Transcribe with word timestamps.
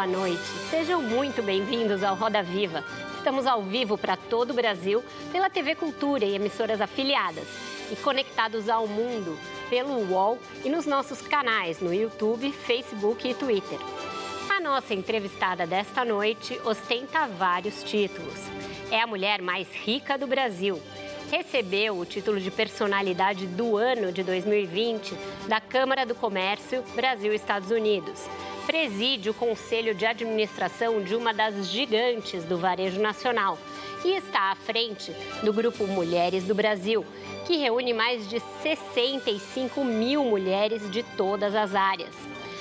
Boa 0.00 0.06
noite. 0.06 0.42
Sejam 0.70 1.02
muito 1.02 1.42
bem-vindos 1.42 2.02
ao 2.02 2.16
Roda 2.16 2.42
Viva. 2.42 2.82
Estamos 3.18 3.46
ao 3.46 3.62
vivo 3.62 3.98
para 3.98 4.16
todo 4.16 4.52
o 4.52 4.54
Brasil 4.54 5.04
pela 5.30 5.50
TV 5.50 5.74
Cultura 5.74 6.24
e 6.24 6.34
emissoras 6.34 6.80
afiliadas 6.80 7.46
e 7.92 7.96
conectados 7.96 8.70
ao 8.70 8.86
mundo 8.86 9.38
pelo 9.68 9.92
UOL 10.10 10.38
e 10.64 10.70
nos 10.70 10.86
nossos 10.86 11.20
canais 11.20 11.80
no 11.80 11.92
YouTube, 11.92 12.50
Facebook 12.50 13.28
e 13.28 13.34
Twitter. 13.34 13.78
A 14.48 14.58
nossa 14.58 14.94
entrevistada 14.94 15.66
desta 15.66 16.02
noite 16.02 16.58
ostenta 16.64 17.26
vários 17.26 17.82
títulos. 17.82 18.40
É 18.90 19.02
a 19.02 19.06
mulher 19.06 19.42
mais 19.42 19.68
rica 19.84 20.16
do 20.16 20.26
Brasil. 20.26 20.80
Recebeu 21.30 21.98
o 21.98 22.06
título 22.06 22.40
de 22.40 22.50
personalidade 22.50 23.46
do 23.46 23.76
ano 23.76 24.10
de 24.12 24.22
2020 24.22 25.14
da 25.46 25.60
Câmara 25.60 26.06
do 26.06 26.14
Comércio 26.14 26.82
Brasil-Estados 26.96 27.70
Unidos 27.70 28.26
preside 28.70 29.28
o 29.28 29.34
conselho 29.34 29.92
de 29.96 30.06
administração 30.06 31.02
de 31.02 31.16
uma 31.16 31.34
das 31.34 31.68
gigantes 31.68 32.44
do 32.44 32.56
varejo 32.56 33.00
nacional 33.00 33.58
e 34.04 34.14
está 34.14 34.52
à 34.52 34.54
frente 34.54 35.10
do 35.42 35.52
grupo 35.52 35.88
Mulheres 35.88 36.44
do 36.44 36.54
Brasil, 36.54 37.04
que 37.48 37.56
reúne 37.56 37.92
mais 37.92 38.30
de 38.30 38.40
65 38.62 39.84
mil 39.84 40.24
mulheres 40.24 40.88
de 40.88 41.02
todas 41.02 41.52
as 41.52 41.74
áreas. 41.74 42.14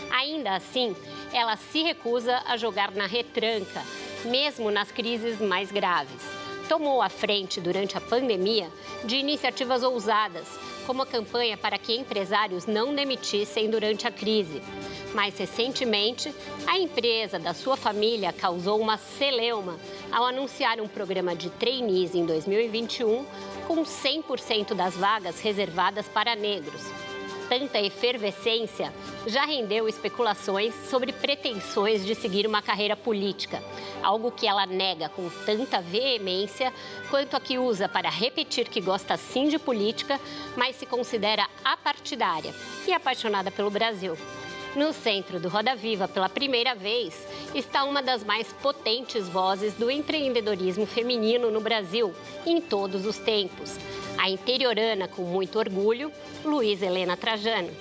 Ainda 0.10 0.56
assim, 0.56 0.96
ela 1.32 1.56
se 1.56 1.84
recusa 1.84 2.42
a 2.48 2.58
jogar 2.58 2.90
na 2.90 3.06
retranca, 3.06 3.84
mesmo 4.26 4.72
nas 4.72 4.92
crises 4.92 5.40
mais 5.40 5.72
graves. 5.72 6.39
Tomou 6.70 7.02
a 7.02 7.10
frente 7.10 7.60
durante 7.60 7.98
a 7.98 8.02
pandemia 8.02 8.70
de 9.04 9.16
iniciativas 9.16 9.82
ousadas, 9.82 10.48
como 10.86 11.02
a 11.02 11.06
campanha 11.06 11.58
para 11.58 11.80
que 11.80 11.96
empresários 11.96 12.68
não 12.68 12.94
demitissem 12.94 13.68
durante 13.72 14.08
a 14.08 14.12
crise. 14.12 14.62
Mais 15.16 15.36
recentemente, 15.36 16.32
a 16.68 16.78
empresa 16.78 17.40
da 17.40 17.56
sua 17.56 17.76
família 17.76 18.32
causou 18.32 18.80
uma 18.80 19.00
celeuma 19.00 19.80
ao 20.12 20.26
anunciar 20.26 20.80
um 20.80 20.88
programa 20.88 21.36
de 21.36 21.50
trainees 21.50 22.14
em 22.14 22.24
2021 22.24 23.26
com 23.68 23.84
100% 23.84 24.76
das 24.76 24.94
vagas 24.94 25.40
reservadas 25.40 26.08
para 26.08 26.36
negros. 26.36 26.84
Tanta 27.50 27.80
efervescência 27.82 28.94
já 29.26 29.44
rendeu 29.44 29.90
especulações 29.90 30.72
sobre 30.88 31.12
pretensões 31.12 32.06
de 32.06 32.14
seguir 32.14 32.46
uma 32.46 32.62
carreira 32.62 32.96
política, 32.96 33.60
algo 34.04 34.32
que 34.32 34.48
ela 34.48 34.68
nega 34.68 35.10
com 35.10 35.28
tanta 35.48 35.82
veemência 35.82 36.72
quanto 37.10 37.36
a 37.36 37.40
que 37.40 37.58
usa 37.58 37.90
para 37.90 38.08
repetir 38.08 38.70
que 38.70 38.80
gosta 38.80 39.18
sim 39.18 39.48
de 39.48 39.58
política, 39.58 40.20
mas 40.56 40.76
se 40.76 40.86
considera 40.86 41.50
apartidária 41.66 42.54
e 42.88 42.94
apaixonada 42.94 43.50
pelo 43.50 43.72
Brasil. 43.72 44.16
No 44.76 44.94
centro 44.94 45.40
do 45.40 45.50
Roda 45.50 45.76
Viva, 45.76 46.08
pela 46.08 46.30
primeira 46.30 46.76
vez, 46.76 47.28
está 47.56 47.84
uma 47.84 48.04
das 48.04 48.24
mais 48.24 48.54
potentes 48.54 49.28
vozes 49.28 49.74
do 49.74 49.90
empreendedorismo 49.90 50.86
feminino 50.86 51.50
no 51.50 51.60
Brasil, 51.60 52.14
em 52.46 52.62
todos 52.62 53.06
os 53.06 53.18
tempos. 53.18 53.76
A 54.18 54.30
interiorana, 54.30 55.08
com 55.08 55.24
muito 55.24 55.58
orgulho, 55.58 56.12
Luiz 56.46 56.82
Helena 56.84 57.18
Trajano. 57.18 57.72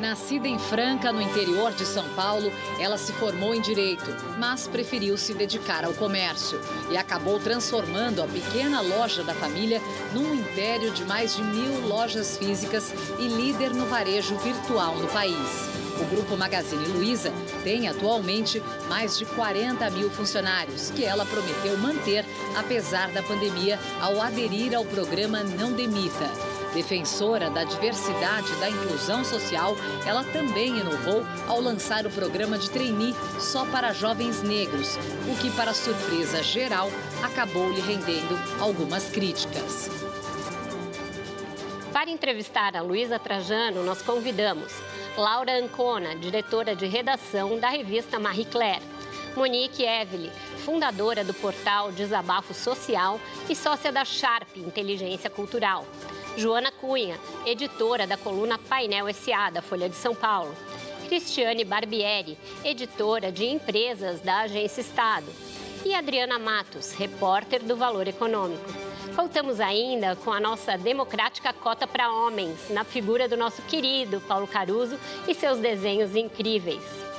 Nascida 0.00 0.48
em 0.48 0.58
Franca, 0.58 1.12
no 1.12 1.20
interior 1.20 1.72
de 1.72 1.84
São 1.84 2.08
Paulo, 2.14 2.50
ela 2.78 2.96
se 2.96 3.12
formou 3.12 3.54
em 3.54 3.60
direito, 3.60 4.10
mas 4.38 4.66
preferiu 4.66 5.18
se 5.18 5.34
dedicar 5.34 5.84
ao 5.84 5.92
comércio 5.92 6.58
e 6.90 6.96
acabou 6.96 7.38
transformando 7.38 8.22
a 8.22 8.26
pequena 8.26 8.80
loja 8.80 9.22
da 9.22 9.34
família 9.34 9.78
num 10.14 10.34
império 10.34 10.90
de 10.92 11.04
mais 11.04 11.36
de 11.36 11.42
mil 11.42 11.86
lojas 11.86 12.38
físicas 12.38 12.94
e 13.18 13.28
líder 13.28 13.74
no 13.74 13.84
varejo 13.86 14.36
virtual 14.38 14.96
no 14.96 15.06
país. 15.08 15.68
O 16.00 16.04
Grupo 16.06 16.34
Magazine 16.34 16.86
Luiza 16.86 17.30
tem 17.62 17.86
atualmente 17.86 18.62
mais 18.88 19.18
de 19.18 19.26
40 19.26 19.90
mil 19.90 20.08
funcionários, 20.10 20.90
que 20.90 21.04
ela 21.04 21.26
prometeu 21.26 21.76
manter 21.76 22.24
apesar 22.56 23.10
da 23.12 23.22
pandemia 23.22 23.78
ao 24.00 24.18
aderir 24.22 24.74
ao 24.74 24.84
programa 24.86 25.44
Não 25.44 25.72
Demita. 25.72 26.49
Defensora 26.72 27.50
da 27.50 27.64
diversidade 27.64 28.52
e 28.52 28.60
da 28.60 28.70
inclusão 28.70 29.24
social, 29.24 29.74
ela 30.06 30.22
também 30.24 30.78
inovou 30.78 31.24
ao 31.48 31.60
lançar 31.60 32.06
o 32.06 32.10
programa 32.10 32.56
de 32.56 32.70
trainee 32.70 33.14
só 33.40 33.64
para 33.66 33.92
jovens 33.92 34.42
negros, 34.42 34.96
o 35.28 35.36
que, 35.40 35.50
para 35.50 35.74
surpresa 35.74 36.42
geral, 36.42 36.88
acabou 37.22 37.70
lhe 37.70 37.80
rendendo 37.80 38.38
algumas 38.60 39.08
críticas. 39.10 39.90
Para 41.92 42.08
entrevistar 42.08 42.76
a 42.76 42.82
Luísa 42.82 43.18
Trajano, 43.18 43.82
nós 43.82 44.00
convidamos 44.00 44.72
Laura 45.16 45.58
Ancona, 45.58 46.14
diretora 46.14 46.76
de 46.76 46.86
redação 46.86 47.58
da 47.58 47.68
revista 47.68 48.18
Marie 48.18 48.44
Claire. 48.44 48.82
Monique 49.36 49.84
Evely, 49.84 50.30
fundadora 50.64 51.22
do 51.22 51.32
portal 51.32 51.92
Desabafo 51.92 52.52
Social 52.52 53.20
e 53.48 53.54
sócia 53.54 53.92
da 53.92 54.04
Sharp 54.04 54.56
Inteligência 54.56 55.30
Cultural. 55.30 55.86
Joana 56.36 56.70
Cunha, 56.70 57.18
editora 57.44 58.06
da 58.06 58.16
coluna 58.16 58.56
Painel 58.56 59.12
SA 59.12 59.50
da 59.50 59.60
Folha 59.60 59.88
de 59.88 59.96
São 59.96 60.14
Paulo. 60.14 60.54
Cristiane 61.08 61.64
Barbieri, 61.64 62.38
editora 62.64 63.32
de 63.32 63.44
empresas 63.44 64.20
da 64.20 64.40
Agência 64.40 64.80
Estado. 64.80 65.26
E 65.84 65.94
Adriana 65.94 66.38
Matos, 66.38 66.92
repórter 66.92 67.62
do 67.62 67.76
Valor 67.76 68.06
Econômico. 68.06 68.70
Contamos 69.16 69.60
ainda 69.60 70.14
com 70.16 70.32
a 70.32 70.38
nossa 70.38 70.78
democrática 70.78 71.52
cota 71.52 71.86
para 71.86 72.12
homens, 72.12 72.70
na 72.70 72.84
figura 72.84 73.28
do 73.28 73.36
nosso 73.36 73.62
querido 73.62 74.20
Paulo 74.20 74.46
Caruso 74.46 74.98
e 75.26 75.34
seus 75.34 75.58
desenhos 75.58 76.14
incríveis. 76.14 77.09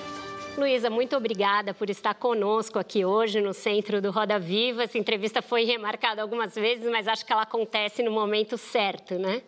Luísa, 0.57 0.89
muito 0.89 1.15
obrigada 1.15 1.73
por 1.73 1.89
estar 1.89 2.13
conosco 2.13 2.77
aqui 2.77 3.05
hoje 3.05 3.41
no 3.41 3.53
centro 3.53 4.01
do 4.01 4.11
Roda 4.11 4.37
Viva. 4.37 4.83
Essa 4.83 4.97
entrevista 4.97 5.41
foi 5.41 5.63
remarcada 5.63 6.21
algumas 6.21 6.53
vezes, 6.53 6.89
mas 6.91 7.07
acho 7.07 7.25
que 7.25 7.31
ela 7.31 7.43
acontece 7.43 8.03
no 8.03 8.11
momento 8.11 8.57
certo, 8.57 9.17
né? 9.17 9.41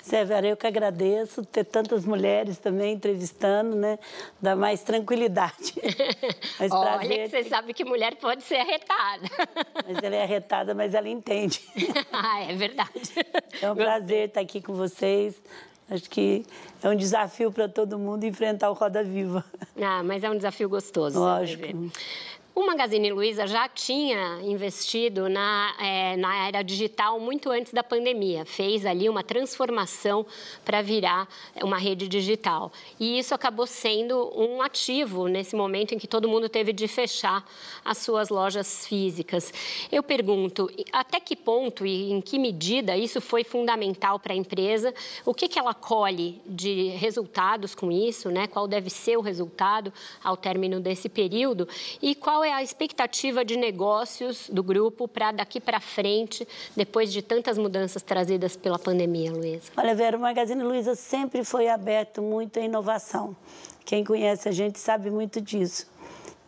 Severa, 0.00 0.46
eu 0.46 0.56
que 0.56 0.68
agradeço 0.68 1.44
ter 1.44 1.64
tantas 1.64 2.04
mulheres 2.06 2.58
também 2.58 2.94
entrevistando, 2.94 3.74
né? 3.74 3.98
Dá 4.40 4.54
mais 4.54 4.84
tranquilidade. 4.84 5.74
Mas 6.60 6.70
Olha 6.70 6.98
prazer... 6.98 7.24
que 7.24 7.28
você 7.28 7.44
sabe 7.48 7.74
que 7.74 7.84
mulher 7.84 8.14
pode 8.14 8.44
ser 8.44 8.58
arretada. 8.58 9.28
Mas 9.84 10.00
ela 10.00 10.14
é 10.14 10.22
arretada, 10.22 10.74
mas 10.76 10.94
ela 10.94 11.08
entende. 11.08 11.60
ah, 12.12 12.44
é 12.44 12.54
verdade. 12.54 13.12
É 13.60 13.70
um 13.70 13.74
prazer 13.74 14.28
estar 14.28 14.40
aqui 14.40 14.60
com 14.60 14.74
vocês. 14.74 15.42
Acho 15.88 16.10
que 16.10 16.44
é 16.82 16.88
um 16.88 16.96
desafio 16.96 17.52
para 17.52 17.68
todo 17.68 17.98
mundo 17.98 18.24
enfrentar 18.24 18.70
o 18.70 18.72
Roda 18.72 19.04
Viva. 19.04 19.44
Ah, 19.80 20.02
mas 20.02 20.24
é 20.24 20.30
um 20.30 20.36
desafio 20.36 20.68
gostoso. 20.68 21.18
Lógico. 21.18 21.66
O 22.58 22.64
Magazine 22.64 23.12
Luiza 23.12 23.46
já 23.46 23.68
tinha 23.68 24.40
investido 24.42 25.28
na, 25.28 25.74
é, 25.78 26.16
na 26.16 26.46
era 26.48 26.62
digital 26.62 27.20
muito 27.20 27.50
antes 27.50 27.70
da 27.70 27.84
pandemia, 27.84 28.46
fez 28.46 28.86
ali 28.86 29.10
uma 29.10 29.22
transformação 29.22 30.24
para 30.64 30.80
virar 30.80 31.28
uma 31.62 31.76
rede 31.76 32.08
digital. 32.08 32.72
E 32.98 33.18
isso 33.18 33.34
acabou 33.34 33.66
sendo 33.66 34.32
um 34.34 34.62
ativo 34.62 35.28
nesse 35.28 35.54
momento 35.54 35.94
em 35.94 35.98
que 35.98 36.06
todo 36.06 36.30
mundo 36.30 36.48
teve 36.48 36.72
de 36.72 36.88
fechar 36.88 37.44
as 37.84 37.98
suas 37.98 38.30
lojas 38.30 38.86
físicas. 38.86 39.52
Eu 39.92 40.02
pergunto, 40.02 40.70
até 40.90 41.20
que 41.20 41.36
ponto 41.36 41.84
e 41.84 42.10
em 42.10 42.22
que 42.22 42.38
medida 42.38 42.96
isso 42.96 43.20
foi 43.20 43.44
fundamental 43.44 44.18
para 44.18 44.32
a 44.32 44.36
empresa? 44.36 44.94
O 45.26 45.34
que, 45.34 45.46
que 45.46 45.58
ela 45.58 45.74
colhe 45.74 46.40
de 46.46 46.88
resultados 46.88 47.74
com 47.74 47.92
isso? 47.92 48.30
Né? 48.30 48.46
Qual 48.46 48.66
deve 48.66 48.88
ser 48.88 49.18
o 49.18 49.20
resultado 49.20 49.92
ao 50.24 50.38
término 50.38 50.80
desse 50.80 51.10
período? 51.10 51.68
E 52.00 52.14
qual 52.14 52.45
é 52.46 52.52
a 52.52 52.62
expectativa 52.62 53.44
de 53.44 53.56
negócios 53.56 54.48
do 54.48 54.62
grupo 54.62 55.08
para 55.08 55.32
daqui 55.32 55.60
para 55.60 55.80
frente, 55.80 56.46
depois 56.74 57.12
de 57.12 57.20
tantas 57.20 57.58
mudanças 57.58 58.02
trazidas 58.02 58.56
pela 58.56 58.78
pandemia, 58.78 59.32
Luísa? 59.32 59.72
Olha, 59.76 59.94
Vera, 59.94 60.16
o 60.16 60.20
Magazine 60.20 60.62
Luiza 60.62 60.94
sempre 60.94 61.44
foi 61.44 61.68
aberto 61.68 62.22
muito 62.22 62.58
à 62.58 62.62
inovação. 62.62 63.36
Quem 63.84 64.04
conhece 64.04 64.48
a 64.48 64.52
gente 64.52 64.78
sabe 64.78 65.10
muito 65.10 65.40
disso. 65.40 65.86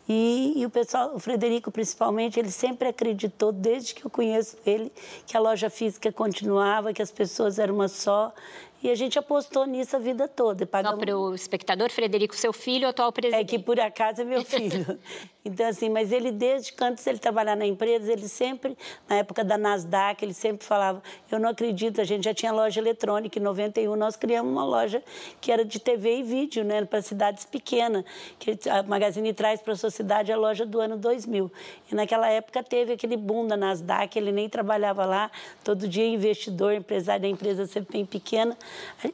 E, 0.07 0.53
e, 0.55 0.65
o 0.65 0.71
pessoal, 0.71 1.11
o 1.13 1.19
Frederico 1.19 1.69
principalmente, 1.69 2.39
ele 2.39 2.49
sempre 2.49 2.87
acreditou, 2.87 3.51
desde 3.51 3.93
que 3.93 4.03
eu 4.03 4.09
conheço 4.09 4.57
ele, 4.65 4.91
que 5.27 5.37
a 5.37 5.39
loja 5.39 5.69
física 5.69 6.11
continuava, 6.11 6.91
que 6.91 7.01
as 7.01 7.11
pessoas 7.11 7.59
eram 7.59 7.75
uma 7.75 7.87
só 7.87 8.33
E 8.81 8.89
a 8.89 8.95
gente 8.95 9.19
apostou 9.19 9.65
nisso 9.65 9.95
a 9.97 9.99
vida 9.99 10.25
toda. 10.27 10.65
Pagamos... 10.65 10.99
Só 10.99 11.05
para 11.05 11.17
o 11.17 11.35
espectador, 11.35 11.91
Frederico, 11.91 12.35
seu 12.35 12.53
filho, 12.53 12.87
atual 12.87 13.11
presidente. 13.11 13.41
É 13.41 13.43
que 13.43 13.59
por 13.59 13.77
acaso 13.77 14.21
é 14.21 14.23
meu 14.23 14.43
filho. 14.45 14.97
então, 15.43 15.67
assim, 15.67 15.89
mas 15.89 16.13
ele, 16.13 16.31
desde 16.31 16.71
que 16.71 16.81
antes 16.81 17.05
ele 17.05 17.17
trabalhar 17.17 17.57
na 17.57 17.65
empresa, 17.65 18.11
ele 18.11 18.29
sempre, 18.29 18.77
na 19.07 19.17
época 19.17 19.43
da 19.43 19.57
Nasdaq, 19.57 20.23
ele 20.23 20.33
sempre 20.33 20.65
falava: 20.65 21.03
Eu 21.29 21.39
não 21.39 21.49
acredito, 21.49 21.99
a 21.99 22.05
gente 22.05 22.23
já 22.23 22.33
tinha 22.33 22.53
loja 22.53 22.79
eletrônica. 22.79 23.37
Em 23.37 23.41
91, 23.41 23.95
nós 23.97 24.15
criamos 24.15 24.49
uma 24.49 24.63
loja 24.63 25.03
que 25.41 25.51
era 25.51 25.65
de 25.65 25.77
TV 25.77 26.19
e 26.19 26.23
vídeo, 26.23 26.63
né, 26.63 26.85
para 26.85 27.01
cidades 27.01 27.43
pequenas. 27.43 28.05
Que 28.39 28.57
a 28.69 28.81
Magazine 28.83 29.33
traz 29.33 29.61
para 29.61 29.73
a 29.73 29.77
sociedade 29.77 30.31
a 30.31 30.37
loja 30.37 30.65
do 30.65 30.79
ano 30.79 30.95
2000. 30.95 31.51
E 31.91 31.95
naquela 31.95 32.29
época 32.29 32.63
teve 32.63 32.93
aquele 32.93 33.17
boom 33.17 33.45
da 33.45 33.57
Nasdaq, 33.57 34.17
ele 34.17 34.31
nem 34.31 34.47
trabalhava 34.47 35.05
lá, 35.05 35.29
todo 35.65 35.85
dia 35.85 36.07
investidor, 36.07 36.73
empresário 36.73 37.23
da 37.23 37.27
empresa 37.27 37.65
sempre 37.65 37.91
bem 37.91 38.05
pequena. 38.05 38.57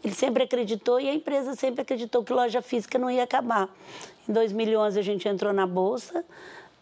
Ele 0.03 0.13
sempre 0.13 0.43
acreditou 0.43 0.99
e 0.99 1.09
a 1.09 1.13
empresa 1.13 1.55
sempre 1.55 1.81
acreditou 1.81 2.23
que 2.23 2.33
loja 2.33 2.61
física 2.61 2.97
não 2.97 3.09
ia 3.09 3.23
acabar. 3.23 3.69
Em 4.27 4.33
2011 4.33 4.99
a 4.99 5.03
gente 5.03 5.27
entrou 5.27 5.53
na 5.53 5.67
bolsa, 5.67 6.23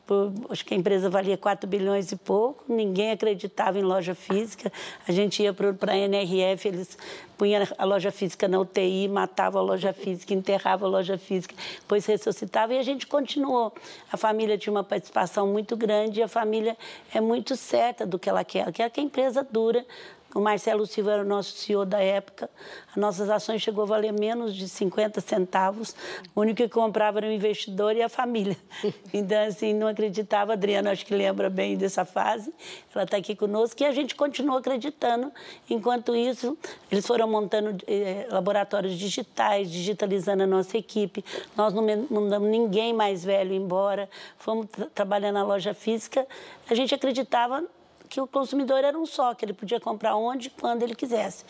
por, 0.05 0.33
acho 0.49 0.65
que 0.65 0.73
a 0.73 0.77
empresa 0.77 1.09
valia 1.09 1.37
4 1.37 1.67
bilhões 1.67 2.11
e 2.11 2.15
pouco, 2.17 2.65
ninguém 2.67 3.11
acreditava 3.11 3.79
em 3.79 3.81
loja 3.81 4.13
física. 4.13 4.71
A 5.07 5.11
gente 5.11 5.41
ia 5.41 5.53
para 5.53 5.93
a 5.93 5.97
NRF, 5.97 6.67
eles 6.67 6.97
punham 7.37 7.65
a 7.77 7.85
loja 7.85 8.11
física 8.11 8.47
na 8.47 8.59
UTI, 8.59 9.07
matavam 9.07 9.61
a 9.61 9.63
loja 9.63 9.93
física, 9.93 10.33
enterravam 10.33 10.89
a 10.89 10.91
loja 10.91 11.17
física, 11.17 11.55
depois 11.79 12.05
ressuscitavam 12.05 12.75
e 12.75 12.79
a 12.79 12.83
gente 12.83 13.07
continuou. 13.07 13.73
A 14.11 14.17
família 14.17 14.57
tinha 14.57 14.71
uma 14.71 14.83
participação 14.83 15.47
muito 15.47 15.75
grande 15.77 16.19
e 16.19 16.23
a 16.23 16.27
família 16.27 16.77
é 17.13 17.21
muito 17.21 17.55
certa 17.55 18.05
do 18.05 18.19
que 18.19 18.29
ela 18.29 18.43
quer. 18.43 18.59
Ela 18.59 18.71
quer 18.73 18.89
que 18.89 18.99
a 18.99 19.03
empresa 19.03 19.45
dura, 19.49 19.85
o 20.33 20.39
Marcelo 20.39 20.85
Silva 20.87 21.13
era 21.13 21.21
o 21.21 21.25
nosso 21.25 21.51
CEO 21.51 21.85
da 21.85 21.99
época. 21.99 22.49
As 22.89 22.95
nossas 22.95 23.29
ações 23.29 23.61
chegou 23.61 23.83
a 23.83 23.87
valer 23.87 24.11
menos 24.11 24.55
de 24.55 24.67
50 24.67 25.21
centavos. 25.21 25.95
O 26.35 26.41
único 26.41 26.57
que 26.57 26.69
comprava 26.69 27.19
era 27.19 27.27
o 27.27 27.31
investidor 27.31 27.95
e 27.95 28.01
a 28.01 28.09
família. 28.09 28.57
Então, 29.13 29.43
assim, 29.45 29.73
não 29.73 29.87
acreditava. 29.87 30.53
A 30.53 30.55
Adriana, 30.55 30.91
acho 30.91 31.05
que 31.05 31.13
lembra 31.13 31.49
bem 31.49 31.77
dessa 31.77 32.03
fase. 32.03 32.51
Ela 32.93 33.03
está 33.03 33.17
aqui 33.17 33.35
conosco 33.35 33.81
e 33.83 33.85
a 33.85 33.91
gente 33.91 34.15
continuou 34.15 34.57
acreditando. 34.57 35.31
Enquanto 35.69 36.15
isso, 36.15 36.57
eles 36.91 37.05
foram 37.05 37.27
montando 37.27 37.77
eh, 37.87 38.27
laboratórios 38.31 38.97
digitais, 38.97 39.69
digitalizando 39.69 40.43
a 40.43 40.47
nossa 40.47 40.77
equipe. 40.77 41.23
Nós 41.55 41.73
não 41.73 41.83
mandamos 42.09 42.49
ninguém 42.49 42.91
mais 42.91 43.23
velho 43.23 43.53
embora. 43.53 44.09
Fomos 44.37 44.67
trabalhando 44.95 45.35
na 45.35 45.43
loja 45.43 45.73
física. 45.73 46.25
A 46.69 46.73
gente 46.73 46.93
acreditava 46.95 47.63
que 48.13 48.21
o 48.21 48.27
consumidor 48.27 48.83
era 48.83 48.95
um 48.95 49.07
só, 49.07 49.33
que 49.33 49.43
ele 49.43 49.53
podia 49.53 49.79
comprar 49.79 50.15
onde, 50.15 50.51
quando 50.51 50.83
ele 50.83 50.93
quisesse. 50.93 51.43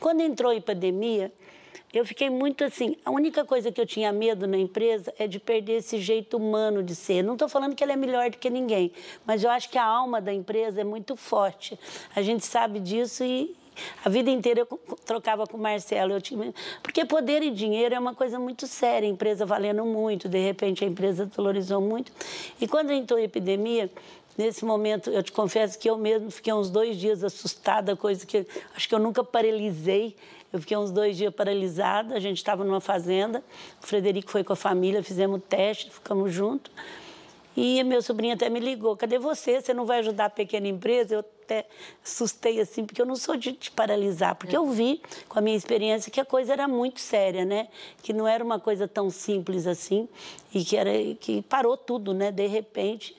Quando 0.00 0.20
entrou 0.20 0.50
a 0.50 0.60
pandemia, 0.60 1.32
eu 1.94 2.04
fiquei 2.04 2.28
muito 2.28 2.64
assim. 2.64 2.96
A 3.04 3.10
única 3.12 3.44
coisa 3.44 3.70
que 3.70 3.80
eu 3.80 3.86
tinha 3.86 4.12
medo 4.12 4.44
na 4.44 4.58
empresa 4.58 5.14
é 5.16 5.28
de 5.28 5.38
perder 5.38 5.74
esse 5.74 5.96
jeito 5.98 6.36
humano 6.36 6.82
de 6.82 6.96
ser. 6.96 7.22
Não 7.22 7.34
estou 7.34 7.48
falando 7.48 7.76
que 7.76 7.84
ele 7.84 7.92
é 7.92 7.96
melhor 7.96 8.30
do 8.30 8.36
que 8.36 8.50
ninguém, 8.50 8.90
mas 9.24 9.44
eu 9.44 9.50
acho 9.50 9.70
que 9.70 9.78
a 9.78 9.84
alma 9.84 10.20
da 10.20 10.32
empresa 10.34 10.80
é 10.80 10.84
muito 10.84 11.14
forte. 11.14 11.78
A 12.16 12.20
gente 12.20 12.44
sabe 12.44 12.80
disso 12.80 13.22
e, 13.22 13.54
a 14.04 14.08
vida 14.08 14.28
inteira 14.28 14.66
eu 14.68 14.80
trocava 15.06 15.46
com 15.46 15.56
o 15.56 15.60
Marcelo. 15.60 16.14
Eu 16.14 16.20
tinha... 16.20 16.52
Porque 16.82 17.04
poder 17.04 17.44
e 17.44 17.50
dinheiro 17.52 17.94
é 17.94 17.98
uma 17.98 18.12
coisa 18.12 18.40
muito 18.40 18.66
séria, 18.66 19.08
a 19.08 19.12
empresa 19.12 19.46
valendo 19.46 19.84
muito, 19.84 20.28
de 20.28 20.38
repente 20.40 20.84
a 20.84 20.88
empresa 20.88 21.30
valorizou 21.36 21.80
muito. 21.80 22.10
E 22.60 22.66
quando 22.66 22.90
entrou 22.90 23.20
a 23.20 23.22
epidemia, 23.22 23.88
Nesse 24.38 24.64
momento, 24.64 25.10
eu 25.10 25.20
te 25.20 25.32
confesso 25.32 25.76
que 25.76 25.90
eu 25.90 25.98
mesmo 25.98 26.30
fiquei 26.30 26.52
uns 26.52 26.70
dois 26.70 26.96
dias 26.96 27.24
assustada, 27.24 27.96
coisa 27.96 28.24
que 28.24 28.46
acho 28.72 28.88
que 28.88 28.94
eu 28.94 29.00
nunca 29.00 29.24
paralisei. 29.24 30.14
Eu 30.52 30.60
fiquei 30.60 30.76
uns 30.76 30.92
dois 30.92 31.16
dias 31.16 31.34
paralisada. 31.34 32.14
A 32.14 32.20
gente 32.20 32.36
estava 32.36 32.62
numa 32.62 32.80
fazenda, 32.80 33.42
o 33.82 33.86
Frederico 33.86 34.30
foi 34.30 34.44
com 34.44 34.52
a 34.52 34.56
família, 34.56 35.02
fizemos 35.02 35.42
teste, 35.48 35.90
ficamos 35.90 36.32
juntos. 36.32 36.70
E 37.56 37.82
meu 37.82 38.00
sobrinho 38.00 38.34
até 38.34 38.48
me 38.48 38.60
ligou: 38.60 38.96
cadê 38.96 39.18
você? 39.18 39.60
Você 39.60 39.74
não 39.74 39.84
vai 39.84 39.98
ajudar 39.98 40.26
a 40.26 40.30
pequena 40.30 40.68
empresa? 40.68 41.16
Eu 41.16 41.18
até 41.18 41.66
assustei 42.04 42.60
assim, 42.60 42.84
porque 42.84 43.02
eu 43.02 43.06
não 43.06 43.16
sou 43.16 43.36
de 43.36 43.52
te 43.52 43.72
paralisar, 43.72 44.36
porque 44.36 44.56
eu 44.56 44.64
vi 44.68 45.02
com 45.28 45.40
a 45.40 45.42
minha 45.42 45.56
experiência 45.56 46.12
que 46.12 46.20
a 46.20 46.24
coisa 46.24 46.52
era 46.52 46.68
muito 46.68 47.00
séria, 47.00 47.44
né? 47.44 47.66
Que 48.04 48.12
não 48.12 48.28
era 48.28 48.44
uma 48.44 48.60
coisa 48.60 48.86
tão 48.86 49.10
simples 49.10 49.66
assim 49.66 50.08
e 50.54 50.64
que 50.64 50.76
era 50.76 50.92
que 51.16 51.42
parou 51.42 51.76
tudo, 51.76 52.14
né? 52.14 52.30
De 52.30 52.46
repente 52.46 53.16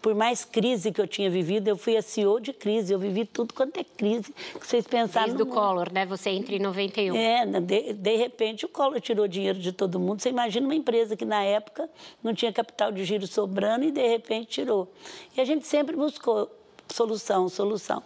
por 0.00 0.14
mais 0.14 0.44
crise 0.44 0.92
que 0.92 1.00
eu 1.00 1.06
tinha 1.06 1.28
vivido, 1.28 1.68
eu 1.68 1.76
fui 1.76 1.96
a 1.96 2.02
CEO 2.02 2.40
de 2.40 2.52
crise, 2.52 2.92
eu 2.92 2.98
vivi 2.98 3.24
tudo 3.24 3.52
quanto 3.52 3.78
é 3.78 3.84
crise 3.84 4.32
que 4.58 4.66
vocês 4.66 4.86
pensaram. 4.86 5.26
Desde 5.26 5.42
o 5.42 5.46
Collor, 5.46 5.92
né? 5.92 6.06
Você 6.06 6.30
entra 6.30 6.54
em 6.54 6.58
91. 6.58 7.16
É, 7.16 7.46
de, 7.60 7.92
de 7.92 8.16
repente 8.16 8.64
o 8.64 8.68
Collor 8.68 9.00
tirou 9.00 9.26
dinheiro 9.26 9.58
de 9.58 9.72
todo 9.72 9.98
mundo. 9.98 10.20
Você 10.20 10.28
imagina 10.28 10.66
uma 10.66 10.74
empresa 10.74 11.16
que 11.16 11.24
na 11.24 11.42
época 11.42 11.88
não 12.22 12.34
tinha 12.34 12.52
capital 12.52 12.92
de 12.92 13.04
giro 13.04 13.26
sobrando 13.26 13.84
e 13.84 13.90
de 13.90 14.06
repente 14.06 14.46
tirou. 14.46 14.92
E 15.36 15.40
a 15.40 15.44
gente 15.44 15.66
sempre 15.66 15.96
buscou 15.96 16.50
solução, 16.92 17.48
solução. 17.48 18.02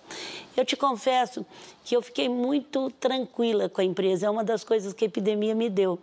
Eu 0.57 0.65
te 0.65 0.77
confesso 0.77 1.47
que 1.85 1.97
eu 1.97 2.03
fiquei 2.03 2.29
muito 2.29 2.91
tranquila 2.91 3.69
com 3.69 3.81
a 3.81 3.85
empresa, 3.85 4.27
é 4.27 4.31
uma 4.31 4.45
das 4.45 4.65
coisas 4.65 4.93
que 4.93 5.05
a 5.05 5.09
epidemia 5.09 5.55
me 5.55 5.69
deu. 5.69 5.99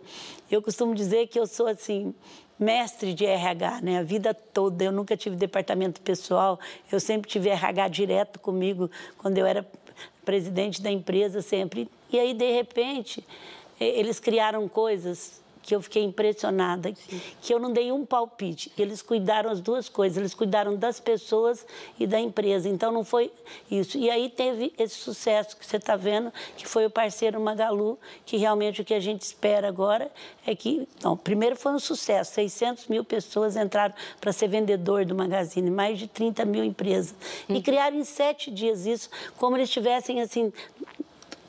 Eu 0.50 0.62
costumo 0.62 0.94
dizer 0.94 1.26
que 1.28 1.38
eu 1.38 1.46
sou 1.46 1.66
assim, 1.66 2.14
mestre 2.60 3.14
de 3.14 3.24
RH, 3.24 3.80
né? 3.80 3.98
A 3.98 4.02
vida 4.02 4.34
toda. 4.34 4.84
Eu 4.84 4.92
nunca 4.92 5.16
tive 5.16 5.34
departamento 5.34 6.00
pessoal, 6.02 6.60
eu 6.92 7.00
sempre 7.00 7.28
tive 7.28 7.48
RH 7.48 7.88
direto 7.88 8.38
comigo 8.38 8.90
quando 9.16 9.38
eu 9.38 9.46
era 9.46 9.66
presidente 10.24 10.82
da 10.82 10.90
empresa, 10.90 11.40
sempre. 11.40 11.88
E 12.12 12.18
aí, 12.18 12.34
de 12.34 12.52
repente, 12.52 13.26
eles 13.80 14.20
criaram 14.20 14.68
coisas 14.68 15.39
que 15.62 15.74
eu 15.74 15.80
fiquei 15.80 16.02
impressionada, 16.02 16.92
Sim. 16.94 17.20
que 17.40 17.52
eu 17.52 17.58
não 17.58 17.72
dei 17.72 17.92
um 17.92 18.04
palpite. 18.04 18.72
Eles 18.76 19.02
cuidaram 19.02 19.50
as 19.50 19.60
duas 19.60 19.88
coisas, 19.88 20.18
eles 20.18 20.34
cuidaram 20.34 20.76
das 20.76 20.98
pessoas 20.98 21.66
e 21.98 22.06
da 22.06 22.18
empresa. 22.18 22.68
Então 22.68 22.90
não 22.90 23.04
foi 23.04 23.30
isso. 23.70 23.98
E 23.98 24.10
aí 24.10 24.28
teve 24.28 24.72
esse 24.78 24.94
sucesso 24.94 25.56
que 25.56 25.66
você 25.66 25.76
está 25.76 25.96
vendo, 25.96 26.32
que 26.56 26.66
foi 26.66 26.86
o 26.86 26.90
parceiro 26.90 27.40
Magalu, 27.40 27.98
que 28.24 28.36
realmente 28.36 28.80
o 28.80 28.84
que 28.84 28.94
a 28.94 29.00
gente 29.00 29.22
espera 29.22 29.68
agora 29.68 30.10
é 30.46 30.54
que, 30.54 30.88
não, 31.02 31.16
primeiro 31.16 31.56
foi 31.56 31.72
um 31.72 31.78
sucesso, 31.78 32.34
600 32.34 32.86
mil 32.88 33.04
pessoas 33.04 33.56
entraram 33.56 33.94
para 34.20 34.32
ser 34.32 34.48
vendedor 34.48 35.04
do 35.04 35.14
Magazine, 35.14 35.70
mais 35.70 35.98
de 35.98 36.06
30 36.06 36.44
mil 36.44 36.64
empresas. 36.64 37.14
E 37.48 37.52
uhum. 37.52 37.62
criaram 37.62 37.96
em 37.96 38.04
sete 38.04 38.50
dias 38.50 38.86
isso, 38.86 39.10
como 39.36 39.56
eles 39.56 39.70
tivessem 39.70 40.20
assim 40.20 40.52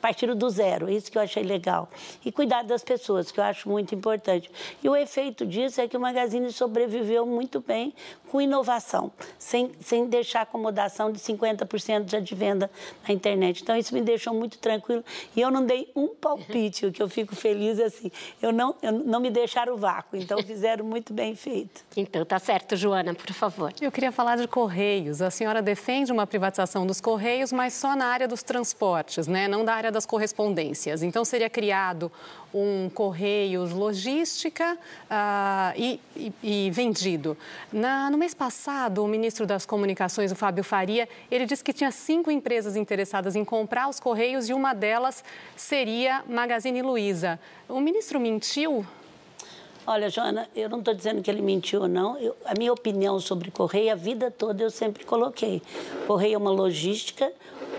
partiram 0.02 0.34
do 0.34 0.50
zero, 0.50 0.90
isso 0.90 1.10
que 1.10 1.16
eu 1.16 1.22
achei 1.22 1.44
legal. 1.44 1.88
E 2.24 2.32
cuidar 2.32 2.62
das 2.64 2.82
pessoas, 2.82 3.30
que 3.30 3.38
eu 3.38 3.44
acho 3.44 3.68
muito 3.68 3.94
importante. 3.94 4.50
E 4.82 4.88
o 4.88 4.96
efeito 4.96 5.46
disso 5.46 5.80
é 5.80 5.86
que 5.86 5.96
o 5.96 6.00
Magazine 6.00 6.52
sobreviveu 6.52 7.24
muito 7.24 7.60
bem 7.60 7.94
com 8.28 8.40
inovação, 8.40 9.12
sem, 9.38 9.70
sem 9.80 10.06
deixar 10.06 10.40
acomodação 10.40 11.12
de 11.12 11.20
50% 11.20 12.20
de 12.20 12.34
venda 12.34 12.70
na 13.06 13.14
internet. 13.14 13.62
Então, 13.62 13.76
isso 13.76 13.94
me 13.94 14.00
deixou 14.00 14.34
muito 14.34 14.58
tranquilo. 14.58 15.04
E 15.36 15.40
eu 15.40 15.50
não 15.50 15.64
dei 15.64 15.90
um 15.94 16.08
palpite, 16.16 16.86
o 16.86 16.92
que 16.92 17.02
eu 17.02 17.08
fico 17.08 17.36
feliz 17.36 17.78
é 17.78 17.84
assim, 17.84 18.10
eu 18.40 18.50
não, 18.50 18.74
eu 18.82 18.90
não 18.90 19.20
me 19.20 19.30
deixaram 19.30 19.76
vácuo, 19.76 20.16
então 20.16 20.42
fizeram 20.42 20.84
muito 20.84 21.12
bem 21.12 21.34
feito. 21.34 21.82
Então, 22.02 22.24
tá 22.24 22.38
certo, 22.38 22.74
Joana, 22.74 23.14
por 23.14 23.32
favor. 23.32 23.72
Eu 23.80 23.92
queria 23.92 24.10
falar 24.10 24.36
de 24.36 24.48
Correios. 24.48 25.22
A 25.22 25.30
senhora 25.30 25.62
defende 25.62 26.10
uma 26.10 26.26
privatização 26.26 26.84
dos 26.84 27.00
Correios, 27.00 27.52
mas 27.52 27.74
só 27.74 27.94
na 27.94 28.06
área 28.06 28.26
dos 28.26 28.42
transportes, 28.42 29.28
né? 29.28 29.46
não 29.46 29.64
da 29.64 29.74
área 29.74 29.91
das 29.92 30.06
correspondências. 30.06 31.02
Então, 31.02 31.24
seria 31.24 31.50
criado 31.50 32.10
um 32.52 32.90
Correios 32.90 33.72
Logística 33.72 34.74
uh, 34.74 35.72
e, 35.76 36.00
e, 36.16 36.32
e, 36.42 36.70
vendido. 36.70 37.36
Na, 37.72 38.10
no 38.10 38.18
mês 38.18 38.34
passado, 38.34 39.04
o 39.04 39.08
ministro 39.08 39.46
das 39.46 39.64
Comunicações, 39.64 40.32
o 40.32 40.36
Fábio 40.36 40.64
Faria, 40.64 41.08
ele 41.30 41.46
disse 41.46 41.62
que 41.62 41.72
tinha 41.72 41.90
cinco 41.90 42.30
empresas 42.30 42.76
interessadas 42.76 43.36
em 43.36 43.44
comprar 43.44 43.88
os 43.88 44.00
Correios 44.00 44.48
e 44.48 44.52
uma 44.52 44.74
delas 44.74 45.22
seria 45.56 46.22
Magazine 46.28 46.82
Luiza. 46.82 47.38
O 47.68 47.80
ministro 47.80 48.18
mentiu? 48.18 48.84
Olha, 49.84 50.08
Joana, 50.08 50.48
eu 50.54 50.68
não 50.68 50.78
estou 50.78 50.94
dizendo 50.94 51.20
que 51.20 51.28
ele 51.28 51.42
mentiu 51.42 51.82
ou 51.82 51.88
não. 51.88 52.16
Eu, 52.16 52.36
a 52.44 52.54
minha 52.56 52.72
opinião 52.72 53.18
sobre 53.18 53.50
Correio, 53.50 53.90
a 53.90 53.96
vida 53.96 54.30
toda 54.30 54.62
eu 54.62 54.70
sempre 54.70 55.04
coloquei. 55.04 55.60
Correio 56.06 56.36
é 56.36 56.38
uma 56.38 56.52
logística, 56.52 57.32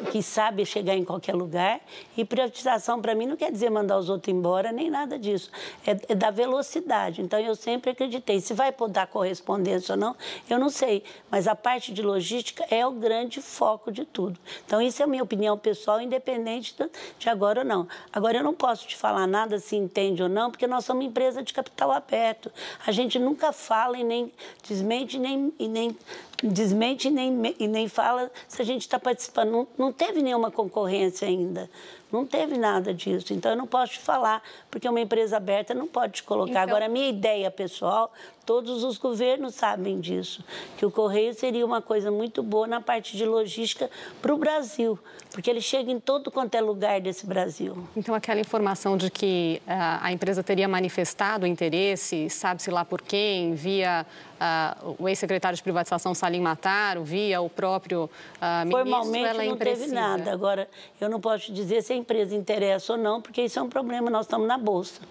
que 0.03 0.21
sabe 0.21 0.65
chegar 0.65 0.95
em 0.95 1.03
qualquer 1.03 1.35
lugar. 1.35 1.79
E 2.15 2.23
privatização, 2.23 3.01
para 3.01 3.15
mim, 3.15 3.25
não 3.25 3.35
quer 3.35 3.51
dizer 3.51 3.69
mandar 3.69 3.97
os 3.97 4.09
outros 4.09 4.33
embora, 4.33 4.71
nem 4.71 4.89
nada 4.89 5.17
disso. 5.17 5.49
É, 5.85 5.91
é 6.09 6.15
da 6.15 6.31
velocidade. 6.31 7.21
Então, 7.21 7.39
eu 7.39 7.55
sempre 7.55 7.91
acreditei. 7.91 8.39
Se 8.39 8.53
vai 8.53 8.73
dar 8.89 9.07
correspondência 9.07 9.93
ou 9.93 9.99
não, 9.99 10.15
eu 10.49 10.59
não 10.59 10.69
sei. 10.69 11.03
Mas 11.29 11.47
a 11.47 11.55
parte 11.55 11.93
de 11.93 12.01
logística 12.01 12.65
é 12.69 12.85
o 12.85 12.91
grande 12.91 13.41
foco 13.41 13.91
de 13.91 14.05
tudo. 14.05 14.39
Então, 14.65 14.81
isso 14.81 15.01
é 15.01 15.05
a 15.05 15.07
minha 15.07 15.23
opinião 15.23 15.57
pessoal, 15.57 16.01
independente 16.01 16.75
de 17.17 17.29
agora 17.29 17.61
ou 17.61 17.65
não. 17.65 17.87
Agora, 18.11 18.37
eu 18.37 18.43
não 18.43 18.53
posso 18.53 18.87
te 18.87 18.95
falar 18.95 19.27
nada 19.27 19.59
se 19.59 19.75
entende 19.75 20.21
ou 20.21 20.29
não, 20.29 20.51
porque 20.51 20.67
nós 20.67 20.85
somos 20.85 21.03
uma 21.03 21.09
empresa 21.09 21.41
de 21.41 21.53
capital 21.53 21.91
aberto. 21.91 22.51
A 22.85 22.91
gente 22.91 23.17
nunca 23.19 23.51
fala 23.51 23.97
e 23.97 24.03
nem 24.03 24.31
desmente 24.67 25.17
nem, 25.17 25.53
e 25.59 25.67
nem 25.67 25.97
desmente 26.43 27.09
nem, 27.09 27.55
e 27.59 27.67
nem 27.67 27.87
fala 27.87 28.31
se 28.47 28.61
a 28.61 28.65
gente 28.65 28.81
está 28.81 28.99
participando. 28.99 29.51
Não, 29.51 29.67
não 29.77 29.91
teve 29.91 30.21
nenhuma 30.21 30.51
concorrência 30.51 31.27
ainda. 31.27 31.69
Não 32.13 32.27
teve 32.27 32.59
nada 32.59 32.93
disso. 32.93 33.33
Então, 33.33 33.53
eu 33.53 33.57
não 33.57 33.65
posso 33.65 33.93
te 33.93 33.99
falar, 33.99 34.43
porque 34.69 34.87
uma 34.87 35.01
empresa 35.01 35.37
aberta 35.37 35.73
não 35.73 35.87
pode 35.87 36.13
te 36.13 36.23
colocar. 36.23 36.51
Então... 36.51 36.61
Agora, 36.61 36.85
a 36.85 36.89
minha 36.89 37.09
ideia 37.09 37.49
pessoal, 37.49 38.13
todos 38.45 38.83
os 38.83 38.99
governos 38.99 39.55
sabem 39.55 39.99
disso, 39.99 40.43
que 40.77 40.85
o 40.85 40.91
Correio 40.91 41.33
seria 41.33 41.65
uma 41.65 41.81
coisa 41.81 42.11
muito 42.11 42.43
boa 42.43 42.67
na 42.67 42.79
parte 42.79 43.17
de 43.17 43.25
logística 43.25 43.89
para 44.21 44.31
o 44.31 44.37
Brasil, 44.37 44.99
porque 45.31 45.49
ele 45.49 45.61
chega 45.61 45.91
em 45.91 45.99
todo 45.99 46.29
quanto 46.29 46.53
é 46.53 46.61
lugar 46.61 47.01
desse 47.01 47.25
Brasil. 47.25 47.75
Então, 47.95 48.13
aquela 48.13 48.39
informação 48.39 48.95
de 48.95 49.09
que 49.09 49.59
uh, 49.65 49.71
a 50.01 50.11
empresa 50.11 50.43
teria 50.43 50.67
manifestado 50.67 51.47
interesse, 51.47 52.29
sabe-se 52.29 52.69
lá 52.69 52.85
por 52.85 53.01
quem, 53.01 53.55
via 53.55 54.05
uh, 54.43 54.95
o 54.99 55.09
ex-secretário 55.09 55.55
de 55.55 55.63
privatização 55.63 56.13
Salim 56.13 56.41
Mataro, 56.41 57.03
via 57.03 57.41
o 57.41 57.49
próprio 57.49 58.03
uh, 58.03 58.65
ministro, 58.65 58.83
Formalmente 58.83 59.25
ela 59.25 59.43
é 59.43 59.47
não 59.47 59.57
teve 59.57 59.87
nada. 59.87 60.31
Agora, 60.31 60.67
eu 60.99 61.09
não 61.09 61.19
posso 61.19 61.45
te 61.45 61.53
dizer 61.53 61.81
se 61.81 61.93
a 61.93 61.95
empresa 62.03 62.35
interessa 62.35 62.93
ou 62.93 62.99
não, 62.99 63.21
porque 63.21 63.41
isso 63.41 63.57
é 63.57 63.61
um 63.61 63.69
problema, 63.69 64.09
nós 64.09 64.25
estamos 64.25 64.47
na 64.47 64.57
Bolsa. 64.57 65.01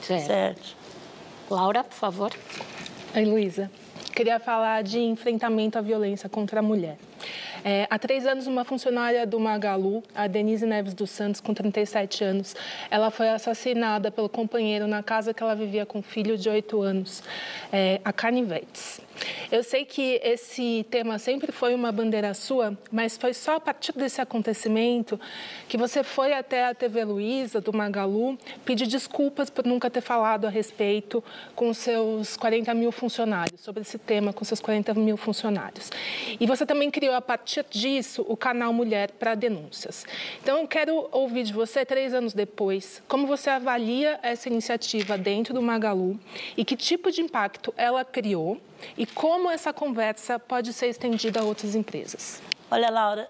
Certo. 0.00 0.26
certo. 0.26 0.76
Laura, 1.50 1.84
por 1.84 1.94
favor. 1.94 2.32
Oi, 3.14 3.24
Luísa. 3.24 3.70
Queria 4.14 4.40
falar 4.40 4.82
de 4.82 4.98
enfrentamento 4.98 5.78
à 5.78 5.80
violência 5.80 6.28
contra 6.28 6.60
a 6.60 6.62
mulher. 6.62 6.96
É, 7.62 7.86
há 7.90 7.98
três 7.98 8.26
anos, 8.26 8.46
uma 8.46 8.64
funcionária 8.64 9.26
do 9.26 9.38
Magalu, 9.38 10.02
a 10.14 10.26
Denise 10.26 10.64
Neves 10.64 10.94
dos 10.94 11.10
Santos, 11.10 11.40
com 11.40 11.52
37 11.52 12.24
anos, 12.24 12.56
ela 12.90 13.10
foi 13.10 13.28
assassinada 13.28 14.10
pelo 14.10 14.28
companheiro 14.28 14.86
na 14.86 15.02
casa 15.02 15.34
que 15.34 15.42
ela 15.42 15.54
vivia 15.54 15.84
com 15.84 15.98
um 15.98 16.02
filho 16.02 16.38
de 16.38 16.48
8 16.48 16.80
anos, 16.80 17.22
é, 17.70 18.00
a 18.02 18.12
Canivetes. 18.12 19.00
Eu 19.50 19.62
sei 19.62 19.84
que 19.84 20.20
esse 20.22 20.86
tema 20.90 21.18
sempre 21.18 21.52
foi 21.52 21.74
uma 21.74 21.90
bandeira 21.90 22.32
sua, 22.34 22.76
mas 22.90 23.16
foi 23.16 23.34
só 23.34 23.56
a 23.56 23.60
partir 23.60 23.92
desse 23.92 24.20
acontecimento 24.20 25.20
que 25.68 25.76
você 25.76 26.02
foi 26.02 26.32
até 26.32 26.66
a 26.66 26.74
TV 26.74 27.04
Luiza, 27.04 27.60
do 27.60 27.72
Magalu, 27.72 28.38
pedir 28.64 28.86
desculpas 28.86 29.50
por 29.50 29.64
nunca 29.64 29.90
ter 29.90 30.00
falado 30.00 30.46
a 30.46 30.50
respeito 30.50 31.22
com 31.54 31.72
seus 31.74 32.36
40 32.36 32.72
mil 32.74 32.92
funcionários, 32.92 33.60
sobre 33.60 33.82
esse 33.82 33.98
tema 33.98 34.32
com 34.32 34.44
seus 34.44 34.60
40 34.60 34.94
mil 34.94 35.16
funcionários. 35.16 35.90
E 36.38 36.46
você 36.46 36.64
também 36.64 36.90
criou, 36.90 37.14
a 37.14 37.20
partir 37.20 37.64
disso, 37.70 38.24
o 38.28 38.36
canal 38.36 38.72
Mulher 38.72 39.10
para 39.12 39.34
Denúncias. 39.34 40.06
Então, 40.42 40.58
eu 40.58 40.68
quero 40.68 41.08
ouvir 41.12 41.42
de 41.44 41.52
você, 41.52 41.84
três 41.84 42.14
anos 42.14 42.32
depois, 42.32 43.02
como 43.08 43.26
você 43.26 43.50
avalia 43.50 44.18
essa 44.22 44.48
iniciativa 44.48 45.18
dentro 45.18 45.52
do 45.52 45.62
Magalu 45.62 46.18
e 46.56 46.64
que 46.64 46.76
tipo 46.76 47.10
de 47.10 47.20
impacto 47.20 47.72
ela 47.76 48.04
criou 48.04 48.60
e 48.96 49.06
como 49.14 49.50
essa 49.50 49.72
conversa 49.72 50.38
pode 50.38 50.72
ser 50.72 50.86
estendida 50.86 51.40
a 51.40 51.44
outras 51.44 51.74
empresas. 51.74 52.40
Olha, 52.70 52.90
Laura, 52.90 53.28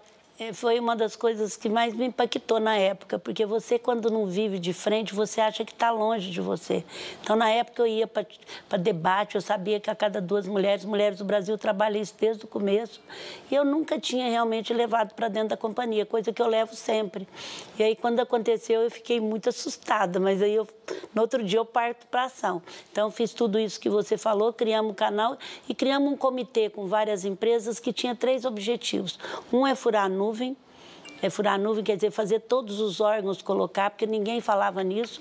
foi 0.54 0.80
uma 0.80 0.96
das 0.96 1.14
coisas 1.14 1.54
que 1.54 1.68
mais 1.68 1.94
me 1.94 2.06
impactou 2.06 2.58
na 2.58 2.74
época, 2.74 3.18
porque 3.18 3.44
você, 3.44 3.78
quando 3.78 4.10
não 4.10 4.26
vive 4.26 4.58
de 4.58 4.72
frente, 4.72 5.14
você 5.14 5.38
acha 5.38 5.66
que 5.66 5.72
está 5.72 5.90
longe 5.90 6.30
de 6.30 6.40
você. 6.40 6.82
Então, 7.20 7.36
na 7.36 7.50
época, 7.50 7.82
eu 7.82 7.86
ia 7.86 8.06
para 8.06 8.78
debate, 8.78 9.34
eu 9.34 9.42
sabia 9.42 9.78
que 9.78 9.90
a 9.90 9.94
cada 9.94 10.18
duas 10.18 10.46
mulheres, 10.46 10.84
mulheres 10.84 11.18
do 11.18 11.26
Brasil, 11.26 11.58
trabalham 11.58 12.00
isso 12.00 12.14
desde 12.18 12.44
o 12.44 12.48
começo, 12.48 13.02
e 13.50 13.54
eu 13.54 13.66
nunca 13.66 13.98
tinha 13.98 14.30
realmente 14.30 14.72
levado 14.72 15.14
para 15.14 15.28
dentro 15.28 15.50
da 15.50 15.56
companhia, 15.58 16.06
coisa 16.06 16.32
que 16.32 16.40
eu 16.40 16.46
levo 16.46 16.74
sempre. 16.74 17.28
E 17.78 17.82
aí, 17.82 17.94
quando 17.94 18.20
aconteceu, 18.20 18.80
eu 18.80 18.90
fiquei 18.90 19.20
muito 19.20 19.50
assustada, 19.50 20.18
mas 20.18 20.40
aí, 20.40 20.54
eu, 20.54 20.66
no 21.14 21.20
outro 21.20 21.44
dia, 21.44 21.58
eu 21.58 21.66
parto 21.66 22.06
para 22.06 22.24
ação. 22.24 22.62
Então, 22.90 23.10
fiz 23.10 23.34
tudo 23.34 23.58
isso 23.58 23.78
que 23.78 23.90
você 23.90 24.16
falou, 24.16 24.54
criamos 24.54 24.92
um 24.92 24.94
canal 24.94 25.36
e 25.68 25.74
criamos 25.74 26.10
um 26.10 26.16
comitê 26.16 26.70
com 26.70 26.86
várias 26.86 27.26
empresas 27.26 27.78
que 27.78 27.92
tinha 27.92 28.14
três 28.14 28.46
objetivos. 28.46 29.18
Um 29.52 29.66
é 29.66 29.74
furar 29.74 30.06
a 30.06 30.08
nuvem. 30.30 30.56
É, 31.22 31.28
furar 31.28 31.54
a 31.54 31.58
nuvem 31.58 31.84
quer 31.84 31.96
dizer 31.96 32.10
fazer 32.10 32.40
todos 32.40 32.80
os 32.80 32.98
órgãos 32.98 33.42
colocar, 33.42 33.90
porque 33.90 34.06
ninguém 34.06 34.40
falava 34.40 34.82
nisso, 34.82 35.20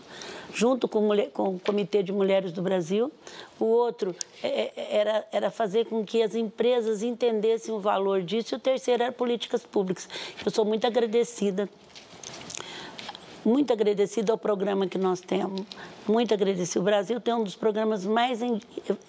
junto 0.53 0.87
com, 0.87 1.01
mulher, 1.01 1.29
com 1.31 1.55
o 1.55 1.59
Comitê 1.59 2.01
de 2.01 2.13
Mulheres 2.13 2.53
do 2.53 2.61
Brasil. 2.61 3.11
O 3.59 3.65
outro 3.65 4.15
é, 4.41 4.71
é, 4.77 4.97
era, 4.97 5.27
era 5.29 5.51
fazer 5.51 5.87
com 5.87 6.05
que 6.05 6.23
as 6.23 6.35
empresas 6.35 7.03
entendessem 7.03 7.73
o 7.73 7.79
valor 7.79 8.21
disso. 8.21 8.55
E 8.55 8.57
o 8.57 8.59
terceiro 8.59 9.03
era 9.03 9.11
políticas 9.11 9.65
públicas. 9.65 10.07
Eu 10.45 10.51
sou 10.51 10.63
muito 10.63 10.87
agradecida 10.87 11.67
muito 13.45 13.71
agradecida 13.73 14.31
ao 14.31 14.37
programa 14.37 14.87
que 14.87 14.97
nós 14.97 15.21
temos, 15.21 15.61
muito 16.07 16.33
agradecida. 16.33 16.79
O 16.79 16.83
Brasil 16.83 17.19
tem 17.19 17.33
um 17.33 17.43
dos 17.43 17.55
programas 17.55 18.05
mais 18.05 18.39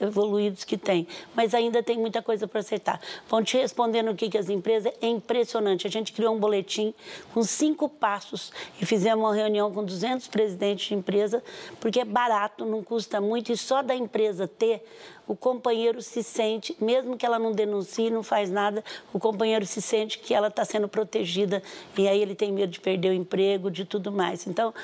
evoluídos 0.00 0.64
que 0.64 0.76
tem, 0.76 1.06
mas 1.34 1.54
ainda 1.54 1.82
tem 1.82 1.99
muita 1.99 2.22
coisa 2.22 2.46
para 2.46 2.60
acertar. 2.60 3.00
Vão 3.28 3.42
te 3.42 3.56
respondendo 3.56 4.10
o 4.10 4.14
que, 4.14 4.28
que 4.28 4.38
as 4.38 4.49
empresas, 4.49 4.92
é 5.00 5.08
impressionante. 5.08 5.87
A 5.87 5.90
gente 5.90 6.12
criou 6.12 6.34
um 6.34 6.38
boletim 6.38 6.94
com 7.32 7.42
cinco 7.42 7.88
passos 7.88 8.52
e 8.80 8.87
fizemos 8.87 9.25
uma 9.25 9.34
reunião 9.34 9.72
com 9.72 9.84
200 9.84 10.28
presidentes 10.28 10.88
de 10.88 10.94
empresa, 10.94 11.42
porque 11.80 12.00
é 12.00 12.04
barato, 12.04 12.64
não 12.64 12.82
custa 12.82 13.20
muito 13.20 13.52
e 13.52 13.56
só 13.56 13.82
da 13.82 13.94
empresa 13.94 14.46
ter 14.46 14.84
o 15.30 15.37
companheiro 15.37 16.02
se 16.02 16.25
sente, 16.25 16.76
mesmo 16.80 17.16
que 17.16 17.25
ela 17.25 17.38
não 17.38 17.52
denuncie, 17.52 18.10
não 18.10 18.20
faz 18.20 18.50
nada, 18.50 18.82
o 19.12 19.18
companheiro 19.20 19.64
se 19.64 19.80
sente 19.80 20.18
que 20.18 20.34
ela 20.34 20.49
está 20.49 20.64
sendo 20.64 20.88
protegida 20.88 21.62
e 21.96 22.08
aí 22.08 22.20
ele 22.20 22.34
tem 22.34 22.50
medo 22.50 22.72
de 22.72 22.80
perder 22.80 23.10
o 23.10 23.12
emprego, 23.12 23.70
de 23.70 23.84
tudo 23.84 24.10
mais. 24.10 24.49
Então, 24.49 24.75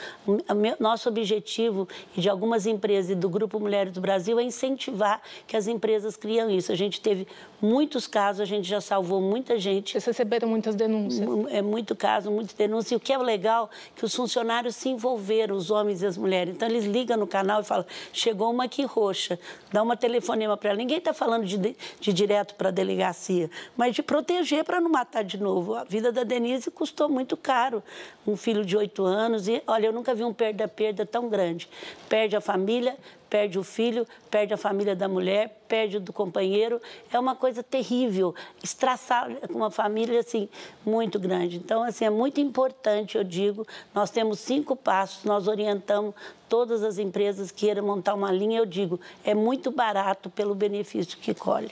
nosso 0.78 1.08
objetivo 1.08 1.88
de 2.16 2.28
algumas 2.30 2.64
empresas 2.64 3.10
e 3.10 3.14
do 3.16 3.28
Grupo 3.28 3.58
Mulheres 3.58 3.92
do 3.92 4.00
Brasil 4.00 4.38
é 4.38 4.44
incentivar 4.44 5.20
que 5.48 5.56
as 5.56 5.66
empresas 5.66 6.16
criam 6.16 6.48
isso. 6.48 6.70
A 6.70 6.76
gente 6.76 7.00
teve 7.00 7.26
muitos 7.60 8.06
casos, 8.06 8.40
a 8.40 8.44
gente 8.44 8.68
já 8.68 8.80
salvou 8.80 9.20
muita 9.20 9.58
gente. 9.58 9.94
Vocês 9.94 10.04
receberam 10.04 10.48
muitas 10.48 10.76
denúncias? 10.76 11.28
É 11.50 11.60
muito 11.60 11.96
caso, 11.96 12.30
muitas 12.30 12.54
denúncias. 12.54 12.92
E 12.92 12.94
o 12.94 13.00
que 13.00 13.12
é 13.12 13.18
legal 13.18 13.68
que 13.96 14.04
os 14.04 14.14
funcionários 14.14 14.76
se 14.76 14.88
envolveram, 14.90 15.56
os 15.56 15.72
homens 15.72 16.02
e 16.02 16.06
as 16.06 16.16
mulheres. 16.16 16.54
Então, 16.54 16.68
eles 16.68 16.84
ligam 16.84 17.16
no 17.16 17.26
canal 17.26 17.62
e 17.62 17.64
falam, 17.64 17.84
chegou 18.12 18.52
uma 18.52 18.64
aqui 18.66 18.84
roxa, 18.84 19.36
dá 19.72 19.82
uma 19.82 19.96
telefone 19.96 20.36
telefonema 20.37 20.57
para 20.57 20.71
ela. 20.71 20.78
Ninguém 20.78 20.99
está 20.99 21.12
falando 21.12 21.45
de, 21.45 21.76
de 22.00 22.12
direto 22.12 22.55
para 22.55 22.69
a 22.69 22.73
delegacia, 22.73 23.50
mas 23.76 23.95
de 23.95 24.02
proteger 24.02 24.64
para 24.64 24.81
não 24.81 24.90
matar 24.90 25.25
de 25.25 25.38
novo. 25.38 25.75
A 25.75 25.85
vida 25.85 26.12
da 26.12 26.23
Denise 26.23 26.71
custou 26.71 27.09
muito 27.09 27.37
caro. 27.37 27.83
Um 28.26 28.37
filho 28.37 28.64
de 28.64 28.76
oito 28.76 29.05
anos 29.05 29.49
e, 29.49 29.62
olha, 29.66 29.87
eu 29.87 29.93
nunca 29.93 30.14
vi 30.14 30.23
um 30.23 30.33
perda-perda 30.33 31.07
tão 31.07 31.28
grande. 31.28 31.69
Perde 32.09 32.37
a 32.37 32.40
família, 32.40 32.97
perde 33.28 33.59
o 33.59 33.62
filho, 33.62 34.06
perde 34.30 34.54
a 34.54 34.56
família 34.56 34.97
da 34.97 35.09
mulher, 35.09 35.61
perde 35.68 35.97
o 35.97 36.00
do 36.00 36.12
companheiro. 36.12 36.80
É 37.12 37.18
uma 37.18 37.35
coisa 37.35 37.62
terrível, 37.62 38.35
estraçar 38.62 39.28
uma 39.50 39.71
família 39.71 40.21
assim 40.21 40.49
muito 40.85 41.18
grande. 41.18 41.56
Então, 41.56 41.83
assim, 41.83 42.04
é 42.04 42.11
muito 42.11 42.40
importante, 42.40 43.16
eu 43.16 43.25
digo, 43.25 43.66
nós 43.95 44.11
temos 44.11 44.38
cinco 44.40 44.75
passos, 44.75 45.25
nós 45.25 45.49
orientamos 45.49 46.14
todas 46.49 46.83
as 46.83 46.99
empresas 46.99 47.50
que 47.50 47.66
queiram 47.66 47.85
montar 47.85 48.14
uma 48.14 48.30
linha, 48.30 48.59
eu 48.59 48.66
digo, 48.66 49.00
é 49.25 49.35
muito 49.35 49.71
barato 49.71 50.30
pelo 50.30 50.54
benefício 50.54 51.18
que 51.18 51.35
colhe. 51.35 51.71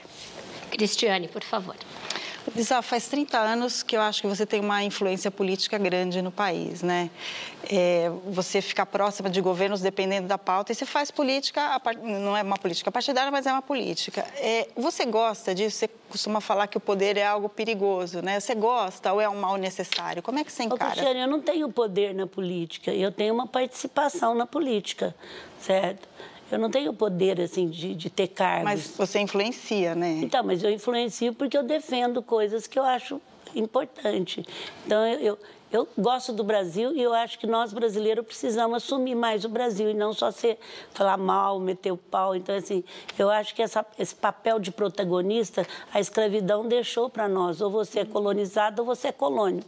Cristiane, 0.69 1.27
por 1.29 1.43
favor. 1.43 1.75
Lisa, 2.53 2.81
faz 2.81 3.07
30 3.07 3.37
anos 3.37 3.81
que 3.81 3.95
eu 3.95 4.01
acho 4.01 4.21
que 4.21 4.27
você 4.27 4.45
tem 4.45 4.59
uma 4.59 4.83
influência 4.83 5.31
política 5.31 5.77
grande 5.77 6.21
no 6.21 6.31
país, 6.31 6.81
né? 6.83 7.09
É, 7.69 8.11
você 8.27 8.61
fica 8.61 8.85
próxima 8.85 9.29
de 9.29 9.41
governos 9.41 9.81
dependendo 9.81 10.27
da 10.27 10.37
pauta 10.37 10.71
e 10.71 10.75
você 10.75 10.85
faz 10.85 11.09
política, 11.09 11.81
não 12.03 12.37
é 12.37 12.43
uma 12.43 12.57
política 12.57 12.91
partidária, 12.91 13.31
mas 13.31 13.45
é 13.47 13.51
uma 13.51 13.61
política. 13.61 14.25
É, 14.35 14.67
você 14.75 15.05
gosta 15.05 15.55
disso? 15.55 15.77
Você 15.77 15.89
costuma 16.07 16.39
falar 16.39 16.67
que 16.67 16.77
o 16.77 16.79
poder 16.79 17.17
é 17.17 17.25
algo 17.25 17.49
perigoso, 17.49 18.21
né? 18.21 18.39
Você 18.39 18.53
gosta 18.53 19.11
ou 19.11 19.19
é 19.19 19.27
um 19.27 19.39
mal 19.39 19.57
necessário? 19.57 20.21
Como 20.21 20.37
é 20.37 20.43
que 20.43 20.51
você 20.51 20.63
encara? 20.63 20.91
Ô, 20.91 20.93
Cristiane, 20.93 21.21
eu 21.21 21.27
não 21.27 21.41
tenho 21.41 21.71
poder 21.71 22.13
na 22.13 22.27
política, 22.27 22.93
eu 22.93 23.11
tenho 23.11 23.33
uma 23.33 23.47
participação 23.47 24.35
na 24.35 24.45
política, 24.45 25.15
certo? 25.59 26.07
Eu 26.51 26.59
não 26.59 26.69
tenho 26.69 26.93
poder, 26.93 27.41
assim, 27.41 27.67
de, 27.67 27.95
de 27.95 28.09
ter 28.09 28.27
cargos. 28.27 28.63
Mas 28.63 28.87
você 28.95 29.19
influencia, 29.19 29.95
né? 29.95 30.19
Então, 30.21 30.43
mas 30.43 30.63
eu 30.63 30.69
influencio 30.69 31.33
porque 31.33 31.57
eu 31.57 31.63
defendo 31.63 32.21
coisas 32.21 32.67
que 32.67 32.77
eu 32.77 32.83
acho 32.83 33.19
importante. 33.55 34.45
Então, 34.85 35.07
eu, 35.07 35.19
eu, 35.19 35.39
eu 35.71 35.87
gosto 35.97 36.31
do 36.31 36.43
Brasil 36.43 36.95
e 36.95 37.01
eu 37.01 37.13
acho 37.13 37.39
que 37.39 37.47
nós 37.47 37.73
brasileiros 37.73 38.25
precisamos 38.25 38.77
assumir 38.77 39.15
mais 39.15 39.43
o 39.43 39.49
Brasil 39.49 39.89
e 39.89 39.93
não 39.93 40.13
só 40.13 40.29
ser 40.29 40.59
falar 40.93 41.17
mal, 41.17 41.59
meter 41.59 41.91
o 41.91 41.97
pau. 41.97 42.35
Então, 42.35 42.55
assim, 42.55 42.83
eu 43.17 43.29
acho 43.29 43.55
que 43.55 43.61
essa, 43.61 43.83
esse 43.97 44.13
papel 44.13 44.59
de 44.59 44.71
protagonista 44.71 45.65
a 45.91 45.99
escravidão 45.99 46.67
deixou 46.67 47.09
para 47.09 47.27
nós. 47.27 47.59
Ou 47.59 47.71
você 47.71 48.01
é 48.01 48.05
colonizado 48.05 48.79
ou 48.79 48.85
você 48.85 49.07
é 49.07 49.11
colônio. 49.11 49.63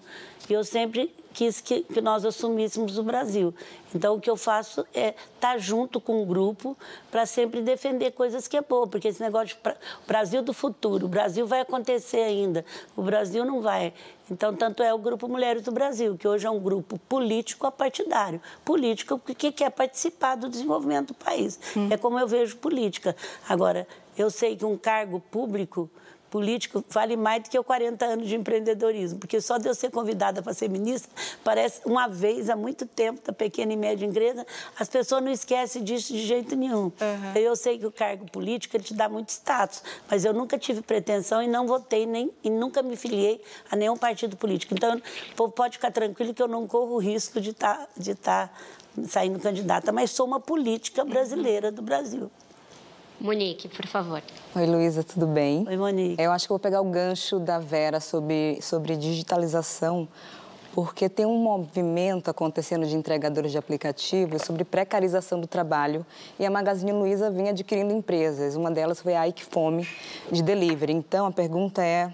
E 0.47 0.53
eu 0.53 0.63
sempre 0.63 1.11
quis 1.37 1.61
que, 1.61 1.83
que 1.83 2.01
nós 2.01 2.25
assumíssemos 2.25 2.97
o 2.97 3.03
Brasil. 3.03 3.53
Então, 3.93 4.15
o 4.15 4.19
que 4.19 4.27
eu 4.27 4.35
faço 4.35 4.83
é 4.91 5.09
estar 5.09 5.53
tá 5.53 5.57
junto 5.59 6.01
com 6.01 6.23
o 6.23 6.25
grupo 6.25 6.75
para 7.11 7.27
sempre 7.27 7.61
defender 7.61 8.09
coisas 8.13 8.47
que 8.47 8.57
é 8.57 8.61
boa, 8.61 8.87
porque 8.87 9.07
esse 9.07 9.21
negócio 9.21 9.55
de 9.55 9.75
Brasil 10.07 10.41
do 10.41 10.51
futuro, 10.51 11.05
o 11.05 11.07
Brasil 11.07 11.45
vai 11.45 11.61
acontecer 11.61 12.23
ainda, 12.23 12.65
o 12.95 13.03
Brasil 13.03 13.45
não 13.45 13.61
vai. 13.61 13.93
Então, 14.31 14.55
tanto 14.55 14.81
é 14.81 14.91
o 14.91 14.97
Grupo 14.97 15.27
Mulheres 15.27 15.61
do 15.61 15.71
Brasil, 15.71 16.17
que 16.17 16.27
hoje 16.27 16.47
é 16.47 16.49
um 16.49 16.59
grupo 16.59 16.97
político 17.07 17.67
a 17.67 17.71
partidário. 17.71 18.41
Político 18.65 19.19
que 19.19 19.51
quer 19.51 19.69
participar 19.69 20.35
do 20.37 20.49
desenvolvimento 20.49 21.09
do 21.09 21.13
país. 21.13 21.59
Hum. 21.77 21.87
É 21.91 21.97
como 21.97 22.19
eu 22.19 22.27
vejo 22.27 22.57
política. 22.57 23.15
Agora, 23.47 23.87
eu 24.17 24.31
sei 24.31 24.55
que 24.55 24.65
um 24.65 24.75
cargo 24.75 25.19
público 25.19 25.87
político 26.29 26.83
vale 26.89 27.15
mais 27.15 27.43
do 27.43 27.49
que 27.49 27.57
eu 27.57 27.63
40 27.63 28.05
anos 28.05 28.27
de 28.27 28.35
empreendedorismo, 28.35 29.19
porque 29.19 29.39
só 29.41 29.57
de 29.57 29.67
eu 29.67 29.75
ser 29.75 29.91
convidada 29.91 30.41
para 30.41 30.53
ser 30.53 30.69
ministra, 30.69 31.11
parece 31.43 31.81
uma 31.85 32.07
vez 32.07 32.49
há 32.49 32.55
muito 32.55 32.85
tempo, 32.85 33.21
da 33.25 33.33
pequena 33.33 33.73
e 33.73 33.77
média 33.77 34.05
empresa, 34.05 34.45
as 34.77 34.87
pessoas 34.87 35.23
não 35.23 35.31
esquecem 35.31 35.83
disso 35.83 36.13
de 36.13 36.25
jeito 36.25 36.55
nenhum. 36.55 36.85
Uhum. 36.85 37.33
Eu 37.35 37.55
sei 37.55 37.77
que 37.79 37.85
o 37.85 37.91
cargo 37.91 38.29
político 38.29 38.75
ele 38.75 38.83
te 38.83 38.93
dá 38.93 39.07
muito 39.09 39.29
status, 39.29 39.83
mas 40.09 40.25
eu 40.25 40.33
nunca 40.33 40.57
tive 40.57 40.81
pretensão 40.81 41.41
e 41.41 41.47
não 41.47 41.67
votei 41.67 42.05
nem 42.05 42.31
e 42.43 42.49
nunca 42.49 42.81
me 42.81 42.95
filiei 42.95 43.41
a 43.69 43.75
nenhum 43.75 43.97
partido 43.97 44.35
político. 44.35 44.73
Então, 44.73 44.97
o 45.31 45.35
povo 45.35 45.51
pode 45.51 45.77
ficar 45.77 45.91
tranquilo 45.91 46.33
que 46.33 46.41
eu 46.41 46.47
não 46.47 46.67
corro 46.67 46.95
o 46.95 46.99
risco 46.99 47.39
de 47.39 47.51
estar 47.51 47.77
tá, 47.77 47.87
de 47.97 48.15
tá 48.15 48.49
saindo 49.07 49.39
candidata, 49.39 49.91
mas 49.91 50.11
sou 50.11 50.25
uma 50.25 50.39
política 50.39 51.05
brasileira 51.05 51.71
do 51.71 51.81
Brasil. 51.81 52.31
Monique, 53.19 53.67
por 53.67 53.87
favor. 53.87 54.21
Oi, 54.55 54.65
Luísa, 54.67 55.03
tudo 55.03 55.25
bem? 55.25 55.65
Oi, 55.67 55.75
Monique. 55.75 56.21
Eu 56.21 56.31
acho 56.31 56.45
que 56.45 56.49
vou 56.49 56.59
pegar 56.59 56.81
o 56.81 56.85
gancho 56.85 57.39
da 57.39 57.57
Vera 57.57 57.99
sobre, 57.99 58.59
sobre 58.61 58.95
digitalização, 58.95 60.07
porque 60.71 61.09
tem 61.09 61.25
um 61.25 61.39
movimento 61.39 62.29
acontecendo 62.29 62.85
de 62.85 62.95
entregadores 62.95 63.51
de 63.51 63.57
aplicativos 63.57 64.43
sobre 64.43 64.63
precarização 64.63 65.41
do 65.41 65.47
trabalho 65.47 66.05
e 66.39 66.45
a 66.45 66.51
Magazine 66.51 66.91
Luiza 66.91 67.31
vem 67.31 67.49
adquirindo 67.49 67.91
empresas. 67.91 68.55
Uma 68.55 68.69
delas 68.69 69.01
foi 69.01 69.15
a 69.15 69.27
Ike 69.27 69.43
Fome 69.43 69.87
de 70.31 70.43
delivery. 70.43 70.93
Então, 70.93 71.25
a 71.25 71.31
pergunta 71.31 71.83
é 71.83 72.13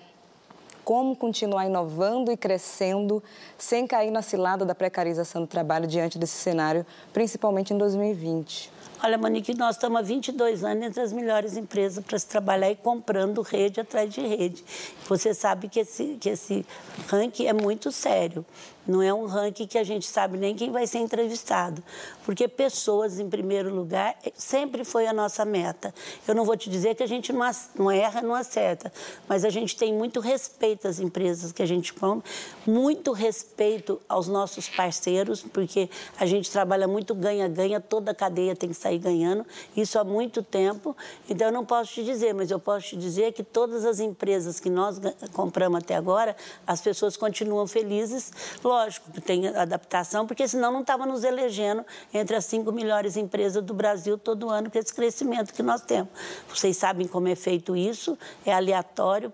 como 0.86 1.16
continuar 1.16 1.66
inovando 1.66 2.32
e 2.32 2.38
crescendo 2.38 3.22
sem 3.58 3.86
cair 3.86 4.12
na 4.12 4.22
cilada 4.22 4.66
da 4.66 4.74
precarização 4.74 5.42
do 5.42 5.48
trabalho 5.48 5.86
diante 5.88 6.18
desse 6.18 6.36
cenário, 6.36 6.86
principalmente 7.12 7.74
em 7.74 7.78
2020? 7.78 8.73
Olha, 9.06 9.18
Monique, 9.18 9.54
nós 9.54 9.76
estamos 9.76 10.00
há 10.00 10.02
22 10.02 10.64
anos 10.64 10.86
entre 10.86 11.02
as 11.02 11.12
melhores 11.12 11.58
empresas 11.58 12.02
para 12.02 12.18
se 12.18 12.26
trabalhar 12.26 12.72
e 12.72 12.76
comprando 12.78 13.42
rede 13.42 13.82
atrás 13.82 14.10
de 14.14 14.22
rede. 14.22 14.64
Você 15.10 15.34
sabe 15.34 15.68
que 15.68 15.82
esse, 15.82 16.16
que 16.22 16.30
esse 16.30 16.66
ranking 17.10 17.48
é 17.48 17.52
muito 17.52 17.92
sério. 17.92 18.46
Não 18.86 19.02
é 19.02 19.14
um 19.14 19.26
ranking 19.26 19.66
que 19.66 19.78
a 19.78 19.84
gente 19.84 20.06
sabe 20.06 20.38
nem 20.38 20.56
quem 20.56 20.70
vai 20.70 20.86
ser 20.86 20.98
entrevistado, 20.98 21.82
porque 22.26 22.48
pessoas, 22.48 23.18
em 23.18 23.30
primeiro 23.30 23.74
lugar, 23.74 24.16
sempre 24.36 24.84
foi 24.84 25.08
a 25.08 25.14
nossa 25.14 25.46
meta. 25.46 25.94
Eu 26.28 26.36
não 26.36 26.44
vou 26.44 26.58
te 26.58 26.70
dizer 26.70 26.96
que 26.96 27.04
a 27.04 27.08
gente 27.08 27.32
não, 27.32 27.50
não 27.78 27.90
erra, 27.90 28.22
não 28.22 28.36
acerta, 28.36 28.92
mas 29.28 29.46
a 29.46 29.50
gente 29.50 29.78
tem 29.78 29.94
muito 29.94 30.20
respeito 30.20 30.88
às 30.88 31.00
empresas 31.00 31.54
que 31.54 31.64
a 31.64 31.66
gente 31.66 31.94
compra, 31.94 32.30
muito 32.68 33.14
respeito 33.14 34.02
aos 34.10 34.28
nossos 34.28 34.68
parceiros, 34.68 35.42
porque 35.42 35.90
a 36.20 36.26
gente 36.26 36.52
trabalha 36.52 36.88
muito 36.88 37.16
ganha-ganha, 37.16 37.80
toda 37.80 38.12
a 38.12 38.16
cadeia 38.16 38.54
tem 38.54 38.70
que 38.70 38.76
sair 38.76 39.00
ganhando, 39.00 39.46
isso 39.78 39.98
há 39.98 40.04
muito 40.04 40.44
tempo. 40.44 40.96
Então, 41.30 41.48
eu 41.48 41.54
não 41.54 41.66
posso 41.66 41.94
te 41.94 42.04
dizer, 42.04 42.34
mas 42.34 42.52
eu 42.52 42.60
posso 42.60 42.88
te 42.88 42.98
dizer 42.98 43.32
que 43.32 43.44
todas 43.44 43.86
as 43.86 44.02
empresas 44.02 44.60
que 44.60 44.70
nós 44.70 45.00
compramos 45.32 45.80
até 45.80 45.96
agora, 45.96 46.36
as 46.68 46.82
pessoas 46.82 47.16
continuam 47.16 47.66
felizes 47.66 48.32
lógico 48.74 49.22
tem 49.22 49.48
adaptação, 49.48 50.26
porque 50.26 50.48
senão 50.48 50.72
não 50.72 50.82
estava 50.82 51.06
nos 51.06 51.24
elegendo 51.24 51.86
entre 52.14 52.36
as 52.36 52.46
cinco 52.46 52.72
melhores 52.72 53.16
empresas 53.16 53.64
do 53.64 53.74
Brasil 53.74 54.18
todo 54.18 54.50
ano 54.50 54.70
com 54.70 54.80
esse 54.80 54.94
crescimento 54.94 55.54
que 55.54 55.62
nós 55.62 55.82
temos. 55.82 56.10
Vocês 56.50 56.76
sabem 56.76 57.08
como 57.08 57.28
é 57.28 57.36
feito 57.36 57.76
isso, 57.76 58.18
é 58.46 58.54
aleatório, 58.54 59.32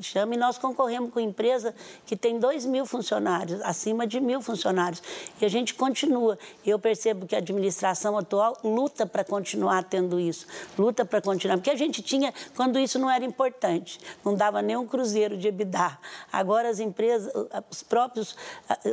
chama, 0.00 0.34
e 0.34 0.36
nós 0.36 0.58
concorremos 0.58 1.12
com 1.12 1.20
empresa 1.20 1.74
que 2.04 2.16
tem 2.16 2.38
dois 2.38 2.66
mil 2.66 2.84
funcionários, 2.84 3.60
acima 3.62 4.06
de 4.06 4.20
mil 4.20 4.42
funcionários. 4.42 5.02
E 5.40 5.44
a 5.44 5.48
gente 5.48 5.74
continua. 5.74 6.38
Eu 6.66 6.78
percebo 6.78 7.26
que 7.26 7.34
a 7.34 7.38
administração 7.38 8.18
atual 8.18 8.56
luta 8.64 9.06
para 9.06 9.22
continuar 9.24 9.84
tendo 9.84 10.18
isso, 10.18 10.46
luta 10.76 11.04
para 11.04 11.20
continuar, 11.20 11.56
porque 11.56 11.70
a 11.70 11.76
gente 11.76 12.02
tinha 12.02 12.34
quando 12.56 12.78
isso 12.78 12.98
não 12.98 13.10
era 13.10 13.24
importante, 13.24 14.00
não 14.24 14.34
dava 14.34 14.60
nem 14.60 14.76
um 14.76 14.86
cruzeiro 14.86 15.36
de 15.36 15.48
EBITDA. 15.48 15.98
Agora 16.32 16.68
as 16.68 16.80
empresas, 16.80 17.32
os 17.70 17.82
próprios 17.82 18.36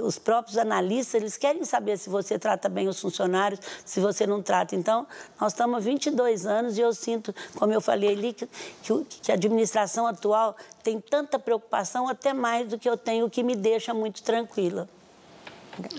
os 0.03 0.19
próprios 0.19 0.57
analistas, 0.57 1.15
eles 1.15 1.37
querem 1.37 1.63
saber 1.63 1.97
se 1.97 2.09
você 2.09 2.37
trata 2.37 2.67
bem 2.67 2.87
os 2.87 2.99
funcionários, 2.99 3.59
se 3.85 3.99
você 3.99 4.27
não 4.27 4.41
trata. 4.41 4.75
Então, 4.75 5.07
nós 5.39 5.53
estamos 5.53 5.77
há 5.77 5.79
22 5.79 6.45
anos 6.45 6.77
e 6.77 6.81
eu 6.81 6.93
sinto, 6.93 7.33
como 7.55 7.73
eu 7.73 7.81
falei 7.81 8.09
ali, 8.09 8.33
que, 8.33 8.47
que 9.21 9.31
a 9.31 9.35
administração 9.35 10.05
atual 10.07 10.55
tem 10.83 10.99
tanta 10.99 11.39
preocupação, 11.39 12.07
até 12.07 12.33
mais 12.33 12.67
do 12.67 12.77
que 12.77 12.89
eu 12.89 12.97
tenho, 12.97 13.25
o 13.25 13.29
que 13.29 13.43
me 13.43 13.55
deixa 13.55 13.93
muito 13.93 14.21
tranquila. 14.23 14.89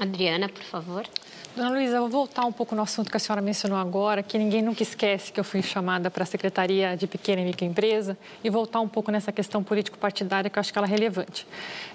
Adriana, 0.01 0.49
por 0.49 0.65
favor. 0.65 1.07
Dona 1.55 1.69
Luísa, 1.69 2.01
vou 2.01 2.09
voltar 2.09 2.47
um 2.47 2.53
pouco 2.53 2.75
no 2.75 2.81
assunto 2.81 3.11
que 3.11 3.17
a 3.19 3.21
senhora 3.21 3.43
mencionou 3.43 3.77
agora, 3.77 4.23
que 4.23 4.39
ninguém 4.39 4.63
nunca 4.63 4.83
esquece 4.83 5.31
que 5.31 5.39
eu 5.39 5.45
fui 5.45 5.61
chamada 5.61 6.11
para 6.11 6.23
a 6.23 6.27
Secretaria 6.27 6.97
de 6.97 7.07
Pequena 7.07 7.43
e 7.43 7.45
Microempresa, 7.45 8.17
e 8.43 8.49
voltar 8.49 8.81
um 8.81 8.89
pouco 8.89 9.11
nessa 9.11 9.31
questão 9.31 9.63
político-partidária, 9.63 10.49
que 10.49 10.59
eu 10.59 10.61
acho 10.61 10.73
que 10.73 10.79
ela 10.79 10.87
é 10.87 10.91
relevante. 10.91 11.47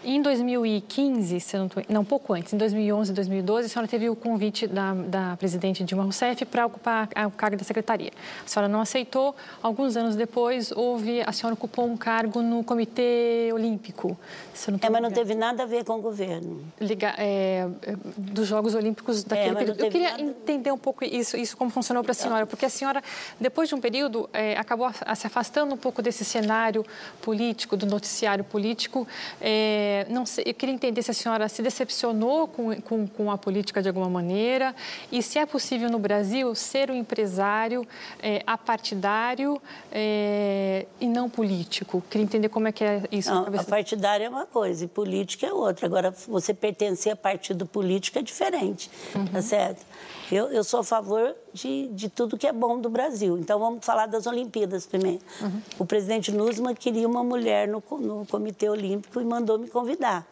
Em 0.03 0.21
2015, 0.21 1.39
se 1.39 1.57
não, 1.57 1.71
não, 1.89 2.05
pouco 2.05 2.33
antes, 2.33 2.53
em 2.53 2.57
2011 2.57 3.11
e 3.11 3.15
2012, 3.15 3.65
a 3.65 3.69
senhora 3.69 3.87
teve 3.87 4.07
o 4.11 4.15
convite 4.15 4.67
da, 4.67 4.93
da 4.93 5.37
presidente 5.37 5.83
Dilma 5.83 6.03
Rousseff 6.03 6.45
para 6.45 6.67
ocupar 6.67 7.09
o 7.25 7.31
cargo 7.31 7.57
da 7.57 7.63
Secretaria. 7.63 8.11
A 8.45 8.47
senhora 8.47 8.71
não 8.71 8.79
aceitou. 8.79 9.35
Alguns 9.63 9.97
anos 9.97 10.15
depois, 10.15 10.71
houve, 10.71 11.23
a 11.25 11.31
senhora 11.31 11.55
ocupou 11.55 11.87
um 11.87 11.97
cargo 11.97 12.43
no 12.43 12.63
Comitê 12.63 13.49
Olímpico. 13.51 14.15
Se 14.53 14.69
não 14.69 14.77
é, 14.79 14.87
mas 14.87 15.01
não 15.01 15.09
teve 15.09 15.33
nada 15.33 15.63
a 15.63 15.65
ver 15.65 15.83
com 15.83 15.93
o 15.93 16.01
governo. 16.01 16.61
Liga, 16.79 17.15
é, 17.17 17.67
dos 18.15 18.47
Jogos 18.47 18.75
Olímpicos 18.75 19.23
daquele 19.23 19.46
é, 19.46 19.46
período. 19.55 19.83
Eu 19.83 19.91
queria 19.91 20.11
nada... 20.11 20.23
entender 20.23 20.71
um 20.71 20.77
pouco 20.77 21.03
isso, 21.03 21.37
isso 21.37 21.55
como 21.57 21.69
funcionou 21.69 22.03
para 22.03 22.11
a 22.11 22.15
senhora, 22.15 22.45
porque 22.45 22.65
a 22.65 22.69
senhora, 22.69 23.01
depois 23.39 23.69
de 23.69 23.75
um 23.75 23.81
período, 23.81 24.29
é, 24.33 24.57
acabou 24.57 24.91
se 24.91 25.27
afastando 25.27 25.73
um 25.73 25.77
pouco 25.77 26.01
desse 26.01 26.23
cenário 26.25 26.85
político, 27.21 27.75
do 27.75 27.85
noticiário 27.85 28.43
político. 28.43 29.07
É, 29.41 30.05
não 30.09 30.25
sei, 30.25 30.45
eu 30.47 30.53
queria 30.53 30.73
entender 30.73 31.01
se 31.01 31.11
a 31.11 31.13
senhora 31.13 31.47
se 31.49 31.61
decepcionou 31.61 32.47
com, 32.47 32.81
com, 32.81 33.07
com, 33.07 33.31
a 33.31 33.37
política 33.37 33.81
de 33.81 33.87
alguma 33.87 34.09
maneira 34.09 34.75
e 35.11 35.21
se 35.21 35.39
é 35.39 35.45
possível 35.45 35.89
no 35.89 35.99
Brasil 35.99 36.53
ser 36.55 36.89
um 36.89 36.95
empresário 36.95 37.87
é, 38.21 38.41
apartidário 38.45 39.61
é, 39.91 40.85
e 40.99 41.07
não 41.07 41.29
político. 41.29 42.03
Queria 42.09 42.23
entender 42.23 42.49
como 42.49 42.67
é 42.67 42.71
que 42.71 42.83
é 42.83 43.03
isso. 43.11 43.33
Não, 43.33 43.47
a 43.47 43.63
partidária 43.63 44.25
é 44.25 44.29
uma 44.29 44.45
coisa 44.45 44.85
e 44.85 44.87
política 44.87 45.47
é 45.47 45.53
outra. 45.53 45.85
Agora, 45.85 46.11
você 46.11 46.53
pertencer 46.53 47.13
a 47.13 47.15
partido 47.15 47.65
político 47.65 48.19
é 48.19 48.21
diferente. 48.21 48.89
Uhum. 49.15 49.36
Tá 49.37 49.41
certo? 49.43 49.85
Eu, 50.31 50.51
eu 50.51 50.63
sou 50.63 50.81
a 50.81 50.83
favor 50.83 51.35
de, 51.53 51.87
de 51.87 52.09
tudo 52.09 52.37
que 52.37 52.45
é 52.45 52.51
bom 52.51 52.79
do 52.79 52.89
Brasil. 52.89 53.37
Então, 53.37 53.59
vamos 53.59 53.85
falar 53.85 54.05
das 54.07 54.27
Olimpíadas 54.27 54.85
primeiro. 54.85 55.19
Uhum. 55.41 55.61
O 55.79 55.85
presidente 55.85 56.31
Nusma 56.31 56.73
queria 56.73 57.07
uma 57.07 57.23
mulher 57.23 57.67
no, 57.67 57.81
no 57.99 58.25
Comitê 58.25 58.69
Olímpico 58.69 59.21
e 59.21 59.25
mandou 59.25 59.57
me 59.57 59.69
convidar. 59.69 60.27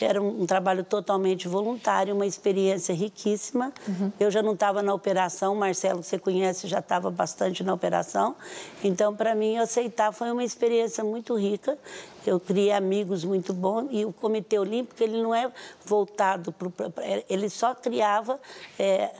Era 0.00 0.22
um, 0.22 0.42
um 0.42 0.46
trabalho 0.46 0.84
totalmente 0.84 1.48
voluntário, 1.48 2.14
uma 2.14 2.26
experiência 2.26 2.94
riquíssima. 2.94 3.72
Uhum. 3.86 4.12
Eu 4.18 4.30
já 4.30 4.42
não 4.42 4.54
estava 4.54 4.82
na 4.82 4.94
operação, 4.94 5.54
Marcelo, 5.54 6.00
que 6.00 6.06
você 6.06 6.18
conhece, 6.18 6.68
já 6.68 6.78
estava 6.78 7.10
bastante 7.10 7.64
na 7.64 7.74
operação. 7.74 8.36
Então, 8.84 9.14
para 9.14 9.34
mim, 9.34 9.58
aceitar 9.58 10.12
foi 10.12 10.30
uma 10.30 10.44
experiência 10.44 11.02
muito 11.02 11.34
rica. 11.36 11.76
Eu 12.26 12.38
criei 12.38 12.72
amigos 12.72 13.24
muito 13.24 13.52
bons 13.52 13.88
e 13.90 14.04
o 14.04 14.12
Comitê 14.12 14.58
Olímpico 14.58 15.02
ele 15.02 15.22
não 15.22 15.34
é 15.34 15.50
voltado 15.84 16.52
para 16.52 16.70
ele 17.28 17.48
só 17.48 17.74
criava 17.74 18.38
é, 18.78 19.10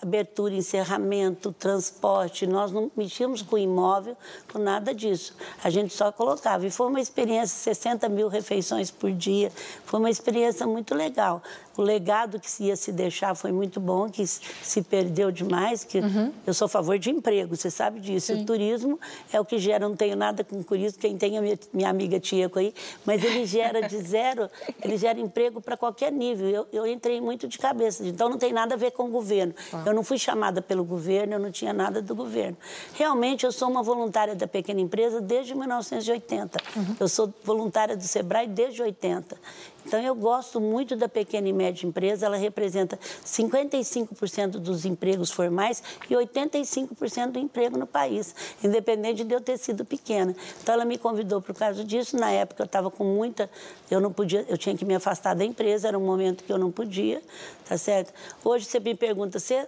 abertura, 0.00 0.54
encerramento, 0.54 1.52
transporte. 1.52 2.46
Nós 2.46 2.70
não 2.72 2.90
mexíamos 2.96 3.42
com 3.42 3.56
imóvel, 3.56 4.16
com 4.52 4.58
nada 4.58 4.94
disso. 4.94 5.34
A 5.62 5.70
gente 5.70 5.94
só 5.94 6.12
colocava. 6.12 6.66
E 6.66 6.70
foi 6.70 6.86
uma 6.88 7.00
experiência, 7.00 7.56
60 7.56 8.08
mil 8.08 8.28
refeições 8.28 8.90
por 8.90 9.10
dia. 9.12 9.50
Foi 9.84 9.98
uma 10.00 10.10
experiência 10.10 10.66
muito 10.66 10.94
legal 10.94 11.42
o 11.80 11.84
legado 11.84 12.38
que 12.38 12.50
se 12.50 12.64
ia 12.64 12.76
se 12.76 12.92
deixar 12.92 13.34
foi 13.34 13.52
muito 13.52 13.80
bom, 13.80 14.08
que 14.08 14.26
se 14.26 14.82
perdeu 14.82 15.30
demais, 15.30 15.84
que 15.84 15.98
uhum. 15.98 16.32
eu 16.46 16.52
sou 16.52 16.66
a 16.66 16.68
favor 16.68 16.98
de 16.98 17.10
emprego, 17.10 17.56
você 17.56 17.70
sabe 17.70 18.00
disso. 18.00 18.34
Sim. 18.34 18.42
O 18.42 18.44
turismo 18.44 19.00
é 19.32 19.40
o 19.40 19.44
que 19.44 19.58
gera, 19.58 19.88
não 19.88 19.96
tenho 19.96 20.16
nada 20.16 20.44
com 20.44 20.62
turismo, 20.62 20.98
quem 20.98 21.16
tem 21.16 21.38
a 21.38 21.40
minha, 21.42 21.58
minha 21.72 21.88
amiga 21.88 22.20
Tiaco 22.20 22.58
aí, 22.58 22.74
mas 23.04 23.24
ele 23.24 23.46
gera 23.46 23.86
de 23.86 23.96
zero, 24.02 24.50
ele 24.82 24.96
gera 24.96 25.18
emprego 25.18 25.60
para 25.60 25.76
qualquer 25.76 26.12
nível. 26.12 26.48
Eu, 26.48 26.66
eu, 26.72 26.86
entrei 26.86 27.20
muito 27.20 27.48
de 27.48 27.58
cabeça, 27.58 28.06
então 28.06 28.28
não 28.28 28.38
tem 28.38 28.52
nada 28.52 28.74
a 28.74 28.78
ver 28.78 28.90
com 28.90 29.04
o 29.04 29.10
governo. 29.10 29.54
Ah. 29.72 29.84
Eu 29.86 29.94
não 29.94 30.04
fui 30.04 30.18
chamada 30.18 30.60
pelo 30.60 30.84
governo, 30.84 31.34
eu 31.34 31.38
não 31.38 31.50
tinha 31.50 31.72
nada 31.72 32.02
do 32.02 32.14
governo. 32.14 32.56
Realmente, 32.94 33.44
eu 33.44 33.52
sou 33.52 33.70
uma 33.70 33.82
voluntária 33.82 34.34
da 34.34 34.46
pequena 34.46 34.80
empresa 34.80 35.20
desde 35.20 35.54
1980. 35.54 36.58
Uhum. 36.76 36.96
Eu 37.00 37.08
sou 37.08 37.32
voluntária 37.42 37.96
do 37.96 38.04
Sebrae 38.04 38.46
desde 38.46 38.82
80. 38.82 39.36
Então, 39.84 40.00
eu 40.00 40.14
gosto 40.14 40.60
muito 40.60 40.96
da 40.96 41.08
pequena 41.08 41.48
e 41.48 41.52
média 41.52 41.86
empresa, 41.86 42.26
ela 42.26 42.36
representa 42.36 42.98
55% 43.24 44.52
dos 44.52 44.84
empregos 44.84 45.30
formais 45.30 45.82
e 46.08 46.14
85% 46.14 47.30
do 47.32 47.38
emprego 47.38 47.78
no 47.78 47.86
país, 47.86 48.34
independente 48.62 49.24
de 49.24 49.34
eu 49.34 49.40
ter 49.40 49.58
sido 49.58 49.84
pequena. 49.84 50.34
Então, 50.62 50.74
ela 50.74 50.84
me 50.84 50.98
convidou 50.98 51.40
por 51.40 51.54
causa 51.54 51.84
disso. 51.84 52.16
Na 52.16 52.30
época, 52.30 52.62
eu 52.62 52.66
estava 52.66 52.90
com 52.90 53.04
muita. 53.04 53.50
Eu 53.90 54.00
não 54.00 54.12
podia, 54.12 54.44
eu 54.48 54.58
tinha 54.58 54.76
que 54.76 54.84
me 54.84 54.94
afastar 54.94 55.34
da 55.34 55.44
empresa, 55.44 55.88
era 55.88 55.98
um 55.98 56.04
momento 56.04 56.44
que 56.44 56.52
eu 56.52 56.58
não 56.58 56.70
podia, 56.70 57.22
tá 57.68 57.76
certo? 57.76 58.12
Hoje, 58.44 58.64
você 58.64 58.80
me 58.80 58.94
pergunta, 58.94 59.38
você, 59.38 59.66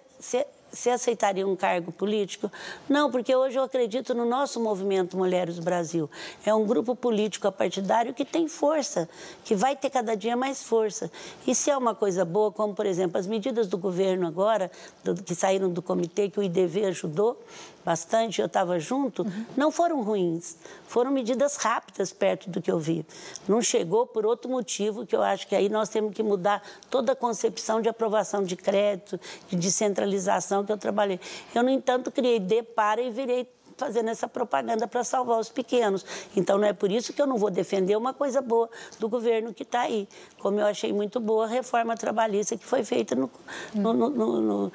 você 0.73 0.89
aceitaria 0.89 1.47
um 1.47 1.55
cargo 1.55 1.93
político? 1.93 2.51
Não, 2.89 3.11
porque 3.11 3.37
hoje 3.37 3.59
eu 3.59 3.63
acredito 3.63 4.15
no 4.15 4.25
nosso 4.25 4.59
movimento 4.59 5.17
Mulheres 5.17 5.57
do 5.57 5.63
Brasil. 5.63 6.11
É 6.47 6.55
um 6.55 6.65
grupo 6.65 6.97
político 6.97 7.53
partidário 7.53 8.15
que 8.15 8.25
tem 8.25 8.49
força, 8.49 9.09
que 9.45 9.55
vai 9.55 9.77
ter 9.77 9.91
cada 9.91 10.17
dia 10.17 10.35
mais 10.35 10.63
força. 10.63 11.11
E 11.47 11.55
se 11.55 11.71
é 11.71 11.77
uma 11.77 11.95
coisa 11.95 12.25
boa, 12.25 12.51
como, 12.51 12.75
por 12.75 12.87
exemplo, 12.87 13.19
as 13.19 13.27
medidas 13.27 13.67
do 13.67 13.77
governo 13.77 14.27
agora, 14.27 14.71
do, 15.05 15.15
que 15.23 15.35
saíram 15.35 15.71
do 15.71 15.83
comitê, 15.83 16.31
que 16.31 16.41
o 16.41 16.43
IDV 16.43 16.87
ajudou, 16.87 17.39
bastante, 17.85 18.41
eu 18.41 18.47
estava 18.47 18.79
junto, 18.79 19.23
uhum. 19.23 19.47
não 19.57 19.71
foram 19.71 20.03
ruins. 20.03 20.57
Foram 20.87 21.11
medidas 21.11 21.57
rápidas 21.57 22.13
perto 22.13 22.51
do 22.51 22.61
que 22.61 22.71
eu 22.71 22.79
vi. 22.79 23.05
Não 23.49 23.63
chegou 23.63 24.07
por 24.07 24.27
outro 24.27 24.51
motivo, 24.51 25.07
que 25.07 25.17
eu 25.17 25.23
acho 25.23 25.47
que 25.47 25.55
aí 25.55 25.69
nós 25.69 25.89
temos 25.89 26.15
que 26.15 26.23
mudar 26.23 26.63
toda 26.91 27.13
a 27.13 27.17
concepção 27.17 27.81
de 27.81 27.89
aprovação 27.89 28.43
de 28.43 28.57
crédito, 28.57 29.19
de 29.49 29.57
descentralização 29.57 30.65
que 30.65 30.73
eu 30.73 30.79
trabalhei. 30.79 31.19
Eu, 31.55 31.63
no 31.63 31.71
entanto, 31.71 32.11
criei 32.11 32.39
Depara 32.39 33.01
e 33.01 33.11
virei 33.11 33.49
fazendo 33.77 34.11
essa 34.11 34.29
propaganda 34.29 34.87
para 34.87 35.05
salvar 35.05 35.39
os 35.39 35.49
pequenos. 35.49 36.05
Então, 36.37 36.59
não 36.59 36.67
é 36.67 36.73
por 36.73 36.91
isso 36.91 37.13
que 37.13 37.21
eu 37.21 37.27
não 37.27 37.37
vou 37.37 37.51
defender 37.51 37.97
uma 37.97 38.13
coisa 38.13 38.41
boa 38.41 38.69
do 38.99 39.09
governo 39.09 39.53
que 39.53 39.63
está 39.63 39.83
aí. 39.83 40.09
Como 40.39 40.59
eu 40.59 40.67
achei 40.67 40.93
muito 40.93 41.21
boa 41.21 41.45
a 41.45 41.49
reforma 41.49 41.97
trabalhista 41.97 42.57
que 42.57 42.65
foi 42.65 42.85
feita 42.85 43.15
no, 43.15 43.31
no, 43.75 43.93
no, 43.93 44.41
no 44.41 44.73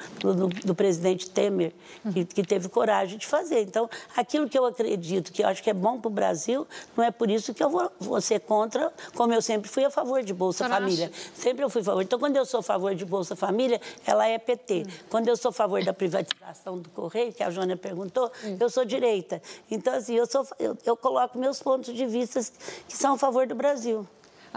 do 0.63 0.75
presidente 0.75 1.29
Temer, 1.29 1.73
que, 2.13 2.25
que, 2.25 2.43
teve 2.43 2.69
coragem 2.69 3.17
de 3.17 3.25
fazer. 3.25 3.61
Então, 3.61 3.89
aquilo 4.15 4.47
que 4.47 4.57
eu 4.57 4.65
acredito, 4.65 5.31
que 5.31 5.43
eu 5.43 5.47
acho 5.47 5.61
que 5.61 5.69
é 5.69 5.73
bom 5.73 5.99
para 5.99 6.07
o 6.07 6.11
Brasil, 6.11 6.67
não 6.95 7.03
é 7.03 7.11
por 7.11 7.29
isso 7.29 7.53
que 7.53 7.63
eu 7.63 7.69
vou, 7.69 7.91
vou 7.99 8.21
ser 8.21 8.39
contra, 8.41 8.91
como 9.15 9.33
eu 9.33 9.41
sempre 9.41 9.69
fui 9.69 9.83
a 9.83 9.89
favor 9.89 10.23
de 10.23 10.33
Bolsa 10.33 10.67
Família. 10.67 11.07
Acha? 11.07 11.31
Sempre 11.35 11.63
eu 11.63 11.69
fui 11.69 11.81
a 11.81 11.85
favor. 11.85 12.01
Então, 12.01 12.19
quando 12.19 12.35
eu 12.37 12.45
sou 12.45 12.59
a 12.59 12.63
favor 12.63 12.93
de 12.95 13.05
Bolsa 13.05 13.35
Família, 13.35 13.79
ela 14.05 14.27
é 14.27 14.37
PT. 14.37 14.83
Hum. 14.85 14.91
Quando 15.09 15.27
eu 15.27 15.37
sou 15.37 15.49
a 15.49 15.53
favor 15.53 15.83
da 15.83 15.93
privatização 15.93 16.79
do 16.79 16.89
Correio, 16.89 17.33
que 17.33 17.43
a 17.43 17.49
Jônia 17.49 17.77
perguntou, 17.77 18.31
hum. 18.43 18.57
eu 18.59 18.69
sou 18.69 18.85
direita. 18.87 19.41
Então, 19.69 19.93
assim, 19.93 20.15
eu, 20.15 20.25
sou, 20.25 20.47
eu, 20.57 20.77
eu 20.85 20.97
coloco 20.97 21.37
meus 21.37 21.61
pontos 21.61 21.93
de 21.93 22.05
vista 22.05 22.39
que 22.87 22.97
são 22.97 23.13
a 23.13 23.17
favor 23.17 23.45
do 23.45 23.53
Brasil. 23.53 24.07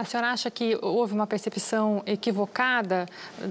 A 0.01 0.03
senhora 0.03 0.31
acha 0.31 0.49
que 0.49 0.75
houve 0.81 1.13
uma 1.13 1.27
percepção 1.27 2.01
equivocada 2.07 3.05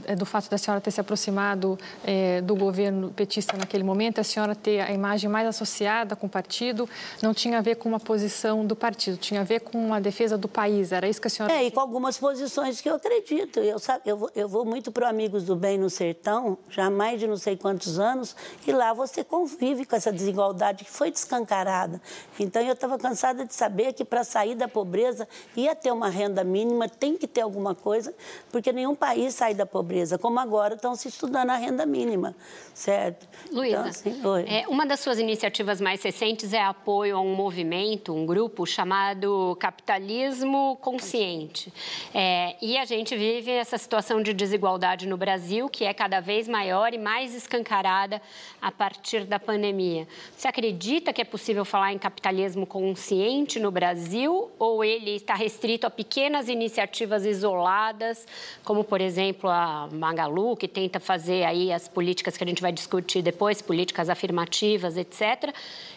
eh, 0.05 0.17
do 0.17 0.27
fato 0.27 0.51
da 0.51 0.59
senhora 0.59 0.81
ter 0.81 0.91
se 0.91 1.01
aproximado 1.01 1.79
é, 2.05 2.41
do 2.41 2.57
governo 2.57 3.13
petista 3.13 3.57
naquele 3.57 3.85
momento, 3.85 4.21
a 4.21 4.25
senhora 4.25 4.57
ter 4.57 4.81
a 4.81 4.91
imagem 4.91 5.31
mais 5.31 5.47
associada 5.47 6.17
com 6.17 6.27
o 6.27 6.29
partido, 6.29 6.89
não 7.23 7.33
tinha 7.33 7.59
a 7.59 7.61
ver 7.61 7.77
com 7.77 7.89
uma 7.89 8.01
posição 8.01 8.67
do 8.67 8.75
partido, 8.75 9.17
tinha 9.17 9.43
a 9.43 9.45
ver 9.45 9.61
com 9.61 9.79
uma 9.79 10.01
defesa 10.01 10.37
do 10.37 10.49
país, 10.49 10.91
era 10.91 11.09
isso 11.09 11.21
que 11.21 11.29
a 11.29 11.31
senhora... 11.31 11.55
É, 11.55 11.63
e 11.63 11.71
com 11.71 11.79
algumas 11.79 12.19
posições 12.19 12.81
que 12.81 12.91
eu 12.91 12.97
acredito. 12.97 13.61
Eu, 13.61 13.79
sabe, 13.79 14.03
eu, 14.05 14.17
vou, 14.17 14.31
eu 14.35 14.49
vou 14.49 14.65
muito 14.65 14.91
para 14.91 15.09
Amigos 15.09 15.45
do 15.45 15.55
Bem 15.55 15.79
no 15.79 15.89
Sertão, 15.89 16.59
já 16.69 16.91
mais 16.91 17.21
de 17.21 17.29
não 17.29 17.37
sei 17.37 17.57
quantos 17.57 18.01
anos, 18.01 18.35
e 18.67 18.73
lá 18.73 18.93
você 18.93 19.23
convive 19.23 19.85
com 19.85 19.95
essa 19.95 20.11
desigualdade 20.11 20.83
que 20.83 20.91
foi 20.91 21.13
descancarada. 21.13 22.03
Então, 22.41 22.61
eu 22.61 22.73
estava 22.73 22.99
cansada 22.99 23.47
de 23.47 23.55
saber 23.55 23.93
que 23.93 24.05
para 24.05 24.25
sair 24.25 24.57
da 24.57 24.67
pobreza 24.67 25.29
ia 25.55 25.77
ter 25.77 25.93
uma 25.93 26.09
renda 26.09 26.39
renda 26.40 26.44
mínima, 26.44 26.88
tem 26.88 27.16
que 27.16 27.26
ter 27.26 27.42
alguma 27.42 27.74
coisa, 27.74 28.14
porque 28.50 28.72
nenhum 28.72 28.94
país 28.94 29.35
sai 29.35 29.55
da 29.55 29.66
pobreza, 29.66 30.18
como 30.18 30.40
agora 30.40 30.74
estão 30.74 30.94
se 30.94 31.09
estudando 31.09 31.50
a 31.50 31.57
renda 31.57 31.87
mínima, 31.87 32.35
certo? 32.74 33.29
Luísa, 33.53 33.90
então, 34.05 34.35
assim, 34.35 34.46
é, 34.46 34.66
uma 34.68 34.87
das 34.87 35.00
suas 35.00 35.18
iniciativas 35.18 35.81
mais 35.81 36.03
recentes 36.03 36.53
é 36.53 36.62
apoio 36.62 37.16
a 37.16 37.20
um 37.20 37.35
movimento, 37.35 38.14
um 38.14 38.26
grupo 38.26 38.66
chamado 38.66 39.57
Capitalismo 39.61 40.76
Consciente. 40.81 41.72
É, 42.14 42.57
e 42.61 42.76
a 42.76 42.85
gente 42.85 43.16
vive 43.16 43.50
essa 43.50 43.79
situação 43.79 44.22
de 44.22 44.33
desigualdade 44.33 45.07
no 45.07 45.16
Brasil, 45.16 45.68
que 45.68 45.85
é 45.85 45.92
cada 45.92 46.20
vez 46.20 46.48
maior 46.48 46.92
e 46.94 46.98
mais 46.98 47.35
escancarada 47.35 48.20
a 48.61 48.72
partir 48.72 49.24
da 49.24 49.38
pandemia. 49.38 50.07
Você 50.37 50.48
acredita 50.48 51.12
que 51.12 51.20
é 51.20 51.24
possível 51.24 51.64
falar 51.64 51.92
em 51.92 51.98
capitalismo 51.98 52.66
consciente 52.66 53.59
no 53.59 53.70
Brasil 53.70 54.50
ou 54.59 54.85
ele 54.85 55.16
está 55.16 55.35
restrito 55.35 55.87
a 55.87 55.90
pequenas 55.90 56.30
pequenas 56.31 56.49
iniciativas 56.49 57.25
isoladas, 57.25 58.25
como 58.62 58.85
por 58.85 59.01
exemplo 59.01 59.51
a 59.51 59.88
Magalu, 59.90 60.57
que 60.57 60.69
tenta 60.69 61.01
fazer 61.01 61.43
aí 61.43 61.73
as 61.73 61.88
políticas 61.88 62.37
que 62.37 62.45
a 62.45 62.47
gente 62.47 62.62
vai 62.62 62.71
discutir 62.71 63.21
depois, 63.21 63.61
políticas 63.61 64.09
afirmativas, 64.09 64.97
etc. 64.97 65.53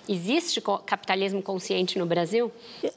Existe 0.08 0.62
capitalismo 0.86 1.42
consciente 1.42 1.98
no 1.98 2.06
Brasil? 2.06 2.52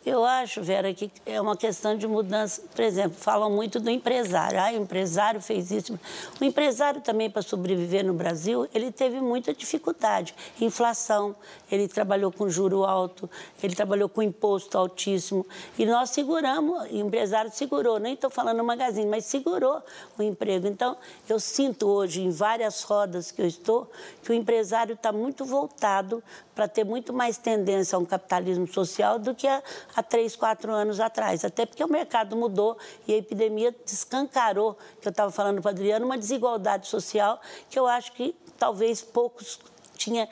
Eu 0.04 0.24
acho, 0.24 0.60
Vera, 0.60 0.92
que 0.92 1.08
é 1.24 1.40
uma 1.40 1.56
questão 1.56 1.96
de 1.96 2.04
mudança. 2.04 2.62
Por 2.74 2.82
exemplo, 2.82 3.16
falam 3.16 3.48
muito 3.48 3.78
do 3.78 3.88
empresário. 3.88 4.58
Ah, 4.58 4.72
o 4.72 4.82
empresário 4.82 5.40
fez 5.40 5.70
isso. 5.70 5.98
O 6.40 6.44
empresário 6.44 7.00
também, 7.00 7.30
para 7.30 7.42
sobreviver 7.42 8.04
no 8.04 8.12
Brasil, 8.12 8.68
ele 8.74 8.90
teve 8.90 9.20
muita 9.20 9.54
dificuldade. 9.54 10.34
Inflação, 10.60 11.36
ele 11.70 11.86
trabalhou 11.86 12.32
com 12.32 12.50
juro 12.50 12.84
alto, 12.84 13.30
ele 13.62 13.76
trabalhou 13.76 14.08
com 14.08 14.20
imposto 14.20 14.76
altíssimo. 14.76 15.46
E 15.78 15.86
nós 15.86 16.10
seguramos, 16.10 16.90
o 16.90 16.96
empresário 16.96 17.52
segurou, 17.52 18.00
nem 18.00 18.14
estou 18.14 18.30
falando 18.30 18.58
no 18.58 18.64
magazine, 18.64 19.06
mas 19.06 19.26
segurou 19.26 19.80
o 20.18 20.22
emprego. 20.24 20.66
Então, 20.66 20.96
eu 21.28 21.38
sinto 21.38 21.86
hoje, 21.86 22.22
em 22.22 22.30
várias 22.30 22.82
rodas 22.82 23.30
que 23.30 23.40
eu 23.40 23.46
estou, 23.46 23.88
que 24.24 24.32
o 24.32 24.34
empresário 24.34 24.94
está 24.94 25.12
muito 25.12 25.44
voltado 25.44 26.20
para 26.56 26.66
ter 26.66 26.84
muito 26.84 27.12
mais 27.12 27.36
tendência 27.36 27.96
a 27.96 27.98
um 27.98 28.04
capitalismo 28.06 28.66
social 28.66 29.18
do 29.18 29.34
que 29.34 29.46
há, 29.46 29.62
três, 30.02 30.34
quatro 30.34 30.72
anos 30.72 30.98
atrás. 30.98 31.44
Até 31.44 31.66
porque 31.66 31.84
o 31.84 31.88
mercado 31.88 32.34
mudou 32.34 32.78
e 33.06 33.12
a 33.12 33.18
epidemia 33.18 33.76
descancarou, 33.84 34.74
que 34.98 35.06
eu 35.06 35.10
estava 35.10 35.30
falando 35.30 35.60
para 35.60 35.70
Adriano, 35.70 36.06
uma 36.06 36.16
desigualdade 36.16 36.88
social 36.88 37.38
que 37.68 37.78
eu 37.78 37.86
acho 37.86 38.10
que 38.12 38.34
talvez 38.58 39.02
poucos 39.02 39.60
tinham 39.96 40.26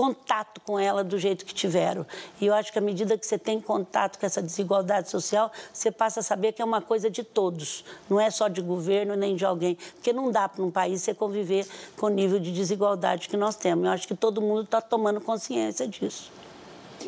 contato 0.00 0.62
com 0.62 0.78
ela 0.78 1.04
do 1.04 1.18
jeito 1.18 1.44
que 1.44 1.52
tiveram. 1.52 2.06
E 2.40 2.46
eu 2.46 2.54
acho 2.54 2.72
que 2.72 2.78
à 2.78 2.80
medida 2.80 3.18
que 3.18 3.26
você 3.26 3.38
tem 3.38 3.60
contato 3.60 4.18
com 4.18 4.24
essa 4.24 4.40
desigualdade 4.40 5.10
social, 5.10 5.52
você 5.70 5.90
passa 5.90 6.20
a 6.20 6.22
saber 6.22 6.52
que 6.52 6.62
é 6.62 6.64
uma 6.64 6.80
coisa 6.80 7.10
de 7.10 7.22
todos, 7.22 7.84
não 8.08 8.18
é 8.18 8.30
só 8.30 8.48
de 8.48 8.62
governo 8.62 9.14
nem 9.14 9.36
de 9.36 9.44
alguém. 9.44 9.76
Porque 9.96 10.10
não 10.10 10.30
dá 10.30 10.48
para 10.48 10.64
um 10.64 10.70
país 10.70 11.02
você 11.02 11.12
conviver 11.12 11.66
com 11.98 12.06
o 12.06 12.08
nível 12.08 12.40
de 12.40 12.50
desigualdade 12.50 13.28
que 13.28 13.36
nós 13.36 13.56
temos. 13.56 13.84
Eu 13.84 13.90
acho 13.90 14.08
que 14.08 14.14
todo 14.14 14.40
mundo 14.40 14.62
está 14.62 14.80
tomando 14.80 15.20
consciência 15.20 15.86
disso. 15.86 16.32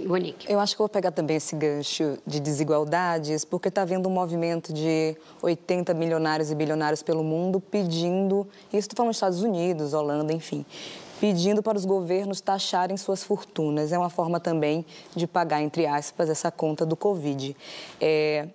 Monique. 0.01 0.51
Eu 0.51 0.61
acho 0.61 0.75
que 0.75 0.79
vou 0.79 0.89
pegar 0.89 1.13
também 1.13 1.37
esse 1.37 1.57
gancho 1.57 2.19
de 2.27 2.41
desigualdades, 2.41 3.43
porque 3.45 3.69
está 3.69 3.83
havendo 3.83 4.07
um 4.09 4.13
movimento 4.13 4.73
de 4.73 5.17
80 5.41 5.95
milionários 5.95 6.51
e 6.51 6.55
bilionários 6.55 7.03
pelo 7.03 7.23
mundo 7.23 7.59
pedindo, 7.59 8.47
isso 8.69 8.81
estou 8.81 8.97
falando 8.97 9.11
dos 9.11 9.17
Estados 9.17 9.43
Unidos, 9.43 9.93
Holanda, 9.93 10.33
enfim, 10.33 10.65
pedindo 11.23 11.63
para 11.63 11.79
os 11.79 11.85
governos 11.85 12.41
taxarem 12.41 12.97
suas 12.97 13.23
fortunas. 13.23 13.93
É 13.93 13.97
uma 13.97 14.11
forma 14.11 14.41
também 14.41 14.85
de 15.15 15.25
pagar, 15.25 15.63
entre 15.63 15.87
aspas, 15.87 16.29
essa 16.29 16.51
conta 16.51 16.85
do 16.85 16.97
Covid. 16.97 17.57
É, 18.01 18.49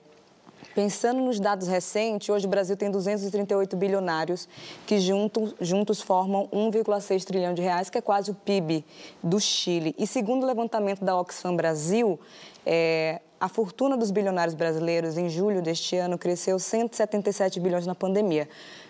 Pensando 0.76 1.22
nos 1.22 1.40
dados 1.40 1.68
recentes, 1.68 2.30
hoje 2.30 2.46
o 2.46 2.50
Brasil 2.50 2.78
tem 2.78 2.92
238 2.92 3.76
bilionários 3.76 4.48
que 4.86 5.00
juntos, 5.00 5.56
juntos 5.60 6.02
formam 6.02 6.48
1,6 6.54 7.24
trilhão 7.24 7.54
de 7.56 7.64
reais, 7.64 7.90
que 7.90 7.98
é 7.98 8.02
quase 8.02 8.30
o 8.30 8.36
PIB 8.36 8.86
do 9.24 9.40
Chile. 9.40 9.96
E 9.98 10.06
segundo 10.06 10.44
o 10.44 10.46
levantamento 10.46 11.04
da 11.04 11.20
Oxfam 11.20 11.56
Brasil, 11.56 12.20
é, 12.64 13.22
a 13.40 13.50
fortuna 13.50 13.98
dos 13.98 14.12
bilionários 14.12 14.54
brasileiros 14.54 15.18
em 15.18 15.30
julho 15.30 15.64
deste 15.64 15.96
ano 15.96 16.16
cresceu 16.16 16.60
177 16.60 17.60
bilhões 17.60 17.88
na 17.88 17.96
pandemia. 17.96 18.48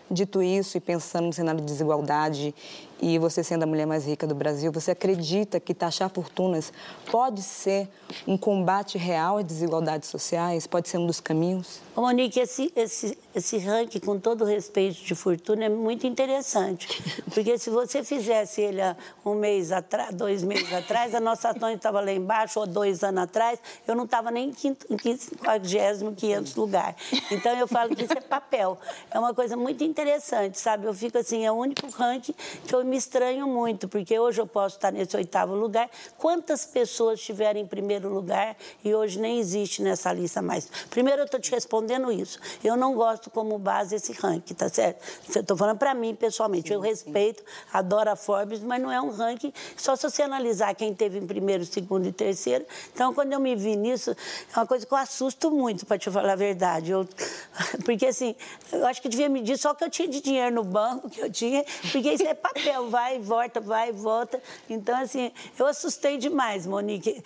Dito 0.10 0.42
isso, 0.42 0.78
e 0.78 0.80
pensando 0.80 1.26
no 1.28 1.34
cenário 1.34 1.60
de 1.60 1.66
desigualdade 1.66 2.56
e 3.02 3.20
você 3.20 3.44
sendo 3.44 3.64
a 3.64 3.66
mulher 3.66 3.86
mais 3.86 4.06
rica 4.06 4.26
do 4.26 4.34
Brasil, 4.34 4.72
você 4.72 4.92
acredita 4.92 5.60
que 5.60 5.74
taxar 5.74 6.10
fortunas 6.10 6.74
pode 7.12 7.42
ser 7.42 7.88
um 8.26 8.38
combate 8.38 8.98
real 8.98 9.38
às 9.38 9.46
desigualdades 9.46 10.10
sociais? 10.10 10.66
Pode 10.66 10.90
ser 10.90 10.98
um 10.98 11.06
dos 11.06 11.20
caminhos? 11.20 11.80
Ô 11.96 12.02
Monique, 12.02 12.40
esse, 12.40 12.72
esse, 12.76 13.18
esse 13.36 13.58
ranking, 13.58 14.00
com 14.00 14.20
todo 14.20 14.46
respeito 14.46 15.04
de 15.04 15.16
fortuna, 15.16 15.66
é 15.66 15.70
muito 15.70 16.08
interessante. 16.08 16.88
Porque 17.34 17.58
se 17.58 17.70
você 17.70 18.04
fizesse 18.04 18.62
ele 18.62 18.82
um 19.26 19.36
mês 19.36 19.72
atrás, 19.72 20.14
dois 20.14 20.44
meses 20.44 20.72
atrás, 20.74 21.14
a 21.14 21.20
nossa 21.20 21.54
Tônia 21.54 21.76
estava 21.76 22.02
lá 22.02 22.12
embaixo, 22.12 22.60
ou 22.60 22.68
dois 22.68 23.04
anos 23.04 23.24
atrás, 23.24 23.60
eu 23.88 23.96
não 23.96 24.06
estava 24.06 24.32
nem 24.32 24.50
em 24.50 24.54
40, 24.54 26.16
500 26.16 26.56
lugar. 26.56 26.96
Então, 27.32 27.58
eu 27.58 27.68
falo 27.68 27.96
que 27.96 28.04
isso 28.04 28.14
é 28.14 28.22
papel. 28.22 28.78
É 29.12 29.20
uma 29.20 29.34
coisa 29.34 29.58
muito 29.58 29.84
interessante, 29.84 30.60
sabe? 30.60 30.86
Eu 30.86 30.94
fico 30.94 31.18
assim, 31.18 31.46
é 31.46 31.52
o 31.52 31.56
único 31.56 31.88
ranking 31.90 32.34
que 32.66 32.74
eu 32.74 32.87
me 32.88 32.98
estranho 32.98 33.48
muito, 33.48 33.88
porque 33.88 34.18
hoje 34.18 34.42
eu 34.42 34.48
posso 34.48 34.78
estar 34.78 34.92
nesse 34.92 35.16
oitavo 35.16 35.54
lugar. 35.54 35.90
Quantas 36.18 36.66
pessoas 36.66 37.20
estiveram 37.20 37.60
em 37.60 37.68
primeiro 37.68 38.10
lugar 38.10 38.56
e 38.84 38.94
hoje 38.96 39.20
nem 39.20 39.40
existe 39.40 39.82
nessa 39.82 40.12
lista 40.12 40.42
mais? 40.42 40.70
Primeiro, 40.90 41.22
eu 41.22 41.26
estou 41.26 41.40
te 41.40 41.52
respondendo 41.52 42.12
isso. 42.12 42.40
Eu 42.64 42.76
não 42.76 42.96
gosto 42.96 43.30
como 43.30 43.58
base 43.60 43.96
esse 43.96 44.14
ranking, 44.14 44.54
tá 44.54 44.70
certo? 44.70 45.04
Estou 45.28 45.56
falando 45.58 45.78
para 45.78 45.94
mim, 45.94 46.16
pessoalmente. 46.16 46.70
Sim, 46.70 46.74
eu 46.74 46.80
respeito, 46.80 47.40
sim. 47.40 47.46
adoro 47.74 48.10
a 48.10 48.16
Forbes, 48.16 48.62
mas 48.62 48.82
não 48.82 48.92
é 48.92 49.02
um 49.02 49.10
ranking 49.10 49.54
só 49.76 49.96
se 49.96 50.10
você 50.10 50.22
analisar 50.22 50.74
quem 50.76 50.94
teve 50.94 51.20
em 51.20 51.28
primeiro, 51.28 51.66
segundo 51.66 52.08
e 52.08 52.12
terceiro. 52.12 52.66
Então, 52.94 53.14
quando 53.14 53.34
eu 53.34 53.40
me 53.40 53.56
vi 53.56 53.76
nisso, 53.76 54.12
é 54.12 54.60
uma 54.60 54.66
coisa 54.66 54.86
que 54.86 54.94
eu 54.94 54.98
assusto 54.98 55.52
muito, 55.52 55.86
para 55.86 55.98
te 55.98 56.10
falar 56.10 56.34
a 56.34 56.36
verdade. 56.36 56.92
Eu, 56.92 57.08
porque, 57.86 58.06
assim, 58.06 58.36
eu 58.72 58.86
acho 58.86 59.02
que 59.02 59.10
devia 59.10 59.30
medir 59.30 59.58
só 59.58 59.72
o 59.72 59.76
que 59.76 59.84
eu 59.84 59.90
tinha 59.90 60.08
de 60.08 60.22
dinheiro 60.22 60.56
no 60.56 60.64
banco, 60.64 61.10
que 61.10 61.20
eu 61.20 61.32
tinha, 61.32 61.66
porque 61.92 62.14
isso 62.14 62.24
é 62.24 62.34
papel 62.34 62.77
vai 62.84 63.18
e 63.18 63.20
volta, 63.20 63.60
vai 63.60 63.90
e 63.90 63.92
volta. 63.92 64.42
Então, 64.70 64.98
assim, 65.00 65.32
eu 65.58 65.66
assustei 65.66 66.18
demais, 66.18 66.66
Monique. 66.66 67.24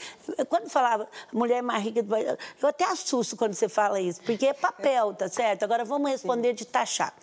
Quando 0.50 0.70
falava 0.70 1.08
mulher 1.32 1.62
mais 1.62 1.84
rica 1.84 2.02
do 2.02 2.16
eu 2.16 2.38
até 2.68 2.86
assusto 2.86 3.36
quando 3.36 3.54
você 3.54 3.70
fala 3.70 4.00
isso, 4.00 4.22
porque 4.22 4.48
é 4.48 4.54
papel, 4.54 5.14
tá 5.14 5.28
certo? 5.28 5.64
Agora 5.64 5.84
vamos 5.86 6.10
responder 6.12 6.54
de 6.54 6.66
taxar. 6.66 7.14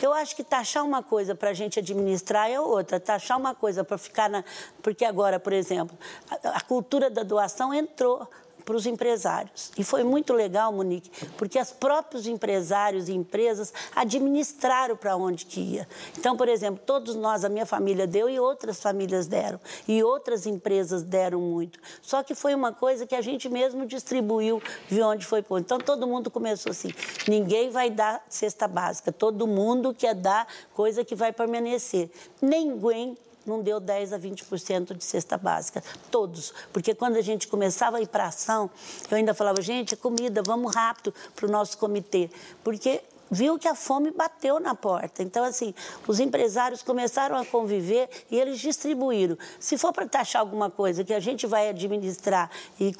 Eu 0.00 0.12
acho 0.12 0.34
que 0.34 0.44
taxar 0.44 0.84
uma 0.84 1.02
coisa 1.02 1.34
para 1.34 1.50
a 1.50 1.54
gente 1.54 1.78
administrar 1.78 2.50
é 2.50 2.60
outra. 2.60 3.00
Taxar 3.00 3.36
uma 3.38 3.54
coisa 3.54 3.82
para 3.84 3.98
ficar 3.98 4.28
na. 4.28 4.44
Porque 4.82 5.04
agora, 5.04 5.40
por 5.40 5.52
exemplo, 5.52 5.96
a 6.44 6.60
cultura 6.60 7.10
da 7.10 7.22
doação 7.22 7.74
entrou 7.74 8.28
para 8.68 8.76
os 8.76 8.84
empresários. 8.84 9.72
E 9.78 9.82
foi 9.82 10.04
muito 10.04 10.34
legal, 10.34 10.70
Monique, 10.70 11.10
porque 11.38 11.58
os 11.58 11.70
próprios 11.70 12.26
empresários 12.26 13.08
e 13.08 13.14
empresas 13.14 13.72
administraram 13.96 14.94
para 14.94 15.16
onde 15.16 15.46
que 15.46 15.58
ia. 15.58 15.88
Então, 16.18 16.36
por 16.36 16.50
exemplo, 16.50 16.78
todos 16.84 17.14
nós, 17.14 17.46
a 17.46 17.48
minha 17.48 17.64
família 17.64 18.06
deu 18.06 18.28
e 18.28 18.38
outras 18.38 18.78
famílias 18.78 19.26
deram. 19.26 19.58
E 19.88 20.02
outras 20.02 20.44
empresas 20.44 21.02
deram 21.02 21.40
muito. 21.40 21.80
Só 22.02 22.22
que 22.22 22.34
foi 22.34 22.54
uma 22.54 22.70
coisa 22.70 23.06
que 23.06 23.14
a 23.14 23.22
gente 23.22 23.48
mesmo 23.48 23.86
distribuiu, 23.86 24.60
viu 24.86 25.06
onde 25.06 25.24
foi 25.24 25.40
pôr. 25.40 25.60
Então, 25.60 25.78
todo 25.78 26.06
mundo 26.06 26.30
começou 26.30 26.70
assim, 26.70 26.92
ninguém 27.26 27.70
vai 27.70 27.88
dar 27.88 28.22
cesta 28.28 28.68
básica, 28.68 29.10
todo 29.10 29.46
mundo 29.46 29.94
quer 29.94 30.14
dar 30.14 30.46
coisa 30.74 31.02
que 31.02 31.14
vai 31.14 31.32
permanecer. 31.32 32.10
Ninguém 32.42 33.16
não 33.48 33.62
deu 33.62 33.80
10 33.80 34.12
a 34.12 34.18
20% 34.18 34.96
de 34.96 35.04
cesta 35.04 35.36
básica. 35.36 35.82
Todos. 36.10 36.52
Porque 36.72 36.94
quando 36.94 37.16
a 37.16 37.22
gente 37.22 37.48
começava 37.48 37.98
a 37.98 38.00
ir 38.00 38.08
para 38.08 38.26
ação, 38.26 38.70
eu 39.10 39.16
ainda 39.16 39.34
falava, 39.34 39.60
gente, 39.62 39.94
é 39.94 39.96
comida, 39.96 40.42
vamos 40.44 40.74
rápido 40.74 41.14
para 41.34 41.46
o 41.46 41.50
nosso 41.50 41.78
comitê. 41.78 42.30
Porque 42.62 43.02
viu 43.30 43.58
que 43.58 43.68
a 43.68 43.74
fome 43.74 44.10
bateu 44.10 44.58
na 44.58 44.74
porta. 44.74 45.22
Então, 45.22 45.44
assim, 45.44 45.74
os 46.06 46.20
empresários 46.20 46.82
começaram 46.82 47.36
a 47.36 47.44
conviver 47.44 48.08
e 48.30 48.38
eles 48.38 48.58
distribuíram. 48.58 49.36
Se 49.58 49.76
for 49.76 49.92
para 49.92 50.06
taxar 50.06 50.40
alguma 50.40 50.70
coisa 50.70 51.04
que 51.04 51.14
a 51.14 51.20
gente 51.20 51.46
vai 51.46 51.68
administrar 51.68 52.50
e 52.78 52.92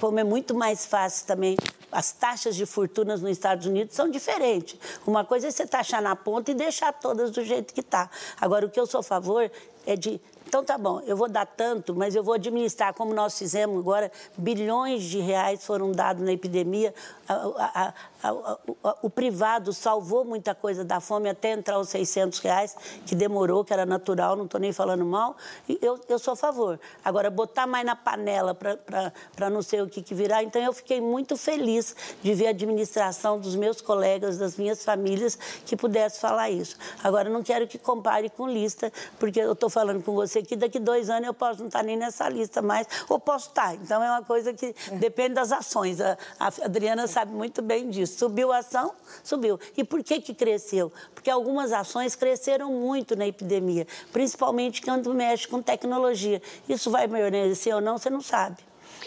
como 0.00 0.18
é 0.18 0.24
muito 0.24 0.54
mais 0.54 0.86
fácil 0.86 1.26
também, 1.26 1.56
as 1.90 2.12
taxas 2.12 2.54
de 2.56 2.66
fortunas 2.66 3.20
nos 3.20 3.30
Estados 3.30 3.66
Unidos 3.66 3.94
são 3.94 4.10
diferentes. 4.10 4.78
Uma 5.06 5.24
coisa 5.24 5.48
é 5.48 5.50
você 5.50 5.66
taxar 5.66 6.02
na 6.02 6.14
ponta 6.14 6.50
e 6.50 6.54
deixar 6.54 6.92
todas 6.92 7.30
do 7.30 7.44
jeito 7.44 7.72
que 7.72 7.80
está. 7.80 8.10
Agora, 8.40 8.66
o 8.66 8.70
que 8.70 8.78
eu 8.78 8.86
sou 8.86 9.00
a 9.00 9.02
favor 9.02 9.50
é 9.86 9.96
de 9.96 10.20
então 10.46 10.62
tá 10.62 10.78
bom, 10.78 11.00
eu 11.00 11.16
vou 11.16 11.28
dar 11.28 11.44
tanto, 11.44 11.92
mas 11.92 12.14
eu 12.14 12.22
vou 12.22 12.34
administrar, 12.34 12.94
como 12.94 13.12
nós 13.12 13.36
fizemos 13.36 13.80
agora, 13.80 14.12
bilhões 14.38 15.02
de 15.02 15.18
reais 15.18 15.64
foram 15.64 15.90
dados 15.90 16.24
na 16.24 16.32
epidemia. 16.32 16.94
A, 17.28 17.92
a, 18.22 18.96
o 19.02 19.10
privado 19.10 19.72
salvou 19.72 20.24
muita 20.24 20.54
coisa 20.54 20.84
da 20.84 21.00
fome 21.00 21.28
até 21.28 21.52
entrar 21.52 21.78
os 21.78 21.88
600 21.88 22.38
reais, 22.38 22.76
que 23.04 23.14
demorou, 23.14 23.64
que 23.64 23.72
era 23.72 23.84
natural, 23.84 24.36
não 24.36 24.44
estou 24.44 24.60
nem 24.60 24.72
falando 24.72 25.04
mal. 25.04 25.36
Eu, 25.80 25.98
eu 26.08 26.18
sou 26.18 26.34
a 26.34 26.36
favor. 26.36 26.78
Agora, 27.04 27.30
botar 27.30 27.66
mais 27.66 27.84
na 27.84 27.96
panela 27.96 28.54
para 28.54 29.50
não 29.50 29.62
sei 29.62 29.80
o 29.82 29.88
que, 29.88 30.02
que 30.02 30.14
virar. 30.14 30.42
Então, 30.42 30.60
eu 30.62 30.72
fiquei 30.72 31.00
muito 31.00 31.36
feliz 31.36 31.94
de 32.22 32.34
ver 32.34 32.48
a 32.48 32.50
administração 32.50 33.38
dos 33.38 33.54
meus 33.56 33.80
colegas, 33.80 34.38
das 34.38 34.56
minhas 34.56 34.84
famílias, 34.84 35.36
que 35.64 35.76
pudesse 35.76 36.20
falar 36.20 36.50
isso. 36.50 36.76
Agora, 37.02 37.28
não 37.28 37.42
quero 37.42 37.66
que 37.66 37.78
compare 37.78 38.30
com 38.30 38.48
lista, 38.48 38.92
porque 39.18 39.40
eu 39.40 39.52
estou 39.52 39.68
falando 39.68 40.02
com 40.02 40.14
você 40.14 40.42
que 40.42 40.56
daqui 40.56 40.78
dois 40.78 41.10
anos 41.10 41.26
eu 41.26 41.34
posso 41.34 41.60
não 41.60 41.66
estar 41.66 41.82
nem 41.82 41.96
nessa 41.96 42.28
lista 42.28 42.62
mais, 42.62 42.86
ou 43.08 43.18
posso 43.18 43.48
estar. 43.48 43.74
Então, 43.74 44.02
é 44.02 44.10
uma 44.10 44.22
coisa 44.22 44.52
que 44.52 44.74
depende 44.92 45.34
das 45.34 45.52
ações. 45.52 46.00
A, 46.00 46.16
a 46.38 46.46
Adriana 46.64 47.06
sabe 47.16 47.32
muito 47.32 47.62
bem 47.62 47.88
disso. 47.88 48.18
Subiu 48.18 48.52
a 48.52 48.58
ação, 48.58 48.92
subiu. 49.24 49.58
E 49.74 49.82
por 49.82 50.04
que, 50.04 50.20
que 50.20 50.34
cresceu? 50.34 50.92
Porque 51.14 51.30
algumas 51.30 51.72
ações 51.72 52.14
cresceram 52.14 52.70
muito 52.70 53.16
na 53.16 53.26
epidemia, 53.26 53.86
principalmente 54.12 54.82
quando 54.82 55.14
mexe 55.14 55.48
com 55.48 55.62
tecnologia. 55.62 56.42
Isso 56.68 56.90
vai 56.90 57.08
permanecer 57.08 57.74
ou 57.74 57.80
não, 57.80 57.96
você 57.96 58.10
não 58.10 58.20
sabe. 58.20 58.58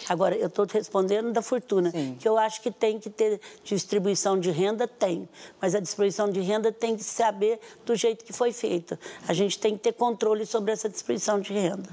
Agora, 0.08 0.36
eu 0.36 0.48
estou 0.48 0.65
respondendo 0.65 1.32
da 1.32 1.43
fortuna, 1.43 1.91
Sim. 1.91 2.17
que 2.19 2.28
eu 2.28 2.36
acho 2.36 2.62
que 2.62 2.72
tem 2.72 2.98
que 2.98 3.12
ter 3.12 3.39
distribuição 3.63 4.39
de 4.39 4.50
renda, 4.50 4.88
tem. 4.88 5.30
Mas 5.62 5.76
a 5.76 5.80
distribuição 5.80 6.32
de 6.32 6.39
renda 6.39 6.72
tem 6.72 6.98
que 6.98 7.04
saber 7.04 7.60
do 7.86 7.95
jeito 7.95 8.26
que 8.26 8.34
foi 8.34 8.52
feita. 8.52 9.00
A 9.28 9.34
gente 9.34 9.60
tem 9.60 9.78
que 9.78 9.84
ter 9.84 9.93
controle 9.93 10.48
sobre 10.48 10.72
essa 10.72 10.89
distribuição 10.89 11.39
de 11.39 11.54
renda. 11.54 11.89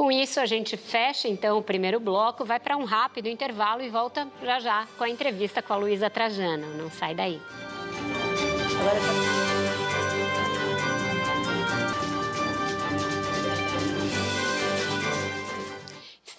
Com 0.00 0.10
isso, 0.10 0.40
a 0.40 0.46
gente 0.46 0.78
fecha 0.78 1.28
então 1.28 1.58
o 1.58 1.62
primeiro 1.62 2.00
bloco, 2.00 2.42
vai 2.42 2.58
para 2.58 2.74
um 2.74 2.84
rápido 2.84 3.28
intervalo 3.28 3.82
e 3.82 3.90
volta 3.90 4.26
já 4.42 4.58
já 4.58 4.88
com 4.96 5.04
a 5.04 5.10
entrevista 5.10 5.60
com 5.60 5.74
a 5.74 5.76
Luísa 5.76 6.08
Trajano. 6.08 6.74
Não 6.78 6.90
sai 6.90 7.14
daí. 7.14 7.38
Agora... 8.80 9.49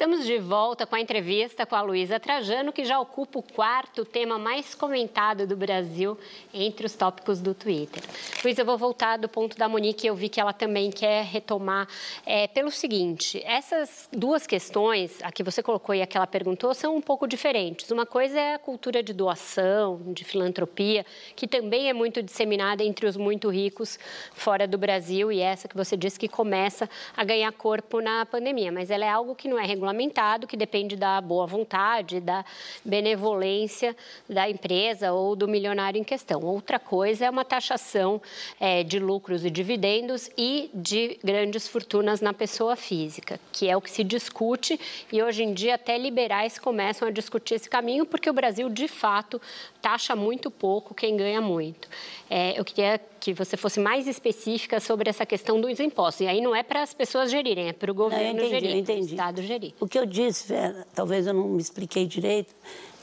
Estamos 0.02 0.26
de 0.26 0.40
volta 0.40 0.88
com 0.88 0.96
a 0.96 1.00
entrevista 1.00 1.64
com 1.64 1.76
a 1.76 1.82
Luísa 1.84 2.20
Trajano, 2.20 2.74
que 2.74 2.84
já 2.84 3.00
ocupa 3.00 3.38
o 3.38 3.44
quarto 3.44 4.04
tema 4.04 4.40
mais 4.40 4.74
comentado 4.74 5.46
do 5.46 5.56
Brasil 5.56 6.18
entre 6.52 6.88
os 6.88 6.96
tópicos 6.96 7.40
do 7.40 7.54
Twitter. 7.54 8.02
Luísa, 8.44 8.62
eu 8.62 8.66
vou 8.66 8.80
voltar 8.80 9.18
do 9.20 9.30
ponto 9.30 9.56
da 9.56 9.70
Monique, 9.70 10.08
eu 10.08 10.16
vi 10.16 10.28
que 10.28 10.42
ela 10.42 10.54
também 10.54 10.90
quer 10.90 11.24
retomar 11.26 11.88
é, 12.26 12.48
pelo 12.48 12.72
seguinte: 12.72 13.44
essas 13.46 14.10
duas 14.12 14.48
questões, 14.48 15.22
a 15.22 15.32
que 15.32 15.44
você 15.44 15.62
colocou 15.62 15.94
e 15.94 16.02
a 16.02 16.08
que 16.08 16.18
ela 16.18 16.26
perguntou, 16.26 16.74
são 16.74 16.96
um 16.96 17.02
pouco 17.02 17.28
diferentes. 17.28 17.92
Uma 17.92 18.08
coisa 18.08 18.40
é 18.40 18.56
a 18.56 18.60
cultura 18.60 19.04
de 19.04 19.14
doação, 19.14 20.02
de 20.08 20.24
filantropia, 20.24 21.06
que 21.36 21.48
também 21.48 21.90
é 21.90 21.94
muito 21.94 22.24
disseminada 22.24 22.84
entre 22.84 23.06
os 23.06 23.16
muito 23.16 23.50
ricos 23.50 24.00
fora 24.34 24.68
do 24.68 24.80
Brasil, 24.80 25.32
e 25.32 25.42
essa 25.42 25.68
que 25.68 25.78
você 25.78 25.96
disse 25.96 26.18
que 26.18 26.28
começa 26.28 26.90
a 27.16 27.24
ganhar 27.24 27.52
corpo 27.52 28.02
na 28.02 28.26
pandemia, 28.26 28.72
mas 28.72 28.90
ela 28.90 29.06
é 29.06 29.10
algo 29.10 29.36
que 29.36 29.48
não 29.48 29.60
é 29.60 29.64
regular 29.64 29.90
regulamentado, 29.91 30.47
que 30.47 30.58
depende 30.58 30.95
da 30.95 31.19
boa 31.21 31.45
vontade, 31.45 32.19
da 32.19 32.43
benevolência 32.84 33.95
da 34.27 34.49
empresa 34.49 35.12
ou 35.12 35.36
do 35.36 35.47
milionário 35.47 35.99
em 35.99 36.04
questão. 36.04 36.41
Outra 36.41 36.80
coisa 36.80 37.25
é 37.25 37.30
uma 37.30 37.45
taxação 37.45 38.21
é, 38.60 38.84
de 38.84 38.99
lucros 38.99 39.45
e 39.45 39.49
dividendos 39.49 40.30
e 40.38 40.69
de 40.73 41.19
grandes 41.23 41.67
fortunas 41.67 42.21
na 42.21 42.34
pessoa 42.34 42.75
física, 42.75 43.39
que 43.51 43.69
é 43.69 43.75
o 43.75 43.82
que 43.82 43.91
se 43.91 44.04
discute 44.04 44.80
e 45.12 45.21
hoje 45.21 45.43
em 45.43 45.54
dia 45.54 45.75
até 45.75 45.97
liberais 45.97 46.58
começam 46.58 47.08
a 47.08 47.12
discutir 47.12 47.56
esse 47.56 47.69
caminho, 47.69 48.06
porque 48.06 48.30
o 48.30 48.34
Brasil, 48.34 48.69
de 48.69 48.88
fato, 48.88 49.41
taxa 49.82 50.15
muito 50.15 50.52
pouco 50.52 50.94
quem 50.94 51.17
ganha 51.17 51.41
muito. 51.41 51.88
É, 52.30 52.60
eu 52.60 52.63
queria 52.63 53.00
que 53.20 53.34
você 53.34 53.58
fosse 53.58 53.80
mais 53.80 54.08
específica 54.08 54.80
sobre 54.80 55.10
essa 55.10 55.26
questão 55.26 55.60
dos 55.60 55.80
impostos. 55.80 56.22
E 56.22 56.28
aí 56.28 56.41
não 56.41 56.56
é 56.56 56.63
para 56.63 56.82
as 56.82 56.94
pessoas 56.94 57.32
gerirem, 57.32 57.70
é 57.70 57.74
para 57.74 57.91
o 57.91 57.94
governo 57.94 58.39
não, 58.39 58.48
entendi, 58.48 58.67
gerir, 58.67 58.84
para 58.86 58.96
o 58.96 59.00
Estado 59.00 59.41
gerir. 59.41 59.74
O 59.80 59.88
que 59.88 59.98
eu 59.98 60.06
disse, 60.06 60.48
Vera, 60.48 60.88
talvez 60.94 61.28
eu 61.28 61.34
não 61.34 61.50
me 61.50 61.62
expliquei 61.62 62.06
direito, 62.06 62.54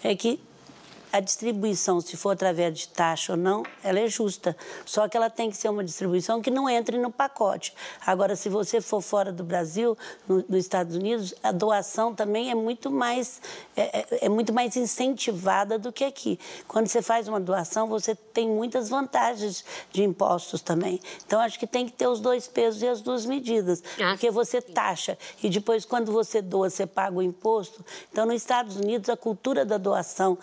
é 0.02 0.14
que 0.14 0.40
a 1.12 1.20
distribuição, 1.20 2.00
se 2.00 2.16
for 2.16 2.30
através 2.30 2.78
de 2.78 2.88
taxa 2.88 3.32
ou 3.32 3.38
não, 3.38 3.62
ela 3.82 3.98
é 3.98 4.06
justa. 4.08 4.56
Só 4.84 5.08
que 5.08 5.16
ela 5.16 5.30
tem 5.30 5.50
que 5.50 5.56
ser 5.56 5.68
uma 5.68 5.82
distribuição 5.82 6.42
que 6.42 6.50
não 6.50 6.68
entre 6.68 6.98
no 6.98 7.10
pacote. 7.10 7.74
Agora, 8.04 8.36
se 8.36 8.48
você 8.48 8.80
for 8.80 9.00
fora 9.00 9.32
do 9.32 9.42
Brasil, 9.42 9.96
no, 10.26 10.44
nos 10.48 10.58
Estados 10.58 10.96
Unidos, 10.96 11.34
a 11.42 11.52
doação 11.52 12.14
também 12.14 12.50
é 12.50 12.54
muito 12.54 12.90
mais 12.90 13.40
é, 13.76 14.00
é, 14.00 14.26
é, 14.26 14.28
muito 14.28 14.52
mais 14.52 14.76
incentivada 14.76 15.78
do 15.78 15.92
que 15.92 16.04
aqui. 16.04 16.38
Quando 16.66 16.88
você 16.88 17.00
faz 17.00 17.26
uma 17.28 17.40
doação, 17.40 17.88
você 17.88 18.14
tem 18.14 18.48
muitas 18.48 18.88
vantagens 18.88 19.64
de 19.92 20.02
impostos 20.02 20.60
também. 20.60 21.00
Então, 21.26 21.40
acho 21.40 21.58
que 21.58 21.66
tem 21.66 21.86
que 21.86 21.92
ter 21.92 22.06
os 22.06 22.20
dois 22.20 22.46
pesos 22.46 22.82
e 22.82 22.88
as 22.88 23.00
duas 23.00 23.24
medidas, 23.24 23.82
ah, 24.00 24.10
porque 24.10 24.30
você 24.30 24.60
taxa 24.60 25.16
e 25.42 25.48
depois 25.48 25.84
quando 25.84 26.12
você 26.12 26.42
doa, 26.42 26.68
você 26.68 26.86
paga 26.86 27.16
o 27.16 27.22
imposto. 27.22 27.84
Então, 28.12 28.26
nos 28.26 28.36
Estados 28.36 28.76
Unidos, 28.76 29.08
a 29.08 29.16
cultura 29.16 29.64
da 29.64 29.78
doação 29.78 30.38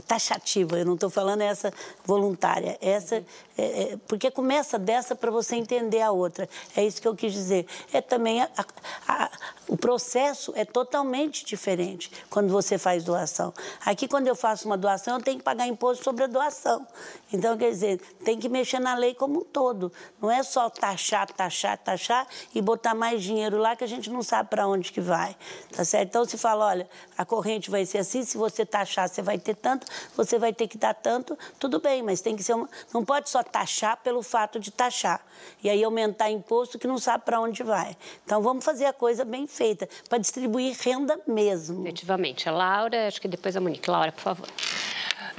taxativa, 0.00 0.78
eu 0.78 0.84
não 0.84 0.94
estou 0.94 1.10
falando 1.10 1.42
essa 1.42 1.72
voluntária, 2.04 2.78
essa 2.80 3.24
é, 3.60 3.82
é, 3.92 3.98
porque 4.08 4.30
começa 4.30 4.78
dessa 4.78 5.14
para 5.14 5.30
você 5.30 5.54
entender 5.54 6.00
a 6.00 6.10
outra. 6.10 6.48
É 6.74 6.82
isso 6.82 7.00
que 7.00 7.06
eu 7.06 7.14
quis 7.14 7.30
dizer. 7.30 7.66
É 7.92 8.00
também 8.00 8.40
a, 8.40 8.48
a, 8.56 9.24
a, 9.24 9.30
o 9.68 9.76
processo 9.76 10.52
é 10.56 10.64
totalmente 10.64 11.44
diferente 11.44 12.10
quando 12.30 12.48
você 12.48 12.78
faz 12.78 13.04
doação. 13.04 13.52
Aqui, 13.84 14.08
quando 14.08 14.28
eu 14.28 14.34
faço 14.34 14.66
uma 14.66 14.78
doação, 14.78 15.18
eu 15.18 15.22
tenho 15.22 15.36
que 15.36 15.44
pagar 15.44 15.66
imposto 15.66 16.02
sobre 16.02 16.24
a 16.24 16.26
doação. 16.26 16.86
Então, 17.30 17.56
quer 17.58 17.70
dizer, 17.70 18.00
tem 18.24 18.38
que 18.38 18.48
mexer 18.48 18.78
na 18.78 18.94
lei 18.94 19.14
como 19.14 19.40
um 19.40 19.44
todo. 19.44 19.92
Não 20.22 20.30
é 20.30 20.42
só 20.42 20.70
taxar, 20.70 21.30
taxar, 21.30 21.76
taxar 21.76 22.26
e 22.54 22.62
botar 22.62 22.94
mais 22.94 23.22
dinheiro 23.22 23.58
lá 23.58 23.76
que 23.76 23.84
a 23.84 23.86
gente 23.86 24.08
não 24.08 24.22
sabe 24.22 24.48
para 24.48 24.66
onde 24.66 24.90
que 24.90 25.02
vai. 25.02 25.36
Tá 25.76 25.84
certo? 25.84 26.08
Então, 26.08 26.24
se 26.24 26.38
fala, 26.38 26.66
olha, 26.66 26.88
a 27.16 27.26
corrente 27.26 27.70
vai 27.70 27.84
ser 27.84 27.98
assim, 27.98 28.24
se 28.24 28.38
você 28.38 28.64
taxar, 28.64 29.06
você 29.06 29.20
vai 29.20 29.38
ter 29.38 29.54
tanto, 29.54 29.79
você 30.16 30.38
vai 30.38 30.52
ter 30.52 30.68
que 30.68 30.78
dar 30.78 30.94
tanto, 30.94 31.38
tudo 31.58 31.80
bem, 31.80 32.02
mas 32.02 32.20
tem 32.20 32.36
que 32.36 32.42
ser 32.42 32.54
uma... 32.54 32.68
Não 32.92 33.04
pode 33.04 33.28
só 33.30 33.42
taxar 33.42 33.96
pelo 33.98 34.22
fato 34.22 34.58
de 34.58 34.70
taxar. 34.70 35.20
E 35.62 35.70
aí 35.70 35.82
aumentar 35.82 36.30
imposto 36.30 36.78
que 36.78 36.86
não 36.86 36.98
sabe 36.98 37.24
para 37.24 37.40
onde 37.40 37.62
vai. 37.62 37.96
Então 38.24 38.42
vamos 38.42 38.64
fazer 38.64 38.86
a 38.86 38.92
coisa 38.92 39.24
bem 39.24 39.46
feita, 39.46 39.88
para 40.08 40.18
distribuir 40.18 40.76
renda 40.80 41.20
mesmo. 41.26 41.82
Efetivamente. 41.82 42.48
A 42.48 42.52
Laura, 42.52 43.06
acho 43.06 43.20
que 43.20 43.28
depois 43.28 43.56
a 43.56 43.60
Monique. 43.60 43.90
Laura, 43.90 44.12
por 44.12 44.22
favor. 44.22 44.48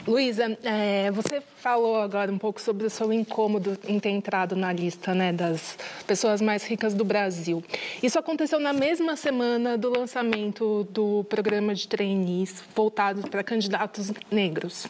Luísa, 0.07 0.57
é, 0.63 1.11
você 1.11 1.39
falou 1.57 1.95
agora 1.97 2.31
um 2.31 2.37
pouco 2.37 2.59
sobre 2.59 2.87
o 2.87 2.89
seu 2.89 3.13
incômodo 3.13 3.77
em 3.87 3.99
ter 3.99 4.09
entrado 4.09 4.55
na 4.55 4.73
lista 4.73 5.13
né, 5.13 5.31
das 5.31 5.77
pessoas 6.07 6.41
mais 6.41 6.63
ricas 6.63 6.95
do 6.95 7.05
Brasil. 7.05 7.63
Isso 8.01 8.17
aconteceu 8.17 8.59
na 8.59 8.73
mesma 8.73 9.15
semana 9.15 9.77
do 9.77 9.91
lançamento 9.91 10.87
do 10.89 11.23
programa 11.25 11.75
de 11.75 11.87
trainees 11.87 12.63
voltado 12.75 13.29
para 13.29 13.43
candidatos 13.43 14.11
negros, 14.31 14.87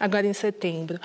agora 0.00 0.26
em 0.26 0.32
setembro. 0.32 0.98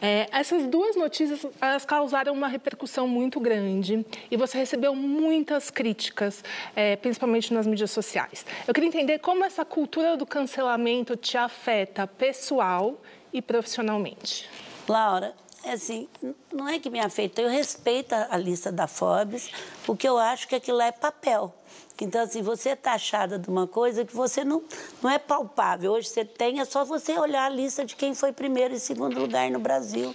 É, 0.00 0.28
essas 0.30 0.68
duas 0.68 0.94
notícias 0.94 1.44
elas 1.60 1.84
causaram 1.84 2.32
uma 2.32 2.46
repercussão 2.46 3.08
muito 3.08 3.40
grande 3.40 4.06
e 4.30 4.36
você 4.36 4.56
recebeu 4.56 4.94
muitas 4.94 5.68
críticas, 5.68 6.44
é, 6.76 6.94
principalmente 6.94 7.52
nas 7.52 7.66
mídias 7.66 7.90
sociais. 7.90 8.46
Eu 8.68 8.72
queria 8.72 8.86
entender 8.86 9.18
como 9.18 9.44
essa 9.44 9.64
cultura 9.64 10.16
do 10.16 10.24
cancelamento 10.24 11.16
te 11.16 11.36
afeta 11.36 12.06
pessoal 12.06 13.00
e 13.32 13.40
profissionalmente? 13.42 14.48
Laura, 14.88 15.34
é 15.62 15.72
assim, 15.72 16.08
não 16.52 16.68
é 16.68 16.78
que 16.78 16.88
me 16.88 17.00
afeta, 17.00 17.42
eu 17.42 17.48
respeito 17.48 18.14
a 18.14 18.36
lista 18.36 18.72
da 18.72 18.86
Forbes, 18.86 19.50
o 19.86 19.94
que 19.94 20.08
eu 20.08 20.18
acho 20.18 20.48
que 20.48 20.54
aquilo 20.54 20.80
é 20.80 20.90
papel. 20.90 21.54
Então, 22.00 22.22
assim, 22.22 22.40
você 22.40 22.70
é 22.70 22.76
taxada 22.76 23.38
de 23.38 23.48
uma 23.50 23.66
coisa 23.66 24.06
que 24.06 24.16
você 24.16 24.42
não, 24.42 24.62
não 25.02 25.10
é 25.10 25.18
palpável. 25.18 25.92
Hoje 25.92 26.08
você 26.08 26.24
tem, 26.24 26.58
é 26.58 26.64
só 26.64 26.82
você 26.82 27.18
olhar 27.18 27.44
a 27.44 27.48
lista 27.50 27.84
de 27.84 27.94
quem 27.94 28.14
foi 28.14 28.32
primeiro 28.32 28.74
e 28.74 28.80
segundo 28.80 29.20
lugar 29.20 29.50
no 29.50 29.58
Brasil 29.58 30.14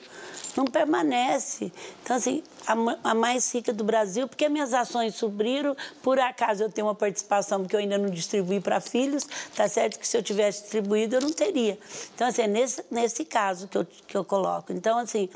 não 0.57 0.65
permanece. 0.65 1.71
Então, 2.01 2.15
assim, 2.15 2.43
a, 2.67 3.11
a, 3.11 3.13
mais 3.13 3.53
rica 3.53 3.73
do 3.73 3.83
Brasil, 3.83 4.27
porque 4.27 4.47
minhas 4.49 4.73
ações 4.73 5.15
subiram, 5.15 5.75
por 6.01 6.19
acaso 6.19 6.63
eu 6.63 6.71
tenho 6.71 6.87
uma 6.87 6.95
participação 6.95 7.61
porque 7.61 7.75
eu 7.75 7.79
ainda 7.79 7.97
não 7.97 8.09
distribuí 8.09 8.59
para 8.59 8.79
filhos, 8.79 9.27
tá 9.55 9.67
certo 9.67 9.99
que 9.99 10.07
se 10.07 10.17
eu 10.17 10.23
tivesse 10.23 10.63
distribuído 10.63 11.15
eu 11.15 11.21
não 11.21 11.31
teria. 11.31 11.77
Então, 12.13 12.27
assim, 12.27 12.43
é 12.43 12.47
nesse, 12.47 12.83
nesse 12.89 13.25
caso 13.25 13.67
que 13.67 13.77
eu, 13.77 13.85
que 14.07 14.17
eu 14.17 14.23
coloco. 14.23 14.71
Então, 14.71 14.97
assim, 14.97 15.29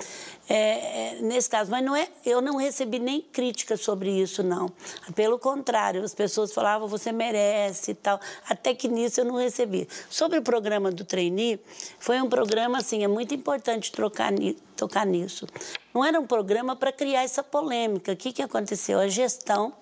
é, 0.47 1.17
é, 1.17 1.21
nesse 1.21 1.49
caso, 1.49 1.69
mas 1.69 1.83
não 1.83 1.95
é, 1.95 2.07
eu 2.25 2.41
não 2.41 2.57
recebi 2.57 2.97
nem 2.99 3.21
crítica 3.21 3.77
sobre 3.77 4.09
isso, 4.09 4.41
não. 4.41 4.71
Pelo 5.13 5.37
contrário, 5.37 6.03
as 6.03 6.13
pessoas 6.13 6.51
falavam, 6.51 6.87
você 6.87 7.11
merece 7.11 7.91
e 7.91 7.95
tal. 7.95 8.19
Até 8.47 8.73
que 8.73 8.87
nisso 8.87 9.21
eu 9.21 9.25
não 9.25 9.35
recebi. 9.35 9.87
Sobre 10.09 10.39
o 10.39 10.41
programa 10.41 10.91
do 10.91 11.05
trainee, 11.05 11.59
foi 11.99 12.19
um 12.21 12.27
programa, 12.27 12.79
assim, 12.79 13.03
é 13.03 13.07
muito 13.07 13.33
importante 13.33 13.91
trocar 13.91 14.33
tocar 14.75 15.05
nisso. 15.05 15.45
Não 15.93 16.05
era 16.05 16.19
um 16.19 16.27
programa 16.27 16.75
para 16.75 16.91
criar 16.91 17.23
essa 17.23 17.43
polêmica. 17.43 18.11
O 18.11 18.15
que, 18.15 18.31
que 18.31 18.41
aconteceu? 18.41 18.99
A 18.99 19.07
gestão 19.07 19.73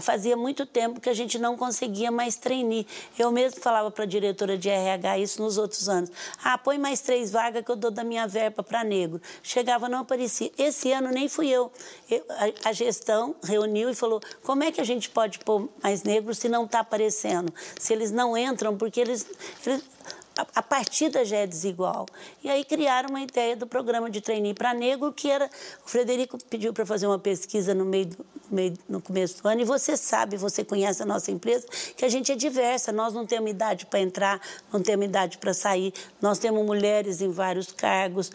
fazia 0.00 0.36
muito 0.36 0.64
tempo 0.64 1.00
que 1.00 1.08
a 1.08 1.14
gente 1.14 1.38
não 1.38 1.56
conseguia 1.56 2.10
mais 2.10 2.36
treinar. 2.36 2.84
Eu 3.18 3.30
mesmo 3.32 3.60
falava 3.60 3.90
para 3.90 4.04
a 4.04 4.06
diretora 4.06 4.56
de 4.56 4.68
RH 4.68 5.18
isso 5.18 5.42
nos 5.42 5.58
outros 5.58 5.88
anos. 5.88 6.10
Ah, 6.42 6.56
põe 6.56 6.78
mais 6.78 7.00
três 7.00 7.30
vagas 7.30 7.64
que 7.64 7.70
eu 7.70 7.76
dou 7.76 7.90
da 7.90 8.04
minha 8.04 8.26
verba 8.26 8.62
para 8.62 8.84
negro. 8.84 9.20
Chegava, 9.42 9.88
não 9.88 10.00
aparecia. 10.00 10.50
Esse 10.58 10.92
ano 10.92 11.10
nem 11.10 11.28
fui 11.28 11.48
eu. 11.48 11.72
eu 12.10 12.24
a, 12.28 12.68
a, 12.68 12.72
gestão 12.72 13.34
reuniu 13.42 13.90
e 13.90 13.94
falou: 13.94 14.20
como 14.42 14.62
é 14.62 14.70
que 14.70 14.80
a 14.80 14.84
gente 14.84 15.08
pode 15.10 15.38
pôr 15.40 15.68
mais 15.82 16.02
negros 16.02 16.38
se 16.38 16.48
não 16.48 16.64
está 16.64 16.80
aparecendo? 16.80 17.52
Se 17.78 17.92
eles 17.92 18.10
não 18.10 18.36
entram, 18.36 18.76
porque 18.76 19.00
eles, 19.00 19.26
eles 19.66 19.82
a 20.54 20.62
partida 20.62 21.24
já 21.24 21.38
é 21.38 21.46
desigual. 21.46 22.06
E 22.42 22.50
aí 22.50 22.64
criaram 22.64 23.10
uma 23.10 23.20
ideia 23.20 23.56
do 23.56 23.66
programa 23.66 24.10
de 24.10 24.20
trainee 24.20 24.54
para 24.54 24.72
negro, 24.72 25.12
que 25.12 25.30
era. 25.30 25.50
O 25.84 25.88
Frederico 25.88 26.38
pediu 26.44 26.72
para 26.72 26.86
fazer 26.86 27.06
uma 27.06 27.18
pesquisa 27.18 27.74
no 27.74 27.84
meio, 27.84 28.06
do, 28.06 28.26
meio 28.50 28.74
no 28.88 29.00
começo 29.00 29.42
do 29.42 29.48
ano, 29.48 29.60
e 29.60 29.64
você 29.64 29.96
sabe, 29.96 30.36
você 30.36 30.64
conhece 30.64 31.02
a 31.02 31.06
nossa 31.06 31.30
empresa, 31.30 31.66
que 31.96 32.04
a 32.04 32.08
gente 32.08 32.32
é 32.32 32.36
diversa. 32.36 32.92
Nós 32.92 33.12
não 33.12 33.26
temos 33.26 33.50
idade 33.50 33.86
para 33.86 34.00
entrar, 34.00 34.40
não 34.72 34.82
temos 34.82 35.06
idade 35.06 35.38
para 35.38 35.52
sair, 35.52 35.92
nós 36.20 36.38
temos 36.38 36.64
mulheres 36.64 37.20
em 37.20 37.30
vários 37.30 37.72
cargos. 37.72 38.30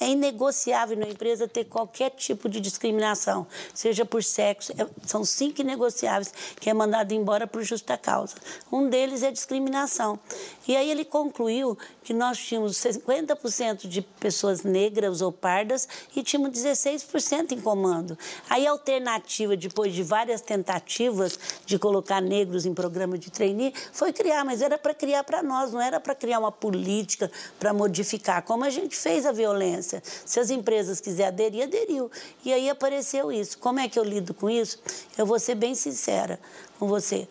é 0.00 0.08
inegociável 0.08 0.96
na 0.96 1.08
empresa 1.08 1.48
ter 1.48 1.64
qualquer 1.64 2.10
tipo 2.10 2.48
de 2.48 2.60
discriminação, 2.60 3.46
seja 3.74 4.04
por 4.04 4.22
sexo. 4.22 4.72
É, 4.72 4.86
são 5.06 5.24
cinco 5.24 5.60
inegociáveis 5.60 6.32
que 6.60 6.70
é 6.70 6.74
mandado 6.74 7.12
embora 7.12 7.46
por 7.46 7.62
justa 7.62 7.96
causa. 7.96 8.34
Um 8.70 8.88
deles 8.88 9.22
é 9.22 9.30
discriminação. 9.30 10.18
E 10.66 10.76
aí 10.76 10.90
ele 10.92 11.04
concluiu 11.04 11.76
que 12.04 12.12
nós 12.12 12.38
tínhamos 12.38 12.76
50% 12.76 13.88
de 13.88 14.02
pessoas 14.02 14.62
negras 14.62 15.20
ou 15.20 15.32
pardas 15.32 15.88
e 16.14 16.22
tínhamos 16.22 16.50
16% 16.56 17.52
em 17.52 17.60
comando. 17.60 18.16
Aí 18.48 18.66
a 18.66 18.70
alternativa, 18.70 19.56
depois 19.56 19.94
de 19.94 20.02
várias 20.02 20.40
tentativas 20.40 21.38
de 21.66 21.78
colocar 21.78 22.20
negros 22.20 22.66
em 22.66 22.74
programa 22.74 23.18
de 23.18 23.30
trainee, 23.30 23.74
foi 23.92 24.12
criar, 24.12 24.44
mas 24.44 24.62
era 24.62 24.78
para 24.78 24.94
criar 24.94 25.24
para 25.24 25.42
nós, 25.42 25.72
não 25.72 25.80
era 25.80 25.98
para 25.98 26.14
criar 26.14 26.38
uma 26.38 26.52
política 26.52 27.30
para 27.58 27.72
modificar, 27.72 28.42
como 28.42 28.64
a 28.64 28.70
gente 28.70 28.96
fez 28.96 29.26
a 29.26 29.32
violência. 29.32 30.02
Se 30.04 30.38
as 30.38 30.50
empresas 30.50 31.00
quiserem 31.00 31.28
aderir, 31.28 31.62
aderiu. 31.64 32.10
E 32.44 32.52
aí 32.52 32.68
apareceu 32.68 33.32
isso. 33.32 33.58
Como 33.58 33.80
é 33.80 33.88
que 33.88 33.98
eu 33.98 34.04
lido 34.04 34.34
com 34.34 34.50
isso? 34.50 34.78
Eu 35.16 35.24
vou 35.26 35.38
ser 35.38 35.54
bem 35.54 35.74
sincera 35.74 36.38
com 36.78 36.86
você. 36.86 37.28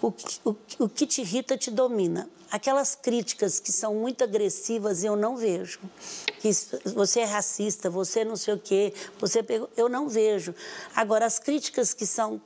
O, 0.00 0.12
o, 0.44 0.56
o 0.80 0.88
que 0.88 1.06
te 1.06 1.20
irrita 1.20 1.56
te 1.56 1.70
domina 1.70 2.28
aquelas 2.52 2.94
críticas 2.94 3.58
que 3.58 3.72
são 3.72 3.94
muito 3.94 4.22
agressivas 4.22 5.02
eu 5.02 5.16
não 5.16 5.36
vejo. 5.38 5.80
Que 6.38 6.50
você 6.94 7.20
é 7.20 7.24
racista, 7.24 7.88
você 7.88 8.24
não 8.26 8.36
sei 8.36 8.52
o 8.52 8.58
quê, 8.58 8.92
você 9.18 9.42
eu 9.74 9.88
não 9.88 10.06
vejo. 10.06 10.54
Agora 10.94 11.24
as 11.24 11.38
críticas 11.38 11.94
que 11.94 12.04
são 12.04 12.40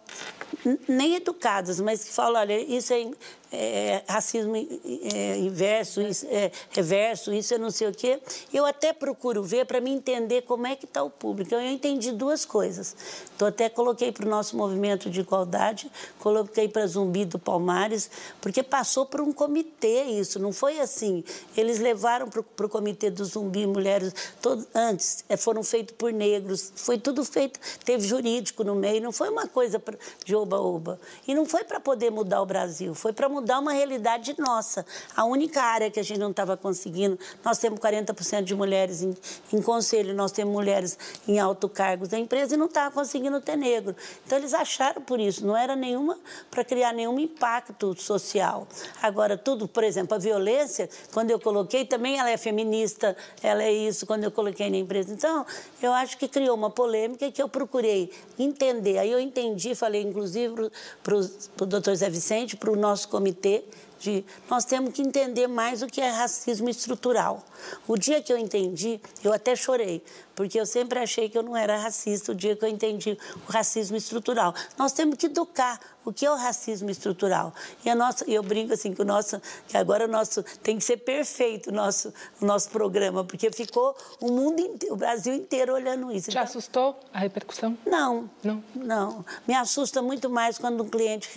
nem 0.89 1.17
educadas, 1.17 1.81
mas 1.81 2.05
que 2.05 2.13
falam, 2.13 2.41
olha, 2.41 2.57
isso 2.61 2.93
é, 2.93 3.11
é, 3.53 4.03
racismo 4.09 4.57
é, 4.57 5.39
inverso, 5.39 6.01
é 6.01 6.51
reverso, 6.71 7.33
isso 7.33 7.55
é 7.55 7.59
não 7.59 7.71
sei 7.71 7.89
o 7.89 7.93
quê. 7.93 8.21
Eu 8.53 8.65
até 8.67 8.93
procuro 8.93 9.43
ver 9.43 9.67
para 9.67 9.81
me 9.81 9.91
entender 9.91 10.43
como 10.43 10.67
é 10.67 10.77
que 10.77 10.85
está 10.85 11.03
o 11.03 11.11
público. 11.11 11.55
Eu 11.55 11.61
entendi 11.61 12.13
duas 12.13 12.45
coisas. 12.45 12.97
Então, 13.35 13.49
até 13.49 13.69
coloquei 13.69 14.11
para 14.13 14.27
o 14.27 14.29
nosso 14.29 14.57
movimento 14.57 15.11
de 15.11 15.21
igualdade, 15.21 15.91
coloquei 16.19 16.69
para 16.69 16.87
Zumbi 16.87 17.25
do 17.25 17.39
Palmares, 17.39 18.11
porque 18.41 18.63
passou 18.63 19.07
por 19.07 19.21
um 19.21 19.33
comitê 19.33 20.05
isso, 20.05 20.39
não 20.39 20.53
foi 20.53 20.81
assim. 20.81 21.23
Eles 21.57 21.79
levaram 21.79 22.29
para 22.29 22.67
o 22.67 22.69
comitê 22.69 23.11
do 23.11 23.25
Zumbi 23.25 23.67
mulheres, 23.67 24.15
todo, 24.41 24.67
antes, 24.75 25.25
é, 25.29 25.37
foram 25.37 25.63
feitos 25.63 25.95
por 25.97 26.13
negros, 26.13 26.73
foi 26.75 26.99
tudo 26.99 27.25
feito, 27.25 27.61
teve 27.85 28.07
jurídico 28.07 28.65
no 28.65 28.75
meio, 28.75 29.03
não 29.03 29.13
foi 29.13 29.29
uma 29.29 29.47
coisa 29.47 29.83
de 30.25 30.35
oba-oba. 30.35 30.99
E 31.27 31.35
não 31.35 31.47
foi 31.47 31.65
para 31.65 31.79
poder 31.79 32.11
mudar 32.11 32.43
o 32.43 32.47
Brasil, 32.47 32.95
foi 32.95 33.13
para 33.13 33.29
mudar 33.37 33.59
uma 33.59 33.73
realidade 33.73 34.35
nossa. 34.39 34.85
A 35.15 35.25
única 35.25 35.63
área 35.63 35.91
que 35.91 36.01
a 36.01 36.03
gente 36.03 36.19
não 36.19 36.31
estava 36.31 36.57
conseguindo, 36.57 37.19
nós 37.45 37.59
temos 37.59 37.79
40% 37.79 38.43
de 38.43 38.55
mulheres 38.55 39.03
em, 39.03 39.15
em, 39.53 39.61
conselho, 39.61 40.15
nós 40.15 40.33
temos 40.33 40.53
mulheres 40.53 40.99
em 41.29 41.39
alto 41.39 41.69
cargos 41.69 42.09
da 42.09 42.19
empresa 42.19 42.55
e 42.55 42.57
não 42.57 42.67
estava 42.67 42.95
conseguindo 42.95 43.41
ter 43.41 43.57
negro. 43.57 43.95
Então 44.25 44.39
eles 44.39 44.55
acharam 44.55 45.03
por 45.03 45.21
isso, 45.21 45.47
não 45.47 45.57
era 45.57 45.77
nenhuma 45.77 46.19
para 46.51 46.65
criar 46.65 46.93
nenhum 46.93 47.19
impacto 47.21 47.95
social. 48.01 48.67
Agora, 49.03 49.37
tudo, 49.37 49.69
por 49.69 49.85
exemplo, 49.85 50.15
a 50.15 50.19
violência, 50.19 50.89
quando 51.13 51.31
eu 51.31 51.39
coloquei, 51.39 51.85
também 51.85 52.19
ela 52.19 52.31
é 52.31 52.37
feminista, 52.39 53.15
ela 53.43 53.63
é 53.63 53.73
isso, 53.73 54.07
quando 54.07 54.25
eu 54.25 54.31
coloquei 54.31 54.71
na 54.71 54.79
empresa. 54.79 55.13
Então, 55.13 55.45
eu 55.83 55.93
acho 55.93 56.17
que 56.17 56.27
criou 56.27 56.57
uma 56.57 56.71
polêmica 56.71 57.31
que 57.31 57.43
eu 57.43 57.49
procurei 57.49 58.11
entender. 58.39 58.99
Aí 58.99 59.11
eu 59.11 59.21
entendi, 59.21 59.75
falei 59.75 60.03
inclusive 60.03 60.71
para 61.03 61.17
o 61.17 61.67
doutor 61.67 61.95
Zé 61.95 62.09
Vicente, 62.09 62.57
para 62.57 62.71
o 62.71 62.77
nosso 62.77 63.09
comitê 63.09 63.26
comitê 63.27 63.65
de 63.99 64.25
nós 64.49 64.65
temos 64.65 64.93
que 64.93 65.03
entender 65.03 65.47
mais 65.47 65.83
o 65.83 65.87
que 65.87 66.01
é 66.01 66.11
racismo 66.11 66.69
estrutural. 66.69 67.45
O 67.89 67.97
dia 67.97 68.23
que 68.23 68.33
eu 68.33 68.39
entendi, 68.39 69.01
eu 69.25 69.33
até 69.33 69.57
chorei, 69.57 70.03
porque 70.35 70.61
eu 70.61 70.67
sempre 70.67 70.99
achei 70.99 71.29
que 71.29 71.37
eu 71.37 71.43
não 71.43 71.57
era 71.57 71.79
racista 71.79 72.33
o 72.33 72.35
dia 72.35 72.55
que 72.55 72.65
eu 72.65 72.69
entendi 72.69 73.19
o 73.49 73.51
racismo 73.51 73.97
estrutural. 73.97 74.55
Nós 74.79 74.93
temos 74.93 75.17
que 75.17 75.27
educar 75.27 75.81
o 76.07 76.13
que 76.13 76.25
é 76.25 76.31
o 76.31 76.37
racismo 76.37 76.89
estrutural. 76.89 77.53
E 77.85 77.91
a 77.91 77.95
nossa, 77.95 78.25
eu 78.31 78.43
brinco 78.43 78.73
assim 78.73 78.95
que 78.95 79.03
o 79.03 79.05
nosso, 79.05 79.43
que 79.67 79.77
agora 79.77 80.05
o 80.05 80.09
nosso 80.09 80.43
tem 80.63 80.79
que 80.79 80.85
ser 80.85 80.99
perfeito 80.99 81.71
o 81.71 81.73
nosso, 81.73 82.15
o 82.41 82.47
nosso 82.47 82.71
programa, 82.71 83.25
porque 83.25 83.51
ficou 83.51 83.95
o 84.21 84.31
mundo 84.31 84.61
inteiro, 84.61 84.95
o 84.95 84.97
Brasil 84.97 85.35
inteiro 85.35 85.75
olhando 85.75 86.13
isso. 86.13 86.31
Te 86.31 86.31
então, 86.31 86.43
assustou 86.45 86.99
a 87.13 87.19
repercussão? 87.19 87.77
Não, 87.85 88.31
não, 88.43 88.63
não. 88.75 89.25
Me 89.47 89.55
assusta 89.55 90.01
muito 90.01 90.31
mais 90.31 90.59
quando 90.59 90.83
um 90.83 90.89
cliente 90.89 91.29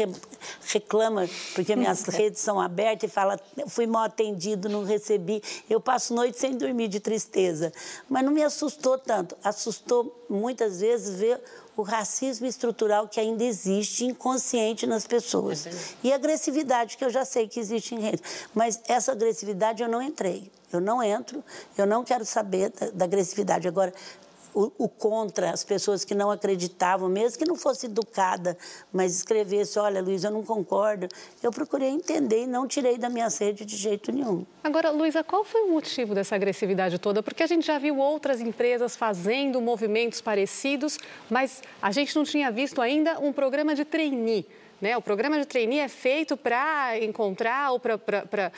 reclama 0.71 1.27
porque 1.55 1.75
minhas 1.75 2.03
redes 2.07 2.39
são 2.39 2.59
abertas 2.59 3.09
e 3.09 3.13
fala, 3.13 3.39
fui 3.67 3.87
mal 3.87 4.03
atendido, 4.03 4.69
não 4.69 4.83
recebi. 4.83 5.41
Eu 5.69 5.81
passo 5.81 6.13
noite 6.13 6.37
sem 6.37 6.55
dormir 6.55 6.87
de 6.87 6.99
tristeza. 6.99 7.73
Mas 8.07 8.23
não 8.23 8.31
me 8.31 8.43
assustou 8.43 8.97
tanto. 8.97 9.35
Assustou 9.43 10.25
muitas 10.29 10.79
vezes 10.79 11.19
ver 11.19 11.41
o 11.79 11.83
racismo 11.83 12.45
estrutural 12.45 13.07
que 13.07 13.19
ainda 13.19 13.43
existe 13.43 14.05
inconsciente 14.05 14.85
nas 14.85 15.07
pessoas. 15.07 15.65
É 15.65 15.71
e 16.03 16.11
a 16.11 16.15
agressividade, 16.15 16.97
que 16.97 17.05
eu 17.05 17.09
já 17.09 17.23
sei 17.23 17.47
que 17.47 17.59
existe 17.59 17.95
em 17.95 17.99
rede. 17.99 18.21
Mas 18.53 18.81
essa 18.87 19.11
agressividade 19.11 19.81
eu 19.81 19.89
não 19.89 20.01
entrei. 20.01 20.51
Eu 20.71 20.79
não 20.79 21.01
entro, 21.01 21.43
eu 21.77 21.87
não 21.87 22.03
quero 22.03 22.23
saber 22.25 22.71
da, 22.71 22.91
da 22.91 23.05
agressividade. 23.05 23.67
Agora, 23.67 23.93
o, 24.53 24.71
o, 24.77 24.89
contra, 24.89 25.51
as 25.51 25.63
pessoas 25.63 26.03
que 26.03 26.15
não 26.15 26.31
acreditavam, 26.31 27.09
mesmo 27.09 27.37
que 27.37 27.45
não 27.45 27.55
fosse 27.55 27.85
educada, 27.85 28.57
mas 28.91 29.15
escrevesse, 29.15 29.79
olha, 29.79 30.01
Luísa, 30.01 30.27
eu 30.27 30.31
não 30.31 30.43
concordo. 30.43 31.07
Eu 31.41 31.51
procurei 31.51 31.89
entender 31.89 32.43
e 32.43 32.47
não 32.47 32.67
tirei 32.67 32.97
da 32.97 33.09
minha 33.09 33.29
sede 33.29 33.65
de 33.65 33.75
jeito 33.75 34.11
nenhum. 34.11 34.45
Agora, 34.63 34.89
Luísa, 34.89 35.23
qual 35.23 35.43
foi 35.43 35.61
o 35.61 35.71
motivo 35.71 36.13
dessa 36.13 36.35
agressividade 36.35 36.99
toda? 36.99 37.21
Porque 37.21 37.43
a 37.43 37.47
gente 37.47 37.65
já 37.65 37.77
viu 37.77 37.97
outras 37.97 38.41
empresas 38.41 38.95
fazendo 38.95 39.61
movimentos 39.61 40.21
parecidos, 40.21 40.97
mas 41.29 41.61
a 41.81 41.91
gente 41.91 42.15
não 42.15 42.23
tinha 42.23 42.51
visto 42.51 42.81
ainda 42.81 43.19
um 43.19 43.31
programa 43.31 43.75
de 43.75 43.85
trainee. 43.85 44.45
Né? 44.81 44.95
O 44.95 45.01
programa 45.01 45.37
de 45.37 45.45
trainee 45.45 45.79
é 45.79 45.87
feito 45.87 46.37
para 46.37 46.97
encontrar 47.03 47.71
ou 47.71 47.79
para 47.79 48.51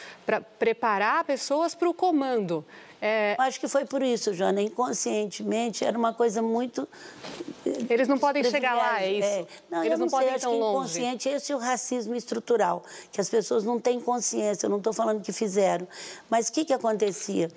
preparar 0.60 1.24
pessoas 1.24 1.74
para 1.74 1.90
o 1.90 1.94
comando. 1.94 2.64
É... 3.02 3.36
Acho 3.40 3.60
que 3.60 3.68
foi 3.68 3.84
por 3.84 4.04
isso, 4.04 4.32
Joana. 4.32 4.62
Inconscientemente 4.62 5.84
era 5.84 5.98
uma 5.98 6.14
coisa 6.14 6.40
muito. 6.40 6.88
Eles 7.90 8.08
não 8.08 8.20
podem 8.20 8.44
chegar 8.44 8.76
lá, 8.76 9.02
é 9.02 9.12
isso? 9.12 9.28
É. 9.28 9.48
Não, 9.72 9.84
Eles 9.84 9.98
não, 9.98 10.06
não 10.06 10.12
podem 10.12 10.30
sei, 10.30 10.38
ir 10.38 10.42
tão 10.42 10.60
longe. 10.60 11.00
Inconsciente, 11.00 11.30
esse 11.30 11.52
é 11.52 11.56
o 11.56 11.58
racismo 11.58 12.14
estrutural, 12.14 12.84
que 13.12 13.20
as 13.20 13.28
pessoas 13.28 13.64
não 13.64 13.80
têm 13.80 14.00
consciência. 14.00 14.68
Eu 14.68 14.70
não 14.70 14.78
estou 14.78 14.94
falando 14.94 15.22
que 15.22 15.34
fizeram. 15.34 15.88
Mas 16.30 16.50
o 16.50 16.54
que, 16.54 16.64
que 16.64 16.74
acontecia? 16.74 17.50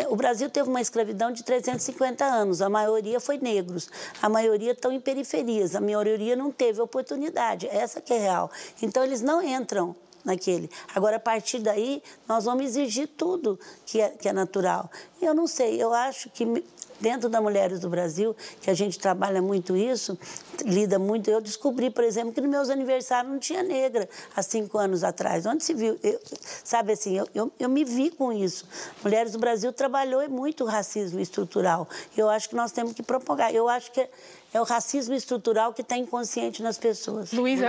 É, 0.00 0.08
o 0.08 0.16
Brasil 0.16 0.50
teve 0.50 0.68
uma 0.68 0.80
escravidão 0.80 1.30
de 1.30 1.44
350 1.44 2.24
anos. 2.24 2.60
A 2.60 2.68
maioria 2.68 3.20
foi 3.20 3.38
negros. 3.38 3.88
A 4.20 4.28
maioria 4.28 4.72
estão 4.72 4.90
em 4.90 5.00
periferias. 5.00 5.76
A 5.76 5.80
maioria 5.80 6.34
não 6.34 6.50
teve 6.50 6.80
oportunidade. 6.80 7.68
Essa 7.68 8.00
que 8.00 8.12
é 8.12 8.18
real. 8.18 8.50
Então, 8.82 9.04
eles 9.04 9.22
não 9.22 9.40
entram 9.40 9.94
naquele. 10.28 10.70
Agora, 10.94 11.16
a 11.16 11.20
partir 11.20 11.58
daí, 11.58 12.02
nós 12.28 12.44
vamos 12.44 12.64
exigir 12.64 13.08
tudo 13.16 13.58
que 13.86 14.00
é, 14.00 14.10
que 14.10 14.28
é 14.28 14.32
natural. 14.32 14.90
Eu 15.20 15.34
não 15.34 15.46
sei, 15.46 15.82
eu 15.82 15.92
acho 15.92 16.30
que 16.30 16.44
dentro 17.00 17.28
da 17.28 17.40
Mulheres 17.40 17.80
do 17.80 17.88
Brasil, 17.88 18.36
que 18.60 18.70
a 18.70 18.74
gente 18.74 18.98
trabalha 18.98 19.40
muito 19.40 19.76
isso, 19.76 20.18
lida 20.64 20.98
muito. 20.98 21.30
Eu 21.30 21.40
descobri, 21.40 21.90
por 21.90 22.04
exemplo, 22.04 22.32
que 22.32 22.40
nos 22.40 22.50
meus 22.50 22.70
aniversários 22.70 23.32
não 23.32 23.38
tinha 23.38 23.62
negra 23.62 24.08
há 24.34 24.42
cinco 24.42 24.78
anos 24.78 25.04
atrás. 25.04 25.46
Onde 25.46 25.64
se 25.64 25.74
viu? 25.74 25.98
Eu, 26.02 26.20
sabe 26.64 26.92
assim, 26.92 27.16
eu, 27.16 27.28
eu, 27.34 27.52
eu, 27.58 27.68
me 27.68 27.84
vi 27.84 28.10
com 28.10 28.32
isso. 28.32 28.66
Mulheres 29.02 29.32
do 29.32 29.38
Brasil 29.38 29.72
trabalhou 29.72 30.28
muito 30.28 30.64
o 30.64 30.66
racismo 30.66 31.20
estrutural. 31.20 31.88
Eu 32.16 32.28
acho 32.28 32.48
que 32.48 32.56
nós 32.56 32.72
temos 32.72 32.92
que 32.92 33.02
propagar. 33.02 33.54
Eu 33.54 33.68
acho 33.68 33.92
que 33.92 34.08
é 34.52 34.60
o 34.60 34.64
racismo 34.64 35.14
estrutural 35.14 35.72
que 35.72 35.82
está 35.82 35.96
inconsciente 35.96 36.62
nas 36.62 36.78
pessoas. 36.78 37.32
Luísa, 37.32 37.68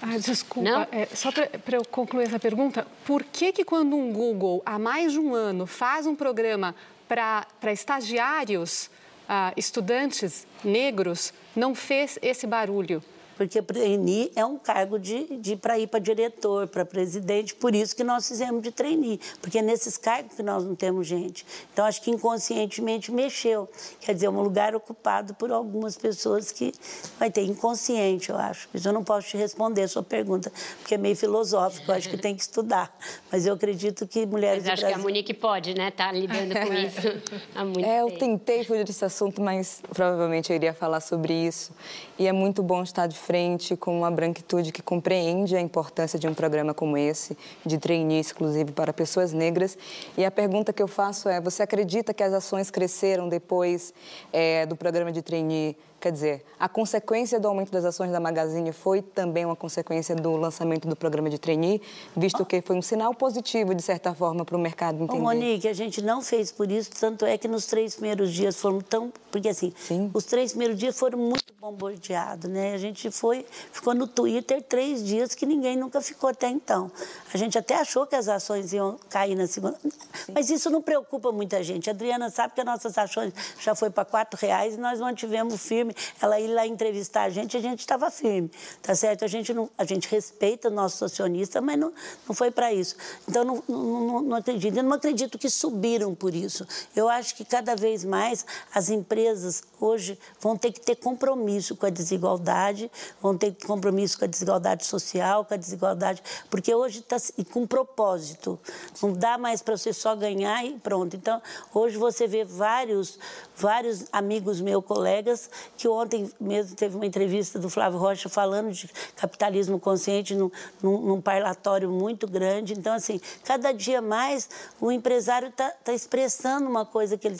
ah, 0.00 0.18
desculpa, 0.18 0.88
é, 0.92 1.06
só 1.06 1.30
para 1.32 1.76
eu 1.76 1.84
concluir 1.84 2.24
essa 2.24 2.38
pergunta, 2.38 2.86
por 3.04 3.24
que 3.24 3.52
que 3.52 3.64
quando 3.64 3.96
um 3.96 4.12
Google, 4.12 4.62
há 4.64 4.78
mais 4.78 5.12
de 5.12 5.18
um 5.18 5.34
ano, 5.34 5.66
faz 5.66 6.06
um 6.06 6.14
programa 6.14 6.74
para 7.08 7.72
estagiários, 7.72 8.90
ah, 9.28 9.52
estudantes 9.56 10.46
negros, 10.62 11.32
não 11.56 11.74
fez 11.74 12.18
esse 12.22 12.46
barulho? 12.46 13.02
Porque 13.38 13.62
trainee 13.62 14.32
é 14.34 14.44
um 14.44 14.58
cargo 14.58 14.98
de, 14.98 15.36
de 15.36 15.54
para 15.54 15.78
ir 15.78 15.86
para 15.86 16.00
diretor, 16.00 16.66
para 16.66 16.84
presidente, 16.84 17.54
por 17.54 17.72
isso 17.72 17.94
que 17.94 18.02
nós 18.02 18.26
fizemos 18.26 18.60
de 18.64 18.72
trainee, 18.72 19.20
porque 19.40 19.58
é 19.58 19.62
nesses 19.62 19.96
cargos 19.96 20.34
que 20.34 20.42
nós 20.42 20.64
não 20.64 20.74
temos 20.74 21.06
gente. 21.06 21.46
Então, 21.72 21.84
acho 21.84 22.02
que 22.02 22.10
inconscientemente 22.10 23.12
mexeu. 23.12 23.68
Quer 24.00 24.14
dizer, 24.14 24.28
um 24.28 24.42
lugar 24.42 24.74
ocupado 24.74 25.34
por 25.34 25.52
algumas 25.52 25.96
pessoas 25.96 26.50
que 26.50 26.74
vai 27.16 27.30
ter 27.30 27.44
inconsciente, 27.44 28.30
eu 28.30 28.36
acho. 28.36 28.68
Mas 28.74 28.84
eu 28.84 28.92
não 28.92 29.04
posso 29.04 29.28
te 29.28 29.36
responder 29.36 29.82
a 29.82 29.88
sua 29.88 30.02
pergunta, 30.02 30.52
porque 30.80 30.96
é 30.96 30.98
meio 30.98 31.14
filosófico, 31.14 31.92
eu 31.92 31.94
acho 31.94 32.10
que 32.10 32.18
tem 32.18 32.34
que 32.34 32.42
estudar. 32.42 32.92
Mas 33.30 33.46
eu 33.46 33.54
acredito 33.54 34.04
que 34.04 34.26
mulheres. 34.26 34.64
Mas 34.64 34.72
acho 34.72 34.82
Brasil... 34.82 34.96
que 34.96 35.00
a 35.00 35.04
Monique 35.04 35.32
pode, 35.32 35.74
né? 35.74 35.92
Tá 35.92 36.10
lidando 36.10 36.54
com 36.54 36.74
isso 36.74 37.22
há 37.54 37.64
muito 37.64 37.86
é, 37.86 38.00
tempo. 38.00 38.12
Eu 38.14 38.18
tentei 38.18 38.64
fugir 38.64 38.84
desse 38.84 39.04
assunto, 39.04 39.40
mas 39.40 39.80
provavelmente 39.94 40.50
eu 40.50 40.56
iria 40.56 40.74
falar 40.74 40.98
sobre 40.98 41.32
isso. 41.32 41.72
E 42.18 42.26
é 42.26 42.32
muito 42.32 42.64
bom 42.64 42.82
estar 42.82 43.06
de 43.06 43.16
frente 43.16 43.76
com 43.76 43.96
uma 43.96 44.10
branquitude 44.10 44.72
que 44.72 44.82
compreende 44.82 45.54
a 45.54 45.60
importância 45.60 46.18
de 46.18 46.26
um 46.26 46.34
programa 46.34 46.74
como 46.74 46.96
esse, 46.96 47.38
de 47.64 47.78
trainee 47.78 48.18
exclusivo 48.18 48.72
para 48.72 48.92
pessoas 48.92 49.32
negras. 49.32 49.78
E 50.16 50.24
a 50.24 50.30
pergunta 50.30 50.72
que 50.72 50.82
eu 50.82 50.88
faço 50.88 51.28
é: 51.28 51.40
você 51.40 51.62
acredita 51.62 52.12
que 52.12 52.24
as 52.24 52.32
ações 52.32 52.72
cresceram 52.72 53.28
depois 53.28 53.94
é, 54.32 54.66
do 54.66 54.74
programa 54.74 55.12
de 55.12 55.22
trainee 55.22 55.76
Quer 56.00 56.12
dizer, 56.12 56.44
a 56.60 56.68
consequência 56.68 57.40
do 57.40 57.48
aumento 57.48 57.72
das 57.72 57.84
ações 57.84 58.12
da 58.12 58.20
Magazine 58.20 58.72
foi 58.72 59.02
também 59.02 59.44
uma 59.44 59.56
consequência 59.56 60.14
do 60.14 60.36
lançamento 60.36 60.86
do 60.86 60.94
programa 60.94 61.28
de 61.28 61.38
trainee, 61.38 61.82
visto 62.16 62.44
que 62.46 62.62
foi 62.62 62.76
um 62.76 62.82
sinal 62.82 63.12
positivo, 63.12 63.74
de 63.74 63.82
certa 63.82 64.14
forma, 64.14 64.44
para 64.44 64.56
o 64.56 64.60
mercado 64.60 65.02
entender. 65.02 65.18
Ô, 65.18 65.22
Monique, 65.22 65.66
a 65.66 65.72
gente 65.72 66.00
não 66.00 66.22
fez 66.22 66.52
por 66.52 66.70
isso, 66.70 66.90
tanto 67.00 67.24
é 67.24 67.36
que 67.36 67.48
nos 67.48 67.66
três 67.66 67.96
primeiros 67.96 68.32
dias 68.32 68.56
foram 68.56 68.80
tão... 68.80 69.12
Porque, 69.32 69.48
assim, 69.48 69.72
Sim. 69.76 70.10
os 70.14 70.24
três 70.24 70.52
primeiros 70.52 70.78
dias 70.78 70.96
foram 70.96 71.18
muito 71.18 71.52
bombardeados, 71.60 72.48
né? 72.48 72.72
A 72.72 72.78
gente 72.78 73.10
foi, 73.10 73.44
ficou 73.72 73.92
no 73.92 74.06
Twitter 74.06 74.62
três 74.62 75.04
dias 75.04 75.34
que 75.34 75.44
ninguém 75.44 75.76
nunca 75.76 76.00
ficou 76.00 76.30
até 76.30 76.48
então. 76.48 76.90
A 77.34 77.36
gente 77.36 77.58
até 77.58 77.74
achou 77.74 78.06
que 78.06 78.14
as 78.14 78.28
ações 78.28 78.72
iam 78.72 78.96
cair 79.10 79.34
na 79.34 79.46
segunda... 79.48 79.76
Sim. 79.82 80.32
Mas 80.32 80.48
isso 80.48 80.70
não 80.70 80.80
preocupa 80.80 81.32
muita 81.32 81.62
gente. 81.62 81.90
A 81.90 81.92
Adriana 81.92 82.30
sabe 82.30 82.54
que 82.54 82.60
as 82.60 82.66
nossas 82.66 82.96
ações 82.96 83.34
já 83.60 83.74
foi 83.74 83.90
para 83.90 84.04
quatro 84.04 84.38
reais 84.40 84.74
e 84.74 84.78
nós 84.78 85.00
mantivemos 85.00 85.60
firme 85.60 85.87
firme. 85.88 85.94
Ela 86.20 86.40
ir 86.40 86.48
lá 86.48 86.66
entrevistar 86.66 87.22
a 87.24 87.30
gente, 87.30 87.56
a 87.56 87.60
gente 87.60 87.80
estava 87.80 88.10
firme, 88.10 88.50
tá 88.82 88.94
certo? 88.94 89.24
A 89.24 89.28
gente, 89.28 89.52
não, 89.52 89.70
a 89.76 89.84
gente 89.84 90.08
respeita 90.08 90.68
o 90.68 90.70
nosso 90.70 91.04
acionista, 91.04 91.60
mas 91.60 91.78
não, 91.78 91.92
não 92.28 92.34
foi 92.34 92.50
para 92.50 92.72
isso. 92.72 92.96
Então, 93.28 93.44
não, 93.44 93.62
não, 93.68 94.22
não 94.22 94.36
acredito. 94.36 94.76
Eu 94.76 94.82
não 94.82 94.92
acredito 94.92 95.38
que 95.38 95.48
subiram 95.48 96.14
por 96.14 96.34
isso. 96.34 96.66
Eu 96.94 97.08
acho 97.08 97.34
que 97.34 97.44
cada 97.44 97.74
vez 97.74 98.04
mais 98.04 98.44
as 98.74 98.88
empresas 98.88 99.62
hoje 99.80 100.18
vão 100.40 100.56
ter 100.56 100.72
que 100.72 100.80
ter 100.80 100.96
compromisso 100.96 101.76
com 101.76 101.86
a 101.86 101.90
desigualdade, 101.90 102.90
vão 103.20 103.36
ter 103.36 103.54
compromisso 103.66 104.18
com 104.18 104.24
a 104.24 104.28
desigualdade 104.28 104.84
social, 104.84 105.44
com 105.44 105.54
a 105.54 105.56
desigualdade, 105.56 106.22
porque 106.50 106.74
hoje 106.74 107.00
está 107.00 107.16
com 107.52 107.66
propósito. 107.66 108.58
Não 109.02 109.12
dá 109.12 109.38
mais 109.38 109.62
para 109.62 109.76
você 109.76 109.92
só 109.92 110.14
ganhar 110.16 110.64
e 110.64 110.78
pronto. 110.78 111.16
Então, 111.16 111.40
hoje 111.72 111.96
você 111.96 112.26
vê 112.26 112.44
vários, 112.44 113.18
vários 113.58 114.06
amigos 114.12 114.60
meus, 114.60 114.84
colegas, 114.84 115.50
que 115.76 115.88
ontem 115.88 116.30
mesmo 116.40 116.76
teve 116.76 116.96
uma 116.96 117.04
entrevista 117.04 117.58
do 117.58 117.68
Flávio 117.68 117.98
Rocha 117.98 118.28
falando 118.28 118.72
de 118.72 118.88
capitalismo 119.16 119.78
consciente 119.78 120.34
num, 120.34 120.50
num, 120.82 121.00
num 121.00 121.20
parlatório 121.20 121.90
muito 121.90 122.26
grande. 122.26 122.72
Então, 122.72 122.94
assim, 122.94 123.20
cada 123.44 123.72
dia 123.72 124.00
mais 124.00 124.48
o 124.80 124.92
empresário 124.92 125.48
está 125.48 125.70
tá 125.70 125.92
expressando 125.92 126.68
uma 126.68 126.86
coisa 126.86 127.16
que 127.16 127.26
ele... 127.26 127.38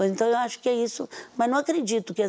Então, 0.00 0.28
eu 0.28 0.36
acho 0.38 0.60
que 0.60 0.68
é 0.68 0.74
isso. 0.74 1.08
Mas 1.36 1.50
não 1.50 1.58
acredito 1.58 2.14
que, 2.14 2.22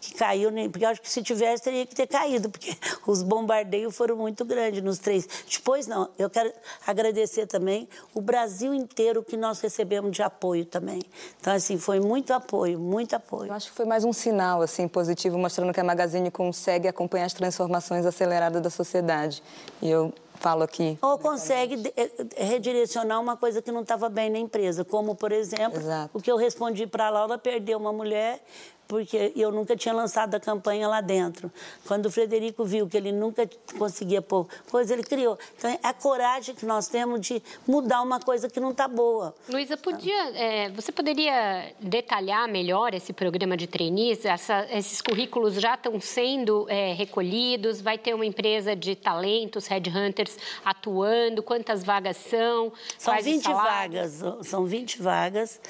que 0.00 0.14
caiu, 0.14 0.50
porque 0.70 0.84
eu 0.84 0.88
acho 0.88 1.00
que 1.00 1.10
se 1.10 1.22
tivesse, 1.22 1.64
teria 1.64 1.86
que 1.86 1.94
ter 1.94 2.06
caído, 2.06 2.48
porque 2.48 2.76
os 3.06 3.22
bombardeios 3.22 3.96
foram 3.96 4.16
muito 4.16 4.44
grandes 4.44 4.82
nos 4.82 4.98
três. 4.98 5.28
Depois, 5.50 5.86
não, 5.86 6.08
eu 6.18 6.30
quero 6.30 6.52
agradecer 6.86 7.46
também 7.46 7.88
o 8.14 8.20
Brasil 8.20 8.72
inteiro 8.74 9.22
que 9.22 9.36
nós 9.36 9.60
recebemos 9.60 10.12
de 10.12 10.22
apoio 10.22 10.64
também. 10.64 11.02
Então, 11.40 11.52
assim, 11.52 11.78
foi 11.78 12.00
muito 12.00 12.32
apoio, 12.32 12.67
muito 12.76 13.14
apoio. 13.14 13.48
Eu 13.48 13.54
acho 13.54 13.70
que 13.70 13.76
foi 13.76 13.84
mais 13.84 14.04
um 14.04 14.12
sinal, 14.12 14.62
assim, 14.62 14.88
positivo, 14.88 15.38
mostrando 15.38 15.72
que 15.72 15.80
a 15.80 15.84
Magazine 15.84 16.30
consegue 16.30 16.88
acompanhar 16.88 17.26
as 17.26 17.32
transformações 17.32 18.04
aceleradas 18.06 18.60
da 18.62 18.70
sociedade. 18.70 19.42
E 19.80 19.90
eu 19.90 20.12
falo 20.34 20.62
aqui. 20.62 20.98
Ou 21.02 21.18
consegue 21.18 21.92
eh, 21.96 22.10
redirecionar 22.36 23.20
uma 23.20 23.36
coisa 23.36 23.60
que 23.60 23.70
não 23.70 23.82
estava 23.82 24.08
bem 24.08 24.30
na 24.30 24.38
empresa, 24.38 24.84
como, 24.84 25.14
por 25.14 25.32
exemplo, 25.32 25.78
Exato. 25.78 26.16
o 26.16 26.22
que 26.22 26.30
eu 26.30 26.36
respondi 26.36 26.86
para 26.86 27.06
a 27.06 27.10
Laura, 27.10 27.38
perder 27.38 27.76
uma 27.76 27.92
mulher 27.92 28.40
porque 28.88 29.32
eu 29.36 29.52
nunca 29.52 29.76
tinha 29.76 29.94
lançado 29.94 30.34
a 30.34 30.40
campanha 30.40 30.88
lá 30.88 31.02
dentro. 31.02 31.52
Quando 31.86 32.06
o 32.06 32.10
Frederico 32.10 32.64
viu 32.64 32.88
que 32.88 32.96
ele 32.96 33.12
nunca 33.12 33.48
conseguia 33.78 34.22
pôr 34.22 34.48
coisa, 34.70 34.94
ele 34.94 35.02
criou. 35.02 35.38
Então, 35.56 35.70
é 35.70 35.78
a 35.82 35.92
coragem 35.92 36.54
que 36.54 36.64
nós 36.64 36.88
temos 36.88 37.20
de 37.20 37.42
mudar 37.66 38.00
uma 38.00 38.18
coisa 38.18 38.48
que 38.48 38.58
não 38.58 38.70
está 38.70 38.88
boa. 38.88 39.34
Luísa, 39.46 39.76
podia, 39.76 40.30
é, 40.34 40.70
você 40.70 40.90
poderia 40.90 41.72
detalhar 41.78 42.48
melhor 42.48 42.94
esse 42.94 43.12
programa 43.12 43.58
de 43.58 43.66
trainees? 43.66 44.24
Essa, 44.24 44.66
esses 44.70 45.02
currículos 45.02 45.54
já 45.54 45.74
estão 45.74 46.00
sendo 46.00 46.66
é, 46.70 46.94
recolhidos? 46.94 47.82
Vai 47.82 47.98
ter 47.98 48.14
uma 48.14 48.24
empresa 48.24 48.74
de 48.74 48.96
talentos, 48.96 49.66
headhunters, 49.66 50.38
atuando? 50.64 51.42
Quantas 51.42 51.84
vagas 51.84 52.16
são? 52.16 52.72
São 52.96 53.20
20 53.20 53.44
vagas. 53.44 54.22
São 54.44 54.64
20 54.64 55.02
vagas. 55.02 55.60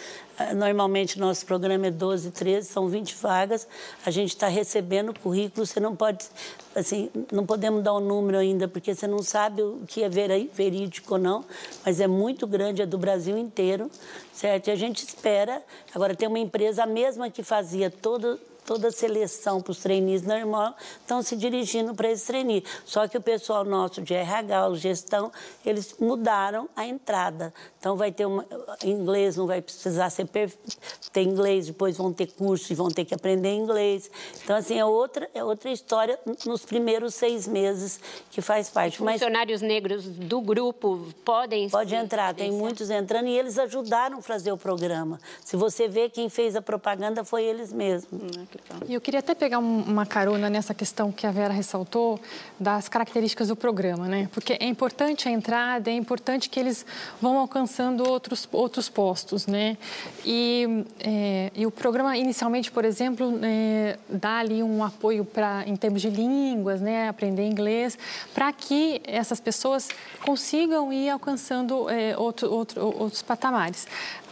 Normalmente, 0.54 1.18
nosso 1.18 1.44
programa 1.44 1.88
é 1.88 1.90
12, 1.90 2.30
13, 2.30 2.68
são 2.68 2.86
20 2.86 3.07
vagas. 3.14 3.66
A 4.04 4.10
gente 4.10 4.30
está 4.30 4.48
recebendo 4.48 5.18
currículo, 5.18 5.66
você 5.66 5.80
não 5.80 5.94
pode, 5.94 6.26
assim, 6.74 7.10
não 7.32 7.44
podemos 7.46 7.82
dar 7.82 7.94
um 7.94 8.00
número 8.00 8.38
ainda, 8.38 8.66
porque 8.68 8.94
você 8.94 9.06
não 9.06 9.22
sabe 9.22 9.62
o 9.62 9.82
que 9.86 10.02
é 10.02 10.08
verídico 10.08 11.14
ou 11.14 11.20
não, 11.20 11.44
mas 11.84 12.00
é 12.00 12.06
muito 12.06 12.46
grande, 12.46 12.82
é 12.82 12.86
do 12.86 12.98
Brasil 12.98 13.36
inteiro, 13.36 13.90
certo? 14.32 14.68
E 14.68 14.70
a 14.70 14.76
gente 14.76 15.04
espera. 15.04 15.62
Agora, 15.94 16.14
tem 16.14 16.28
uma 16.28 16.38
empresa, 16.38 16.84
a 16.84 16.86
mesma 16.86 17.30
que 17.30 17.42
fazia 17.42 17.90
todo 17.90 18.38
toda 18.68 18.88
a 18.88 18.92
seleção 18.92 19.62
para 19.62 19.70
os 19.70 19.78
trainees 19.78 20.20
normal 20.20 20.76
estão 21.00 21.22
se 21.22 21.34
dirigindo 21.34 21.94
para 21.94 22.10
esse 22.10 22.26
trainee. 22.26 22.62
Só 22.84 23.08
que 23.08 23.16
o 23.16 23.20
pessoal 23.20 23.64
nosso 23.64 24.02
de 24.02 24.12
RH, 24.12 24.74
gestão, 24.74 25.32
eles 25.64 25.96
mudaram 25.98 26.68
a 26.76 26.86
entrada. 26.86 27.50
Então 27.80 27.96
vai 27.96 28.12
ter 28.12 28.26
uma 28.26 28.44
inglês, 28.84 29.38
não 29.38 29.46
vai 29.46 29.62
precisar 29.62 30.10
ser 30.10 30.28
ter 30.28 31.22
inglês, 31.22 31.68
depois 31.68 31.96
vão 31.96 32.12
ter 32.12 32.26
curso 32.26 32.70
e 32.70 32.76
vão 32.76 32.90
ter 32.90 33.06
que 33.06 33.14
aprender 33.14 33.54
inglês. 33.54 34.10
Então 34.44 34.54
assim 34.54 34.78
é 34.78 34.84
outra 34.84 35.30
é 35.32 35.42
outra 35.42 35.70
história 35.70 36.18
nos 36.44 36.66
primeiros 36.66 37.14
seis 37.14 37.48
meses 37.48 37.98
que 38.30 38.42
faz 38.42 38.68
parte. 38.68 39.02
Mas 39.02 39.14
funcionários 39.14 39.62
negros 39.62 40.04
do 40.04 40.42
grupo 40.42 41.06
podem 41.24 41.70
pode 41.70 41.94
entrar, 41.94 42.34
tem 42.34 42.52
muitos 42.52 42.90
entrando 42.90 43.28
e 43.28 43.38
eles 43.38 43.58
ajudaram 43.58 44.18
a 44.18 44.22
fazer 44.22 44.52
o 44.52 44.58
programa. 44.58 45.18
Se 45.42 45.56
você 45.56 45.88
vê 45.88 46.10
quem 46.10 46.28
fez 46.28 46.54
a 46.54 46.60
propaganda 46.60 47.24
foi 47.24 47.44
eles 47.44 47.72
mesmos. 47.72 48.12
Hum, 48.12 48.57
e 48.86 48.94
eu 48.94 49.00
queria 49.00 49.20
até 49.20 49.34
pegar 49.34 49.58
uma 49.58 50.06
carona 50.06 50.48
nessa 50.48 50.74
questão 50.74 51.10
que 51.10 51.26
a 51.26 51.30
Vera 51.30 51.52
ressaltou 51.52 52.20
das 52.58 52.88
características 52.88 53.48
do 53.48 53.56
programa, 53.56 54.06
né? 54.06 54.28
Porque 54.32 54.54
é 54.60 54.66
importante 54.66 55.28
a 55.28 55.30
entrada, 55.30 55.90
é 55.90 55.94
importante 55.94 56.48
que 56.48 56.60
eles 56.60 56.84
vão 57.20 57.38
alcançando 57.38 58.08
outros 58.08 58.48
outros 58.52 58.88
postos, 58.88 59.46
né? 59.46 59.76
E, 60.24 60.84
é, 61.00 61.50
e 61.54 61.66
o 61.66 61.70
programa 61.70 62.16
inicialmente, 62.16 62.70
por 62.70 62.84
exemplo, 62.84 63.38
é, 63.42 63.98
dá 64.08 64.38
ali 64.38 64.62
um 64.62 64.84
apoio 64.84 65.24
para 65.24 65.66
em 65.66 65.76
termos 65.76 66.02
de 66.02 66.10
línguas, 66.10 66.80
né? 66.80 67.08
Aprender 67.08 67.46
inglês, 67.46 67.98
para 68.34 68.52
que 68.52 69.00
essas 69.04 69.40
pessoas 69.40 69.88
consigam 70.24 70.92
ir 70.92 71.10
alcançando 71.10 71.88
é, 71.88 72.16
outro, 72.16 72.50
outro, 72.52 72.84
outros 72.84 73.22
patamares. 73.22 73.86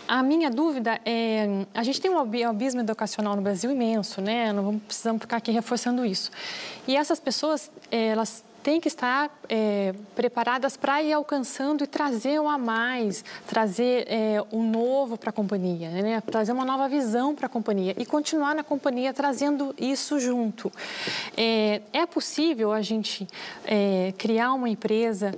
A 0.08 0.22
minha 0.22 0.50
dúvida 0.50 1.00
é, 1.04 1.66
a 1.74 1.82
gente 1.82 2.00
tem 2.00 2.10
um 2.10 2.18
abismo 2.18 2.80
educacional 2.80 3.34
no 3.34 3.42
Brasil 3.42 3.70
imenso, 3.70 4.20
né? 4.20 4.52
Não 4.52 4.78
precisamos 4.78 5.20
ficar 5.20 5.38
aqui 5.38 5.50
reforçando 5.50 6.04
isso. 6.04 6.30
E 6.86 6.96
essas 6.96 7.18
pessoas, 7.18 7.70
elas 7.90 8.44
têm 8.66 8.80
que 8.80 8.88
estar 8.88 9.30
é, 9.48 9.94
preparadas 10.16 10.76
para 10.76 11.00
ir 11.00 11.12
alcançando 11.12 11.84
e 11.84 11.86
trazer 11.86 12.40
um 12.40 12.48
a 12.48 12.58
mais, 12.58 13.24
trazer 13.46 14.06
é, 14.08 14.42
um 14.52 14.68
novo 14.68 15.16
para 15.16 15.30
a 15.30 15.32
companhia, 15.32 15.88
né? 15.88 16.20
trazer 16.20 16.50
uma 16.50 16.64
nova 16.64 16.88
visão 16.88 17.32
para 17.32 17.46
a 17.46 17.48
companhia 17.48 17.94
e 17.96 18.04
continuar 18.04 18.56
na 18.56 18.64
companhia 18.64 19.14
trazendo 19.14 19.72
isso 19.78 20.18
junto. 20.18 20.72
É, 21.36 21.80
é 21.92 22.06
possível 22.06 22.72
a 22.72 22.82
gente 22.82 23.28
criar 24.18 24.52
uma 24.52 24.68
empresa 24.68 25.32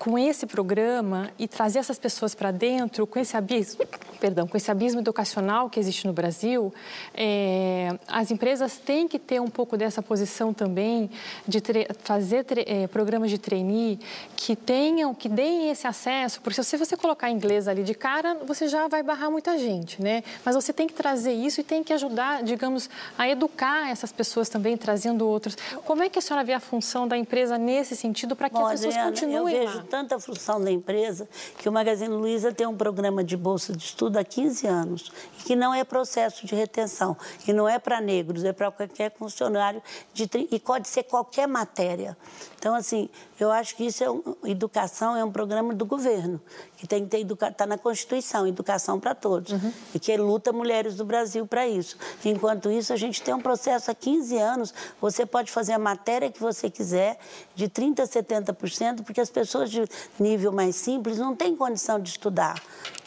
com 0.00 0.18
esse 0.18 0.46
programa 0.46 1.30
e 1.38 1.46
trazer 1.46 1.78
essas 1.78 1.98
pessoas 1.98 2.34
para 2.34 2.50
dentro, 2.50 3.06
com 3.06 3.18
esse 3.18 3.36
abismo, 3.36 3.84
perdão, 4.18 4.48
com 4.48 4.56
esse 4.56 4.70
abismo 4.70 5.00
educacional 5.00 5.68
que 5.68 5.78
existe 5.78 6.06
no 6.06 6.12
Brasil, 6.14 6.72
é, 7.14 7.98
as 8.08 8.30
empresas 8.30 8.78
têm 8.78 9.06
que 9.06 9.18
ter 9.18 9.42
um 9.42 9.48
pouco 9.48 9.76
dessa 9.76 10.00
posição 10.00 10.54
também 10.54 11.10
de 11.46 11.60
fazer 12.02 12.46
é, 12.66 12.86
programas 12.86 13.28
de 13.30 13.36
trainee 13.36 14.00
que 14.34 14.56
tenham, 14.56 15.14
que 15.14 15.28
deem 15.28 15.70
esse 15.70 15.86
acesso, 15.86 16.40
porque 16.40 16.62
se 16.62 16.78
você 16.78 16.96
colocar 16.96 17.30
inglês 17.30 17.68
ali 17.68 17.82
de 17.82 17.92
cara, 17.92 18.38
você 18.46 18.68
já 18.68 18.88
vai 18.88 19.02
barrar 19.02 19.30
muita 19.30 19.58
gente, 19.58 20.00
né? 20.02 20.24
Mas 20.42 20.54
você 20.54 20.72
tem 20.72 20.86
que 20.86 20.94
trazer 20.94 21.34
isso 21.34 21.60
e 21.60 21.64
tem 21.64 21.84
que 21.84 21.92
ajudar, 21.92 22.42
digamos, 22.42 22.88
a 23.18 23.28
educar 23.28 23.90
essas 23.90 24.10
pessoas 24.10 24.48
também, 24.48 24.78
trazendo 24.78 25.28
outros. 25.28 25.58
Como 25.84 26.02
é 26.02 26.08
que 26.08 26.18
a 26.18 26.22
senhora 26.22 26.42
vê 26.42 26.54
a 26.54 26.60
função 26.60 27.06
da 27.06 27.18
empresa 27.18 27.58
nesse 27.58 27.94
sentido 27.94 28.34
para 28.34 28.48
que 28.48 28.54
Bom, 28.54 28.64
as 28.64 28.80
pessoas 28.80 28.96
Adriana, 28.96 29.10
continuem 29.10 29.64
lá? 29.64 29.89
Tanta 29.90 30.20
função 30.20 30.62
da 30.62 30.70
empresa 30.70 31.28
que 31.58 31.68
o 31.68 31.72
Magazine 31.72 32.14
Luiza 32.14 32.52
tem 32.52 32.66
um 32.66 32.76
programa 32.76 33.24
de 33.24 33.36
bolsa 33.36 33.72
de 33.72 33.84
estudo 33.84 34.18
há 34.18 34.24
15 34.24 34.66
anos 34.68 35.12
e 35.38 35.42
que 35.42 35.56
não 35.56 35.74
é 35.74 35.82
processo 35.82 36.46
de 36.46 36.54
retenção 36.54 37.16
e 37.46 37.52
não 37.52 37.68
é 37.68 37.78
para 37.78 38.00
negros, 38.00 38.44
é 38.44 38.52
para 38.52 38.70
qualquer 38.70 39.12
funcionário 39.12 39.82
de, 40.14 40.30
e 40.50 40.60
pode 40.60 40.86
ser 40.86 41.02
qualquer 41.02 41.48
matéria. 41.48 42.16
Então, 42.58 42.74
assim, 42.74 43.08
eu 43.38 43.50
acho 43.50 43.74
que 43.74 43.84
isso 43.86 44.04
é 44.04 44.10
um, 44.10 44.22
educação 44.44 45.16
é 45.16 45.24
um 45.24 45.32
programa 45.32 45.74
do 45.74 45.84
governo, 45.86 46.40
que 46.76 46.86
tem 46.86 47.04
que 47.04 47.10
ter 47.10 47.20
educação, 47.20 47.52
está 47.52 47.66
na 47.66 47.78
Constituição, 47.78 48.46
educação 48.46 49.00
para 49.00 49.14
todos, 49.14 49.52
uhum. 49.52 49.72
e 49.94 49.98
que 49.98 50.14
luta 50.16 50.52
mulheres 50.52 50.94
do 50.94 51.04
Brasil 51.04 51.46
para 51.46 51.66
isso. 51.66 51.96
Enquanto 52.24 52.70
isso, 52.70 52.92
a 52.92 52.96
gente 52.96 53.22
tem 53.22 53.34
um 53.34 53.40
processo 53.40 53.90
há 53.90 53.94
15 53.94 54.36
anos, 54.36 54.74
você 55.00 55.24
pode 55.24 55.50
fazer 55.50 55.72
a 55.72 55.78
matéria 55.78 56.30
que 56.30 56.38
você 56.38 56.68
quiser, 56.68 57.18
de 57.54 57.66
30% 57.66 58.00
a 58.00 58.06
70%, 58.06 59.04
porque 59.04 59.20
as 59.20 59.30
pessoas 59.30 59.70
de 59.70 59.79
nível 60.18 60.52
mais 60.52 60.76
simples 60.76 61.18
não 61.18 61.34
têm 61.34 61.54
condição 61.56 62.00
de 62.00 62.10
estudar 62.10 62.60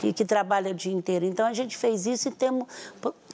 e 0.04 0.12
que 0.12 0.26
trabalham 0.26 0.72
o 0.72 0.76
dia 0.76 0.94
inteiro. 0.94 1.26
Então, 1.26 1.46
a 1.46 1.54
gente 1.54 1.78
fez 1.78 2.06
isso 2.06 2.28
e 2.28 2.32
temos 2.32 2.68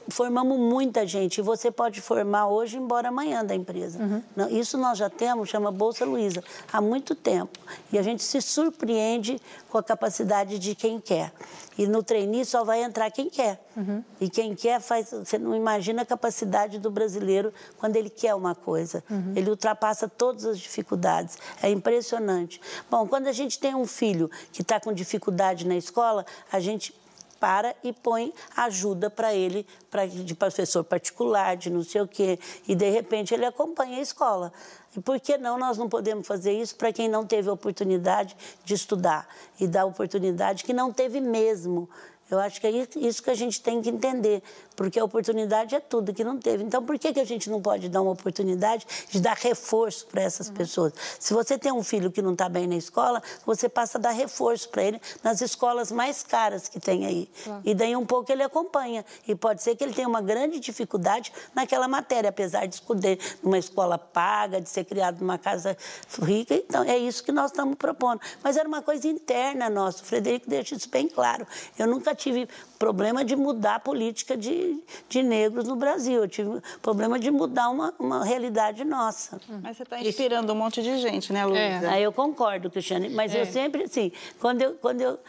formamos 0.09 0.59
muita 0.59 1.05
gente. 1.05 1.39
E 1.39 1.41
você 1.41 1.71
pode 1.71 2.01
formar 2.01 2.47
hoje 2.47 2.77
e 2.77 2.79
embora 2.79 3.09
amanhã 3.09 3.43
da 3.43 3.55
empresa. 3.55 3.99
Uhum. 3.99 4.47
Isso 4.49 4.77
nós 4.77 4.97
já 4.97 5.09
temos, 5.09 5.49
chama 5.49 5.71
Bolsa 5.71 6.05
Luiza, 6.05 6.43
há 6.71 6.81
muito 6.81 7.15
tempo. 7.15 7.59
E 7.91 7.97
a 7.97 8.01
gente 8.01 8.23
se 8.23 8.41
surpreende 8.41 9.39
com 9.69 9.77
a 9.77 9.83
capacidade 9.83 10.59
de 10.59 10.75
quem 10.75 10.99
quer. 10.99 11.31
E 11.77 11.87
no 11.87 12.03
trainee 12.03 12.43
só 12.43 12.65
vai 12.65 12.83
entrar 12.83 13.09
quem 13.09 13.29
quer. 13.29 13.63
Uhum. 13.77 14.03
E 14.19 14.29
quem 14.29 14.53
quer 14.53 14.81
faz. 14.81 15.11
Você 15.11 15.37
não 15.37 15.55
imagina 15.55 16.01
a 16.01 16.05
capacidade 16.05 16.77
do 16.77 16.91
brasileiro 16.91 17.53
quando 17.77 17.95
ele 17.95 18.09
quer 18.09 18.35
uma 18.35 18.53
coisa. 18.53 19.01
Uhum. 19.09 19.33
Ele 19.33 19.49
ultrapassa 19.49 20.07
todas 20.09 20.43
as 20.43 20.59
dificuldades. 20.59 21.37
É 21.63 21.69
impressionante. 21.69 22.59
Bom, 22.91 23.07
quando 23.07 23.27
a 23.27 23.31
gente 23.31 23.57
tem 23.57 23.75
um 23.75 23.85
filho 23.85 24.29
que 24.51 24.61
está 24.61 24.77
com 24.77 24.91
dificuldade 24.91 25.65
na 25.65 25.77
escola, 25.77 26.25
a 26.51 26.59
gente 26.59 26.93
para 27.39 27.75
e 27.83 27.93
põe 27.93 28.33
ajuda 28.55 29.09
para 29.09 29.33
ele, 29.33 29.65
pra, 29.89 30.05
de 30.05 30.35
professor 30.35 30.83
particular, 30.83 31.55
de 31.55 31.69
não 31.69 31.83
sei 31.83 32.01
o 32.01 32.07
quê. 32.07 32.39
E, 32.67 32.75
de 32.75 32.89
repente, 32.89 33.33
ele 33.33 33.45
acompanha 33.45 33.97
a 33.97 34.01
escola. 34.01 34.51
E 34.95 34.99
por 34.99 35.19
que 35.19 35.37
não 35.37 35.57
nós 35.57 35.77
não 35.77 35.87
podemos 35.87 36.27
fazer 36.27 36.53
isso 36.53 36.75
para 36.75 36.91
quem 36.91 37.07
não 37.07 37.25
teve 37.25 37.49
oportunidade 37.49 38.35
de 38.65 38.73
estudar 38.73 39.27
e 39.59 39.67
dar 39.67 39.85
oportunidade 39.85 40.63
que 40.63 40.73
não 40.73 40.91
teve 40.91 41.21
mesmo? 41.21 41.89
Eu 42.29 42.39
acho 42.39 42.61
que 42.61 42.67
é 42.67 42.87
isso 42.97 43.23
que 43.23 43.29
a 43.31 43.35
gente 43.35 43.59
tem 43.59 43.81
que 43.81 43.89
entender, 43.89 44.43
porque 44.79 44.97
a 44.97 45.03
oportunidade 45.03 45.75
é 45.75 45.79
tudo 45.81 46.13
que 46.13 46.23
não 46.23 46.37
teve. 46.37 46.63
Então, 46.63 46.81
por 46.81 46.97
que, 46.97 47.11
que 47.11 47.19
a 47.19 47.25
gente 47.25 47.49
não 47.49 47.61
pode 47.61 47.89
dar 47.89 48.01
uma 48.01 48.11
oportunidade 48.11 48.87
de 49.09 49.19
dar 49.19 49.35
reforço 49.35 50.07
para 50.07 50.21
essas 50.21 50.47
uhum. 50.47 50.53
pessoas? 50.53 50.93
Se 51.19 51.33
você 51.33 51.57
tem 51.57 51.69
um 51.69 51.83
filho 51.83 52.09
que 52.09 52.21
não 52.21 52.31
está 52.31 52.47
bem 52.47 52.65
na 52.65 52.77
escola, 52.77 53.21
você 53.45 53.67
passa 53.67 53.97
a 53.97 54.01
dar 54.01 54.11
reforço 54.11 54.69
para 54.69 54.81
ele 54.81 55.01
nas 55.21 55.41
escolas 55.41 55.91
mais 55.91 56.23
caras 56.23 56.69
que 56.69 56.79
tem 56.79 57.05
aí. 57.05 57.29
Uhum. 57.45 57.61
E 57.65 57.75
daí 57.75 57.93
um 57.93 58.05
pouco 58.05 58.31
ele 58.31 58.41
acompanha. 58.41 59.05
E 59.27 59.35
pode 59.35 59.61
ser 59.61 59.75
que 59.75 59.83
ele 59.83 59.93
tenha 59.93 60.07
uma 60.07 60.21
grande 60.21 60.61
dificuldade 60.61 61.33
naquela 61.53 61.89
matéria, 61.89 62.29
apesar 62.29 62.65
de 62.65 62.75
escolher 62.75 63.19
numa 63.43 63.57
escola 63.57 63.97
paga, 63.97 64.61
de 64.61 64.69
ser 64.69 64.85
criado 64.85 65.19
numa 65.19 65.37
casa 65.37 65.75
rica. 66.23 66.55
Então, 66.55 66.85
é 66.85 66.97
isso 66.97 67.21
que 67.21 67.33
nós 67.33 67.51
estamos 67.51 67.75
propondo. 67.75 68.21
Mas 68.41 68.55
era 68.55 68.65
uma 68.65 68.81
coisa 68.81 69.09
interna 69.09 69.69
nossa. 69.69 70.03
O 70.03 70.05
Frederico 70.05 70.49
deixa 70.49 70.73
isso 70.73 70.89
bem 70.89 71.09
claro. 71.09 71.45
Eu 71.77 71.85
nunca 71.85 72.15
tive 72.15 72.47
problema 72.79 73.25
de 73.25 73.35
mudar 73.35 73.75
a 73.75 73.79
política 73.79 74.37
de, 74.37 74.81
de 75.09 75.21
negros 75.21 75.67
no 75.67 75.75
Brasil. 75.75 76.21
Eu 76.21 76.27
tive 76.29 76.61
problema 76.81 77.19
de 77.19 77.29
mudar 77.29 77.69
uma, 77.69 77.93
uma 77.99 78.23
realidade 78.23 78.85
nossa. 78.85 79.39
Mas 79.61 79.75
você 79.75 79.83
está 79.83 79.99
inspirando 80.01 80.53
um 80.53 80.55
monte 80.55 80.81
de 80.81 80.97
gente, 80.97 81.33
né, 81.33 81.45
Luísa? 81.45 81.59
É. 81.59 81.89
Aí 81.89 82.03
eu 82.03 82.13
concordo, 82.13 82.71
Cristiane. 82.71 83.09
Mas 83.09 83.35
é. 83.35 83.41
eu 83.41 83.45
sempre, 83.45 83.83
assim, 83.83 84.13
quando 84.39 84.61
eu, 84.61 84.75
quando 84.75 85.01
eu 85.01 85.19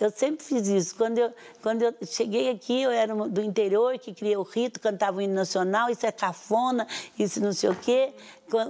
eu 0.00 0.10
sempre 0.10 0.44
fiz 0.44 0.66
isso. 0.66 0.96
Quando 0.96 1.18
eu, 1.18 1.32
quando 1.62 1.82
eu 1.82 1.94
cheguei 2.06 2.48
aqui, 2.48 2.82
eu 2.82 2.90
era 2.90 3.14
do 3.14 3.42
interior, 3.42 3.98
que 3.98 4.14
criei 4.14 4.36
o 4.36 4.42
rito, 4.42 4.80
cantava 4.80 5.18
o 5.18 5.20
hino 5.20 5.34
nacional, 5.34 5.90
isso 5.90 6.06
é 6.06 6.10
cafona, 6.10 6.86
isso 7.18 7.38
não 7.40 7.52
sei 7.52 7.68
o 7.68 7.74
quê. 7.74 8.14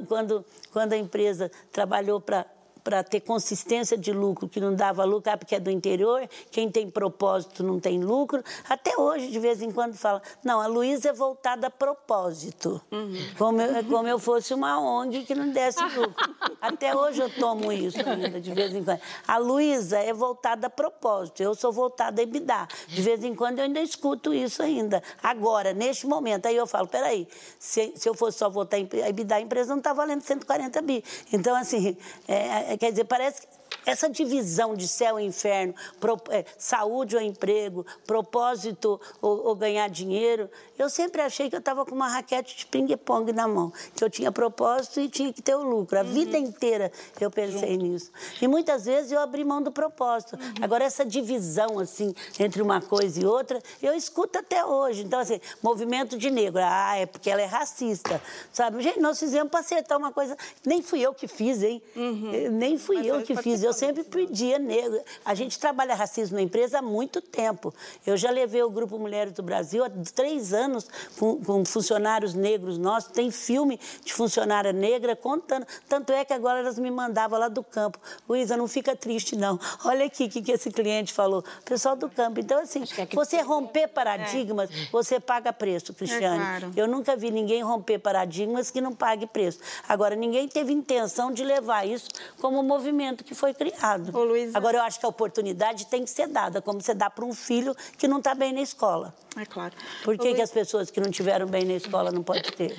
Quando, 0.09 0.44
quando 0.72 0.92
a 0.92 0.97
empresa 0.97 1.51
trabalhou 1.70 2.20
para 2.20 2.44
para 2.87 3.03
ter 3.03 3.18
consistência 3.18 3.99
de 3.99 4.12
lucro, 4.12 4.49
que 4.49 4.61
não 4.61 4.72
dava 4.72 5.03
lucro, 5.03 5.32
ah, 5.32 5.37
porque 5.37 5.57
é 5.57 5.59
do 5.59 5.72
interior, 5.72 6.22
quem 6.53 6.70
tem 6.70 6.89
propósito 6.89 7.64
não 7.64 7.80
tem 7.80 7.99
lucro. 7.99 8.45
Até 8.68 8.97
hoje, 8.97 9.26
de 9.26 9.41
vez 9.41 9.61
em 9.61 9.72
quando, 9.72 9.95
fala, 9.95 10.22
não, 10.45 10.61
a 10.61 10.68
Luísa 10.68 11.09
é 11.09 11.12
voltada 11.12 11.66
a 11.66 11.70
propósito. 11.70 12.80
Uhum. 12.93 13.16
Como, 13.37 13.61
eu, 13.61 13.84
como 13.87 14.07
eu 14.07 14.20
fosse 14.20 14.55
uma 14.55 14.78
ONG 14.78 15.24
que 15.24 15.34
não 15.34 15.51
desse 15.51 15.82
lucro. 15.99 16.14
Até 16.61 16.95
hoje 16.95 17.20
eu 17.20 17.28
tomo 17.28 17.72
isso 17.72 17.99
ainda, 18.09 18.41
de 18.41 18.55
vez 18.55 18.72
em 18.72 18.84
quando. 18.84 19.01
A 19.26 19.37
Luísa 19.37 19.99
é 19.99 20.12
voltada 20.12 20.68
a 20.68 20.70
propósito, 20.70 21.43
eu 21.43 21.57
sou 21.57 21.72
voltada 21.72 22.20
a 22.20 22.22
EBITDA. 22.22 22.68
De 22.87 23.03
vez 23.03 23.24
em 23.24 23.34
quando 23.34 23.59
eu 23.59 23.64
ainda 23.64 23.80
escuto 23.80 24.32
isso 24.32 24.62
ainda. 24.62 25.03
Agora, 25.20 25.72
neste 25.72 26.07
momento, 26.07 26.47
aí 26.47 26.55
eu 26.55 26.68
falo, 26.68 26.87
peraí, 26.87 27.26
se, 27.59 27.93
se 27.97 28.09
eu 28.09 28.14
fosse 28.14 28.39
só 28.39 28.49
voltar 28.49 28.76
a 28.76 29.09
EBITDA, 29.09 29.34
a 29.34 29.41
empresa 29.41 29.70
não 29.70 29.78
está 29.78 29.93
valendo 29.93 30.20
140 30.20 30.80
bi. 30.82 31.03
Então, 31.32 31.57
assim, 31.57 31.97
é, 32.28 32.74
é 32.74 32.76
quer 32.79 32.91
dizer, 32.91 33.05
parece 33.05 33.43
que 33.43 33.49
essa 33.85 34.09
divisão 34.09 34.74
de 34.74 34.89
céu 34.89 35.18
e 35.18 35.24
inferno, 35.24 35.74
pro, 36.01 36.16
é, 36.31 36.45
saúde 36.59 37.16
ou 37.16 37.22
emprego, 37.22 37.85
propósito 38.07 39.01
ou, 39.20 39.49
ou, 39.49 39.55
ganhar 39.55 39.89
dinheiro, 39.89 40.49
eu 40.79 40.89
sempre 40.89 41.20
achei 41.20 41.49
que 41.49 41.57
eu 41.57 41.61
estava 41.61 41.85
com 41.85 41.95
uma 41.95 42.09
raquete 42.09 42.57
de 42.57 42.66
ping-pong 42.66 43.33
na 43.33 43.47
mão, 43.49 43.72
que 43.95 44.03
eu 44.03 44.11
tinha 44.11 44.31
propósito 44.33 45.01
e 45.01 45.09
tinha 45.09 45.33
que 45.33 45.43
ter 45.43 45.55
o 45.55 45.62
lucro. 45.62 45.99
A 45.99 46.03
uhum. 46.03 46.12
vida 46.12 46.39
inteira 46.39 46.93
eu 47.20 47.31
pensei 47.31 47.72
Junto. 47.74 47.85
nisso. 47.85 48.11
E 48.41 48.49
muitas 48.49 48.85
vezes 48.85 49.12
eu 49.12 49.20
abri 49.20 49.45
mão 49.45 49.62
do 49.62 49.72
propósito. 49.72 50.37
Uhum. 50.37 50.64
Agora, 50.64 50.85
essa 50.85 51.05
divisão, 51.05 51.79
assim, 51.79 52.14
entre 52.39 52.62
uma 52.62 52.81
coisa 52.81 53.20
e 53.20 53.27
outra, 53.27 53.61
eu 53.83 53.95
escuto 53.95 54.39
até 54.39 54.64
hoje. 54.64 55.03
Então, 55.03 55.18
assim, 55.20 55.41
movimento 55.62 56.18
de 56.18 56.31
negro, 56.31 56.61
ah, 56.62 56.97
é 56.97 57.07
porque 57.07 57.31
ela 57.31 57.43
é 57.43 57.47
racista, 57.47 58.20
sabe? 58.53 58.83
Gente, 58.83 59.01
nós 59.01 59.18
fizemos 59.18 59.51
para 59.51 59.61
acertar 59.61 59.99
uma 59.99 60.12
coisa, 60.12 60.37
nem 60.64 60.83
fui 60.83 61.01
eu 61.01 61.14
que 61.14 61.27
fiz, 61.27 61.62
hein? 61.62 61.83
Uhum. 61.95 62.51
Nem 62.53 62.79
fui 62.79 62.97
Mas 62.97 63.07
eu 63.07 63.22
que 63.22 63.37
fiz, 63.37 63.62
eu 63.67 63.73
sempre 63.73 64.05
pedia 64.05 64.59
negro. 64.59 65.01
A 65.25 65.35
gente 65.35 65.59
trabalha 65.59 65.95
racismo 65.95 66.37
na 66.37 66.43
empresa 66.43 66.79
há 66.79 66.83
muito 66.83 67.21
tempo. 67.21 67.75
Eu 68.07 68.17
já 68.17 68.31
levei 68.31 68.62
o 68.62 68.71
Grupo 68.71 68.99
Mulheres 68.99 69.33
do 69.33 69.43
Brasil 69.43 69.85
há 69.85 69.91
três 70.14 70.53
anos 70.53 70.89
com, 71.19 71.43
com 71.43 71.64
funcionários 71.64 72.35
negros 72.35 72.79
nossos, 72.79 73.11
tem 73.12 73.31
filme 73.31 73.79
de 74.05 74.12
funcionária 74.12 74.73
negra 74.73 75.17
contando. 75.17 75.67
Tanto 75.89 76.12
é 76.12 76.25
que 76.25 76.33
agora 76.33 76.61
elas 76.61 76.79
me 76.79 76.91
mandavam 76.91 77.39
lá 77.39 77.49
do 77.49 77.62
campo. 77.62 77.99
Luísa, 78.29 78.57
não 78.57 78.69
fica 78.69 78.95
triste, 78.95 79.37
não. 79.37 79.59
Olha 79.85 80.07
aqui 80.07 80.25
o 80.25 80.29
que, 80.29 80.43
que 80.43 80.53
esse 80.53 80.71
cliente 80.71 81.12
falou. 81.12 81.45
Pessoal 81.64 81.97
do 81.97 82.09
campo. 82.09 82.41
Então, 82.41 82.61
assim, 82.61 82.85
é 82.99 83.07
você 83.07 83.41
romper 83.41 83.89
paradigmas, 83.89 84.71
é. 84.71 84.89
você 84.91 85.19
paga 85.19 85.53
preço, 85.53 85.93
Cristiane. 85.93 86.37
É 86.37 86.59
claro. 86.59 86.73
Eu 86.77 86.87
nunca 86.87 87.17
vi 87.17 87.31
ninguém 87.31 87.62
romper 87.62 87.99
paradigmas 87.99 88.71
que 88.71 88.81
não 88.81 88.93
pague 88.93 89.27
preço. 89.27 89.59
Agora, 89.89 90.14
ninguém 90.14 90.49
teve 90.49 90.73
intenção 90.73 91.33
de 91.33 91.45
levar 91.45 91.87
isso 91.87 92.09
como 92.41 92.61
um 92.61 92.62
movimento 92.62 93.25
que 93.25 93.35
foi 93.35 93.45
criado. 93.55 94.16
Ô, 94.16 94.24
Luísa... 94.24 94.57
Agora, 94.57 94.78
eu 94.78 94.82
acho 94.82 94.99
que 94.99 95.07
a 95.07 95.09
oportunidade 95.09 95.86
tem 95.86 96.05
que 96.05 96.11
ser 96.11 96.28
dada, 96.28 96.61
como 96.62 96.80
você 96.80 96.94
dá 96.94 97.11
para 97.11 97.24
um 97.24 97.32
filho 97.32 97.74
que 97.97 98.07
não 98.09 98.18
está 98.18 98.34
bem 98.34 98.53
na 98.53 98.61
escola. 98.61 99.14
É 99.36 99.44
claro. 99.44 99.74
Por 100.05 100.16
que, 100.16 100.30
Ô, 100.30 100.34
que 100.34 100.42
as 100.42 100.51
pessoas 100.51 100.90
que 100.90 101.01
não 101.01 101.11
tiveram 101.11 101.47
bem 101.47 101.64
na 101.64 101.74
escola 101.74 102.11
não 102.11 102.22
podem 102.22 102.42
ter? 102.42 102.76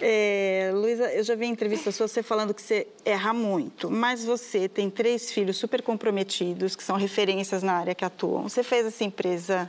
É, 0.00 0.70
Luísa, 0.72 1.12
eu 1.12 1.24
já 1.24 1.34
vi 1.34 1.46
em 1.46 1.50
entrevista 1.50 1.90
sua 1.90 2.06
você 2.06 2.22
falando 2.22 2.54
que 2.54 2.62
você 2.62 2.86
erra 3.04 3.32
muito, 3.32 3.90
mas 3.90 4.24
você 4.24 4.68
tem 4.68 4.88
três 4.88 5.30
filhos 5.30 5.56
super 5.56 5.82
comprometidos, 5.82 6.76
que 6.76 6.84
são 6.84 6.96
referências 6.96 7.62
na 7.62 7.72
área 7.72 7.94
que 7.94 8.04
atuam. 8.04 8.44
Você 8.44 8.62
fez 8.62 8.86
essa 8.86 9.02
empresa 9.02 9.68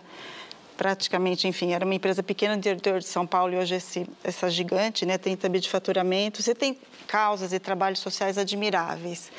praticamente, 0.77 1.45
enfim, 1.45 1.73
era 1.73 1.83
uma 1.83 1.93
empresa 1.93 2.23
pequena 2.23 2.53
no 2.53 2.59
interior 2.59 2.99
de 2.99 3.07
São 3.07 3.27
Paulo 3.27 3.53
e 3.53 3.57
hoje 3.57 3.75
esse, 3.75 4.07
essa 4.23 4.49
gigante, 4.49 5.05
né, 5.05 5.17
30 5.17 5.49
bi 5.49 5.59
de 5.59 5.69
faturamento. 5.69 6.41
Você 6.41 6.55
tem 6.55 6.77
causas 7.05 7.51
e 7.51 7.59
trabalhos 7.59 7.99
sociais 7.99 8.37
admiráveis 8.37 9.29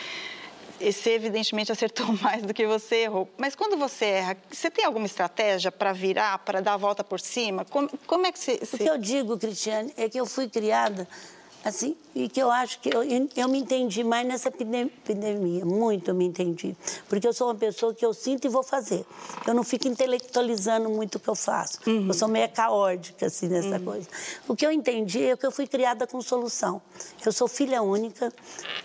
você 0.81 1.11
evidentemente 1.11 1.71
acertou 1.71 2.07
mais 2.23 2.43
do 2.43 2.55
que 2.55 2.67
você 2.67 3.03
errou. 3.03 3.29
Mas 3.37 3.55
quando 3.55 3.77
você 3.77 4.07
erra, 4.07 4.37
você 4.51 4.71
tem 4.71 4.85
alguma 4.85 5.07
estratégia 5.07 5.71
para 5.71 5.93
virar, 5.93 6.39
para 6.39 6.61
dar 6.61 6.75
a 6.75 6.77
volta 6.77 7.05
por 7.05 7.21
cima? 7.21 7.65
Como, 7.65 7.89
como 8.07 8.27
é 8.27 8.33
que 8.33 8.39
você, 8.39 8.59
você... 8.59 8.77
O 8.77 8.79
que 8.79 8.91
eu 8.91 8.99
digo, 8.99 9.39
Cristiane, 9.39 9.93
é 9.97 10.09
que 10.09 10.19
eu 10.19 10.27
fui 10.27 10.49
criada 10.49 11.07
assim, 11.65 11.97
e 12.15 12.29
que 12.29 12.41
eu 12.41 12.51
acho 12.51 12.81
que 12.81 12.89
eu, 12.95 13.03
eu 13.37 13.49
me 13.49 13.59
entendi 13.59 14.03
mais 14.03 14.27
nessa 14.27 14.49
epidemia, 14.49 15.65
muito 15.65 16.11
eu 16.11 16.15
me 16.15 16.25
entendi, 16.25 16.77
porque 17.09 17.27
eu 17.27 17.33
sou 17.33 17.49
uma 17.49 17.55
pessoa 17.55 17.95
que 17.95 18.05
eu 18.05 18.13
sinto 18.13 18.47
e 18.47 18.51
vou 18.51 18.63
fazer. 18.63 19.05
Eu 19.47 19.55
não 19.55 19.63
fico 19.63 19.89
intelectualizando 19.89 20.89
muito 20.89 21.17
o 21.17 21.21
que 21.21 21.29
eu 21.29 21.35
faço. 21.35 21.79
Uhum. 21.87 22.09
Eu 22.09 22.15
sou 22.15 22.29
meio 22.29 22.49
caótica, 22.51 23.27
assim, 23.27 23.49
nessa 23.49 23.77
uhum. 23.77 23.85
coisa. 23.85 24.09
O 24.47 24.55
que 24.55 24.67
eu 24.67 24.71
entendi 24.71 25.25
é 25.25 25.37
que 25.37 25.47
eu 25.47 25.51
fui 25.51 25.67
criada 25.67 26.07
com 26.07 26.21
solução. 26.21 26.81
Eu 27.25 27.33
sou 27.33 27.49
filha 27.49 27.83
única. 27.83 28.33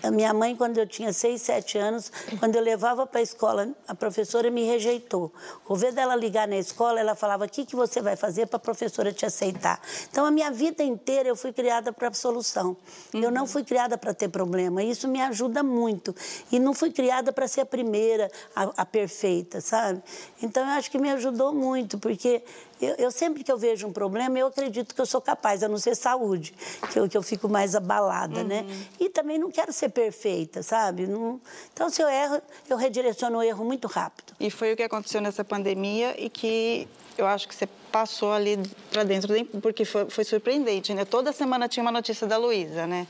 A 0.02 0.10
minha 0.10 0.32
mãe, 0.32 0.56
quando 0.56 0.78
eu 0.78 0.86
tinha 0.86 1.12
seis, 1.12 1.42
sete 1.42 1.78
anos, 1.78 2.10
quando 2.38 2.56
eu 2.56 2.62
levava 2.62 3.06
para 3.06 3.20
a 3.20 3.22
escola, 3.22 3.68
a 3.86 3.94
professora 3.94 4.50
me 4.50 4.64
rejeitou. 4.64 5.32
O 5.68 5.76
vez 5.76 5.94
dela 5.94 6.16
ligar 6.16 6.48
na 6.48 6.56
escola, 6.56 6.98
ela 7.00 7.14
falava, 7.14 7.44
o 7.44 7.48
que, 7.48 7.64
que 7.64 7.76
você 7.76 8.00
vai 8.00 8.16
fazer 8.16 8.46
para 8.46 8.56
a 8.56 8.60
professora 8.60 9.12
te 9.12 9.26
aceitar? 9.26 9.80
Então, 10.10 10.24
a 10.24 10.30
minha 10.30 10.50
vida 10.50 10.82
inteira 10.82 11.28
eu 11.28 11.36
fui 11.36 11.52
criada 11.52 11.92
para 11.92 12.08
a 12.08 12.14
solução. 12.14 12.65
Uhum. 12.70 13.22
Eu 13.22 13.30
não 13.30 13.46
fui 13.46 13.62
criada 13.62 13.98
para 13.98 14.14
ter 14.14 14.28
problema. 14.28 14.82
Isso 14.82 15.06
me 15.06 15.20
ajuda 15.20 15.62
muito. 15.62 16.14
E 16.50 16.58
não 16.58 16.72
fui 16.72 16.90
criada 16.90 17.32
para 17.32 17.46
ser 17.46 17.62
a 17.62 17.66
primeira, 17.66 18.30
a, 18.54 18.62
a, 18.78 18.86
perfeita, 18.86 19.60
sabe? 19.60 20.02
Então, 20.42 20.64
eu 20.64 20.70
acho 20.70 20.90
que 20.90 20.98
me 20.98 21.10
ajudou 21.10 21.52
muito, 21.52 21.98
porque 21.98 22.42
eu, 22.80 22.94
eu, 22.96 23.10
sempre 23.10 23.42
que 23.44 23.50
eu 23.50 23.58
vejo 23.58 23.86
um 23.86 23.92
problema, 23.92 24.38
eu 24.38 24.46
acredito 24.46 24.94
que 24.94 25.00
eu 25.00 25.06
sou 25.06 25.20
capaz, 25.20 25.62
a 25.62 25.68
não 25.68 25.78
ser 25.78 25.94
saúde, 25.94 26.54
que 26.90 26.98
eu, 26.98 27.08
que 27.08 27.16
eu 27.16 27.22
fico 27.22 27.48
mais 27.48 27.74
abalada, 27.74 28.42
né? 28.42 28.60
uhum. 28.60 28.66
né? 28.66 28.86
E 29.00 29.08
também 29.08 29.38
não 29.38 29.50
quero 29.50 29.72
ser 29.72 29.90
perfeita, 29.90 30.62
sabe? 30.62 31.06
Não... 31.06 31.40
Então, 31.72 31.88
se 31.88 32.02
eu 32.02 32.08
erro, 32.08 32.40
eu 32.68 32.76
redireciono 32.76 33.38
o 33.38 33.42
erro 33.42 33.64
muito 33.64 33.88
rápido. 33.88 34.34
E 34.38 34.50
foi 34.50 34.72
o 34.72 34.76
que 34.76 34.82
aconteceu 34.82 35.20
nessa 35.20 35.44
pandemia 35.44 36.14
e 36.20 36.28
que 36.28 36.88
eu 37.20 37.26
acho 37.26 37.48
que 37.48 37.54
você 37.54 37.66
passou 37.90 38.32
ali 38.32 38.58
para 38.90 39.04
dentro, 39.04 39.32
porque 39.62 39.84
foi, 39.84 40.08
foi, 40.10 40.24
surpreendente, 40.24 40.92
né? 40.92 41.04
Toda 41.04 41.32
semana 41.32 41.68
tinha 41.68 41.82
uma 41.82 41.92
notícia 41.92 42.26
da 42.26 42.36
Luísa, 42.36 42.86
né? 42.86 43.06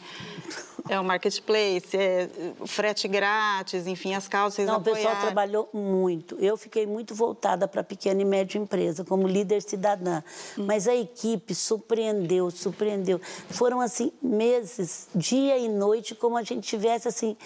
É 0.89 1.01
o 1.01 1.05
marketplace, 1.05 1.97
é 1.97 2.29
frete 2.65 3.09
grátis, 3.09 3.87
enfim, 3.87 4.15
as 4.15 4.29
causas 4.29 4.67
Não, 4.67 4.77
apoiaram. 4.77 5.01
o 5.01 5.05
pessoal 5.05 5.23
trabalhou 5.23 5.69
muito. 5.73 6.37
Eu 6.39 6.57
fiquei 6.57 6.87
muito 6.87 7.15
voltada 7.15 7.67
para 7.67 7.83
pequena 7.83 8.23
e 8.23 8.25
média 8.25 8.59
empresa, 8.59 9.05
como 9.05 9.27
líder 9.27 9.63
cidadã. 9.63 10.23
Hum. 10.57 10.65
Mas 10.67 10.87
a 10.87 10.95
equipe 10.95 11.55
surpreendeu, 11.55 12.51
surpreendeu. 12.51 13.21
Foram, 13.51 13.81
assim, 13.81 14.13
meses, 14.23 15.09
dia 15.15 15.59
e 15.59 15.69
noite, 15.69 16.15
como 16.15 16.37
a 16.37 16.43
gente 16.43 16.67
tivesse, 16.67 17.09
assim, 17.09 17.37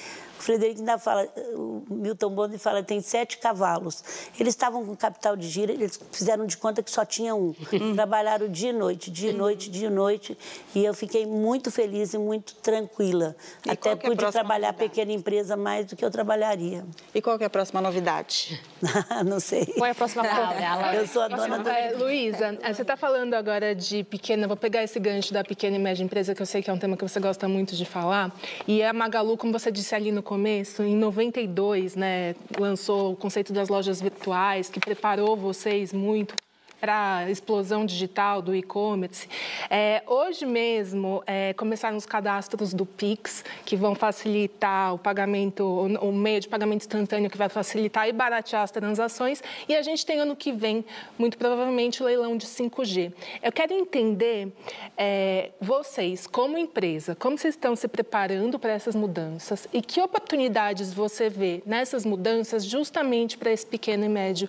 o 0.41 0.43
Frederico 0.43 0.80
ainda 0.80 0.99
fala, 0.99 1.28
o 1.55 1.82
Milton 1.91 2.30
Bond 2.30 2.57
fala, 2.57 2.82
tem 2.82 3.03
sete 3.03 3.36
cavalos. 3.36 4.03
Eles 4.38 4.55
estavam 4.55 4.86
com 4.86 4.97
capital 4.97 5.36
de 5.36 5.47
giro, 5.47 5.70
eles 5.70 6.01
fizeram 6.11 6.47
de 6.47 6.57
conta 6.57 6.82
que 6.82 6.91
só 6.91 7.05
tinha 7.05 7.34
um. 7.34 7.55
Uhum. 7.80 7.95
Trabalharam 7.95 8.49
dia 8.49 8.70
e 8.70 8.72
noite, 8.72 9.11
dia 9.11 9.30
e 9.30 9.32
noite, 9.32 9.70
dia 9.70 9.86
e 9.86 9.91
noite. 9.91 10.36
E 10.74 10.84
eu 10.84 10.93
fiquei 10.93 11.24
muito 11.24 11.70
feliz 11.70 12.12
e 12.12 12.18
muito 12.18 12.55
tranquila. 12.57 13.30
E 13.66 13.70
Até 13.70 13.91
é 13.91 13.97
pude 13.97 14.24
é 14.24 14.31
trabalhar 14.31 14.68
novidade? 14.68 14.91
pequena 14.91 15.12
empresa 15.12 15.57
mais 15.57 15.87
do 15.87 15.97
que 15.97 16.05
eu 16.05 16.11
trabalharia. 16.11 16.85
E 17.14 17.20
qual 17.20 17.39
é 17.39 17.45
a 17.45 17.51
próxima 17.51 17.81
novidade? 17.81 18.61
Não 19.26 19.41
sei. 19.41 19.66
Qual 19.66 19.87
é 19.87 19.91
a 19.91 19.95
próxima 19.95 20.22
Não, 20.22 20.93
Eu 20.93 21.07
sou 21.07 21.22
a 21.22 21.28
dona 21.28 21.59
do... 21.59 21.68
É, 21.68 21.93
Luísa, 21.93 22.59
é, 22.62 22.72
você 22.72 22.83
está 22.83 22.97
falando 22.97 23.35
agora 23.35 23.74
de 23.74 24.05
pequena, 24.05 24.47
vou 24.47 24.57
pegar 24.57 24.83
esse 24.83 24.99
gancho 24.99 25.33
da 25.33 25.45
pequena 25.45 25.76
e 25.76 25.78
média 25.78 26.03
empresa, 26.03 26.35
que 26.35 26.43
eu 26.43 26.47
sei 26.47 26.62
que 26.62 26.70
é 26.70 26.72
um 26.72 26.78
tema 26.78 26.97
que 26.97 27.03
você 27.03 27.20
gosta 27.20 27.49
muito 27.49 27.76
de 27.76 27.85
falar. 27.85 28.33
E 28.66 28.83
a 28.83 28.93
Magalu, 28.93 29.37
como 29.37 29.53
você 29.53 29.70
disse 29.70 29.95
ali 29.95 30.12
no 30.12 30.22
começo, 30.22 30.83
em 30.83 30.97
92, 30.97 31.97
né, 31.97 32.35
lançou 32.59 33.12
o 33.12 33.16
conceito 33.16 33.53
das 33.53 33.68
lojas 33.68 34.01
virtuais, 34.01 34.68
que 34.68 34.81
preparou 34.81 35.37
vocês 35.37 35.93
muito 35.93 36.35
para 36.81 37.16
a 37.18 37.31
explosão 37.31 37.85
digital 37.85 38.41
do 38.41 38.55
e-commerce. 38.55 39.28
É, 39.68 40.03
hoje 40.07 40.47
mesmo 40.47 41.22
é, 41.26 41.53
começaram 41.53 41.97
os 41.97 42.07
cadastros 42.07 42.72
do 42.72 42.87
Pix, 42.87 43.45
que 43.64 43.76
vão 43.76 43.95
facilitar 43.95 44.95
o 44.95 44.99
pagamento, 44.99 45.64
o 45.64 46.12
meio 46.12 46.41
de 46.41 46.49
pagamento 46.49 46.83
instantâneo 46.83 47.28
que 47.28 47.37
vai 47.37 47.49
facilitar 47.49 48.09
e 48.09 48.12
baratear 48.12 48.62
as 48.62 48.70
transações. 48.70 49.43
E 49.68 49.76
a 49.76 49.83
gente 49.83 50.07
tem 50.07 50.18
ano 50.20 50.35
que 50.35 50.53
vem, 50.53 50.85
muito 51.18 51.37
provavelmente, 51.37 52.03
o 52.03 52.07
leilão 52.07 52.37
de 52.37 52.47
5G. 52.47 53.12
Eu 53.43 53.53
quero 53.53 53.74
entender, 53.74 54.53
é, 54.97 55.51
vocês, 55.61 56.26
como 56.26 56.57
empresa, 56.57 57.14
como 57.14 57.37
vocês 57.37 57.55
estão 57.55 57.76
se 57.76 57.87
preparando 57.89 58.59
para 58.59 58.72
essas 58.72 58.95
mudanças 58.95 59.68
e 59.72 59.83
que 59.83 60.01
oportunidades 60.01 60.93
você 60.95 61.28
vê 61.28 61.62
nessas 61.66 62.05
mudanças 62.05 62.64
justamente 62.64 63.37
para 63.37 63.51
esse 63.51 63.66
pequeno 63.66 64.05
e 64.05 64.09
médio 64.09 64.49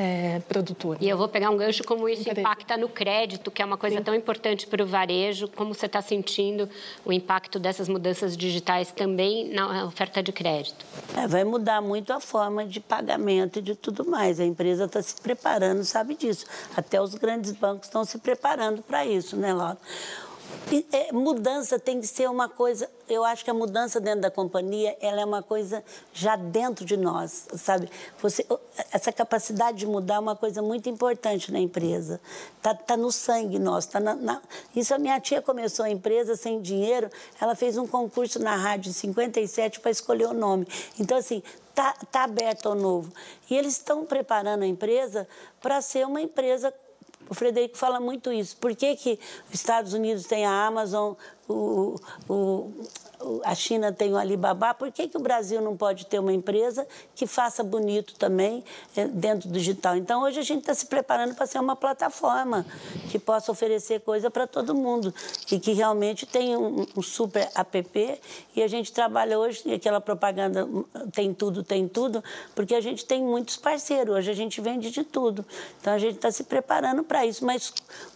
é, 0.00 0.40
produtor. 0.48 0.96
E 0.98 1.06
eu 1.06 1.18
vou 1.18 1.28
pegar 1.28 1.50
um 1.50 1.58
gancho 1.58 1.84
como 1.84 2.08
isso 2.08 2.26
impacta 2.26 2.74
no 2.78 2.88
crédito, 2.88 3.50
que 3.50 3.60
é 3.60 3.64
uma 3.64 3.76
coisa 3.76 3.98
Sim. 3.98 4.02
tão 4.02 4.14
importante 4.14 4.66
para 4.66 4.82
o 4.82 4.86
varejo. 4.86 5.46
Como 5.48 5.74
você 5.74 5.84
está 5.84 6.00
sentindo 6.00 6.66
o 7.04 7.12
impacto 7.12 7.58
dessas 7.58 7.86
mudanças 7.86 8.34
digitais 8.34 8.90
também 8.92 9.52
na 9.52 9.84
oferta 9.84 10.22
de 10.22 10.32
crédito? 10.32 10.86
É, 11.14 11.26
vai 11.26 11.44
mudar 11.44 11.82
muito 11.82 12.14
a 12.14 12.20
forma 12.20 12.64
de 12.64 12.80
pagamento 12.80 13.58
e 13.58 13.62
de 13.62 13.74
tudo 13.74 14.08
mais. 14.08 14.40
A 14.40 14.44
empresa 14.44 14.86
está 14.86 15.02
se 15.02 15.20
preparando, 15.20 15.84
sabe 15.84 16.14
disso. 16.14 16.46
Até 16.74 16.98
os 16.98 17.14
grandes 17.14 17.52
bancos 17.52 17.88
estão 17.88 18.02
se 18.02 18.16
preparando 18.18 18.80
para 18.80 19.04
isso, 19.04 19.36
né, 19.36 19.52
Laura? 19.52 19.76
É, 20.92 21.12
mudança 21.12 21.80
tem 21.80 22.00
que 22.00 22.06
ser 22.06 22.30
uma 22.30 22.48
coisa. 22.48 22.88
Eu 23.08 23.24
acho 23.24 23.44
que 23.44 23.50
a 23.50 23.54
mudança 23.54 24.00
dentro 24.00 24.20
da 24.20 24.30
companhia 24.30 24.96
ela 25.00 25.20
é 25.20 25.24
uma 25.24 25.42
coisa 25.42 25.82
já 26.12 26.36
dentro 26.36 26.84
de 26.84 26.96
nós, 26.96 27.48
sabe? 27.56 27.90
Você, 28.22 28.46
essa 28.92 29.12
capacidade 29.12 29.78
de 29.78 29.86
mudar 29.86 30.14
é 30.14 30.18
uma 30.20 30.36
coisa 30.36 30.62
muito 30.62 30.88
importante 30.88 31.50
na 31.50 31.58
empresa. 31.58 32.20
Tá, 32.62 32.72
tá 32.72 32.96
no 32.96 33.10
sangue 33.10 33.58
nosso. 33.58 33.90
Tá 33.90 33.98
na, 33.98 34.14
na... 34.14 34.40
Isso 34.74 34.94
a 34.94 34.98
minha 34.98 35.18
tia 35.18 35.42
começou 35.42 35.84
a 35.84 35.90
empresa 35.90 36.36
sem 36.36 36.60
dinheiro. 36.62 37.10
Ela 37.40 37.56
fez 37.56 37.76
um 37.76 37.86
concurso 37.86 38.38
na 38.38 38.54
rádio 38.54 38.90
em 38.90 38.92
57 38.92 39.80
para 39.80 39.90
escolher 39.90 40.26
o 40.26 40.34
nome. 40.34 40.68
Então 40.98 41.18
assim 41.18 41.42
tá, 41.74 41.94
tá 42.12 42.24
aberto 42.24 42.68
ao 42.68 42.76
novo. 42.76 43.12
E 43.50 43.56
eles 43.56 43.72
estão 43.72 44.04
preparando 44.04 44.62
a 44.62 44.66
empresa 44.66 45.26
para 45.60 45.80
ser 45.80 46.06
uma 46.06 46.20
empresa 46.20 46.72
o 47.30 47.34
Frederico 47.34 47.78
fala 47.78 48.00
muito 48.00 48.32
isso. 48.32 48.56
Por 48.56 48.74
que, 48.74 48.96
que 48.96 49.18
os 49.48 49.54
Estados 49.54 49.94
Unidos 49.94 50.24
têm 50.24 50.44
a 50.44 50.66
Amazon, 50.66 51.14
o, 51.50 52.00
o, 52.28 53.40
a 53.44 53.54
China 53.54 53.92
tem 53.92 54.12
o 54.12 54.16
Alibaba, 54.16 54.72
por 54.72 54.90
que, 54.90 55.08
que 55.08 55.16
o 55.16 55.20
Brasil 55.20 55.60
não 55.60 55.76
pode 55.76 56.06
ter 56.06 56.18
uma 56.18 56.32
empresa 56.32 56.86
que 57.14 57.26
faça 57.26 57.62
bonito 57.62 58.14
também 58.14 58.64
eh, 58.96 59.06
dentro 59.06 59.48
do 59.48 59.52
digital? 59.52 59.96
Então, 59.96 60.22
hoje 60.22 60.38
a 60.38 60.42
gente 60.42 60.60
está 60.60 60.74
se 60.74 60.86
preparando 60.86 61.34
para 61.34 61.46
ser 61.46 61.58
uma 61.58 61.76
plataforma 61.76 62.64
que 63.10 63.18
possa 63.18 63.52
oferecer 63.52 64.00
coisa 64.00 64.30
para 64.30 64.46
todo 64.46 64.74
mundo 64.74 65.12
e 65.50 65.58
que 65.58 65.72
realmente 65.72 66.24
tem 66.24 66.56
um, 66.56 66.86
um 66.96 67.02
super 67.02 67.50
app 67.54 68.20
e 68.56 68.62
a 68.62 68.68
gente 68.68 68.92
trabalha 68.92 69.38
hoje, 69.38 69.72
aquela 69.72 70.00
propaganda 70.00 70.66
tem 71.12 71.34
tudo, 71.34 71.62
tem 71.62 71.86
tudo, 71.88 72.22
porque 72.54 72.74
a 72.74 72.80
gente 72.80 73.04
tem 73.04 73.22
muitos 73.22 73.56
parceiros, 73.56 74.16
hoje 74.16 74.30
a 74.30 74.34
gente 74.34 74.60
vende 74.60 74.90
de 74.90 75.04
tudo. 75.04 75.44
Então, 75.80 75.92
a 75.92 75.98
gente 75.98 76.16
está 76.16 76.30
se 76.30 76.44
preparando 76.44 77.02
para 77.04 77.26
isso, 77.26 77.44
mas 77.44 77.72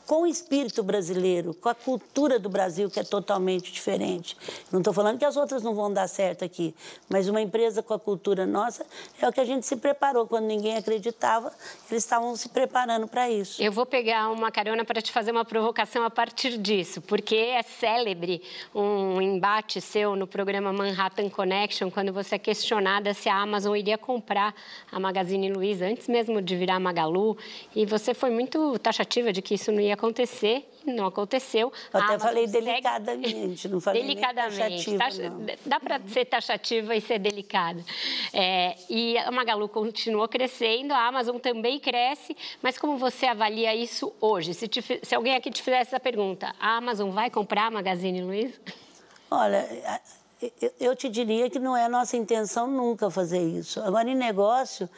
com 0.06 0.22
o 0.22 0.26
espírito 0.26 0.82
brasileiro, 0.82 1.54
com 1.54 1.68
a 1.68 1.74
cultura 1.74 2.38
do 2.38 2.48
Brasil, 2.48 2.90
que 2.90 3.00
é 3.00 3.04
totalmente 3.04 3.23
diferente. 3.72 4.36
Não 4.72 4.80
estou 4.80 4.92
falando 4.92 5.18
que 5.18 5.24
as 5.24 5.36
outras 5.36 5.62
não 5.62 5.74
vão 5.74 5.92
dar 5.92 6.08
certo 6.08 6.44
aqui, 6.44 6.74
mas 7.08 7.28
uma 7.28 7.40
empresa 7.40 7.82
com 7.82 7.94
a 7.94 7.98
cultura 7.98 8.46
nossa 8.46 8.84
é 9.20 9.28
o 9.28 9.32
que 9.32 9.40
a 9.40 9.44
gente 9.44 9.66
se 9.66 9.76
preparou. 9.76 10.26
Quando 10.26 10.44
ninguém 10.44 10.76
acreditava, 10.76 11.52
eles 11.90 12.02
estavam 12.04 12.34
se 12.36 12.48
preparando 12.48 13.06
para 13.06 13.30
isso. 13.30 13.62
Eu 13.62 13.72
vou 13.72 13.86
pegar 13.86 14.30
uma 14.30 14.50
carona 14.50 14.84
para 14.84 15.00
te 15.00 15.12
fazer 15.12 15.30
uma 15.30 15.44
provocação 15.44 16.04
a 16.04 16.10
partir 16.10 16.58
disso, 16.58 17.00
porque 17.00 17.36
é 17.36 17.62
célebre 17.62 18.42
um 18.74 19.20
embate 19.20 19.80
seu 19.80 20.16
no 20.16 20.26
programa 20.26 20.72
Manhattan 20.72 21.28
Connection, 21.28 21.90
quando 21.90 22.12
você 22.12 22.34
é 22.36 22.38
questionada 22.38 23.14
se 23.14 23.28
a 23.28 23.36
Amazon 23.36 23.76
iria 23.76 23.98
comprar 23.98 24.54
a 24.90 24.98
Magazine 24.98 25.52
Luiza 25.52 25.86
antes 25.86 26.08
mesmo 26.08 26.40
de 26.42 26.56
virar 26.56 26.80
Magalu, 26.80 27.36
e 27.74 27.86
você 27.86 28.14
foi 28.14 28.30
muito 28.30 28.78
taxativa 28.78 29.32
de 29.32 29.40
que 29.42 29.54
isso 29.54 29.70
não 29.70 29.80
ia 29.80 29.94
acontecer, 29.94 30.68
não 30.92 31.06
aconteceu. 31.06 31.72
Eu 31.92 32.00
até 32.00 32.18
falei 32.18 32.46
segue... 32.46 32.64
delicadamente, 32.64 33.68
não 33.68 33.80
falei 33.80 34.02
delicadamente. 34.06 34.96
Taxa... 34.96 35.32
Dá 35.64 35.80
para 35.80 36.00
ser 36.08 36.24
taxativa 36.24 36.94
e 36.94 37.00
ser 37.00 37.18
delicada. 37.18 37.84
É, 38.32 38.76
e 38.88 39.18
a 39.18 39.30
Magalu 39.30 39.68
continuou 39.68 40.28
crescendo, 40.28 40.92
a 40.92 41.06
Amazon 41.06 41.38
também 41.38 41.78
cresce, 41.78 42.36
mas 42.62 42.78
como 42.78 42.96
você 42.96 43.26
avalia 43.26 43.74
isso 43.74 44.12
hoje? 44.20 44.54
Se, 44.54 44.68
te... 44.68 44.82
Se 45.02 45.14
alguém 45.14 45.34
aqui 45.34 45.50
te 45.50 45.62
fizesse 45.62 45.94
essa 45.94 46.00
pergunta, 46.00 46.54
a 46.58 46.76
Amazon 46.76 47.10
vai 47.10 47.30
comprar 47.30 47.66
a 47.66 47.70
Magazine 47.70 48.22
Luiza? 48.22 48.60
Olha, 49.30 49.66
eu 50.80 50.94
te 50.94 51.08
diria 51.08 51.48
que 51.48 51.58
não 51.58 51.76
é 51.76 51.88
nossa 51.88 52.16
intenção 52.16 52.66
nunca 52.66 53.10
fazer 53.10 53.40
isso. 53.40 53.80
Agora, 53.80 54.08
em 54.08 54.14
negócio, 54.14 54.88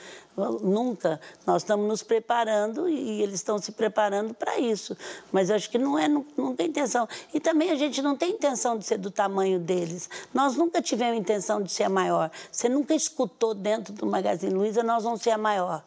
nunca. 0.62 1.20
Nós 1.46 1.62
estamos 1.62 1.86
nos 1.86 2.02
preparando 2.02 2.88
e 2.88 3.22
eles 3.22 3.36
estão 3.36 3.58
se 3.58 3.72
preparando 3.72 4.34
para 4.34 4.58
isso. 4.58 4.96
Mas 5.30 5.50
acho 5.50 5.70
que 5.70 5.78
não 5.78 5.98
é, 5.98 6.08
não 6.08 6.56
tem 6.56 6.68
intenção. 6.68 7.08
E 7.32 7.40
também 7.40 7.70
a 7.70 7.76
gente 7.76 8.02
não 8.02 8.16
tem 8.16 8.30
intenção 8.30 8.76
de 8.78 8.84
ser 8.84 8.98
do 8.98 9.10
tamanho 9.10 9.58
deles. 9.58 10.08
Nós 10.32 10.56
nunca 10.56 10.82
tivemos 10.82 11.18
intenção 11.18 11.62
de 11.62 11.70
ser 11.70 11.84
a 11.84 11.88
maior. 11.88 12.30
Você 12.50 12.68
nunca 12.68 12.94
escutou 12.94 13.54
dentro 13.54 13.92
do 13.92 14.06
Magazine 14.06 14.54
Luiza, 14.54 14.82
nós 14.82 15.04
vamos 15.04 15.22
ser 15.22 15.30
a 15.30 15.38
maior. 15.38 15.84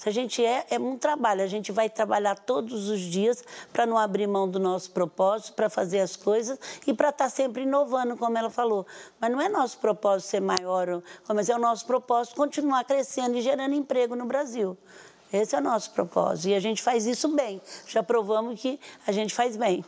Se 0.00 0.08
a 0.08 0.12
gente 0.12 0.42
é, 0.42 0.64
é 0.70 0.78
um 0.78 0.96
trabalho, 0.96 1.42
a 1.42 1.46
gente 1.46 1.70
vai 1.70 1.90
trabalhar 1.90 2.34
todos 2.34 2.88
os 2.88 3.00
dias 3.00 3.44
para 3.70 3.84
não 3.84 3.98
abrir 3.98 4.26
mão 4.26 4.48
do 4.48 4.58
nosso 4.58 4.92
propósito, 4.92 5.52
para 5.52 5.68
fazer 5.68 6.00
as 6.00 6.16
coisas 6.16 6.58
e 6.86 6.94
para 6.94 7.10
estar 7.10 7.24
tá 7.24 7.28
sempre 7.28 7.64
inovando, 7.64 8.16
como 8.16 8.38
ela 8.38 8.48
falou. 8.48 8.86
Mas 9.20 9.30
não 9.30 9.38
é 9.38 9.46
nosso 9.50 9.76
propósito 9.76 10.30
ser 10.30 10.40
maior, 10.40 11.02
mas 11.28 11.50
é 11.50 11.54
o 11.54 11.58
nosso 11.58 11.84
propósito 11.84 12.34
continuar 12.34 12.82
crescendo 12.84 13.36
e 13.36 13.42
gerando 13.42 13.74
emprego 13.74 14.16
no 14.16 14.24
Brasil. 14.24 14.74
Esse 15.30 15.54
é 15.54 15.58
o 15.58 15.62
nosso 15.62 15.90
propósito. 15.90 16.48
E 16.48 16.54
a 16.54 16.60
gente 16.60 16.80
faz 16.80 17.04
isso 17.06 17.28
bem. 17.28 17.60
Já 17.86 18.02
provamos 18.02 18.58
que 18.58 18.80
a 19.06 19.12
gente 19.12 19.34
faz 19.34 19.54
bem. 19.54 19.84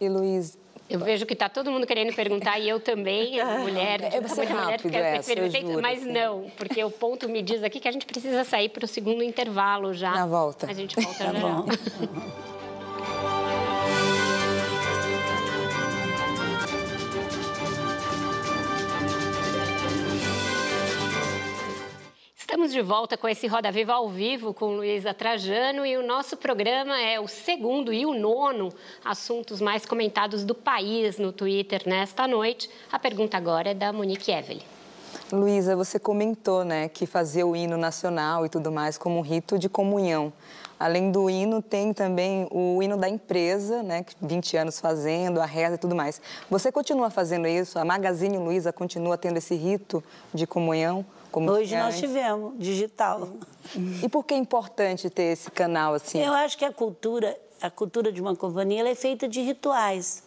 E 0.00 0.08
Luiz, 0.08 0.58
eu 0.88 0.98
vejo 0.98 1.24
que 1.24 1.32
está 1.32 1.48
todo 1.48 1.70
mundo 1.70 1.86
querendo 1.86 2.14
perguntar, 2.14 2.58
e 2.58 2.68
eu 2.68 2.78
também, 2.78 3.32
mulher, 3.62 4.00
rápido 4.02 4.84
mulher, 4.84 5.16
essa, 5.16 5.34
perfeito, 5.34 5.80
mas 5.80 6.02
assim. 6.02 6.12
não, 6.12 6.50
porque 6.56 6.82
o 6.84 6.90
ponto 6.90 7.28
me 7.28 7.42
diz 7.42 7.62
aqui 7.62 7.80
que 7.80 7.88
a 7.88 7.92
gente 7.92 8.06
precisa 8.06 8.44
sair 8.44 8.68
para 8.68 8.84
o 8.84 8.88
segundo 8.88 9.22
intervalo 9.22 9.94
já. 9.94 10.12
Na 10.12 10.26
volta. 10.26 10.70
A 10.70 10.74
gente 10.74 10.94
volta 11.00 11.24
tá 11.24 11.32
já. 11.32 11.40
Bom. 11.40 11.66
Estamos 22.52 22.70
de 22.70 22.82
volta 22.82 23.16
com 23.16 23.26
esse 23.26 23.46
Roda 23.46 23.72
Viva 23.72 23.94
ao 23.94 24.10
vivo 24.10 24.52
com 24.52 24.76
Luísa 24.76 25.14
Trajano 25.14 25.86
e 25.86 25.96
o 25.96 26.06
nosso 26.06 26.36
programa 26.36 27.00
é 27.00 27.18
o 27.18 27.26
segundo 27.26 27.90
e 27.90 28.04
o 28.04 28.12
nono 28.12 28.68
assuntos 29.02 29.58
mais 29.58 29.86
comentados 29.86 30.44
do 30.44 30.54
país 30.54 31.16
no 31.16 31.32
Twitter 31.32 31.80
nesta 31.86 32.28
noite. 32.28 32.68
A 32.92 32.98
pergunta 32.98 33.38
agora 33.38 33.70
é 33.70 33.74
da 33.74 33.90
Monique 33.90 34.30
Evelyn. 34.30 34.60
Luísa, 35.32 35.74
você 35.74 35.98
comentou 35.98 36.62
né, 36.62 36.90
que 36.90 37.06
fazer 37.06 37.42
o 37.42 37.56
hino 37.56 37.78
nacional 37.78 38.44
e 38.44 38.50
tudo 38.50 38.70
mais 38.70 38.98
como 38.98 39.16
um 39.16 39.22
rito 39.22 39.58
de 39.58 39.70
comunhão. 39.70 40.30
Além 40.78 41.10
do 41.10 41.30
hino, 41.30 41.62
tem 41.62 41.94
também 41.94 42.46
o 42.50 42.82
hino 42.82 42.98
da 42.98 43.08
empresa, 43.08 43.82
né, 43.82 44.04
20 44.20 44.58
anos 44.58 44.78
fazendo, 44.78 45.40
a 45.40 45.46
reza 45.46 45.76
e 45.76 45.78
tudo 45.78 45.96
mais. 45.96 46.20
Você 46.50 46.70
continua 46.70 47.08
fazendo 47.08 47.48
isso? 47.48 47.78
A 47.78 47.84
Magazine 47.84 48.36
Luiza 48.36 48.74
continua 48.74 49.16
tendo 49.16 49.38
esse 49.38 49.54
rito 49.54 50.04
de 50.34 50.46
comunhão? 50.46 51.02
Como 51.32 51.50
Hoje 51.50 51.74
nós 51.74 51.98
tivemos, 51.98 52.52
digital. 52.58 53.26
E 54.02 54.08
por 54.08 54.22
que 54.22 54.34
é 54.34 54.36
importante 54.36 55.08
ter 55.08 55.32
esse 55.32 55.50
canal 55.50 55.94
assim? 55.94 56.20
Eu 56.20 56.34
acho 56.34 56.58
que 56.58 56.64
a 56.64 56.70
cultura, 56.70 57.34
a 57.60 57.70
cultura 57.70 58.12
de 58.12 58.20
uma 58.20 58.36
companhia 58.36 58.86
é 58.86 58.94
feita 58.94 59.26
de 59.26 59.40
rituais. 59.40 60.22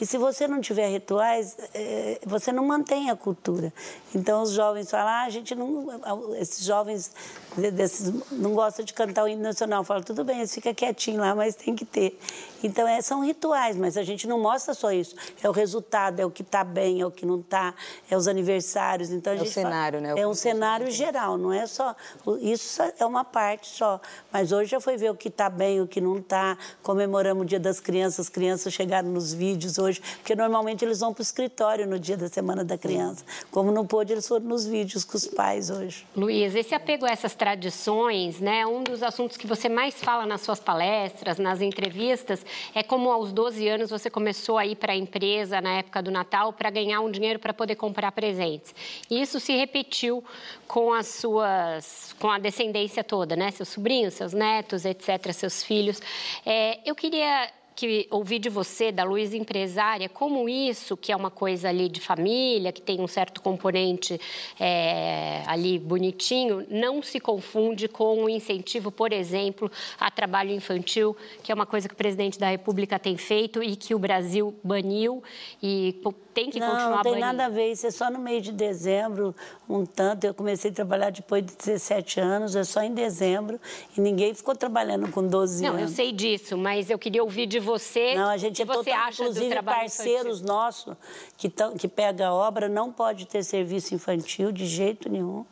E 0.00 0.06
se 0.06 0.16
você 0.16 0.48
não 0.48 0.62
tiver 0.62 0.88
rituais, 0.88 1.56
é, 1.74 2.18
você 2.24 2.50
não 2.50 2.64
mantém 2.64 3.10
a 3.10 3.16
cultura. 3.16 3.70
Então 4.14 4.42
os 4.42 4.52
jovens 4.52 4.90
falam, 4.90 5.08
ah, 5.08 5.22
a 5.24 5.28
gente 5.28 5.54
não. 5.54 5.88
Esses 6.36 6.64
jovens 6.64 7.12
desses, 7.56 8.10
não 8.32 8.54
gostam 8.54 8.82
de 8.82 8.94
cantar 8.94 9.24
o 9.24 9.28
hino 9.28 9.42
nacional. 9.42 9.84
Falo, 9.84 10.02
tudo 10.02 10.24
bem, 10.24 10.46
fica 10.46 10.72
quietinho 10.72 11.20
lá, 11.20 11.34
mas 11.34 11.54
tem 11.54 11.76
que 11.76 11.84
ter. 11.84 12.18
Então 12.62 12.88
é, 12.88 13.02
são 13.02 13.22
rituais, 13.22 13.76
mas 13.76 13.98
a 13.98 14.02
gente 14.02 14.26
não 14.26 14.40
mostra 14.40 14.72
só 14.72 14.90
isso. 14.90 15.14
É 15.42 15.48
o 15.48 15.52
resultado, 15.52 16.18
é 16.18 16.24
o 16.24 16.30
que 16.30 16.42
está 16.42 16.64
bem, 16.64 17.02
é 17.02 17.06
o 17.06 17.10
que 17.10 17.26
não 17.26 17.40
está, 17.40 17.74
é 18.10 18.16
os 18.16 18.26
aniversários. 18.26 19.10
Então, 19.10 19.34
a 19.34 19.36
é 19.36 19.42
o 19.42 19.46
cenário, 19.46 20.00
fala, 20.00 20.14
né? 20.14 20.20
É 20.22 20.26
um 20.26 20.34
cenário 20.34 20.90
geral, 20.90 21.36
não 21.36 21.52
é 21.52 21.66
só. 21.66 21.94
Isso 22.40 22.80
é 22.98 23.04
uma 23.04 23.24
parte 23.24 23.68
só. 23.68 24.00
Mas 24.32 24.50
hoje 24.50 24.70
já 24.70 24.80
foi 24.80 24.96
ver 24.96 25.10
o 25.10 25.14
que 25.14 25.28
está 25.28 25.50
bem, 25.50 25.80
o 25.82 25.86
que 25.86 26.00
não 26.00 26.18
está. 26.18 26.56
Comemoramos 26.82 27.42
o 27.42 27.46
Dia 27.46 27.60
das 27.60 27.80
Crianças, 27.80 28.20
as 28.20 28.28
crianças 28.30 28.72
chegaram 28.72 29.10
nos 29.10 29.34
vídeos 29.40 29.78
hoje 29.78 30.02
porque 30.18 30.34
normalmente 30.34 30.84
eles 30.84 31.00
vão 31.00 31.14
para 31.14 31.22
o 31.22 31.22
escritório 31.22 31.86
no 31.86 31.98
dia 31.98 32.16
da 32.16 32.28
Semana 32.28 32.62
da 32.62 32.76
Criança. 32.76 33.24
Como 33.50 33.72
não 33.72 33.86
pôde, 33.86 34.12
eles 34.12 34.28
foram 34.28 34.44
nos 34.44 34.66
vídeos 34.66 35.02
com 35.02 35.16
os 35.16 35.26
pais 35.26 35.70
hoje. 35.70 36.06
Luiz, 36.14 36.54
esse 36.54 36.74
apego 36.74 37.06
a 37.06 37.10
essas 37.10 37.34
tradições, 37.34 38.38
né, 38.38 38.66
um 38.66 38.82
dos 38.82 39.02
assuntos 39.02 39.38
que 39.38 39.46
você 39.46 39.66
mais 39.68 39.94
fala 39.94 40.26
nas 40.26 40.42
suas 40.42 40.60
palestras, 40.60 41.38
nas 41.38 41.62
entrevistas, 41.62 42.44
é 42.74 42.82
como 42.82 43.10
aos 43.10 43.32
12 43.32 43.66
anos 43.66 43.88
você 43.88 44.10
começou 44.10 44.58
a 44.58 44.66
ir 44.66 44.76
para 44.76 44.92
a 44.92 44.96
empresa 44.96 45.58
na 45.60 45.78
época 45.78 46.02
do 46.02 46.10
Natal 46.10 46.52
para 46.52 46.68
ganhar 46.68 47.00
um 47.00 47.10
dinheiro 47.10 47.38
para 47.38 47.54
poder 47.54 47.76
comprar 47.76 48.12
presentes. 48.12 48.74
E 49.08 49.22
isso 49.22 49.40
se 49.40 49.56
repetiu 49.56 50.22
com 50.68 50.92
as 50.92 51.06
suas, 51.06 52.14
com 52.20 52.30
a 52.30 52.38
descendência 52.38 53.02
toda, 53.02 53.34
né, 53.34 53.50
seus 53.50 53.70
sobrinhos, 53.70 54.14
seus 54.14 54.34
netos, 54.34 54.84
etc., 54.84 55.32
seus 55.32 55.62
filhos. 55.62 56.00
É, 56.44 56.78
eu 56.84 56.94
queria 56.94 57.48
que 57.74 58.06
ouvi 58.10 58.38
de 58.38 58.48
você, 58.48 58.92
da 58.92 59.04
Luiz 59.04 59.32
empresária, 59.32 60.08
como 60.08 60.48
isso, 60.48 60.96
que 60.96 61.12
é 61.12 61.16
uma 61.16 61.30
coisa 61.30 61.68
ali 61.68 61.88
de 61.88 62.00
família, 62.00 62.72
que 62.72 62.82
tem 62.82 63.00
um 63.00 63.06
certo 63.06 63.40
componente 63.40 64.20
é, 64.58 65.42
ali 65.46 65.78
bonitinho, 65.78 66.66
não 66.68 67.02
se 67.02 67.18
confunde 67.18 67.88
com 67.88 68.24
o 68.24 68.28
incentivo, 68.28 68.90
por 68.90 69.12
exemplo, 69.12 69.70
a 69.98 70.10
trabalho 70.10 70.50
infantil, 70.50 71.16
que 71.42 71.50
é 71.50 71.54
uma 71.54 71.66
coisa 71.66 71.88
que 71.88 71.94
o 71.94 71.96
presidente 71.96 72.38
da 72.38 72.50
República 72.50 72.98
tem 72.98 73.16
feito 73.16 73.62
e 73.62 73.76
que 73.76 73.94
o 73.94 73.98
Brasil 73.98 74.54
baniu 74.62 75.22
e 75.62 76.00
tem 76.34 76.50
que 76.50 76.58
não, 76.58 76.68
continuar 76.68 76.96
Não, 76.96 77.02
tem 77.02 77.12
banindo. 77.12 77.26
nada 77.26 77.46
a 77.46 77.48
ver. 77.48 77.72
Isso 77.72 77.86
é 77.86 77.90
só 77.90 78.10
no 78.10 78.18
mês 78.18 78.42
de 78.42 78.52
dezembro, 78.52 79.34
um 79.68 79.84
tanto. 79.84 80.24
Eu 80.24 80.34
comecei 80.34 80.70
a 80.70 80.74
trabalhar 80.74 81.10
depois 81.10 81.44
de 81.44 81.56
17 81.56 82.20
anos, 82.20 82.56
é 82.56 82.64
só 82.64 82.82
em 82.82 82.94
dezembro. 82.94 83.60
E 83.96 84.00
ninguém 84.00 84.34
ficou 84.34 84.54
trabalhando 84.54 85.10
com 85.10 85.26
12 85.26 85.62
não, 85.62 85.70
anos. 85.70 85.80
Não, 85.80 85.88
eu 85.88 85.94
sei 85.94 86.12
disso, 86.12 86.56
mas 86.56 86.90
eu 86.90 86.98
queria 86.98 87.22
ouvir 87.22 87.46
de 87.46 87.58
você. 87.60 88.14
Não, 88.14 88.28
a 88.28 88.36
gente 88.36 88.60
é 88.62 88.66
total, 88.66 88.94
acha 88.94 89.22
inclusive 89.22 89.62
parceiros 89.62 90.40
nossos 90.40 90.96
que, 91.36 91.48
tão, 91.48 91.76
que 91.76 91.86
pega 91.86 92.28
a 92.28 92.34
obra 92.34 92.68
não 92.68 92.92
pode 92.92 93.26
ter 93.26 93.42
serviço 93.44 93.94
infantil 93.94 94.50
de 94.50 94.66
jeito 94.66 95.08
nenhum. 95.08 95.44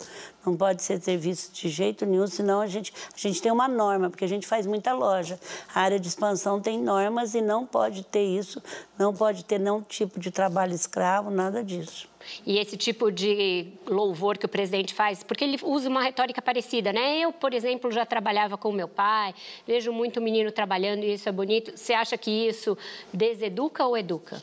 Não 0.48 0.56
pode 0.56 0.82
ser 0.82 0.98
serviço 0.98 1.52
de 1.52 1.68
jeito 1.68 2.06
nenhum, 2.06 2.26
senão 2.26 2.62
a 2.62 2.66
gente, 2.66 2.90
a 3.14 3.18
gente 3.18 3.42
tem 3.42 3.52
uma 3.52 3.68
norma, 3.68 4.08
porque 4.08 4.24
a 4.24 4.28
gente 4.28 4.46
faz 4.46 4.66
muita 4.66 4.94
loja. 4.94 5.38
A 5.74 5.82
área 5.82 6.00
de 6.00 6.08
expansão 6.08 6.58
tem 6.58 6.80
normas 6.80 7.34
e 7.34 7.42
não 7.42 7.66
pode 7.66 8.02
ter 8.02 8.24
isso, 8.24 8.62
não 8.98 9.12
pode 9.12 9.44
ter 9.44 9.60
nenhum 9.60 9.82
tipo 9.82 10.18
de 10.18 10.30
trabalho 10.30 10.72
escravo, 10.72 11.30
nada 11.30 11.62
disso. 11.62 12.08
E 12.46 12.58
esse 12.58 12.78
tipo 12.78 13.12
de 13.12 13.74
louvor 13.86 14.38
que 14.38 14.46
o 14.46 14.48
presidente 14.48 14.94
faz, 14.94 15.22
porque 15.22 15.44
ele 15.44 15.58
usa 15.62 15.86
uma 15.86 16.02
retórica 16.02 16.40
parecida, 16.40 16.94
né? 16.94 17.18
Eu, 17.18 17.30
por 17.30 17.52
exemplo, 17.52 17.92
já 17.92 18.06
trabalhava 18.06 18.56
com 18.56 18.72
meu 18.72 18.88
pai, 18.88 19.34
vejo 19.66 19.92
muito 19.92 20.18
menino 20.18 20.50
trabalhando 20.50 21.04
e 21.04 21.12
isso 21.12 21.28
é 21.28 21.32
bonito. 21.32 21.76
Você 21.76 21.92
acha 21.92 22.16
que 22.16 22.30
isso 22.30 22.76
deseduca 23.12 23.84
ou 23.84 23.98
educa? 23.98 24.40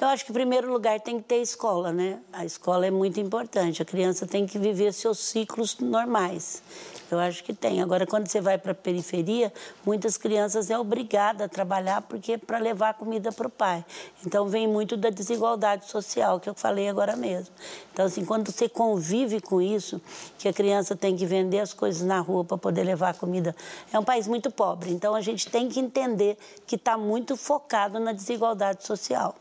Eu 0.00 0.08
acho 0.08 0.24
que, 0.24 0.30
em 0.30 0.34
primeiro 0.34 0.72
lugar, 0.72 0.98
tem 0.98 1.18
que 1.18 1.24
ter 1.24 1.42
escola, 1.42 1.92
né? 1.92 2.20
A 2.32 2.42
escola 2.42 2.86
é 2.86 2.90
muito 2.90 3.20
importante. 3.20 3.82
A 3.82 3.84
criança 3.84 4.26
tem 4.26 4.46
que 4.46 4.58
viver 4.58 4.94
seus 4.94 5.18
ciclos 5.18 5.78
normais. 5.78 6.62
Eu 7.10 7.18
acho 7.18 7.42
que 7.42 7.52
tem. 7.52 7.82
Agora, 7.82 8.06
quando 8.06 8.28
você 8.28 8.40
vai 8.40 8.58
para 8.58 8.72
a 8.72 8.74
periferia, 8.74 9.52
muitas 9.84 10.16
crianças 10.16 10.70
é 10.70 10.78
obrigada 10.78 11.44
a 11.44 11.48
trabalhar 11.48 12.02
porque 12.02 12.38
para 12.38 12.58
levar 12.58 12.94
comida 12.94 13.32
para 13.32 13.46
o 13.46 13.50
pai. 13.50 13.84
Então, 14.24 14.48
vem 14.48 14.66
muito 14.66 14.96
da 14.96 15.10
desigualdade 15.10 15.88
social 15.88 16.38
que 16.38 16.48
eu 16.48 16.54
falei 16.54 16.88
agora 16.88 17.16
mesmo. 17.16 17.54
Então, 17.92 18.04
assim, 18.04 18.24
quando 18.24 18.50
você 18.50 18.68
convive 18.68 19.40
com 19.40 19.60
isso, 19.60 20.00
que 20.38 20.48
a 20.48 20.52
criança 20.52 20.94
tem 20.94 21.16
que 21.16 21.26
vender 21.26 21.60
as 21.60 21.72
coisas 21.72 22.02
na 22.02 22.20
rua 22.20 22.44
para 22.44 22.58
poder 22.58 22.84
levar 22.84 23.14
comida, 23.14 23.54
é 23.92 23.98
um 23.98 24.04
país 24.04 24.26
muito 24.26 24.50
pobre. 24.50 24.90
Então, 24.90 25.14
a 25.14 25.20
gente 25.20 25.48
tem 25.48 25.68
que 25.68 25.80
entender 25.80 26.36
que 26.66 26.76
está 26.76 26.96
muito 26.96 27.36
focado 27.36 27.98
na 27.98 28.12
desigualdade 28.12 28.86
social. 28.86 29.34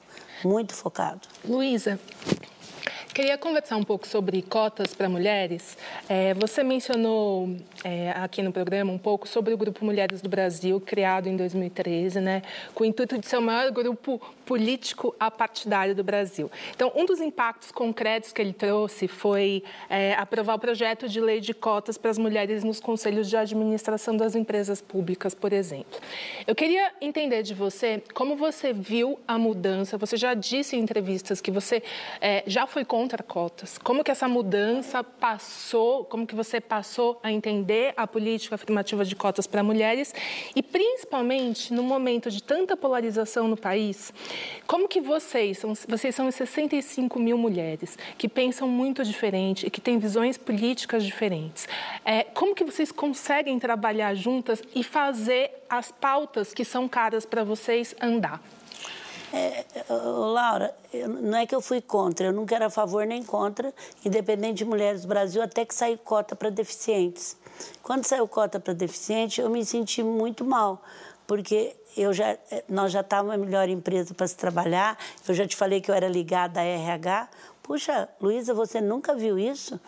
Muito 0.43 0.73
focado. 0.73 1.21
Luísa, 1.43 1.99
Queria 3.13 3.37
conversar 3.39 3.75
um 3.75 3.83
pouco 3.83 4.07
sobre 4.07 4.41
cotas 4.43 4.93
para 4.93 5.09
mulheres. 5.09 5.75
É, 6.07 6.33
você 6.35 6.63
mencionou 6.63 7.49
é, 7.83 8.11
aqui 8.11 8.43
no 8.43 8.51
programa 8.51 8.93
um 8.93 8.99
pouco 8.99 9.27
sobre 9.27 9.51
o 9.51 9.57
Grupo 9.57 9.83
Mulheres 9.83 10.21
do 10.21 10.29
Brasil, 10.29 10.79
criado 10.79 11.27
em 11.27 11.35
2013, 11.35 12.21
né, 12.21 12.43
com 12.73 12.83
o 12.83 12.87
intuito 12.87 13.17
de 13.17 13.27
ser 13.27 13.37
o 13.37 13.41
maior 13.41 13.71
grupo 13.71 14.21
político 14.45 15.13
apartidário 15.19 15.95
do 15.95 16.03
Brasil. 16.03 16.51
Então, 16.75 16.91
um 16.95 17.03
dos 17.03 17.19
impactos 17.19 17.71
concretos 17.71 18.31
que 18.31 18.41
ele 18.41 18.53
trouxe 18.53 19.07
foi 19.07 19.63
é, 19.89 20.13
aprovar 20.13 20.55
o 20.55 20.59
projeto 20.59 21.09
de 21.09 21.19
lei 21.19 21.39
de 21.39 21.53
cotas 21.53 21.97
para 21.97 22.11
as 22.11 22.17
mulheres 22.17 22.63
nos 22.63 22.79
conselhos 22.79 23.27
de 23.27 23.35
administração 23.35 24.15
das 24.15 24.35
empresas 24.35 24.81
públicas, 24.81 25.33
por 25.33 25.51
exemplo. 25.51 25.99
Eu 26.45 26.55
queria 26.55 26.91
entender 27.01 27.41
de 27.41 27.55
você 27.55 28.01
como 28.13 28.35
você 28.35 28.71
viu 28.71 29.19
a 29.27 29.37
mudança. 29.37 29.97
Você 29.97 30.15
já 30.15 30.35
disse 30.35 30.75
em 30.75 30.79
entrevistas 30.79 31.41
que 31.41 31.51
você 31.51 31.81
é, 32.21 32.43
já 32.45 32.67
foi 32.67 32.85
contra 32.85 32.98
contra 32.99 33.23
cotas. 33.23 33.77
Como 33.77 34.03
que 34.03 34.11
essa 34.11 34.27
mudança 34.27 35.01
passou, 35.01 36.03
como 36.03 36.27
que 36.27 36.35
você 36.35 36.59
passou 36.59 37.17
a 37.23 37.31
entender 37.31 37.93
a 37.95 38.05
política 38.05 38.55
afirmativa 38.55 39.05
de 39.05 39.15
cotas 39.15 39.47
para 39.47 39.63
mulheres 39.63 40.13
e 40.53 40.61
principalmente 40.61 41.73
no 41.73 41.81
momento 41.81 42.29
de 42.29 42.43
tanta 42.43 42.75
polarização 42.75 43.47
no 43.47 43.55
país, 43.55 44.13
como 44.67 44.85
que 44.85 44.99
vocês, 44.99 45.59
são, 45.59 45.73
vocês 45.87 46.13
são 46.13 46.29
65 46.29 47.17
mil 47.17 47.37
mulheres 47.37 47.97
que 48.17 48.27
pensam 48.27 48.67
muito 48.67 49.01
diferente 49.05 49.65
e 49.65 49.69
que 49.69 49.79
têm 49.79 49.97
visões 49.97 50.37
políticas 50.37 51.05
diferentes. 51.05 51.69
É, 52.03 52.25
como 52.25 52.53
que 52.53 52.65
vocês 52.65 52.91
conseguem 52.91 53.57
trabalhar 53.59 54.13
juntas 54.13 54.61
e 54.75 54.83
fazer 54.83 55.51
as 55.69 55.89
pautas 55.89 56.53
que 56.53 56.65
são 56.65 56.85
caras 56.85 57.25
para 57.25 57.45
vocês 57.45 57.95
andar? 58.01 58.41
É, 59.31 59.65
Laura, 59.89 60.73
não 61.21 61.37
é 61.37 61.45
que 61.45 61.53
eu 61.53 61.61
fui 61.61 61.81
contra, 61.81 62.27
eu 62.27 62.33
nunca 62.33 62.55
era 62.55 62.65
a 62.65 62.69
favor 62.69 63.05
nem 63.05 63.21
contra, 63.23 63.73
independente 64.03 64.59
de 64.59 64.65
Mulheres 64.65 65.03
do 65.03 65.07
Brasil, 65.07 65.41
até 65.41 65.63
que 65.65 65.75
saiu 65.75 65.97
cota 65.97 66.35
para 66.35 66.49
deficientes. 66.49 67.37
Quando 67.83 68.05
saiu 68.05 68.27
cota 68.27 68.59
para 68.59 68.73
deficientes, 68.73 69.37
eu 69.37 69.49
me 69.49 69.63
senti 69.63 70.01
muito 70.01 70.43
mal, 70.43 70.81
porque 71.27 71.75
eu 71.95 72.11
já, 72.11 72.37
nós 72.67 72.91
já 72.91 73.01
estávamos 73.01 73.35
a 73.35 73.37
melhor 73.37 73.69
empresa 73.69 74.13
para 74.13 74.27
se 74.27 74.35
trabalhar, 74.35 74.97
eu 75.27 75.35
já 75.35 75.47
te 75.47 75.55
falei 75.55 75.79
que 75.79 75.91
eu 75.91 75.95
era 75.95 76.07
ligada 76.07 76.59
à 76.59 76.63
RH. 76.63 77.29
Puxa, 77.61 78.09
Luísa, 78.19 78.51
você 78.51 78.81
nunca 78.81 79.13
viu 79.13 79.37
isso? 79.37 79.79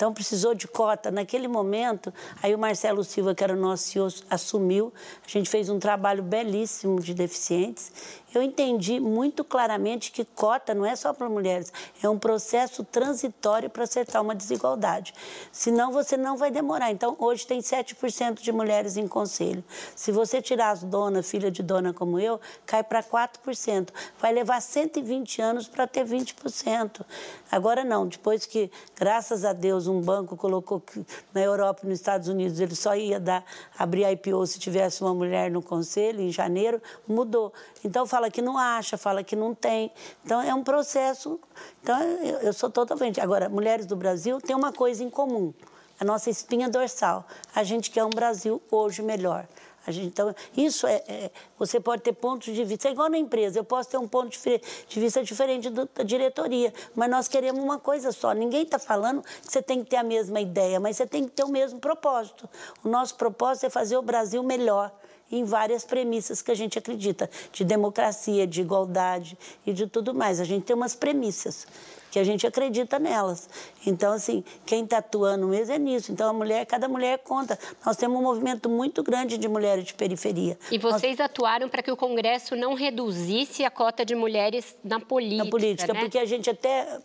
Então 0.00 0.14
precisou 0.14 0.54
de 0.54 0.66
cota. 0.66 1.10
Naquele 1.10 1.46
momento, 1.46 2.10
aí 2.42 2.54
o 2.54 2.58
Marcelo 2.58 3.04
Silva, 3.04 3.34
que 3.34 3.44
era 3.44 3.52
o 3.52 3.56
nosso 3.56 3.82
CEO, 3.82 4.08
assumiu. 4.30 4.90
A 5.22 5.28
gente 5.28 5.50
fez 5.50 5.68
um 5.68 5.78
trabalho 5.78 6.22
belíssimo 6.22 6.98
de 6.98 7.12
deficientes. 7.12 7.92
Eu 8.32 8.42
entendi 8.42 9.00
muito 9.00 9.42
claramente 9.42 10.12
que 10.12 10.24
cota 10.24 10.72
não 10.72 10.86
é 10.86 10.94
só 10.94 11.12
para 11.12 11.28
mulheres, 11.28 11.72
é 12.00 12.08
um 12.08 12.16
processo 12.16 12.84
transitório 12.84 13.68
para 13.68 13.82
acertar 13.82 14.22
uma 14.22 14.36
desigualdade. 14.36 15.12
Senão 15.50 15.90
você 15.90 16.16
não 16.16 16.36
vai 16.36 16.48
demorar. 16.50 16.92
Então, 16.92 17.16
hoje 17.18 17.44
tem 17.44 17.58
7% 17.60 18.40
de 18.40 18.52
mulheres 18.52 18.96
em 18.96 19.08
conselho. 19.08 19.64
Se 19.96 20.12
você 20.12 20.40
tirar 20.40 20.70
as 20.70 20.84
donas, 20.84 21.28
filha 21.28 21.50
de 21.50 21.60
dona 21.62 21.92
como 21.92 22.20
eu, 22.20 22.40
cai 22.64 22.84
para 22.84 23.02
4%. 23.02 23.88
Vai 24.20 24.32
levar 24.32 24.60
120 24.60 25.42
anos 25.42 25.66
para 25.66 25.88
ter 25.88 26.06
20%. 26.06 27.04
Agora 27.50 27.82
não, 27.84 28.06
depois 28.06 28.46
que, 28.46 28.70
graças 28.94 29.44
a 29.44 29.52
Deus, 29.52 29.88
um 29.90 30.00
banco 30.00 30.36
colocou 30.36 30.80
que 30.80 31.04
na 31.34 31.40
Europa 31.40 31.82
e 31.84 31.88
nos 31.88 31.98
Estados 31.98 32.28
Unidos 32.28 32.60
ele 32.60 32.74
só 32.74 32.94
ia 32.94 33.18
dar, 33.20 33.44
abrir 33.78 34.10
IPO 34.10 34.46
se 34.46 34.58
tivesse 34.58 35.02
uma 35.02 35.14
mulher 35.14 35.50
no 35.50 35.60
conselho, 35.60 36.20
em 36.20 36.30
janeiro, 36.30 36.80
mudou. 37.06 37.52
Então 37.84 38.06
fala 38.06 38.30
que 38.30 38.40
não 38.40 38.56
acha, 38.56 38.96
fala 38.96 39.22
que 39.22 39.36
não 39.36 39.54
tem. 39.54 39.92
Então 40.24 40.40
é 40.40 40.54
um 40.54 40.62
processo. 40.62 41.40
Então 41.82 42.00
eu, 42.00 42.38
eu 42.38 42.52
sou 42.52 42.70
totalmente. 42.70 43.20
Agora, 43.20 43.48
mulheres 43.48 43.86
do 43.86 43.96
Brasil 43.96 44.40
têm 44.40 44.56
uma 44.56 44.72
coisa 44.72 45.02
em 45.02 45.10
comum 45.10 45.52
a 46.00 46.04
nossa 46.04 46.30
espinha 46.30 46.66
dorsal. 46.68 47.26
A 47.54 47.62
gente 47.62 47.90
quer 47.90 48.02
um 48.02 48.10
Brasil 48.10 48.62
hoje 48.70 49.02
melhor. 49.02 49.46
A 49.86 49.90
gente, 49.90 50.08
então, 50.08 50.34
isso 50.56 50.86
é, 50.86 51.02
é, 51.08 51.30
Você 51.58 51.80
pode 51.80 52.02
ter 52.02 52.12
pontos 52.12 52.54
de 52.54 52.64
vista. 52.64 52.88
É 52.88 52.92
igual 52.92 53.08
na 53.08 53.18
empresa, 53.18 53.58
eu 53.58 53.64
posso 53.64 53.88
ter 53.88 53.96
um 53.96 54.06
ponto 54.06 54.30
de, 54.30 54.60
de 54.88 55.00
vista 55.00 55.22
diferente 55.22 55.70
do, 55.70 55.88
da 55.94 56.02
diretoria, 56.02 56.72
mas 56.94 57.10
nós 57.10 57.28
queremos 57.28 57.62
uma 57.62 57.78
coisa 57.78 58.12
só. 58.12 58.32
Ninguém 58.32 58.62
está 58.62 58.78
falando 58.78 59.22
que 59.22 59.50
você 59.50 59.62
tem 59.62 59.82
que 59.82 59.90
ter 59.90 59.96
a 59.96 60.02
mesma 60.02 60.40
ideia, 60.40 60.78
mas 60.78 60.96
você 60.96 61.06
tem 61.06 61.24
que 61.24 61.30
ter 61.30 61.44
o 61.44 61.48
mesmo 61.48 61.78
propósito. 61.80 62.48
O 62.84 62.88
nosso 62.88 63.14
propósito 63.14 63.66
é 63.66 63.70
fazer 63.70 63.96
o 63.96 64.02
Brasil 64.02 64.42
melhor 64.42 64.92
em 65.30 65.44
várias 65.44 65.84
premissas 65.84 66.42
que 66.42 66.50
a 66.50 66.54
gente 66.54 66.78
acredita, 66.78 67.30
de 67.52 67.64
democracia, 67.64 68.46
de 68.46 68.60
igualdade 68.60 69.38
e 69.64 69.72
de 69.72 69.86
tudo 69.86 70.12
mais. 70.12 70.40
A 70.40 70.44
gente 70.44 70.64
tem 70.64 70.74
umas 70.74 70.94
premissas 70.94 71.66
que 72.10 72.18
a 72.18 72.24
gente 72.24 72.46
acredita 72.46 72.98
nelas. 72.98 73.48
Então, 73.86 74.12
assim, 74.12 74.44
quem 74.66 74.84
está 74.84 74.98
atuando 74.98 75.46
mesmo 75.46 75.74
é 75.74 75.78
nisso. 75.78 76.12
Então, 76.12 76.28
a 76.28 76.32
mulher, 76.32 76.66
cada 76.66 76.88
mulher 76.88 77.18
conta. 77.18 77.58
Nós 77.84 77.96
temos 77.96 78.18
um 78.18 78.22
movimento 78.22 78.68
muito 78.68 79.02
grande 79.02 79.38
de 79.38 79.48
mulheres 79.48 79.84
de 79.84 79.94
periferia. 79.94 80.58
E 80.70 80.78
vocês 80.78 81.18
Nós... 81.18 81.26
atuaram 81.26 81.68
para 81.68 81.82
que 81.82 81.90
o 81.90 81.96
Congresso 81.96 82.56
não 82.56 82.74
reduzisse 82.74 83.64
a 83.64 83.70
cota 83.70 84.04
de 84.04 84.14
mulheres 84.14 84.76
na 84.82 85.00
política. 85.00 85.44
Na 85.44 85.50
política, 85.50 85.92
né? 85.92 86.00
porque 86.00 86.18
a 86.18 86.24
gente 86.24 86.50
até, 86.50 86.98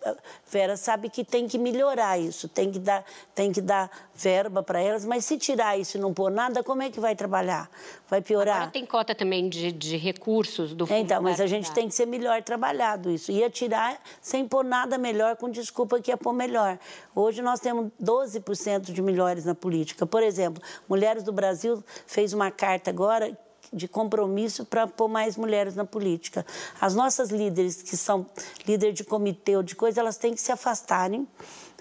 Vera, 0.50 0.76
sabe 0.76 1.10
que 1.10 1.24
tem 1.24 1.48
que 1.48 1.58
melhorar 1.58 2.20
isso, 2.20 2.48
tem 2.48 2.72
que 2.72 2.80
dar, 2.80 3.06
tem 3.34 3.52
que 3.52 3.62
dar 3.62 3.90
verba 4.16 4.64
para 4.64 4.82
elas, 4.82 5.06
mas 5.06 5.26
se 5.26 5.38
tirar 5.38 5.78
isso 5.78 5.98
e 5.98 6.00
não 6.00 6.14
pôr 6.14 6.32
nada, 6.32 6.64
como 6.64 6.82
é 6.82 6.90
que 6.90 7.00
vai 7.00 7.16
trabalhar? 7.16 7.70
Vai 8.10 8.22
piorar? 8.22 8.58
Agora 8.58 8.72
tem 8.72 8.86
cota 8.86 9.14
também 9.14 9.50
de, 9.50 9.72
de 9.72 9.98
recursos 9.98 10.74
do 10.74 10.86
fundo. 10.86 11.00
Então, 11.00 11.22
mas 11.22 11.40
a 11.40 11.48
gente 11.48 11.72
tem 11.72 11.88
que 11.88 11.94
ser 11.94 12.06
melhor 12.06 12.42
trabalhado 12.42 13.12
isso. 13.12 13.32
Ia 13.32 13.50
tirar 13.50 14.00
sem 14.22 14.48
pôr 14.48 14.64
nada 14.64 14.95
melhor, 14.98 15.36
com 15.36 15.50
desculpa 15.50 16.00
que 16.00 16.12
ia 16.12 16.18
pôr 16.18 16.34
melhor. 16.34 16.80
Hoje 17.16 17.42
nós 17.42 17.60
temos 17.60 17.92
12% 18.02 18.92
de 18.92 19.02
melhores 19.02 19.46
na 19.46 19.56
política. 19.56 20.06
Por 20.06 20.24
exemplo, 20.24 20.62
Mulheres 20.88 21.24
do 21.24 21.32
Brasil 21.32 21.84
fez 22.06 22.34
uma 22.34 22.52
carta 22.52 22.90
agora 22.90 23.38
de 23.74 23.88
compromisso 23.88 24.66
para 24.66 24.88
pôr 24.88 25.08
mais 25.08 25.36
mulheres 25.36 25.76
na 25.76 25.84
política. 25.84 26.46
As 26.80 26.96
nossas 26.96 27.30
líderes, 27.30 27.82
que 27.82 27.98
são 27.98 28.26
líder 28.66 28.94
de 28.94 29.04
comitê 29.04 29.58
ou 29.58 29.64
de 29.64 29.76
coisa, 29.76 30.00
elas 30.00 30.18
têm 30.18 30.34
que 30.34 30.42
se 30.42 30.52
afastarem 30.52 31.28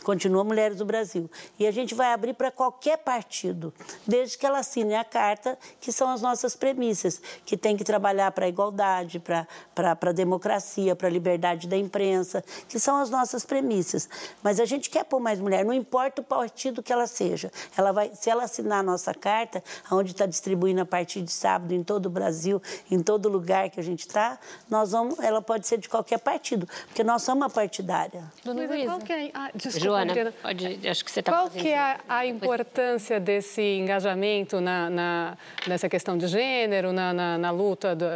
Continua 0.04 0.44
Mulheres 0.44 0.76
do 0.76 0.84
Brasil. 0.84 1.30
E 1.58 1.66
a 1.66 1.70
gente 1.70 1.94
vai 1.94 2.12
abrir 2.12 2.34
para 2.34 2.50
qualquer 2.50 2.98
partido, 2.98 3.72
desde 4.06 4.38
que 4.38 4.46
ela 4.46 4.58
assine 4.58 4.94
a 4.94 5.02
carta, 5.02 5.58
que 5.80 5.90
são 5.90 6.10
as 6.10 6.20
nossas 6.20 6.54
premissas, 6.54 7.20
que 7.44 7.56
tem 7.56 7.76
que 7.76 7.82
trabalhar 7.82 8.30
para 8.32 8.44
a 8.44 8.48
igualdade, 8.48 9.18
para 9.18 9.48
a 9.74 10.12
democracia, 10.12 10.94
para 10.94 11.08
a 11.08 11.10
liberdade 11.10 11.66
da 11.66 11.76
imprensa, 11.76 12.44
que 12.68 12.78
são 12.78 12.98
as 12.98 13.08
nossas 13.08 13.44
premissas. 13.44 14.08
Mas 14.42 14.60
a 14.60 14.64
gente 14.64 14.90
quer 14.90 15.04
pôr 15.04 15.18
mais 15.18 15.40
mulher, 15.40 15.64
não 15.64 15.72
importa 15.72 16.20
o 16.20 16.24
partido 16.24 16.82
que 16.82 16.92
ela 16.92 17.06
seja. 17.06 17.50
Ela 17.76 17.90
vai, 17.90 18.12
se 18.14 18.28
ela 18.28 18.44
assinar 18.44 18.80
a 18.80 18.82
nossa 18.82 19.14
carta, 19.14 19.64
onde 19.90 20.12
está 20.12 20.26
distribuindo 20.26 20.82
a 20.82 20.86
partir 20.86 21.22
de 21.22 21.32
sábado 21.32 21.72
em 21.72 21.82
todo 21.82 22.06
o 22.06 22.10
Brasil, 22.10 22.60
em 22.90 23.02
todo 23.02 23.28
lugar 23.28 23.70
que 23.70 23.80
a 23.80 23.82
gente 23.82 24.00
está, 24.00 24.38
nós 24.68 24.92
vamos, 24.92 25.18
ela 25.18 25.40
pode 25.40 25.66
ser 25.66 25.78
de 25.78 25.88
qualquer 25.88 26.18
partido, 26.18 26.68
porque 26.86 27.02
nós 27.02 27.22
somos 27.22 27.42
uma 27.44 27.50
partidária. 27.50 28.22
Dona 28.44 28.66
Luísa, 28.66 28.86
qual 28.86 28.98
que 29.00 29.12
é... 29.12 29.30
Ah, 29.32 29.50
desculpa. 29.54 29.93
Joana, 29.94 30.32
pode, 30.42 30.88
acho 30.88 31.04
que 31.04 31.10
você 31.10 31.20
está 31.20 31.32
Qual 31.32 31.50
que 31.50 31.68
é 31.68 31.78
a, 31.78 32.00
a 32.08 32.26
importância 32.26 33.20
desse 33.20 33.62
engajamento 33.62 34.60
na, 34.60 34.90
na, 34.90 35.38
nessa 35.66 35.88
questão 35.88 36.18
de 36.18 36.26
gênero, 36.26 36.92
na, 36.92 37.12
na, 37.12 37.38
na 37.38 37.50
luta 37.50 37.94
do, 37.94 38.06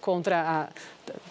contra 0.00 0.40
a 0.40 0.68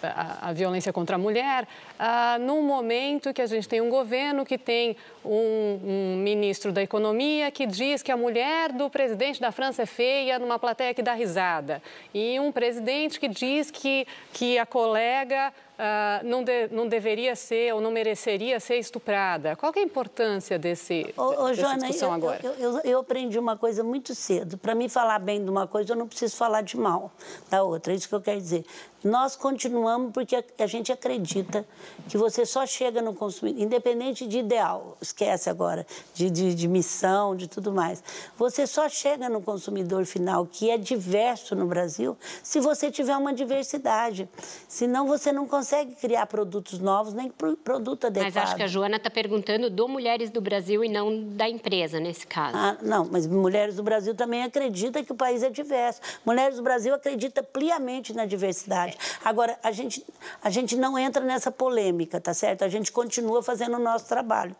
a, 0.02 0.48
a, 0.48 0.52
violência 0.52 0.92
contra 0.92 1.16
a 1.16 1.18
mulher, 1.18 1.66
ah, 1.98 2.38
num 2.40 2.62
momento 2.62 3.32
que 3.32 3.42
a 3.42 3.46
gente 3.46 3.68
tem 3.68 3.80
um 3.80 3.88
governo 3.88 4.44
que 4.44 4.58
tem 4.58 4.96
um, 5.24 5.80
um, 5.84 6.16
ministro 6.16 6.72
da 6.72 6.82
Economia 6.82 7.50
que 7.50 7.66
diz 7.66 8.02
que 8.02 8.12
a 8.12 8.16
mulher 8.16 8.72
do 8.72 8.88
presidente 8.90 9.40
da 9.40 9.52
França 9.52 9.82
é 9.82 9.86
feia 9.86 10.38
numa 10.38 10.58
plateia 10.58 10.94
que 10.94 11.02
dá 11.02 11.14
risada, 11.14 11.82
e 12.12 12.38
um 12.40 12.52
presidente 12.52 13.18
que 13.18 13.28
diz 13.28 13.70
que, 13.70 14.06
que 14.32 14.58
a 14.58 14.66
colega 14.66 15.52
ah, 15.82 16.20
não, 16.22 16.44
de, 16.44 16.68
não 16.68 16.86
deveria 16.86 17.34
ser 17.34 17.72
ou 17.72 17.80
não 17.80 17.90
mereceria 17.90 18.60
ser 18.60 18.76
estuprada. 18.76 19.56
Qual 19.56 19.72
é 19.74 19.78
a 19.78 19.82
importância 19.82 20.58
desse, 20.58 21.06
ô, 21.16 21.22
ô, 21.22 21.48
dessa 21.48 21.54
Joana, 21.54 21.78
discussão 21.78 22.10
eu, 22.10 22.14
agora? 22.14 22.40
Eu, 22.42 22.52
eu, 22.52 22.80
eu, 22.84 22.98
aprendi 22.98 23.38
uma 23.38 23.56
coisa 23.56 23.82
muito 23.82 24.14
cedo. 24.14 24.58
Para 24.58 24.74
mim 24.74 24.90
falar 24.90 25.18
bem 25.18 25.42
de 25.42 25.48
uma 25.48 25.66
coisa, 25.66 25.94
eu 25.94 25.96
não 25.96 26.06
preciso 26.06 26.36
falar 26.36 26.60
de 26.60 26.76
mal 26.76 27.10
da 27.48 27.62
outra. 27.62 27.94
É 27.94 27.96
isso 27.96 28.06
que 28.10 28.14
eu 28.14 28.20
quero 28.20 28.38
dizer. 28.38 28.62
Nós 29.02 29.34
continuamos 29.34 30.12
porque 30.12 30.44
a 30.58 30.66
gente 30.66 30.92
acredita 30.92 31.66
que 32.08 32.18
você 32.18 32.44
só 32.44 32.66
chega 32.66 33.00
no 33.00 33.14
consumidor, 33.14 33.62
independente 33.62 34.26
de 34.26 34.38
ideal, 34.38 34.96
esquece 35.00 35.48
agora, 35.48 35.86
de, 36.14 36.28
de, 36.30 36.54
de 36.54 36.68
missão, 36.68 37.34
de 37.34 37.48
tudo 37.48 37.72
mais. 37.72 38.02
Você 38.36 38.66
só 38.66 38.88
chega 38.88 39.28
no 39.28 39.40
consumidor 39.40 40.04
final, 40.04 40.46
que 40.46 40.70
é 40.70 40.76
diverso 40.76 41.54
no 41.56 41.66
Brasil, 41.66 42.16
se 42.42 42.60
você 42.60 42.90
tiver 42.90 43.16
uma 43.16 43.32
diversidade. 43.32 44.28
Senão 44.68 45.06
você 45.06 45.32
não 45.32 45.46
consegue 45.46 45.94
criar 45.94 46.26
produtos 46.26 46.78
novos, 46.78 47.14
nem 47.14 47.30
produto 47.30 48.06
adequado. 48.06 48.34
Mas 48.34 48.36
acho 48.36 48.56
que 48.56 48.62
a 48.62 48.66
Joana 48.66 48.96
está 48.96 49.08
perguntando 49.10 49.70
do 49.70 49.88
Mulheres 49.88 50.30
do 50.30 50.40
Brasil 50.40 50.84
e 50.84 50.88
não 50.88 51.24
da 51.30 51.48
empresa, 51.48 51.98
nesse 51.98 52.26
caso. 52.26 52.56
Ah, 52.56 52.76
não, 52.82 53.08
mas 53.10 53.26
Mulheres 53.26 53.76
do 53.76 53.82
Brasil 53.82 54.14
também 54.14 54.42
acredita 54.42 55.02
que 55.02 55.12
o 55.12 55.14
país 55.14 55.42
é 55.42 55.48
diverso. 55.48 56.00
Mulheres 56.24 56.56
do 56.56 56.62
Brasil 56.62 56.94
acredita 56.94 57.42
pliamente 57.42 58.12
na 58.12 58.26
diversidade. 58.26 58.89
Agora, 59.24 59.58
a 59.62 59.72
gente, 59.72 60.04
a 60.42 60.50
gente 60.50 60.76
não 60.76 60.98
entra 60.98 61.22
nessa 61.24 61.50
polêmica, 61.50 62.20
tá 62.20 62.34
certo? 62.34 62.64
A 62.64 62.68
gente 62.68 62.92
continua 62.92 63.42
fazendo 63.42 63.76
o 63.76 63.80
nosso 63.80 64.06
trabalho. 64.06 64.54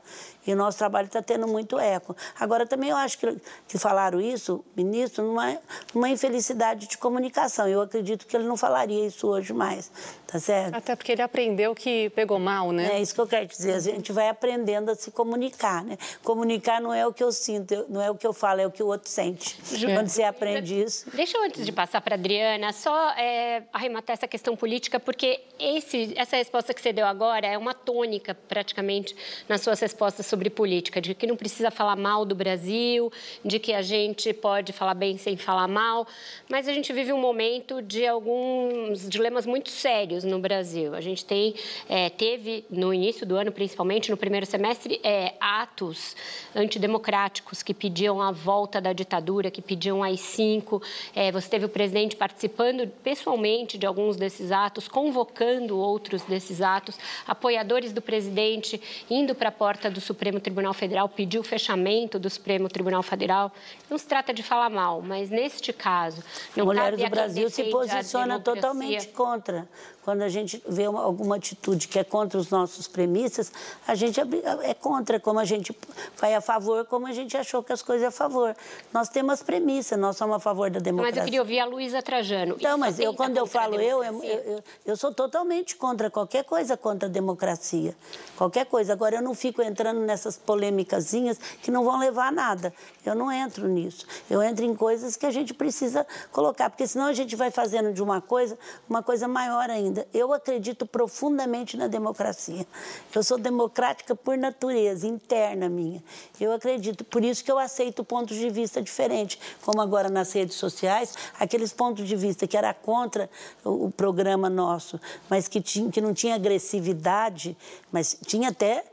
E 0.47 0.53
o 0.53 0.57
nosso 0.57 0.78
trabalho 0.78 1.07
está 1.07 1.22
tendo 1.22 1.47
muito 1.47 1.78
eco. 1.78 2.16
Agora, 2.38 2.66
também 2.66 2.91
eu 2.91 2.97
acho 2.97 3.18
que, 3.18 3.36
que 3.68 3.78
falaram 3.78 4.20
isso, 4.20 4.64
ministro, 4.76 5.24
numa, 5.24 5.59
numa 5.95 6.09
infelicidade 6.09 6.86
de 6.86 6.97
comunicação. 6.97 7.68
Eu 7.68 7.82
acredito 7.82 8.26
que 8.26 8.36
ele 8.36 8.45
não 8.45 8.57
falaria 8.57 9.07
isso 9.07 9.28
hoje 9.28 9.53
mais, 9.53 9.91
tá 10.26 10.38
certo? 10.38 10.74
Até 10.74 10.97
porque 10.97 11.12
ele 11.12 11.22
aprendeu 11.22 11.74
que 11.74 12.11
pegou 12.11 12.38
mal, 12.38 12.72
né? 12.72 12.97
É 12.97 13.01
isso 13.01 13.14
que 13.14 13.20
eu 13.20 13.26
quero 13.26 13.47
dizer. 13.47 13.74
A 13.74 13.80
gente 13.80 14.12
vai 14.12 14.28
aprendendo 14.28 14.91
a 14.91 14.95
se 14.95 15.11
comunicar, 15.11 15.84
né? 15.84 15.99
Comunicar 16.22 16.80
não 16.80 16.93
é 16.93 17.07
o 17.07 17.12
que 17.12 17.22
eu 17.22 17.32
sinto, 17.32 17.84
não 17.88 18.01
é 18.01 18.11
o 18.11 18.14
que 18.14 18.26
eu 18.26 18.32
falo, 18.32 18.61
é 18.61 18.66
o 18.66 18.70
que 18.70 18.82
o 18.82 18.86
outro 18.86 19.11
sente. 19.11 19.59
Quando 19.95 20.09
você 20.09 20.22
aprende 20.22 20.80
isso. 20.80 21.07
Deixa 21.12 21.36
eu, 21.36 21.43
antes 21.43 21.66
de 21.66 21.72
passar 21.72 22.01
para 22.01 22.14
Adriana, 22.14 22.72
só 22.72 23.11
é, 23.11 23.64
arrematar 23.72 24.14
essa 24.14 24.26
questão 24.26 24.57
política, 24.57 24.99
porque 24.99 25.41
esse, 25.59 26.14
essa 26.16 26.36
resposta 26.36 26.72
que 26.72 26.80
você 26.80 26.93
deu 26.93 27.07
agora 27.07 27.47
é 27.47 27.59
uma 27.59 27.74
tônica, 27.74 28.34
praticamente, 28.34 29.14
nas 29.49 29.61
suas 29.61 29.78
respostas 29.80 30.26
sobre 30.26 30.39
política, 30.49 31.01
de 31.01 31.14
que 31.14 31.26
não 31.26 31.36
precisa 31.36 31.70
falar 31.70 31.97
mal 31.97 32.24
do 32.24 32.34
Brasil, 32.34 33.12
de 33.45 33.59
que 33.59 33.74
a 33.74 33.82
gente 33.82 34.32
pode 34.32 34.72
falar 34.72 34.95
bem 34.95 35.18
sem 35.18 35.36
falar 35.36 35.68
mal, 35.68 36.07
mas 36.49 36.68
a 36.68 36.72
gente 36.72 36.93
vive 36.93 37.12
um 37.12 37.20
momento 37.20 37.82
de 37.82 38.07
alguns 38.07 39.09
dilemas 39.09 39.45
muito 39.45 39.68
sérios 39.68 40.24
no 40.24 40.38
Brasil. 40.38 40.95
A 40.95 41.01
gente 41.01 41.24
tem, 41.24 41.55
é, 41.88 42.09
teve, 42.09 42.64
no 42.70 42.95
início 42.95 43.26
do 43.26 43.36
ano, 43.36 43.53
principalmente 43.53 44.11
no 44.11 44.16
primeiro 44.16 44.47
semestre, 44.47 45.01
é, 45.03 45.34
atos 45.41 46.14
antidemocráticos 46.55 47.62
que 47.62 47.74
pediam 47.74 48.22
a 48.22 48.30
volta 48.30 48.80
da 48.80 48.93
ditadura, 48.93 49.51
que 49.51 49.61
pediam 49.61 50.03
AI-5. 50.03 50.82
É, 51.14 51.32
você 51.32 51.49
teve 51.49 51.64
o 51.66 51.68
presidente 51.68 52.16
participando 52.16 52.86
pessoalmente 53.03 53.76
de 53.76 53.86
alguns 53.86 54.16
desses 54.16 54.53
atos, 54.53 54.86
convocando 54.86 55.76
outros 55.76 56.22
desses 56.22 56.62
atos, 56.62 56.97
apoiadores 57.26 57.93
do 57.93 58.01
presidente 58.01 58.80
indo 59.11 59.34
para 59.34 59.49
a 59.49 59.53
porta 59.53 59.91
do 59.91 60.01
Supremo 60.01 60.20
Tribunal 60.41 60.75
Federal 60.75 61.09
pedir 61.09 61.39
o 61.39 61.43
fechamento 61.43 62.18
do 62.18 62.29
Supremo 62.29 62.68
Tribunal 62.68 63.03
Federal. 63.03 63.51
Não 63.89 63.97
se 63.97 64.07
trata 64.07 64.35
de 64.35 64.43
falar 64.43 64.68
mal, 64.68 65.01
mas 65.01 65.31
neste 65.31 65.73
caso, 65.73 66.23
não 66.55 66.66
Mulheres 66.66 67.01
do 67.01 67.09
Brasil 67.09 67.49
se 67.49 67.64
posiciona 67.64 68.39
totalmente 68.39 69.09
contra 69.09 69.68
quando 70.05 70.23
a 70.23 70.29
gente 70.29 70.63
vê 70.67 70.89
uma, 70.89 71.03
alguma 71.03 71.37
atitude 71.37 71.87
que 71.89 71.99
é 71.99 72.05
contra 72.05 72.39
os 72.39 72.51
nossos 72.51 72.89
premissas, 72.89 73.53
a 73.87 73.95
gente 73.95 74.19
é, 74.21 74.25
é 74.63 74.75
contra, 74.75 75.21
como 75.21 75.39
a 75.39 75.45
gente 75.45 75.77
vai 76.19 76.35
a 76.35 76.41
favor, 76.41 76.87
como 76.87 77.07
a 77.07 77.13
gente 77.13 77.37
achou 77.37 77.63
que 77.63 77.73
as 77.73 77.83
coisas 77.83 78.05
é 78.05 78.09
a 78.09 78.11
favor. 78.11 78.57
Nós 78.93 79.09
temos 79.09 79.43
premissas, 79.43 79.99
nós 79.99 80.17
somos 80.17 80.37
a 80.37 80.41
favor 80.41 80.71
da 80.71 80.81
democracia. 80.81 81.17
Mas 81.17 81.19
eu 81.19 81.25
queria 81.25 81.41
ouvir 81.41 81.61
a 81.61 81.67
Luísa 81.67 82.03
Trajano. 82.03 82.57
Não, 82.61 82.79
mas 82.79 82.99
eu, 82.99 83.15
quando 83.15 83.37
eu 83.37 83.47
falo 83.47 83.75
eu 83.81 84.03
eu, 84.03 84.25
eu, 84.25 84.65
eu 84.87 84.97
sou 84.97 85.13
totalmente 85.13 85.77
contra 85.77 86.11
qualquer 86.11 86.45
coisa 86.45 86.77
contra 86.77 87.09
a 87.09 87.13
democracia. 87.13 87.95
Qualquer 88.37 88.67
coisa. 88.67 88.93
Agora, 88.93 89.17
eu 89.17 89.23
não 89.23 89.35
fico 89.35 89.63
entrando 89.63 90.01
nessas 90.01 90.37
polêmicazinhas 90.37 91.39
que 91.63 91.71
não 91.71 91.85
vão 91.85 91.99
levar 91.99 92.29
a 92.29 92.33
nada. 92.33 92.73
Eu 93.05 93.15
não 93.15 93.31
entro 93.31 93.69
nisso. 93.69 94.07
Eu 94.31 94.43
entro 94.43 94.65
em 94.65 94.75
coisas 94.75 95.17
que 95.17 95.27
a 95.27 95.31
gente 95.31 95.53
precisa 95.53 96.07
colocar, 96.33 96.71
porque 96.71 96.87
senão 96.87 97.07
a 97.07 97.13
gente 97.13 97.37
vai 97.37 97.51
fazendo 97.51 97.93
de 97.93 98.03
uma 98.03 98.21
coisa 98.21 98.59
uma 98.89 99.03
coisa 99.03 99.29
maior 99.29 99.69
ainda 99.71 100.00
Eu 100.13 100.33
acredito 100.33 100.87
profundamente 100.87 101.77
na 101.77 101.87
democracia. 101.87 102.67
Eu 103.15 103.23
sou 103.23 103.39
democrática 103.39 104.15
por 104.15 104.37
natureza, 104.37 105.07
interna 105.07 105.69
minha. 105.69 106.03
Eu 106.41 106.53
acredito, 106.53 107.05
por 107.05 107.25
isso 107.25 107.45
que 107.45 107.51
eu 107.51 107.59
aceito 107.59 108.05
pontos 108.05 108.37
de 108.37 108.51
vista 108.51 108.83
diferentes, 108.83 109.39
como 109.63 109.81
agora 109.81 110.09
nas 110.09 110.33
redes 110.33 110.57
sociais, 110.57 111.15
aqueles 111.39 111.73
pontos 111.73 112.07
de 112.07 112.17
vista 112.17 112.47
que 112.47 112.57
era 112.57 112.73
contra 112.75 113.29
o 113.65 113.91
programa 113.91 114.49
nosso, 114.49 115.01
mas 115.29 115.49
que, 115.49 115.61
tinha, 115.61 115.91
que 115.91 116.01
não 116.01 116.15
tinha 116.15 116.35
agressividade, 116.35 117.57
mas 117.93 118.17
tinha 118.27 118.49
até 118.49 118.85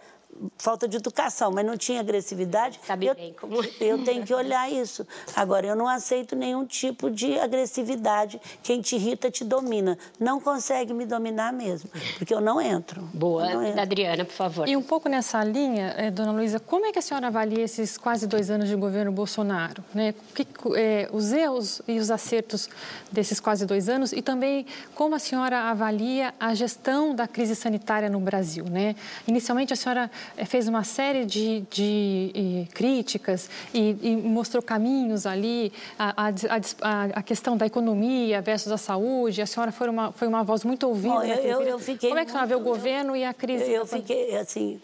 falta 0.58 0.88
de 0.88 0.98
educação, 0.98 1.52
mas 1.52 1.66
não 1.66 1.78
tinha 1.78 2.00
agressividade. 2.00 2.80
Sabe 2.86 3.08
eu, 3.08 3.16
bem 3.16 3.34
como. 3.34 3.64
Eu 3.80 4.04
tenho 4.04 4.24
que 4.26 4.34
olhar 4.34 4.72
isso. 4.72 5.06
Agora, 5.36 5.66
eu 5.66 5.76
não 5.76 5.88
aceito 5.88 6.36
nenhum 6.36 6.66
tipo 6.66 7.10
de 7.10 7.38
agressividade. 7.40 8.40
Quem 8.64 8.82
te 8.82 8.96
irrita 8.96 9.30
te 9.30 9.44
domina. 9.44 9.98
Não 10.20 10.40
consegue 10.40 10.94
me 10.94 11.06
dominar 11.06 11.52
mesmo, 11.54 11.90
porque 12.18 12.34
eu 12.34 12.42
não 12.42 12.62
entro. 12.62 13.02
Boa. 13.14 13.50
Não 13.50 13.64
entro. 13.64 13.82
Adriana, 13.82 14.26
por 14.26 14.34
favor. 14.34 14.68
E 14.68 14.76
um 14.76 14.82
pouco 14.82 15.10
nessa 15.10 15.44
linha, 15.44 15.94
eh, 15.98 16.12
dona 16.12 16.32
Luísa, 16.32 16.60
como 16.60 16.86
é 16.86 16.92
que 16.92 17.00
a 17.00 17.02
senhora 17.02 17.28
avalia 17.28 17.64
esses 17.64 17.98
quase 17.98 18.28
dois 18.28 18.50
anos 18.50 18.68
de 18.68 18.76
governo 18.76 19.12
Bolsonaro? 19.12 19.84
Né? 19.94 20.14
Que, 20.34 20.48
é, 20.76 21.10
os 21.12 21.32
erros 21.32 21.82
e 21.88 22.00
os 22.00 22.12
acertos 22.12 22.70
desses 23.12 23.40
quase 23.40 23.66
dois 23.66 23.90
anos 23.90 24.12
e 24.12 24.22
também 24.22 24.66
como 24.96 25.16
a 25.16 25.20
senhora 25.20 25.70
avalia 25.70 26.34
a 26.40 26.54
gestão 26.54 27.16
da 27.16 27.28
crise 27.28 27.56
sanitária 27.56 28.10
no 28.10 28.20
Brasil? 28.20 28.66
Né? 28.66 28.96
Inicialmente, 29.28 29.74
a 29.74 29.76
senhora 29.76 29.98
é, 30.08 30.10
fez 30.46 30.68
uma 30.68 30.84
série 30.84 31.26
de, 31.26 31.64
de 31.70 32.68
críticas 32.74 33.50
e, 33.74 33.96
e, 34.02 34.16
mostrou 34.16 34.62
caminhos 34.62 35.26
ali, 35.26 35.72
a, 35.98 36.28
a, 36.28 37.20
a, 37.20 37.24
questão 37.24 37.58
da 37.58 37.66
economia 37.66 38.42
versus 38.42 38.72
a 38.72 38.78
saúde. 38.78 39.42
A 39.42 39.46
senhora 39.46 39.72
foi 39.72 39.90
uma, 39.90 40.12
foi 40.12 40.28
uma 40.28 40.44
voz 40.44 40.64
muito 40.64 40.88
ouvida. 40.88 41.16
Bom, 41.16 41.24
eu, 41.24 41.62
eu, 41.62 41.80
fiquei 41.80 42.10
Como 42.10 42.20
é 42.20 42.26
que 42.26 42.32
a 42.32 42.34
senhora 42.34 42.48
vê 42.48 42.56
o 42.56 42.60
governo 42.60 43.16
e 43.16 43.24
a 43.24 43.34
crise? 43.34 43.66
Eu, 43.66 43.82
eu 43.82 43.86
fiquei, 43.86 44.36
assim, 44.38 44.80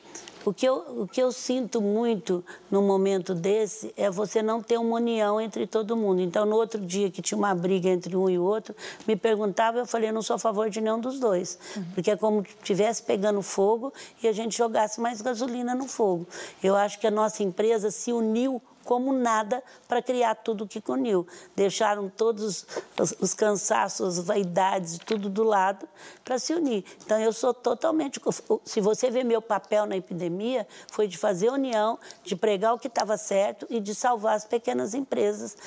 o 0.46 0.54
que, 0.54 0.66
eu, 0.66 1.04
o 1.04 1.08
que 1.08 1.22
eu 1.22 1.32
sinto 1.32 1.82
muito 1.82 2.44
num 2.70 2.82
momento 2.82 3.34
desse 3.34 3.94
é 3.96 4.10
você 4.10 4.41
não 4.41 4.62
ter 4.62 4.78
uma 4.78 4.96
união 4.96 5.39
entre 5.39 5.66
todo 5.66 5.96
mundo. 5.96 6.22
Então, 6.22 6.46
no 6.46 6.56
outro 6.56 6.80
dia 6.82 7.10
que 7.10 7.22
tinha 7.22 7.38
uma 7.38 7.56
briga 7.56 7.89
entre 7.89 8.16
um 8.16 8.30
e 8.30 8.38
o 8.38 8.44
outro, 8.44 8.76
me 9.08 9.16
perguntava, 9.16 9.80
eu 9.80 9.86
falei, 9.86 10.10
eu 10.10 10.14
não 10.14 10.22
sou 10.22 10.36
a 10.36 10.39
favor 10.39 10.70
de 10.70 10.82
nenhum 10.82 11.00
dos 11.00 11.20
dois. 11.20 11.58
Uhum. 11.76 11.86
Porque 11.94 12.12
é 12.12 12.18
como 12.18 12.44
se 12.44 12.56
estivesse 12.58 13.04
pegando 13.04 13.41
fogo 13.41 13.94
e 14.22 14.28
a 14.28 14.34
gente 14.34 14.58
jogasse 14.58 15.00
mais 15.00 15.22
gasolina 15.22 15.74
no 15.74 15.88
fogo. 15.88 16.28
Eu 16.62 16.76
acho 16.76 17.00
que 17.00 17.08
a 17.08 17.12
nossa 17.12 17.41
empresa 17.41 17.89
se 17.89 18.12
uniu 18.12 18.62
como 18.84 19.14
nada 19.14 19.64
para 19.88 20.02
criar 20.02 20.36
tudo 20.36 20.68
que 20.68 20.82
uniu. 20.88 21.26
Deixaram 21.56 22.10
todos 22.10 22.66
os, 23.00 23.16
os 23.20 23.34
cansaços, 23.34 24.20
as 24.20 24.26
vaidades, 24.26 24.98
tudo 25.00 25.30
do 25.30 25.44
lado 25.44 25.88
para 26.24 26.38
se 26.40 26.54
unir. 26.54 26.84
Então, 27.06 27.20
eu 27.20 27.34
sou 27.34 27.54
totalmente. 27.54 28.22
Se 28.66 28.82
você 28.82 29.10
vê 29.10 29.24
meu 29.24 29.42
papel 29.42 29.86
na 29.86 29.96
epidemia, 29.96 30.68
foi 30.92 31.08
de 31.08 31.18
fazer 31.18 31.50
união, 31.50 31.98
de 32.24 32.36
pregar 32.36 32.74
o 32.74 32.80
que 32.80 32.88
estava 32.88 33.18
certo 33.18 33.66
e 33.70 33.80
de 33.80 33.96
salvar 33.96 34.36
as 34.36 34.46
pequenas 34.46 34.94
empresas. 34.94 35.58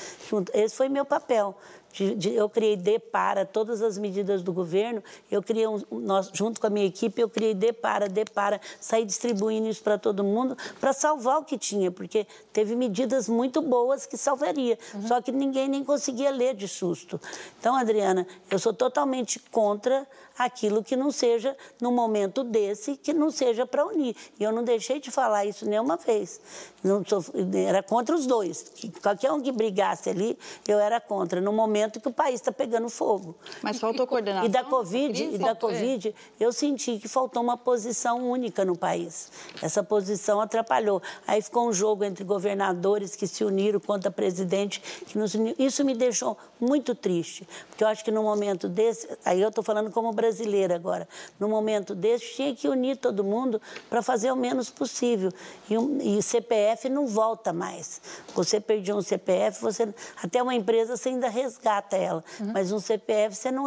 Esse 0.53 0.75
foi 0.75 0.89
meu 0.89 1.05
papel 1.05 1.57
de, 1.97 2.15
de, 2.15 2.35
eu 2.35 2.47
criei 2.47 2.77
DEPARA, 2.77 3.47
todas 3.47 3.81
as 3.81 3.97
medidas 3.97 4.43
do 4.43 4.53
governo, 4.53 5.03
eu 5.31 5.43
criei, 5.43 5.67
um, 5.67 5.81
nós, 5.91 6.31
junto 6.31 6.61
com 6.61 6.67
a 6.67 6.71
minha 6.71 6.85
equipe, 6.85 7.19
eu 7.23 7.29
criei 7.29 7.55
DEPARA, 7.55 8.07
DEPARA, 8.07 8.61
saí 8.79 9.03
distribuindo 9.03 9.67
isso 9.67 9.83
para 9.83 9.97
todo 9.97 10.23
mundo, 10.23 10.59
para 10.79 10.93
salvar 10.93 11.39
o 11.39 11.45
que 11.45 11.57
tinha, 11.57 11.91
porque 11.91 12.27
teve 12.53 12.77
medidas 12.77 13.31
muito 13.31 13.63
boas 13.63 14.05
que 14.05 14.19
salvaria, 14.19 14.79
uhum. 14.93 15.09
só 15.09 15.23
que 15.23 15.33
ninguém 15.33 15.69
nem 15.69 15.83
conseguia 15.83 16.31
ler 16.31 16.55
de 16.55 16.69
susto. 16.69 17.19
Então, 17.59 17.75
Adriana, 17.75 18.27
eu 18.51 18.59
sou 18.59 18.75
totalmente 18.75 19.39
contra 19.51 20.07
aquilo 20.39 20.83
que 20.83 20.97
não 20.97 21.11
seja, 21.11 21.57
num 21.81 21.93
momento 21.93 22.45
desse, 22.45 22.97
que 22.97 23.13
não 23.13 23.31
seja 23.31 23.67
para 23.67 23.87
unir. 23.87 24.17
E 24.39 24.45
eu 24.45 24.53
não 24.53 24.63
deixei 24.63 25.01
de 25.01 25.11
falar 25.11 25.45
isso 25.45 25.67
nenhuma 25.67 25.97
vez. 25.97 26.41
Não 26.83 27.05
sou, 27.05 27.25
era 27.67 27.83
contra 27.83 28.15
os 28.15 28.27
dois. 28.27 28.73
Qualquer 29.03 29.33
um 29.33 29.41
que 29.41 29.51
brigasse 29.51 30.11
ali, 30.11 30.39
eu 30.69 30.79
era 30.79 31.01
contra, 31.01 31.41
no 31.41 31.53
momento 31.53 32.01
que 32.01 32.09
o 32.09 32.13
país 32.13 32.37
está 32.37 32.53
pegando 32.53 32.89
fogo. 32.89 33.35
Mas 33.63 33.79
faltou 33.79 34.07
coordenação? 34.07 34.47
E 34.47 34.49
da 34.49 34.65
Covid, 34.65 35.25
e 35.25 35.39
da 35.39 35.55
COVID 35.55 36.15
eu 36.39 36.53
senti 36.53 36.99
que 36.99 37.09
faltou 37.09 37.43
uma 37.43 37.57
posição 37.57 38.29
única 38.29 38.65
no 38.65 38.77
país. 38.77 39.31
Essa 39.63 39.83
posição 39.83 40.41
atrapalhou. 40.41 41.03
Aí 41.27 41.41
ficou 41.43 41.69
um 41.69 41.73
jogo 41.73 42.05
entre 42.05 42.25
governadores 42.25 43.17
que 43.17 43.27
se 43.27 43.45
uniram 43.45 43.81
contra 43.81 44.11
presidente, 44.11 44.81
que 45.07 45.19
nos 45.19 45.35
uniu. 45.35 45.55
Isso 45.59 45.85
me 45.85 45.95
deixou 45.95 46.37
muito 46.61 46.95
triste, 46.95 47.47
porque 47.69 47.85
eu 47.85 47.89
acho 47.89 48.05
que 48.05 48.11
no 48.11 48.23
momento 48.23 48.69
desse, 48.69 49.09
aí 49.25 49.41
eu 49.41 49.49
estou 49.49 49.63
falando 49.63 49.91
como 49.91 50.13
brasileiro, 50.13 50.26
brasileira 50.27 50.75
agora, 50.75 51.09
no 51.39 51.49
momento 51.49 51.95
desse, 51.95 52.35
tinha 52.35 52.55
que 52.55 52.69
unir 52.69 52.97
todo 52.97 53.23
mundo 53.23 53.61
para 53.89 54.03
fazer 54.03 54.33
o 54.33 54.37
menos 54.37 54.71
possível. 54.71 55.31
E, 55.71 55.79
um, 55.79 55.99
e 56.01 56.23
CPF 56.23 56.89
não 56.89 57.07
volta 57.07 57.53
mais. 57.53 58.01
Você 58.35 58.61
perdeu 58.61 58.97
um 58.97 59.03
CPF, 59.03 59.61
você 59.61 59.89
até 60.23 60.43
uma 60.43 60.55
empresa 60.55 60.97
você 60.97 61.11
ainda 61.11 61.29
resgata 61.29 61.97
ela, 61.97 62.25
uhum. 62.41 62.53
mas 62.53 62.73
um 62.73 62.81
CPF 62.81 63.37
você 63.37 63.53
não 63.53 63.67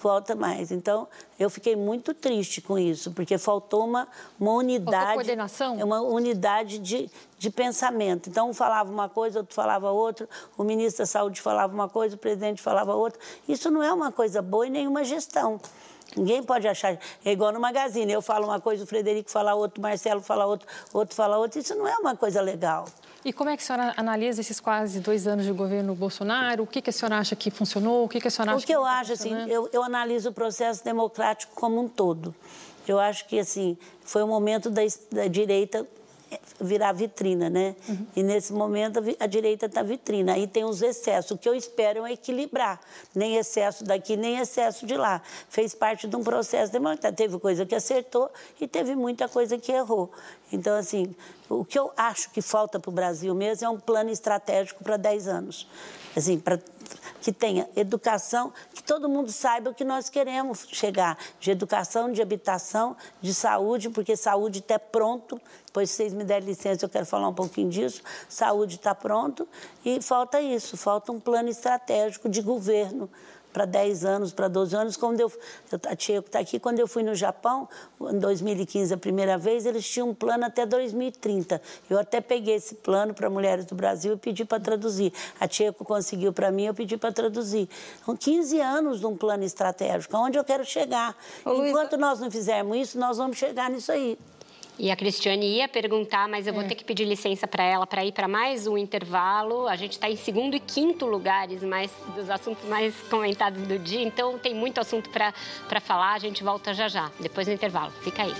volta 0.00 0.34
mais. 0.34 0.72
Então, 0.72 1.06
eu 1.42 1.50
fiquei 1.50 1.74
muito 1.74 2.14
triste 2.14 2.60
com 2.60 2.78
isso, 2.78 3.10
porque 3.12 3.36
faltou 3.36 3.84
uma, 3.84 4.08
uma 4.38 4.52
unidade. 4.52 4.96
Faltou 4.96 5.14
coordenação? 5.14 5.76
Uma 5.76 6.00
unidade 6.00 6.78
de, 6.78 7.10
de 7.38 7.50
pensamento. 7.50 8.30
Então, 8.30 8.50
um 8.50 8.54
falava 8.54 8.90
uma 8.90 9.08
coisa, 9.08 9.40
outro 9.40 9.54
falava 9.54 9.90
outra, 9.90 10.28
o 10.56 10.64
ministro 10.64 11.02
da 11.02 11.06
Saúde 11.06 11.40
falava 11.40 11.74
uma 11.74 11.88
coisa, 11.88 12.14
o 12.14 12.18
presidente 12.18 12.62
falava 12.62 12.94
outra. 12.94 13.20
Isso 13.48 13.70
não 13.70 13.82
é 13.82 13.92
uma 13.92 14.12
coisa 14.12 14.40
boa 14.40 14.66
e 14.66 14.70
nenhuma 14.70 15.04
gestão. 15.04 15.60
Ninguém 16.16 16.42
pode 16.42 16.68
achar. 16.68 16.98
É 17.24 17.32
igual 17.32 17.52
no 17.52 17.60
Magazine. 17.60 18.12
Eu 18.12 18.22
falo 18.22 18.46
uma 18.46 18.60
coisa, 18.60 18.84
o 18.84 18.86
Frederico 18.86 19.30
fala 19.30 19.54
outra, 19.54 19.78
o 19.78 19.82
Marcelo 19.82 20.20
fala 20.20 20.46
outra, 20.46 20.68
outro 20.92 21.14
fala 21.14 21.38
outra. 21.38 21.58
Isso 21.58 21.74
não 21.74 21.88
é 21.88 21.96
uma 21.96 22.14
coisa 22.14 22.40
legal. 22.40 22.86
E 23.24 23.32
como 23.32 23.50
é 23.50 23.56
que 23.56 23.62
a 23.62 23.66
senhora 23.66 23.94
analisa 23.96 24.40
esses 24.40 24.58
quase 24.58 24.98
dois 24.98 25.28
anos 25.28 25.46
de 25.46 25.52
governo 25.52 25.94
Bolsonaro? 25.94 26.64
O 26.64 26.66
que, 26.66 26.82
que 26.82 26.90
a 26.90 26.92
senhora 26.92 27.18
acha 27.18 27.36
que 27.36 27.50
funcionou? 27.50 28.04
O 28.04 28.08
que, 28.08 28.20
que 28.20 28.26
a 28.26 28.30
senhora 28.30 28.52
acha 28.52 28.58
o 28.58 28.60
que, 28.60 28.66
que 28.66 28.76
eu 28.76 28.82
tá 28.82 28.98
acho, 28.98 29.12
assim, 29.12 29.32
eu, 29.48 29.68
eu 29.72 29.82
analiso 29.84 30.30
o 30.30 30.32
processo 30.32 30.84
democrático 30.84 31.54
como 31.54 31.80
um 31.80 31.88
todo. 31.88 32.34
Eu 32.86 32.98
acho 32.98 33.26
que, 33.28 33.38
assim, 33.38 33.78
foi 34.04 34.24
o 34.24 34.26
momento 34.26 34.68
da, 34.68 34.82
da 35.12 35.28
direita 35.28 35.86
virar 36.60 36.92
vitrina, 36.92 37.50
né? 37.50 37.74
Uhum. 37.88 38.06
E 38.16 38.22
nesse 38.22 38.52
momento 38.52 39.00
a, 39.18 39.26
direita 39.26 39.66
está 39.66 39.82
vitrina. 39.82 40.34
Aí 40.34 40.46
tem 40.46 40.64
os 40.64 40.82
excessos. 40.82 41.32
O 41.32 41.38
que 41.38 41.48
eu 41.48 41.54
espero 41.54 42.04
é 42.06 42.12
equilibrar. 42.12 42.80
Nem 43.14 43.36
excesso 43.36 43.84
daqui, 43.84 44.16
nem 44.16 44.38
excesso 44.38 44.86
de 44.86 44.96
lá. 44.96 45.22
Fez 45.48 45.74
parte 45.74 46.06
de 46.06 46.16
um 46.16 46.22
processo 46.22 46.72
democrático. 46.72 47.16
Teve 47.16 47.38
coisa 47.38 47.66
que 47.66 47.74
acertou 47.74 48.30
e 48.60 48.66
teve 48.66 48.94
muita 48.94 49.28
coisa 49.28 49.58
que 49.58 49.72
errou. 49.72 50.10
Então, 50.52 50.76
assim, 50.76 51.14
o 51.48 51.64
que 51.64 51.78
eu 51.78 51.90
acho 51.96 52.30
que 52.30 52.42
falta 52.42 52.78
para 52.78 52.90
o 52.90 52.92
Brasil 52.92 53.34
mesmo 53.34 53.66
é 53.66 53.70
um 53.70 53.80
plano 53.80 54.10
estratégico 54.10 54.82
para 54.84 54.96
10 54.96 55.28
anos. 55.28 55.66
Assim, 56.16 56.38
para 56.38 56.58
que 57.20 57.32
tenha 57.32 57.68
educação, 57.76 58.52
que 58.74 58.82
todo 58.82 59.08
mundo 59.08 59.30
saiba 59.30 59.70
o 59.70 59.74
que 59.74 59.84
nós 59.84 60.08
queremos 60.08 60.66
chegar, 60.70 61.16
de 61.38 61.50
educação, 61.50 62.12
de 62.12 62.20
habitação, 62.20 62.96
de 63.20 63.32
saúde, 63.32 63.90
porque 63.90 64.16
saúde 64.16 64.58
está 64.58 64.78
pronto. 64.78 65.40
Depois, 65.66 65.90
se 65.90 65.96
vocês 65.96 66.12
me 66.12 66.24
derem 66.24 66.48
licença, 66.48 66.84
eu 66.84 66.88
quero 66.88 67.06
falar 67.06 67.28
um 67.28 67.34
pouquinho 67.34 67.70
disso. 67.70 68.02
Saúde 68.28 68.76
está 68.76 68.94
pronto 68.94 69.48
e 69.84 70.02
falta 70.02 70.40
isso, 70.40 70.76
falta 70.76 71.12
um 71.12 71.20
plano 71.20 71.48
estratégico 71.48 72.28
de 72.28 72.42
governo 72.42 73.08
para 73.52 73.64
10 73.64 74.04
anos, 74.04 74.32
para 74.32 74.48
12 74.48 74.74
anos. 74.74 74.96
Quando 74.96 75.20
eu, 75.20 75.32
a 75.86 75.96
Tcheco 75.96 76.26
está 76.26 76.38
aqui, 76.38 76.58
quando 76.58 76.78
eu 76.78 76.86
fui 76.86 77.02
no 77.02 77.14
Japão, 77.14 77.68
em 78.00 78.18
2015, 78.18 78.94
a 78.94 78.96
primeira 78.96 79.36
vez, 79.36 79.66
eles 79.66 79.88
tinham 79.88 80.10
um 80.10 80.14
plano 80.14 80.44
até 80.44 80.64
2030. 80.64 81.60
Eu 81.88 81.98
até 81.98 82.20
peguei 82.20 82.54
esse 82.54 82.74
plano 82.76 83.14
para 83.14 83.28
mulheres 83.28 83.64
do 83.64 83.74
Brasil 83.74 84.14
e 84.14 84.16
pedi 84.16 84.44
para 84.44 84.60
traduzir. 84.60 85.12
A 85.38 85.46
Tcheco 85.46 85.84
conseguiu 85.84 86.32
para 86.32 86.50
mim, 86.50 86.64
eu 86.64 86.74
pedi 86.74 86.96
para 86.96 87.12
traduzir. 87.12 87.68
São 88.04 88.16
15 88.16 88.60
anos 88.60 89.00
de 89.00 89.06
um 89.06 89.16
plano 89.16 89.44
estratégico, 89.44 90.16
aonde 90.16 90.38
eu 90.38 90.44
quero 90.44 90.64
chegar. 90.64 91.16
Ô, 91.44 91.64
Enquanto 91.64 91.92
Luísa... 91.92 91.96
nós 91.98 92.20
não 92.20 92.30
fizermos 92.30 92.76
isso, 92.76 92.98
nós 92.98 93.18
vamos 93.18 93.36
chegar 93.36 93.70
nisso 93.70 93.92
aí. 93.92 94.18
E 94.78 94.90
a 94.90 94.96
Cristiane 94.96 95.58
ia 95.58 95.68
perguntar, 95.68 96.28
mas 96.28 96.46
eu 96.46 96.54
vou 96.54 96.62
é. 96.62 96.66
ter 96.66 96.74
que 96.74 96.84
pedir 96.84 97.04
licença 97.04 97.46
para 97.46 97.62
ela 97.62 97.86
para 97.86 98.04
ir 98.04 98.12
para 98.12 98.26
mais 98.26 98.66
um 98.66 98.76
intervalo. 98.76 99.68
A 99.68 99.76
gente 99.76 99.92
está 99.92 100.08
em 100.10 100.16
segundo 100.16 100.56
e 100.56 100.60
quinto 100.60 101.06
lugares 101.06 101.62
mais 101.62 101.90
dos 102.14 102.30
assuntos 102.30 102.64
mais 102.68 102.94
comentados 103.02 103.62
do 103.62 103.78
dia, 103.78 104.02
então 104.02 104.38
tem 104.38 104.54
muito 104.54 104.80
assunto 104.80 105.10
para 105.10 105.80
falar. 105.80 106.14
A 106.14 106.18
gente 106.18 106.42
volta 106.42 106.72
já 106.72 106.88
já, 106.88 107.10
depois 107.20 107.46
do 107.46 107.52
intervalo. 107.52 107.92
Fica 108.02 108.22
aí. 108.22 108.32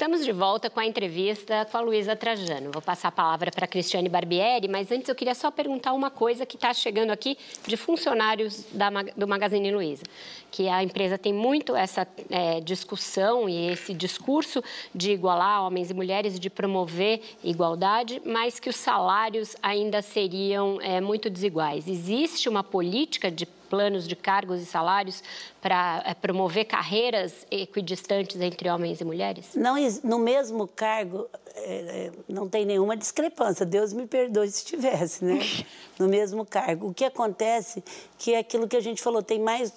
Estamos 0.00 0.24
de 0.24 0.32
volta 0.32 0.70
com 0.70 0.80
a 0.80 0.86
entrevista 0.86 1.68
com 1.70 1.76
a 1.76 1.80
Luísa 1.82 2.16
Trajano. 2.16 2.70
Vou 2.72 2.80
passar 2.80 3.08
a 3.08 3.12
palavra 3.12 3.50
para 3.50 3.66
a 3.66 3.68
Cristiane 3.68 4.08
Barbieri, 4.08 4.66
mas 4.66 4.90
antes 4.90 5.06
eu 5.10 5.14
queria 5.14 5.34
só 5.34 5.50
perguntar 5.50 5.92
uma 5.92 6.10
coisa 6.10 6.46
que 6.46 6.56
está 6.56 6.72
chegando 6.72 7.10
aqui 7.10 7.36
de 7.66 7.76
funcionários 7.76 8.64
da, 8.72 8.88
do 9.14 9.28
Magazine 9.28 9.70
Luiza, 9.70 10.04
que 10.50 10.68
a 10.68 10.82
empresa 10.82 11.16
tem 11.16 11.32
muito 11.32 11.76
essa 11.76 12.06
é, 12.28 12.60
discussão 12.60 13.48
e 13.48 13.70
esse 13.70 13.94
discurso 13.94 14.62
de 14.94 15.12
igualar 15.12 15.64
homens 15.64 15.90
e 15.90 15.94
mulheres 15.94 16.36
e 16.36 16.38
de 16.38 16.50
promover 16.50 17.20
igualdade, 17.42 18.20
mas 18.24 18.58
que 18.58 18.68
os 18.68 18.76
salários 18.76 19.56
ainda 19.62 20.02
seriam 20.02 20.80
é, 20.80 21.00
muito 21.00 21.30
desiguais. 21.30 21.86
Existe 21.86 22.48
uma 22.48 22.64
política 22.64 23.30
de 23.30 23.46
planos 23.46 24.06
de 24.06 24.16
cargos 24.16 24.60
e 24.60 24.66
salários 24.66 25.22
para 25.62 26.02
é, 26.04 26.12
promover 26.12 26.64
carreiras 26.64 27.46
equidistantes 27.50 28.40
entre 28.40 28.68
homens 28.68 29.00
e 29.00 29.04
mulheres? 29.04 29.54
Não, 29.54 29.76
no 30.02 30.18
mesmo 30.18 30.66
cargo 30.66 31.28
é, 31.54 32.10
não 32.28 32.48
tem 32.48 32.66
nenhuma 32.66 32.96
discrepância. 32.96 33.64
Deus 33.64 33.92
me 33.92 34.06
perdoe 34.06 34.50
se 34.50 34.64
tivesse, 34.64 35.24
né? 35.24 35.38
No 35.98 36.08
mesmo 36.08 36.46
cargo. 36.46 36.88
O 36.88 36.94
que 36.94 37.04
acontece 37.04 37.84
que 38.16 38.32
é 38.32 38.38
aquilo 38.38 38.66
que 38.66 38.74
a 38.74 38.80
gente 38.80 39.02
falou, 39.02 39.22
tem 39.22 39.38
mais 39.38 39.70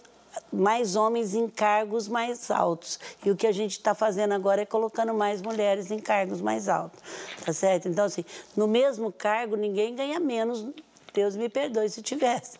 mais 0.53 0.95
homens 0.95 1.33
em 1.33 1.47
cargos 1.47 2.07
mais 2.07 2.51
altos. 2.51 2.99
E 3.25 3.31
o 3.31 3.35
que 3.35 3.47
a 3.47 3.51
gente 3.51 3.71
está 3.71 3.95
fazendo 3.95 4.33
agora 4.33 4.61
é 4.61 4.65
colocando 4.65 5.13
mais 5.13 5.41
mulheres 5.41 5.91
em 5.91 5.99
cargos 5.99 6.39
mais 6.41 6.69
altos. 6.69 6.99
Tá 7.43 7.51
certo? 7.51 7.87
Então, 7.87 8.05
assim, 8.05 8.23
no 8.55 8.67
mesmo 8.67 9.11
cargo, 9.11 9.55
ninguém 9.55 9.95
ganha 9.95 10.19
menos 10.19 10.65
Deus 11.13 11.35
me 11.35 11.47
perdoe 11.47 11.87
se 11.89 12.01
tivesse. 12.01 12.57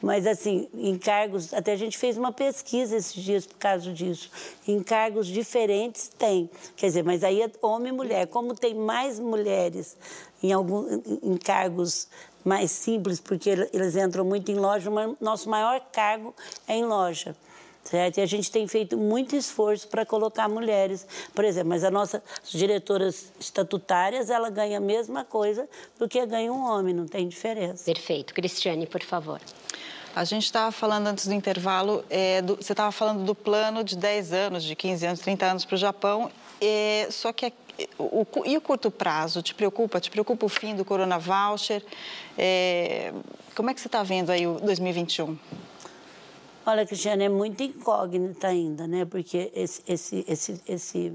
Mas, 0.00 0.26
assim, 0.26 0.68
em 0.74 0.98
cargos, 0.98 1.54
até 1.54 1.72
a 1.72 1.76
gente 1.76 1.96
fez 1.96 2.18
uma 2.18 2.32
pesquisa 2.32 2.96
esses 2.96 3.22
dias 3.22 3.46
por 3.46 3.56
causa 3.56 3.92
disso. 3.92 4.28
Em 4.66 4.82
cargos 4.82 5.28
diferentes 5.28 6.08
tem. 6.18 6.50
Quer 6.76 6.86
dizer, 6.86 7.04
mas 7.04 7.22
aí 7.22 7.40
é 7.40 7.50
homem 7.62 7.92
e 7.92 7.96
mulher. 7.96 8.26
Como 8.26 8.54
tem 8.54 8.74
mais 8.74 9.20
mulheres 9.20 9.96
em, 10.42 10.52
algum, 10.52 11.00
em 11.22 11.36
cargos 11.36 12.08
mais 12.44 12.70
simples, 12.70 13.20
porque 13.20 13.50
eles 13.50 13.96
entram 13.96 14.24
muito 14.24 14.50
em 14.50 14.56
loja, 14.56 14.90
nosso 15.20 15.48
maior 15.48 15.80
cargo 15.92 16.34
é 16.66 16.74
em 16.74 16.84
loja 16.84 17.36
certo? 17.82 18.18
E 18.18 18.20
a 18.20 18.26
gente 18.26 18.50
tem 18.50 18.66
feito 18.66 18.96
muito 18.96 19.34
esforço 19.34 19.88
para 19.88 20.06
colocar 20.06 20.48
mulheres, 20.48 21.06
por 21.34 21.44
exemplo, 21.44 21.70
mas 21.70 21.84
a 21.84 21.90
nossa 21.90 22.22
diretoras 22.44 23.32
estatutárias, 23.38 24.30
ela 24.30 24.50
ganha 24.50 24.78
a 24.78 24.80
mesma 24.80 25.24
coisa 25.24 25.68
do 25.98 26.08
que 26.08 26.24
ganha 26.24 26.52
um 26.52 26.64
homem, 26.64 26.94
não 26.94 27.06
tem 27.06 27.26
diferença. 27.26 27.84
Perfeito. 27.84 28.32
Cristiane, 28.34 28.86
por 28.86 29.02
favor. 29.02 29.40
A 30.14 30.24
gente 30.24 30.44
estava 30.44 30.70
falando 30.70 31.06
antes 31.06 31.26
do 31.26 31.32
intervalo, 31.32 32.04
é, 32.10 32.42
do, 32.42 32.56
você 32.56 32.72
estava 32.72 32.92
falando 32.92 33.24
do 33.24 33.34
plano 33.34 33.82
de 33.82 33.96
10 33.96 34.32
anos, 34.32 34.62
de 34.62 34.76
15 34.76 35.06
anos, 35.06 35.20
30 35.20 35.46
anos 35.46 35.64
para 35.64 35.74
o 35.74 35.78
Japão, 35.78 36.30
é, 36.60 37.08
só 37.10 37.32
que 37.32 37.46
o, 37.98 38.26
e 38.44 38.56
o 38.56 38.60
curto 38.60 38.90
prazo? 38.90 39.42
Te 39.42 39.54
preocupa? 39.54 40.00
Te 40.00 40.10
preocupa 40.10 40.46
o 40.46 40.48
fim 40.48 40.74
do 40.74 40.84
Corona 40.84 41.18
Voucher? 41.18 41.84
É, 42.36 43.12
como 43.54 43.70
é 43.70 43.74
que 43.74 43.80
você 43.80 43.88
está 43.88 44.02
vendo 44.02 44.30
aí 44.30 44.46
o 44.46 44.54
2021? 44.60 45.36
Olha, 46.64 46.86
Cristiane, 46.86 47.24
é 47.24 47.28
muito 47.28 47.62
incógnita 47.62 48.46
ainda, 48.46 48.86
né? 48.86 49.04
Porque 49.04 49.50
esse, 49.54 49.82
esse, 49.86 50.24
esse, 50.28 50.62
esse, 50.68 51.12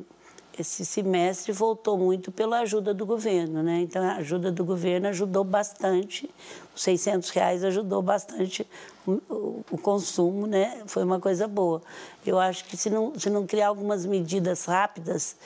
esse 0.60 0.86
semestre 0.86 1.54
voltou 1.54 1.98
muito 1.98 2.34
pela 2.34 2.60
ajuda 2.60 2.94
do 2.94 3.06
governo, 3.06 3.64
né? 3.64 3.80
Então, 3.80 4.04
a 4.04 4.16
ajuda 4.16 4.52
do 4.52 4.66
governo 4.66 5.08
ajudou 5.08 5.46
bastante, 5.46 6.30
os 6.76 6.82
600 6.84 7.30
reais 7.30 7.64
ajudou 7.64 8.02
bastante 8.02 8.68
o, 9.08 9.64
o 9.72 9.78
consumo, 9.78 10.48
né? 10.48 10.82
Foi 10.86 11.04
uma 11.04 11.20
coisa 11.20 11.48
boa. 11.48 11.82
Eu 12.26 12.38
acho 12.38 12.66
que 12.66 12.76
se 12.76 12.90
não, 12.90 13.18
se 13.18 13.30
não 13.30 13.48
criar 13.48 13.70
algumas 13.70 14.06
medidas 14.06 14.66
rápidas, 14.66 15.38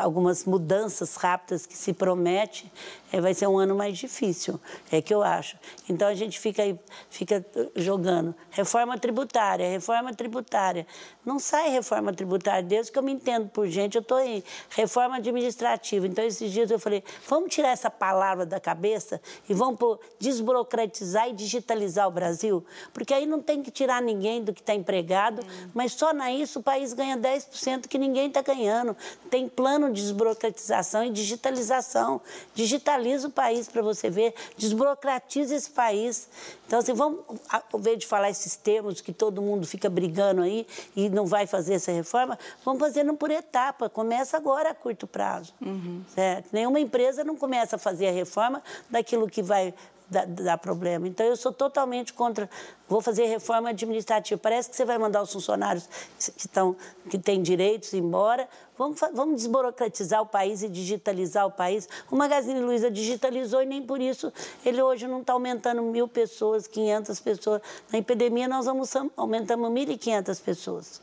algumas 0.00 0.44
mudanças 0.44 1.16
rápidas 1.16 1.66
que 1.66 1.76
se 1.76 1.92
promete, 1.92 2.70
é, 3.12 3.20
vai 3.20 3.34
ser 3.34 3.46
um 3.46 3.58
ano 3.58 3.74
mais 3.74 3.96
difícil, 3.96 4.60
é 4.90 5.00
que 5.00 5.12
eu 5.12 5.22
acho. 5.22 5.56
Então 5.88 6.08
a 6.08 6.14
gente 6.14 6.38
fica 6.38 6.62
aí, 6.62 6.78
fica 7.10 7.44
jogando 7.74 8.34
reforma 8.50 8.98
tributária, 8.98 9.68
reforma 9.68 10.14
tributária. 10.14 10.86
Não 11.24 11.38
sai 11.38 11.70
reforma 11.70 12.12
tributária, 12.12 12.62
desde 12.62 12.92
que 12.92 12.98
eu 12.98 13.02
me 13.02 13.12
entendo 13.12 13.48
por 13.48 13.66
gente, 13.66 13.96
eu 13.96 14.02
estou 14.02 14.20
em 14.20 14.42
reforma 14.70 15.16
administrativa. 15.16 16.06
Então 16.06 16.24
esses 16.24 16.50
dias 16.50 16.70
eu 16.70 16.78
falei, 16.78 17.02
vamos 17.26 17.54
tirar 17.54 17.70
essa 17.70 17.90
palavra 17.90 18.44
da 18.44 18.60
cabeça 18.60 19.20
e 19.48 19.54
vamos 19.54 19.78
por 19.78 20.00
desburocratizar 20.18 21.28
e 21.28 21.32
digitalizar 21.32 22.08
o 22.08 22.10
Brasil, 22.10 22.64
porque 22.92 23.14
aí 23.14 23.26
não 23.26 23.40
tem 23.40 23.62
que 23.62 23.70
tirar 23.70 24.02
ninguém 24.02 24.42
do 24.42 24.52
que 24.52 24.60
está 24.60 24.74
empregado, 24.74 25.42
mas 25.74 25.92
só 25.92 26.12
na 26.12 26.30
isso 26.30 26.60
o 26.60 26.62
país 26.62 26.92
ganha 26.92 27.16
10% 27.16 27.86
que 27.86 27.98
ninguém 27.98 28.28
está 28.28 28.42
ganhando. 28.42 28.96
Tem 29.30 29.48
plano 29.58 29.92
de 29.92 30.02
desburocratização 30.02 31.04
e 31.04 31.10
digitalização. 31.10 32.20
Digitaliza 32.54 33.26
o 33.26 33.30
país 33.30 33.66
para 33.66 33.82
você 33.82 34.08
ver, 34.08 34.32
desburocratiza 34.56 35.52
esse 35.52 35.68
país. 35.68 36.28
Então, 36.64 36.78
assim, 36.78 36.92
vamos, 36.92 37.18
ao 37.50 37.80
invés 37.80 37.98
de 37.98 38.06
falar 38.06 38.30
esses 38.30 38.54
termos 38.54 39.00
que 39.00 39.12
todo 39.12 39.42
mundo 39.42 39.66
fica 39.66 39.90
brigando 39.90 40.42
aí 40.42 40.64
e 40.94 41.10
não 41.10 41.26
vai 41.26 41.44
fazer 41.44 41.74
essa 41.74 41.90
reforma, 41.90 42.38
vamos 42.64 42.78
fazendo 42.78 43.12
por 43.14 43.32
etapa. 43.32 43.88
Começa 43.88 44.36
agora 44.36 44.70
a 44.70 44.74
curto 44.74 45.08
prazo. 45.08 45.52
Uhum. 45.60 46.04
Certo? 46.14 46.50
Nenhuma 46.52 46.78
empresa 46.78 47.24
não 47.24 47.34
começa 47.34 47.74
a 47.74 47.78
fazer 47.80 48.06
a 48.06 48.12
reforma 48.12 48.62
daquilo 48.88 49.28
que 49.28 49.42
vai 49.42 49.74
dá, 50.10 50.24
dá, 50.24 50.58
problema. 50.58 51.06
Então, 51.06 51.26
eu 51.26 51.36
sou 51.36 51.52
totalmente 51.52 52.12
contra. 52.12 52.48
Vou 52.88 53.00
fazer 53.00 53.26
reforma 53.26 53.70
administrativa. 53.70 54.40
Parece 54.40 54.70
que 54.70 54.76
você 54.76 54.84
vai 54.84 54.98
mandar 54.98 55.22
os 55.22 55.32
funcionários 55.32 55.88
que, 56.18 56.46
estão, 56.46 56.76
que 57.10 57.18
têm 57.18 57.42
direitos 57.42 57.92
embora. 57.92 58.48
Vamos, 58.76 59.00
vamos 59.12 59.36
desburocratizar 59.36 60.22
o 60.22 60.26
país 60.26 60.62
e 60.62 60.68
digitalizar 60.68 61.46
o 61.46 61.50
país. 61.50 61.88
O 62.10 62.16
Magazine 62.16 62.60
Luiza 62.60 62.90
digitalizou 62.90 63.62
e 63.62 63.66
nem 63.66 63.82
por 63.82 64.00
isso 64.00 64.32
ele 64.64 64.80
hoje 64.80 65.06
não 65.06 65.20
está 65.20 65.32
aumentando 65.32 65.82
mil 65.82 66.08
pessoas, 66.08 66.66
500 66.66 67.20
pessoas. 67.20 67.62
Na 67.92 67.98
epidemia, 67.98 68.48
nós 68.48 68.66
vamos, 68.66 68.92
aumentamos 69.16 69.70
1.500 69.70 70.42
pessoas. 70.42 71.00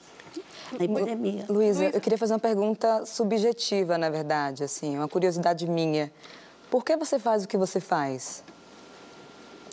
Na 0.71 0.85
epidemia. 0.85 1.45
Luísa, 1.47 1.85
eu 1.85 2.01
queria 2.01 2.17
fazer 2.17 2.33
uma 2.33 2.39
pergunta 2.39 3.05
subjetiva, 3.05 3.97
na 3.97 4.09
verdade, 4.09 4.63
assim, 4.63 4.97
uma 4.97 5.07
curiosidade 5.07 5.67
minha. 5.67 6.11
Por 6.69 6.83
que 6.83 6.95
você 6.97 7.19
faz 7.19 7.43
o 7.43 7.47
que 7.47 7.57
você 7.57 7.79
faz? 7.79 8.43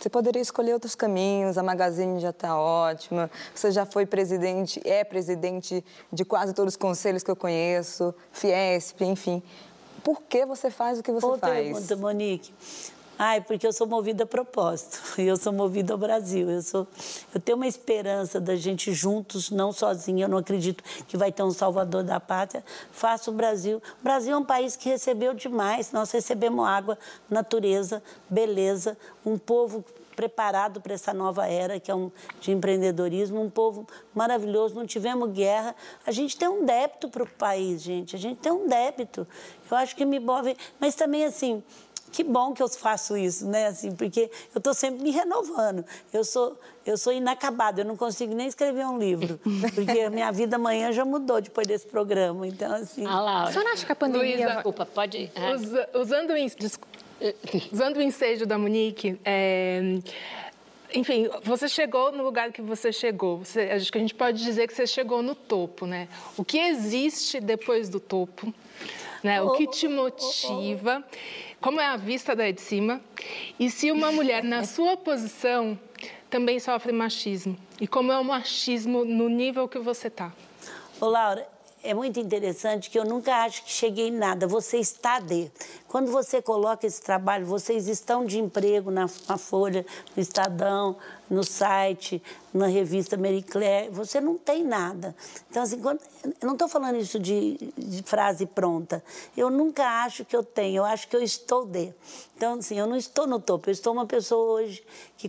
Você 0.03 0.11
poderia 0.11 0.43
escolher 0.43 0.73
outros 0.73 0.97
caminhos, 0.97 1.57
a 1.57 1.63
Magazine 1.63 2.19
já 2.19 2.31
está 2.31 2.59
ótima, 2.59 3.31
você 3.55 3.71
já 3.71 3.87
foi 3.87 4.05
presidente, 4.05 4.83
é 4.85 5.05
presidente 5.05 5.85
de 6.13 6.25
quase 6.25 6.53
todos 6.53 6.75
os 6.75 6.77
conselhos 6.77 7.23
que 7.23 7.31
eu 7.31 7.37
conheço, 7.37 8.13
Fiesp, 8.33 9.01
enfim. 9.03 9.41
Por 10.03 10.21
que 10.23 10.45
você 10.45 10.73
faz 10.73 10.99
o 10.99 11.05
que 11.05 11.13
você 11.13 11.25
Outra 11.25 11.51
faz? 11.51 11.69
pergunta, 11.69 11.95
Monique. 11.95 12.53
Ai, 13.25 13.41
porque 13.41 13.65
eu 13.65 13.73
sou 13.73 13.87
movida 13.87 14.25
a 14.25 14.27
propósito. 14.27 15.01
Eu 15.17 15.37
sou 15.37 15.53
movida 15.53 15.93
ao 15.93 15.99
Brasil. 15.99 16.51
Eu, 16.51 16.61
sou, 16.61 16.89
eu 17.33 17.41
tenho 17.41 17.55
uma 17.55 17.69
esperança 17.69 18.41
da 18.41 18.57
gente 18.57 18.93
juntos, 18.93 19.49
não 19.49 19.71
sozinha. 19.71 20.25
Eu 20.25 20.29
não 20.29 20.39
acredito 20.39 20.83
que 21.07 21.17
vai 21.17 21.31
ter 21.31 21.45
um 21.45 21.53
salvador 21.53 22.03
da 22.03 22.19
pátria. 22.19 22.65
Faça 22.91 23.31
o 23.31 23.33
Brasil. 23.33 23.81
O 24.01 24.03
Brasil 24.03 24.35
é 24.35 24.37
um 24.37 24.45
país 24.45 24.75
que 24.75 24.89
recebeu 24.89 25.35
demais. 25.35 25.93
Nós 25.93 26.11
recebemos 26.11 26.67
água, 26.67 26.99
natureza, 27.31 28.03
beleza, 28.29 28.99
um 29.25 29.39
povo 29.39 29.85
preparado 30.17 30.81
para 30.81 30.93
essa 30.93 31.15
nova 31.15 31.47
era 31.47 31.79
que 31.79 31.93
é 31.93 31.95
um 31.95 32.11
de 32.41 32.51
empreendedorismo, 32.51 33.41
um 33.41 33.49
povo 33.49 33.87
maravilhoso, 34.13 34.75
não 34.75 34.85
tivemos 34.85 35.31
guerra. 35.31 35.77
A 36.05 36.11
gente 36.11 36.37
tem 36.37 36.49
um 36.49 36.65
débito 36.65 37.09
para 37.09 37.23
o 37.23 37.27
país, 37.27 37.83
gente. 37.83 38.17
A 38.17 38.19
gente 38.19 38.39
tem 38.39 38.51
um 38.51 38.67
débito. 38.67 39.27
Eu 39.71 39.77
acho 39.77 39.95
que 39.95 40.05
me 40.05 40.19
move, 40.19 40.57
mas 40.81 40.97
também 40.97 41.25
assim, 41.25 41.63
que 42.13 42.23
bom 42.23 42.53
que 42.53 42.63
eu 42.63 42.69
faço 42.69 43.17
isso, 43.17 43.49
né? 43.49 43.69
Assim, 43.69 43.97
porque 43.97 44.31
eu 44.55 44.59
estou 44.59 44.75
sempre 44.75 45.03
me 45.03 45.11
renovando. 45.11 45.85
Eu 46.13 46.23
sou, 46.23 46.59
eu 46.85 46.97
sou 46.97 47.13
inacabada, 47.13 47.81
eu 47.81 47.85
não 47.85 47.97
consigo 47.97 48.35
nem 48.35 48.47
escrever 48.47 48.87
um 48.87 48.99
livro, 48.99 49.41
porque 49.75 50.01
a 50.01 50.11
minha 50.11 50.31
vida 50.31 50.57
amanhã 50.57 50.93
já 50.93 51.05
mudou 51.05 51.41
depois 51.41 51.67
desse 51.67 51.87
programa. 51.87 52.47
Então, 52.47 52.73
assim. 52.75 53.07
Ah, 53.07 53.21
Laura. 53.21 53.49
A 53.49 53.53
senhora 53.53 53.73
acha 53.73 53.87
que 53.87 53.93
a 53.93 53.97
pandemia. 53.97 54.37
Luísa, 54.37 54.55
desculpa, 54.55 54.87
pode. 54.87 55.33
É. 55.35 55.55
Usando, 55.55 56.33
usando 57.73 57.97
o 57.97 58.03
ensejo 58.03 58.45
da 58.45 58.59
Monique, 58.59 59.19
é, 59.25 59.99
enfim, 60.95 61.29
você 61.43 61.69
chegou 61.69 62.13
no 62.13 62.23
lugar 62.23 62.53
que 62.53 62.61
você 62.61 62.93
chegou. 62.93 63.39
Você, 63.39 63.63
acho 63.63 63.91
que 63.91 63.99
a 63.99 64.01
gente 64.01 64.15
pode 64.15 64.43
dizer 64.43 64.67
que 64.67 64.75
você 64.75 64.87
chegou 64.87 65.23
no 65.23 65.35
topo, 65.35 65.87
né? 65.87 66.09
O 66.37 66.45
que 66.45 66.59
existe 66.59 67.41
depois 67.41 67.89
do 67.89 67.99
topo? 67.99 68.53
Né? 69.23 69.41
O 69.41 69.53
que 69.53 69.67
te 69.69 69.89
motiva? 69.89 71.05
Como 71.63 71.81
é 71.81 71.87
a 71.87 71.97
vista 71.97 72.35
daí 72.35 72.53
de 72.53 72.61
cima? 72.61 73.01
E 73.57 73.71
se 73.71 73.93
uma 73.93 74.11
mulher 74.11 74.43
na 74.43 74.65
sua 74.67 74.97
posição 74.97 75.79
também 76.29 76.59
sofre 76.59 76.91
machismo? 76.91 77.57
E 77.81 77.87
como 77.87 78.11
é 78.11 78.19
o 78.19 78.25
machismo 78.25 79.05
no 79.05 79.29
nível 79.29 79.69
que 79.69 79.79
você 79.79 80.09
está? 80.09 80.33
Ô, 81.01 81.07
Laura, 81.07 81.47
é 81.85 81.95
muito 81.95 82.19
interessante 82.19 82.91
que 82.91 82.99
eu 82.99 83.05
nunca 83.05 83.45
acho 83.45 83.63
que 83.63 83.71
cheguei 83.71 84.09
em 84.09 84.11
nada. 84.11 84.45
Você 84.49 84.79
está 84.79 85.21
de. 85.21 85.53
Quando 85.87 86.11
você 86.11 86.43
coloca 86.43 86.85
esse 86.85 87.01
trabalho, 87.01 87.47
vocês 87.47 87.87
estão 87.87 88.27
de 88.27 88.41
emprego 88.41 88.91
na, 88.91 89.07
na 89.29 89.39
Folha, 89.39 89.87
no 90.17 90.21
Estadão, 90.21 90.97
no 91.31 91.45
site, 91.45 92.21
na 92.53 92.67
revista 92.67 93.17
Marie 93.17 93.43
Claire, 93.43 93.91
você 93.91 94.21
não 94.21 94.37
tem 94.37 94.65
nada. 94.65 95.15
Então, 95.51 95.63
assim, 95.63 95.81
quando, 95.81 96.01
eu 96.25 96.47
não 96.47 96.53
estou 96.53 96.69
falando 96.69 96.97
isso 96.97 97.19
de, 97.19 97.73
de, 97.77 98.03
frase 98.03 98.47
pronta. 98.47 99.03
Eu 99.37 99.51
nunca 99.51 100.05
acho 100.05 100.25
que 100.25 100.37
eu 100.37 100.43
tenho, 100.43 100.79
eu 100.79 100.85
acho 100.85 101.09
que 101.09 101.17
eu 101.17 101.23
estou 101.23 101.65
de. 101.65 101.95
Então, 102.37 102.55
assim, 102.55 102.79
eu 102.79 102.87
não 102.87 102.97
estou 102.97 103.27
no 103.27 103.41
topo, 103.41 103.69
eu 103.69 103.73
estou 103.73 103.93
uma 103.93 104.05
pessoa 104.05 104.61
hoje 104.61 104.85
que, 105.17 105.29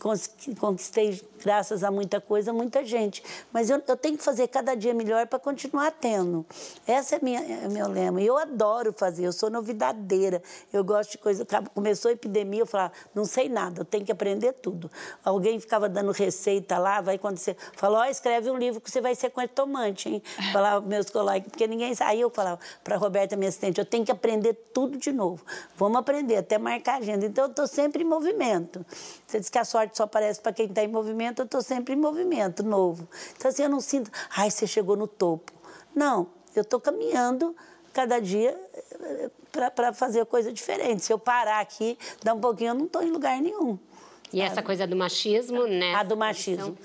conquistei, 0.55 1.21
graças 1.43 1.83
a 1.83 1.91
muita 1.91 2.19
coisa, 2.19 2.51
muita 2.51 2.83
gente. 2.83 3.23
Mas 3.51 3.69
eu, 3.69 3.81
eu 3.87 3.95
tenho 3.95 4.17
que 4.17 4.23
fazer 4.23 4.47
cada 4.47 4.73
dia 4.73 4.93
melhor 4.93 5.27
para 5.27 5.37
continuar 5.37 5.91
tendo. 5.91 6.43
Esse 6.87 7.15
é, 7.15 7.19
minha, 7.21 7.39
é 7.39 7.69
meu 7.69 7.87
lema. 7.87 8.19
E 8.19 8.25
eu 8.25 8.35
adoro 8.35 8.91
fazer, 8.91 9.25
eu 9.25 9.31
sou 9.31 9.51
novidadeira, 9.51 10.41
eu 10.71 10.83
gosto 10.83 11.11
de 11.11 11.17
coisa. 11.19 11.45
Começou 11.75 12.09
a 12.09 12.13
epidemia, 12.13 12.61
eu 12.61 12.65
falava, 12.65 12.93
não 13.13 13.25
sei 13.25 13.47
nada, 13.47 13.81
eu 13.81 13.85
tenho 13.85 14.03
que 14.03 14.11
aprender 14.11 14.53
tudo. 14.53 14.89
Alguém 15.23 15.59
ficava 15.59 15.87
dando 15.87 16.11
receita 16.11 16.79
lá, 16.79 16.99
vai 16.99 17.12
quando 17.17 17.37
você 17.37 17.55
falou, 17.75 18.01
oh, 18.01 18.05
escreve 18.05 18.49
um 18.49 18.57
livro 18.57 18.79
que 18.79 18.89
você 18.89 19.01
vai 19.01 19.15
ser 19.15 19.29
com 19.29 19.45
tomate, 19.47 20.09
hein? 20.09 20.23
Falava 20.51 20.85
meus 20.85 21.09
colegas, 21.09 21.49
porque 21.49 21.67
ninguém 21.67 21.93
Aí 22.01 22.21
eu 22.21 22.29
falava 22.29 22.59
para 22.83 22.97
Roberta, 22.97 23.35
minha 23.35 23.49
assistente, 23.49 23.79
eu 23.79 23.85
tenho 23.85 24.05
que 24.05 24.11
aprender 24.11 24.53
tudo 24.73 24.97
de 24.97 25.11
novo. 25.11 25.45
Vamos 25.77 25.97
aprender, 25.97 26.37
até 26.37 26.57
marcar 26.57 26.99
agenda. 26.99 27.25
Então 27.25 27.45
eu 27.45 27.49
estou 27.49 27.67
sempre 27.67 28.03
em 28.03 28.07
movimento. 28.07 28.85
Você 29.27 29.39
diz 29.39 29.49
que 29.49 29.57
a 29.57 29.65
sorte 29.65 29.97
só 29.97 30.03
aparece 30.03 30.41
para 30.41 30.53
quem 30.53 30.65
está 30.65 30.83
em 30.83 30.87
movimento, 30.87 31.41
eu 31.41 31.45
estou 31.45 31.61
sempre 31.61 31.93
em 31.93 31.97
movimento 31.97 32.63
novo. 32.63 33.07
Então 33.35 33.49
assim, 33.49 33.63
eu 33.63 33.69
não 33.69 33.79
sinto, 33.79 34.11
ai, 34.35 34.49
você 34.49 34.65
chegou 34.65 34.95
no 34.95 35.07
topo. 35.07 35.51
Não, 35.95 36.27
eu 36.55 36.61
estou 36.61 36.79
caminhando 36.79 37.55
cada 37.93 38.19
dia 38.19 38.59
eh, 39.01 39.29
para 39.51 39.93
fazer 39.93 40.25
coisa 40.25 40.51
diferente. 40.51 41.03
Se 41.03 41.13
eu 41.13 41.19
parar 41.19 41.59
aqui, 41.59 41.97
dar 42.23 42.33
um 42.33 42.39
pouquinho, 42.39 42.71
eu 42.71 42.75
não 42.75 42.85
estou 42.85 43.03
em 43.03 43.11
lugar 43.11 43.39
nenhum. 43.39 43.77
E 44.33 44.41
essa 44.41 44.63
coisa 44.63 44.87
do 44.87 44.95
machismo, 44.95 45.67
né? 45.67 45.93
A 45.93 46.03
do 46.03 46.17
machismo. 46.17 46.75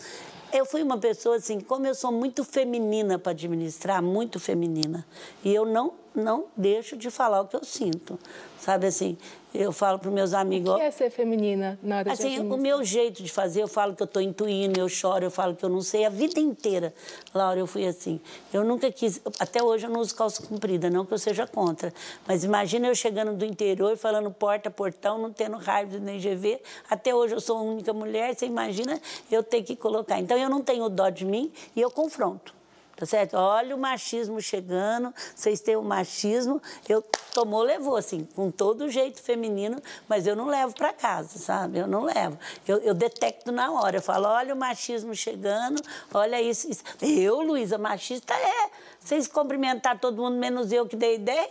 Eu 0.52 0.64
fui 0.64 0.82
uma 0.82 0.98
pessoa 0.98 1.36
assim, 1.36 1.60
como 1.60 1.86
eu 1.86 1.94
sou 1.94 2.12
muito 2.12 2.44
feminina 2.44 3.18
para 3.18 3.32
administrar, 3.32 4.02
muito 4.02 4.38
feminina, 4.38 5.06
e 5.44 5.54
eu 5.54 5.66
não 5.66 5.92
não 6.18 6.46
deixo 6.56 6.96
de 6.96 7.10
falar 7.10 7.40
o 7.40 7.46
que 7.46 7.56
eu 7.56 7.64
sinto. 7.64 8.18
Sabe 8.58 8.88
assim, 8.88 9.16
eu 9.54 9.72
falo 9.72 9.98
para 9.98 10.10
meus 10.10 10.34
amigos. 10.34 10.70
O 10.70 10.76
que 10.76 10.82
é 10.82 10.90
ser 10.90 11.10
feminina 11.10 11.78
na 11.82 11.98
hora 11.98 12.12
assim, 12.12 12.28
de 12.28 12.34
Assim, 12.34 12.52
o 12.52 12.56
meu 12.56 12.84
jeito 12.84 13.22
de 13.22 13.32
fazer, 13.32 13.62
eu 13.62 13.68
falo 13.68 13.94
que 13.94 14.02
eu 14.02 14.04
estou 14.04 14.20
intuindo, 14.20 14.78
eu 14.78 14.88
choro, 14.88 15.24
eu 15.24 15.30
falo 15.30 15.54
que 15.54 15.64
eu 15.64 15.68
não 15.68 15.80
sei. 15.80 16.04
A 16.04 16.10
vida 16.10 16.38
inteira, 16.38 16.92
Laura, 17.32 17.58
eu 17.58 17.66
fui 17.66 17.86
assim. 17.86 18.20
Eu 18.52 18.64
nunca 18.64 18.90
quis. 18.90 19.20
Até 19.38 19.62
hoje 19.62 19.86
eu 19.86 19.90
não 19.90 20.00
uso 20.00 20.14
calça 20.14 20.42
comprida, 20.42 20.90
não 20.90 21.06
que 21.06 21.14
eu 21.14 21.18
seja 21.18 21.46
contra. 21.46 21.94
Mas 22.26 22.44
imagina 22.44 22.88
eu 22.88 22.94
chegando 22.94 23.32
do 23.32 23.44
interior, 23.44 23.96
falando 23.96 24.30
porta, 24.30 24.70
portão, 24.70 25.18
não 25.18 25.32
tendo 25.32 25.56
raio 25.56 26.00
nem 26.00 26.18
GV. 26.18 26.60
Até 26.90 27.14
hoje 27.14 27.34
eu 27.34 27.40
sou 27.40 27.58
a 27.58 27.62
única 27.62 27.92
mulher, 27.92 28.34
você 28.34 28.44
imagina 28.44 29.00
eu 29.30 29.42
ter 29.42 29.62
que 29.62 29.76
colocar. 29.76 30.18
Então 30.18 30.36
eu 30.36 30.50
não 30.50 30.62
tenho 30.62 30.88
dó 30.88 31.08
de 31.08 31.24
mim 31.24 31.50
e 31.74 31.80
eu 31.80 31.90
confronto. 31.90 32.57
Tá 32.98 33.06
certo? 33.06 33.34
Olha 33.34 33.76
o 33.76 33.78
machismo 33.78 34.42
chegando, 34.42 35.14
vocês 35.32 35.60
têm 35.60 35.76
o 35.76 35.82
machismo. 35.82 36.60
Eu 36.88 37.00
tomou, 37.32 37.62
levou, 37.62 37.96
assim, 37.96 38.26
com 38.34 38.50
todo 38.50 38.86
o 38.86 38.90
jeito 38.90 39.22
feminino, 39.22 39.80
mas 40.08 40.26
eu 40.26 40.34
não 40.34 40.46
levo 40.46 40.74
para 40.74 40.92
casa, 40.92 41.38
sabe? 41.38 41.78
Eu 41.78 41.86
não 41.86 42.02
levo. 42.02 42.36
Eu, 42.66 42.78
eu, 42.78 42.94
detecto 42.94 43.52
na 43.52 43.70
hora. 43.70 43.98
Eu 43.98 44.02
falo, 44.02 44.26
olha 44.26 44.52
o 44.52 44.58
machismo 44.58 45.14
chegando, 45.14 45.80
olha 46.12 46.42
isso. 46.42 46.68
isso. 46.68 46.82
Eu, 47.00 47.40
Luísa, 47.40 47.78
machista 47.78 48.34
é 48.34 48.70
vocês 48.98 49.28
cumprimentar 49.28 50.00
todo 50.00 50.20
mundo, 50.20 50.36
menos 50.36 50.72
eu 50.72 50.84
que 50.84 50.96
dei 50.96 51.14
ideia. 51.14 51.48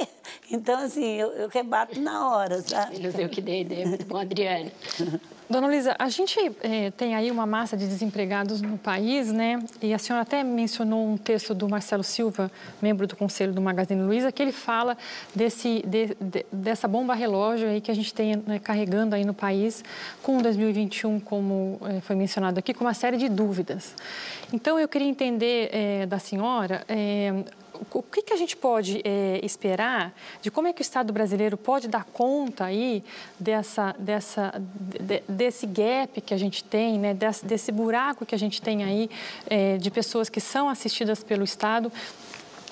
Então, 0.51 0.83
assim, 0.83 1.15
eu, 1.15 1.31
eu 1.31 1.47
rebato 1.47 1.99
na 2.01 2.29
hora, 2.29 2.61
sabe? 2.61 2.99
Menos 2.99 3.17
eu 3.17 3.29
que 3.29 3.39
dei 3.39 3.61
ideia. 3.61 3.87
Muito 3.87 4.05
bom, 4.05 4.17
Adriana. 4.17 4.69
Dona 5.49 5.67
Luísa, 5.67 5.95
a 5.97 6.09
gente 6.09 6.37
eh, 6.61 6.91
tem 6.97 7.15
aí 7.15 7.31
uma 7.31 7.45
massa 7.45 7.77
de 7.77 7.87
desempregados 7.87 8.61
no 8.61 8.77
país, 8.77 9.31
né? 9.31 9.63
E 9.81 9.93
a 9.93 9.97
senhora 9.97 10.23
até 10.23 10.43
mencionou 10.43 11.07
um 11.07 11.15
texto 11.15 11.53
do 11.53 11.69
Marcelo 11.69 12.03
Silva, 12.03 12.51
membro 12.81 13.07
do 13.07 13.15
Conselho 13.15 13.53
do 13.53 13.61
Magazine 13.61 14.01
Luiza, 14.01 14.29
que 14.29 14.41
ele 14.41 14.51
fala 14.51 14.97
desse, 15.33 15.81
de, 15.87 16.07
de, 16.19 16.45
dessa 16.51 16.85
bomba 16.85 17.13
relógio 17.13 17.69
aí 17.69 17.79
que 17.79 17.89
a 17.89 17.95
gente 17.95 18.13
tem 18.13 18.43
né, 18.45 18.59
carregando 18.59 19.15
aí 19.15 19.23
no 19.23 19.33
país, 19.33 19.85
com 20.21 20.41
2021, 20.41 21.17
como 21.21 21.79
eh, 21.85 22.01
foi 22.01 22.17
mencionado 22.17 22.59
aqui, 22.59 22.73
com 22.73 22.83
uma 22.83 22.93
série 22.93 23.15
de 23.15 23.29
dúvidas. 23.29 23.95
Então, 24.51 24.77
eu 24.77 24.87
queria 24.89 25.07
entender 25.07 25.69
eh, 25.71 26.05
da 26.07 26.19
senhora 26.19 26.85
o 27.93 28.03
que, 28.03 28.21
que 28.21 28.33
a 28.33 28.37
gente 28.37 28.55
pode 28.55 29.01
é, 29.03 29.39
esperar 29.43 30.13
de 30.41 30.49
como 30.49 30.67
é 30.67 30.73
que 30.73 30.81
o 30.81 30.83
Estado 30.83 31.11
brasileiro 31.13 31.57
pode 31.57 31.87
dar 31.87 32.03
conta 32.05 32.65
aí 32.65 33.03
dessa, 33.39 33.95
dessa, 33.97 34.53
de, 34.59 35.23
desse 35.27 35.65
gap 35.65 36.21
que 36.21 36.33
a 36.33 36.37
gente 36.37 36.63
tem, 36.63 36.99
né, 36.99 37.13
desse, 37.13 37.45
desse 37.45 37.71
buraco 37.71 38.25
que 38.25 38.35
a 38.35 38.39
gente 38.39 38.61
tem 38.61 38.83
aí 38.83 39.09
é, 39.49 39.77
de 39.77 39.91
pessoas 39.91 40.29
que 40.29 40.39
são 40.39 40.69
assistidas 40.69 41.23
pelo 41.23 41.43
Estado 41.43 41.91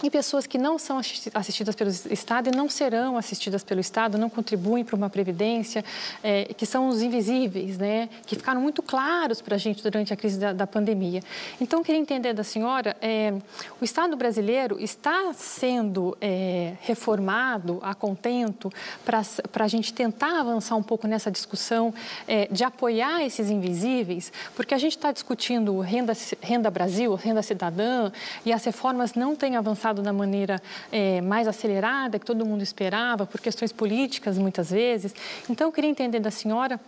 e 0.03 0.09
pessoas 0.09 0.45
que 0.45 0.57
não 0.57 0.77
são 0.77 0.99
assistidas 1.33 1.75
pelo 1.75 1.89
Estado 1.89 2.49
e 2.49 2.55
não 2.55 2.69
serão 2.69 3.17
assistidas 3.17 3.63
pelo 3.63 3.79
Estado, 3.79 4.17
não 4.17 4.29
contribuem 4.29 4.83
para 4.83 4.95
uma 4.95 5.09
previdência, 5.09 5.83
é, 6.21 6.53
que 6.53 6.65
são 6.65 6.89
os 6.89 7.01
invisíveis, 7.01 7.77
né, 7.77 8.09
que 8.25 8.35
ficaram 8.35 8.59
muito 8.59 8.81
claros 8.83 9.41
para 9.41 9.55
a 9.55 9.57
gente 9.57 9.81
durante 9.81 10.13
a 10.13 10.17
crise 10.17 10.37
da, 10.37 10.51
da 10.51 10.67
pandemia. 10.67 11.21
Então, 11.61 11.79
eu 11.79 11.85
queria 11.85 11.99
entender 11.99 12.33
da 12.33 12.43
senhora, 12.43 12.95
é, 13.01 13.33
o 13.79 13.85
Estado 13.85 14.17
brasileiro 14.17 14.79
está 14.79 15.31
sendo 15.33 16.17
é, 16.19 16.73
reformado 16.81 17.79
a 17.81 17.95
contento 17.95 18.71
para 19.05 19.63
a 19.63 19.67
gente 19.67 19.93
tentar 19.93 20.39
avançar 20.39 20.75
um 20.75 20.83
pouco 20.83 21.07
nessa 21.07 21.31
discussão 21.31 21.93
é, 22.27 22.47
de 22.51 22.63
apoiar 22.63 23.23
esses 23.23 23.49
invisíveis, 23.49 24.31
porque 24.55 24.73
a 24.73 24.77
gente 24.77 24.97
está 24.97 25.11
discutindo 25.11 25.79
renda, 25.79 26.13
renda 26.41 26.69
Brasil, 26.69 27.15
renda 27.15 27.41
cidadã, 27.41 28.11
e 28.45 28.51
as 28.51 28.63
reformas 28.65 29.13
não 29.13 29.35
têm 29.35 29.55
avançado 29.55 29.84
avançado 29.85 30.01
da 30.01 30.11
maneira 30.11 30.61
é, 30.91 31.21
mais 31.21 31.47
acelerada 31.47 32.17
que 32.17 32.25
todo 32.25 32.45
mundo 32.45 32.63
esperava, 32.63 33.25
por 33.25 33.39
questões 33.39 33.71
políticas 33.71 34.37
muitas 34.37 34.71
vezes. 34.71 35.13
Então, 35.49 35.67
eu 35.67 35.71
queria 35.71 35.89
entender 35.89 36.19
da 36.19 36.31
senhora 36.31 36.79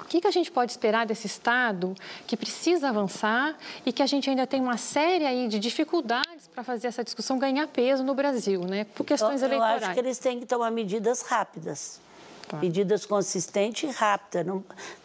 o 0.00 0.04
que, 0.12 0.20
que, 0.20 0.26
a 0.26 0.30
gente 0.30 0.50
pode 0.50 0.72
esperar 0.72 1.06
desse 1.06 1.26
Estado 1.26 1.94
que 2.26 2.36
precisa 2.36 2.88
avançar 2.88 3.56
e 3.86 3.92
que 3.92 4.02
a 4.02 4.06
gente 4.06 4.28
ainda 4.28 4.46
tem 4.46 4.60
uma 4.60 4.76
série 4.76 5.24
aí 5.24 5.48
de 5.48 5.58
dificuldades 5.58 6.48
para 6.52 6.62
fazer 6.62 6.88
essa 6.88 7.02
discussão 7.02 7.38
ganhar 7.38 7.66
peso 7.68 8.02
no 8.02 8.14
Brasil, 8.14 8.62
né? 8.62 8.84
Por 8.94 9.06
questões 9.06 9.40
eu, 9.40 9.48
eleitorais. 9.48 9.80
Eu 9.80 9.88
acho 9.88 9.94
que 9.94 10.00
eles 10.00 10.18
têm 10.18 10.40
que 10.40 10.46
tomar 10.46 10.70
medidas 10.70 11.22
rápidas. 11.22 11.98
Tá. 12.46 12.58
Medidas 12.58 13.06
consistentes 13.06 13.88
e 13.88 13.92
rápidas. 13.92 14.44
Não, 14.44 14.62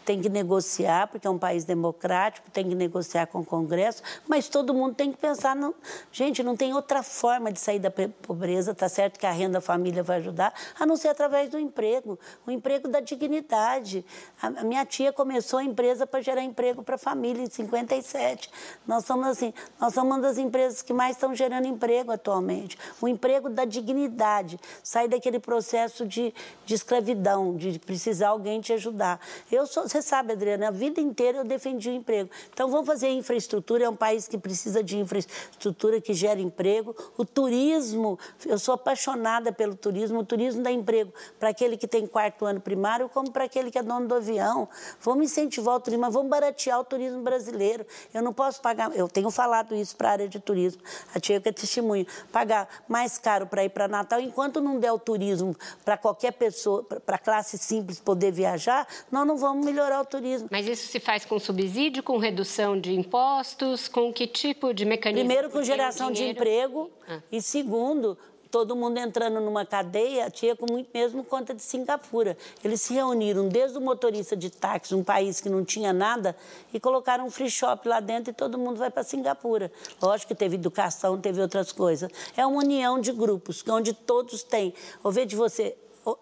tem 0.08 0.22
que 0.22 0.30
negociar, 0.30 1.08
porque 1.08 1.28
é 1.28 1.30
um 1.30 1.38
país 1.38 1.66
democrático, 1.66 2.50
tem 2.50 2.70
que 2.70 2.74
negociar 2.74 3.28
com 3.28 3.40
o 3.40 3.46
Congresso, 3.46 4.02
mas 4.26 4.48
todo 4.48 4.74
mundo 4.74 4.96
tem 4.96 5.12
que 5.12 5.18
pensar. 5.18 5.54
No... 5.54 5.76
Gente, 6.14 6.42
não 6.42 6.56
tem 6.56 6.74
outra 6.74 7.04
forma 7.04 7.52
de 7.52 7.60
sair 7.60 7.78
da 7.78 7.92
pobreza, 7.92 8.74
tá 8.74 8.88
certo 8.88 9.20
que 9.20 9.26
a 9.26 9.32
renda 9.32 9.60
família 9.60 10.02
vai 10.02 10.20
ajudar, 10.20 10.54
a 10.80 10.86
não 10.86 10.96
ser 10.96 11.10
através 11.10 11.50
do 11.50 11.60
emprego, 11.60 12.18
o 12.46 12.52
emprego 12.52 12.88
da 12.88 13.02
dignidade. 13.02 14.06
A 14.42 14.64
minha 14.64 14.86
tia 14.86 15.12
começou 15.12 15.60
a 15.60 15.64
empresa 15.66 16.08
para 16.08 16.22
gerar 16.22 16.42
emprego 16.42 16.82
para 16.82 16.96
a 16.96 16.98
família 16.98 17.44
em 17.44 17.50
57. 17.50 18.50
Nós 18.88 19.04
somos 19.04 19.28
assim, 19.28 19.54
nós 19.78 19.94
somos 19.94 20.16
uma 20.16 20.22
das 20.22 20.38
empresas 20.38 20.82
que 20.82 20.94
mais 20.94 21.18
estão 21.18 21.36
gerando 21.36 21.68
emprego 21.68 22.14
atualmente. 22.14 22.78
O 23.02 23.10
emprego 23.10 23.50
da 23.50 23.66
dignidade, 23.66 24.58
sair 24.82 25.10
daquele 25.10 25.38
processo 25.38 26.06
de, 26.06 26.34
de 26.66 26.76
escravidão, 26.76 27.58
de 27.58 27.78
precisar 27.78 28.30
alguém 28.30 28.62
te 28.62 28.72
ajudar. 28.72 29.20
Eu 29.52 29.68
sou 29.68 29.86
você 29.98 30.02
sabe, 30.02 30.34
Adriana, 30.34 30.68
a 30.68 30.72
vida 30.72 31.02
inteira 31.02 31.40
eu 31.40 31.44
defendi 31.44 31.90
o 31.90 31.94
emprego. 31.94 32.30
Então, 32.54 32.70
vamos 32.70 32.86
fazer 32.86 33.10
infraestrutura. 33.10 33.86
É 33.86 33.90
um 33.90 33.96
país 33.96 34.28
que 34.28 34.38
precisa 34.38 34.84
de 34.84 34.98
infraestrutura 34.98 36.00
que 36.00 36.14
gera 36.14 36.40
emprego. 36.40 36.96
O 37.18 37.26
turismo, 37.26 38.20
eu 38.46 38.60
sou 38.60 38.76
apaixonada 38.76 39.52
pelo 39.52 39.76
turismo. 39.76 40.20
O 40.20 40.26
turismo 40.26 40.62
dá 40.62 40.72
emprego 40.72 41.12
para 41.40 41.50
aquele 41.50 41.78
que 41.78 41.88
tem 41.88 42.06
quarto 42.06 42.46
ano 42.46 42.62
primário, 42.62 43.10
como 43.10 43.32
para 43.32 43.46
aquele 43.46 43.72
que 43.72 43.80
é 43.80 43.84
dono 43.84 44.08
do 44.08 44.16
avião. 44.16 44.70
Vamos 45.02 45.26
incentivar 45.26 45.76
o 45.76 45.80
turismo, 45.80 46.10
vamos 46.12 46.30
baratear 46.30 46.80
o 46.80 46.84
turismo 46.84 47.22
brasileiro. 47.22 47.86
Eu 48.14 48.22
não 48.22 48.34
posso 48.34 48.62
pagar, 48.62 48.96
eu 48.96 49.08
tenho 49.08 49.32
falado 49.32 49.76
isso 49.76 49.96
para 49.96 50.10
a 50.10 50.12
área 50.12 50.28
de 50.28 50.40
turismo, 50.40 50.82
a 51.14 51.20
tia 51.20 51.40
que 51.42 51.50
é 51.50 51.52
testemunha, 51.52 52.06
pagar 52.32 52.68
mais 52.88 53.18
caro 53.18 53.48
para 53.48 53.64
ir 53.64 53.70
para 53.70 53.88
Natal, 53.88 54.20
enquanto 54.20 54.62
não 54.62 54.80
der 54.80 54.92
o 54.92 55.00
turismo 55.00 55.56
para 55.84 55.98
qualquer 55.98 56.34
pessoa, 56.34 56.84
para 56.84 57.18
classe 57.18 57.58
simples 57.58 58.00
poder 58.00 58.32
viajar, 58.32 58.88
nós 59.12 59.26
não 59.26 59.38
vamos 59.38 59.66
melhorar 59.66 59.87
melhorar 59.88 60.02
o 60.02 60.06
turismo. 60.06 60.48
Mas 60.52 60.68
isso 60.68 60.88
se 60.88 61.00
faz 61.00 61.26
com 61.26 61.40
subsídio, 61.40 62.04
com 62.04 62.18
redução 62.18 62.80
de 62.80 62.94
impostos, 62.94 63.88
com 63.88 64.12
que 64.12 64.28
tipo 64.28 64.74
de 64.74 64.86
mecanismo? 64.86 65.26
Primeiro, 65.26 65.50
com 65.50 65.64
geração 65.64 66.12
de 66.12 66.24
emprego 66.26 66.92
ah. 67.08 67.20
e 67.32 67.42
segundo, 67.42 68.18
todo 68.52 68.76
mundo 68.76 68.98
entrando 68.98 69.40
numa 69.40 69.66
cadeia, 69.66 70.30
tinha 70.30 70.56
com 70.56 70.66
muito 70.70 70.90
mesmo 70.94 71.24
conta 71.24 71.54
de 71.54 71.62
Singapura. 71.62 72.38
Eles 72.64 72.82
se 72.82 72.94
reuniram 72.94 73.48
desde 73.48 73.78
o 73.78 73.82
motorista 73.82 74.36
de 74.36 74.50
táxi, 74.50 74.94
um 74.94 75.04
país 75.04 75.40
que 75.40 75.50
não 75.50 75.64
tinha 75.64 75.94
nada, 75.94 76.36
e 76.74 76.80
colocaram 76.80 77.26
um 77.26 77.32
free 77.32 77.50
shop 77.50 77.88
lá 77.88 78.00
dentro 78.00 78.32
e 78.32 78.34
todo 78.34 78.58
mundo 78.58 78.78
vai 78.78 78.92
para 78.92 79.04
Singapura. 79.04 79.72
Lógico 80.02 80.30
que 80.30 80.36
teve 80.36 80.56
educação, 80.56 81.20
teve 81.20 81.42
outras 81.42 81.72
coisas. 81.72 82.10
É 82.36 82.46
uma 82.46 82.60
união 82.60 83.00
de 83.00 83.12
grupos, 83.12 83.64
onde 83.68 83.94
todos 83.94 84.44
têm. 84.44 84.74
Ver 85.06 85.26
de 85.26 85.36
você, 85.36 85.76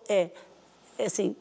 é, 0.08 0.30
é 0.98 1.06
assim, 1.06 1.36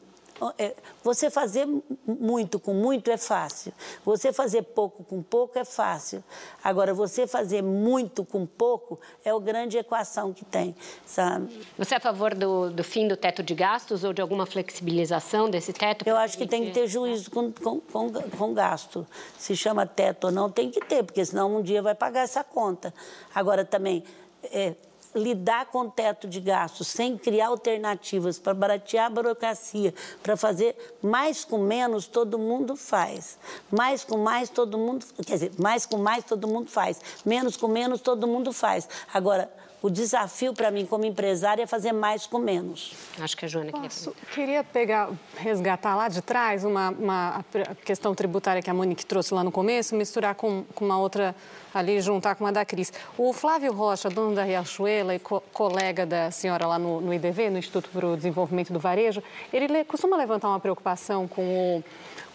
você 1.03 1.29
fazer 1.29 1.65
muito 2.05 2.59
com 2.59 2.73
muito 2.73 3.09
é 3.09 3.17
fácil. 3.17 3.71
Você 4.03 4.33
fazer 4.33 4.63
pouco 4.63 5.03
com 5.03 5.23
pouco 5.23 5.57
é 5.57 5.63
fácil. 5.63 6.23
Agora, 6.63 6.93
você 6.93 7.25
fazer 7.25 7.61
muito 7.63 8.25
com 8.25 8.45
pouco 8.45 8.99
é 9.23 9.31
a 9.31 9.39
grande 9.39 9.77
equação 9.77 10.33
que 10.33 10.43
tem, 10.43 10.75
sabe? 11.05 11.65
Você 11.77 11.93
é 11.93 11.97
a 11.97 12.01
favor 12.01 12.35
do, 12.35 12.69
do 12.69 12.83
fim 12.83 13.07
do 13.07 13.15
teto 13.15 13.41
de 13.41 13.55
gastos 13.55 14.03
ou 14.03 14.11
de 14.11 14.21
alguma 14.21 14.45
flexibilização 14.45 15.49
desse 15.49 15.71
teto? 15.71 16.07
Eu 16.07 16.17
acho 16.17 16.37
que 16.37 16.45
tem 16.45 16.65
que 16.65 16.71
ter 16.71 16.87
juízo 16.87 17.31
com, 17.31 17.51
com, 17.51 17.79
com, 17.79 18.11
com 18.11 18.53
gasto. 18.53 19.07
Se 19.37 19.55
chama 19.55 19.85
teto 19.85 20.25
ou 20.25 20.31
não, 20.31 20.51
tem 20.51 20.69
que 20.69 20.81
ter, 20.81 21.03
porque 21.03 21.23
senão 21.23 21.57
um 21.57 21.61
dia 21.61 21.81
vai 21.81 21.95
pagar 21.95 22.21
essa 22.21 22.43
conta. 22.43 22.93
Agora, 23.33 23.63
também, 23.63 24.03
é, 24.43 24.75
lidar 25.15 25.67
com 25.67 25.79
o 25.79 25.91
teto 25.91 26.27
de 26.27 26.39
gastos 26.39 26.87
sem 26.87 27.17
criar 27.17 27.47
alternativas 27.47 28.37
para 28.37 28.53
baratear 28.53 29.05
a 29.05 29.09
burocracia, 29.09 29.93
para 30.21 30.35
fazer 30.35 30.75
mais 31.01 31.45
com 31.45 31.57
menos, 31.57 32.05
todo 32.07 32.37
mundo 32.37 32.75
faz. 32.75 33.37
Mais 33.71 34.03
com 34.03 34.17
mais, 34.17 34.49
todo 34.49 34.77
mundo. 34.77 35.05
Quer 35.25 35.33
dizer, 35.33 35.51
mais 35.57 35.85
com 35.85 35.97
mais, 35.97 36.23
todo 36.23 36.47
mundo 36.47 36.69
faz. 36.69 36.99
Menos 37.25 37.55
com 37.57 37.67
menos, 37.67 38.01
todo 38.01 38.27
mundo 38.27 38.51
faz. 38.51 38.87
Agora, 39.13 39.49
o 39.85 39.89
desafio 39.89 40.51
para 40.51 40.71
mim 40.71 40.83
como 40.83 41.05
empresária 41.05 41.61
é 41.61 41.67
fazer 41.67 41.91
mais 41.91 42.25
com 42.25 42.39
menos. 42.39 42.91
Acho 43.19 43.37
que 43.37 43.45
a 43.45 43.47
Joana 43.47 43.71
Posso, 43.71 44.11
queria... 44.13 44.33
queria 44.33 44.63
pegar, 44.63 45.11
resgatar 45.37 45.95
lá 45.95 46.09
de 46.09 46.23
trás 46.23 46.63
uma, 46.63 46.89
uma 46.89 47.45
questão 47.83 48.15
tributária 48.15 48.63
que 48.63 48.69
a 48.69 48.73
Monique 48.73 49.05
trouxe 49.05 49.31
lá 49.31 49.43
no 49.43 49.51
começo, 49.51 49.95
misturar 49.95 50.33
com, 50.33 50.63
com 50.73 50.85
uma 50.85 50.97
outra 50.97 51.35
ali, 51.71 52.01
juntar 52.01 52.33
com 52.33 52.47
a 52.47 52.51
da 52.51 52.65
Cris. 52.65 52.91
O 53.15 53.31
Flávio 53.31 53.71
Rocha, 53.73 54.09
dono 54.09 54.33
da 54.33 54.43
Riachuela 54.43 55.13
e 55.13 55.19
co 55.19 55.39
colega 55.53 56.03
da 56.03 56.31
senhora 56.31 56.65
lá 56.65 56.79
no, 56.79 56.99
no 56.99 57.13
IDV, 57.13 57.51
no 57.51 57.59
Instituto 57.59 57.87
para 57.93 58.07
o 58.07 58.17
Desenvolvimento 58.17 58.73
do 58.73 58.79
Varejo, 58.79 59.21
ele 59.53 59.83
costuma 59.83 60.17
levantar 60.17 60.47
uma 60.47 60.59
preocupação 60.59 61.27
com 61.27 61.43
o 61.43 61.83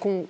com 0.00 0.24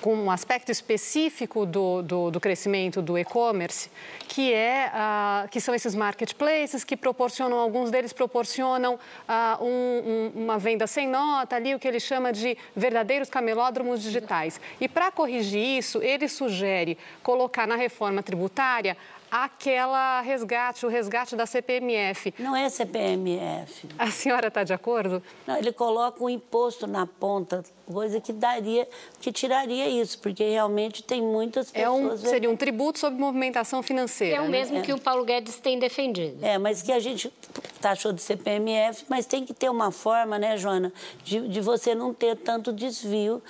com 0.00 0.14
um 0.14 0.30
aspecto 0.30 0.70
específico 0.70 1.64
do, 1.66 2.02
do, 2.02 2.30
do 2.30 2.40
crescimento 2.40 3.00
do 3.02 3.18
e-commerce, 3.18 3.90
que, 4.28 4.52
é, 4.52 4.90
uh, 4.92 5.48
que 5.48 5.60
são 5.60 5.74
esses 5.74 5.94
marketplaces 5.94 6.84
que 6.84 6.96
proporcionam, 6.96 7.58
alguns 7.58 7.90
deles 7.90 8.12
proporcionam 8.12 8.94
uh, 8.94 9.64
um, 9.64 10.32
um, 10.36 10.44
uma 10.44 10.58
venda 10.58 10.86
sem 10.86 11.08
nota, 11.08 11.56
ali 11.56 11.74
o 11.74 11.78
que 11.78 11.88
ele 11.88 12.00
chama 12.00 12.32
de 12.32 12.56
verdadeiros 12.74 13.28
camelódromos 13.28 14.02
digitais. 14.02 14.60
E 14.80 14.88
para 14.88 15.10
corrigir 15.10 15.78
isso, 15.78 16.02
ele 16.02 16.28
sugere 16.28 16.98
colocar 17.22 17.66
na 17.66 17.76
reforma 17.76 18.22
tributária 18.22 18.96
aquela 19.30 20.20
resgate, 20.20 20.86
o 20.86 20.88
resgate 20.88 21.34
da 21.36 21.46
CPMF. 21.46 22.34
Não 22.38 22.54
é 22.54 22.68
CPMF. 22.68 23.88
A 23.98 24.10
senhora 24.10 24.48
está 24.48 24.64
de 24.64 24.72
acordo? 24.72 25.22
Não, 25.46 25.56
ele 25.56 25.72
coloca 25.72 26.22
um 26.22 26.28
imposto 26.28 26.86
na 26.86 27.06
ponta 27.06 27.64
coisa 27.92 28.20
que 28.20 28.32
daria, 28.32 28.88
que 29.20 29.32
tiraria 29.32 29.88
isso, 29.88 30.18
porque 30.18 30.44
realmente 30.44 31.02
tem 31.02 31.22
muitas 31.22 31.70
pessoas... 31.70 32.24
É 32.24 32.26
um, 32.26 32.30
seria 32.30 32.50
um 32.50 32.56
tributo 32.56 32.98
sobre 32.98 33.18
movimentação 33.18 33.82
financeira. 33.82 34.36
É 34.36 34.40
o 34.40 34.48
mesmo 34.48 34.76
né? 34.76 34.82
que 34.82 34.92
o 34.92 34.98
Paulo 34.98 35.24
Guedes 35.24 35.58
tem 35.58 35.78
defendido. 35.78 36.44
É, 36.44 36.58
mas 36.58 36.82
que 36.82 36.92
a 36.92 36.98
gente 36.98 37.32
taxou 37.80 38.12
de 38.12 38.20
CPMF, 38.20 39.04
mas 39.08 39.26
tem 39.26 39.44
que 39.44 39.54
ter 39.54 39.70
uma 39.70 39.90
forma, 39.90 40.38
né, 40.38 40.56
Joana, 40.56 40.92
de, 41.22 41.46
de 41.48 41.60
você 41.60 41.94
não 41.94 42.12
ter 42.12 42.36
tanto 42.36 42.72
desvio, 42.72 43.42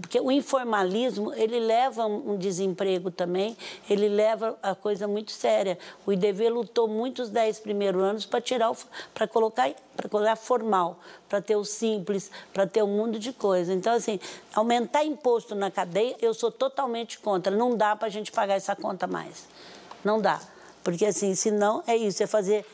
porque 0.00 0.20
o 0.20 0.30
informalismo, 0.30 1.32
ele 1.34 1.60
leva 1.60 2.06
um 2.06 2.36
desemprego 2.36 3.10
também, 3.10 3.56
ele 3.88 4.08
leva 4.08 4.58
a 4.62 4.74
coisa 4.74 5.06
muito 5.06 5.30
séria. 5.30 5.78
O 6.06 6.12
IDV 6.12 6.48
lutou 6.48 6.88
muitos 6.88 7.30
dez 7.30 7.58
primeiros 7.58 8.02
anos 8.02 8.26
para 8.26 8.40
tirar, 8.40 8.72
para 9.12 9.28
colocar, 9.28 9.70
para 9.96 10.08
colocar 10.08 10.36
formal, 10.36 10.98
para 11.28 11.40
ter 11.40 11.56
o 11.56 11.64
simples, 11.64 12.30
para 12.52 12.66
ter 12.66 12.82
um 12.82 12.88
mundo 12.88 13.18
de 13.18 13.32
coisas. 13.32 13.74
Então, 13.74 13.92
assim, 13.94 14.18
aumentar 14.54 15.04
imposto 15.04 15.54
na 15.54 15.70
cadeia, 15.70 16.16
eu 16.20 16.34
sou 16.34 16.50
totalmente 16.50 17.18
contra. 17.18 17.54
Não 17.54 17.76
dá 17.76 17.94
para 17.96 18.08
a 18.08 18.10
gente 18.10 18.32
pagar 18.32 18.54
essa 18.54 18.74
conta 18.74 19.06
mais. 19.06 19.46
Não 20.04 20.20
dá. 20.20 20.40
Porque, 20.82 21.06
assim, 21.06 21.34
senão 21.34 21.82
é 21.86 21.96
isso, 21.96 22.22
é 22.22 22.26
fazer 22.26 22.66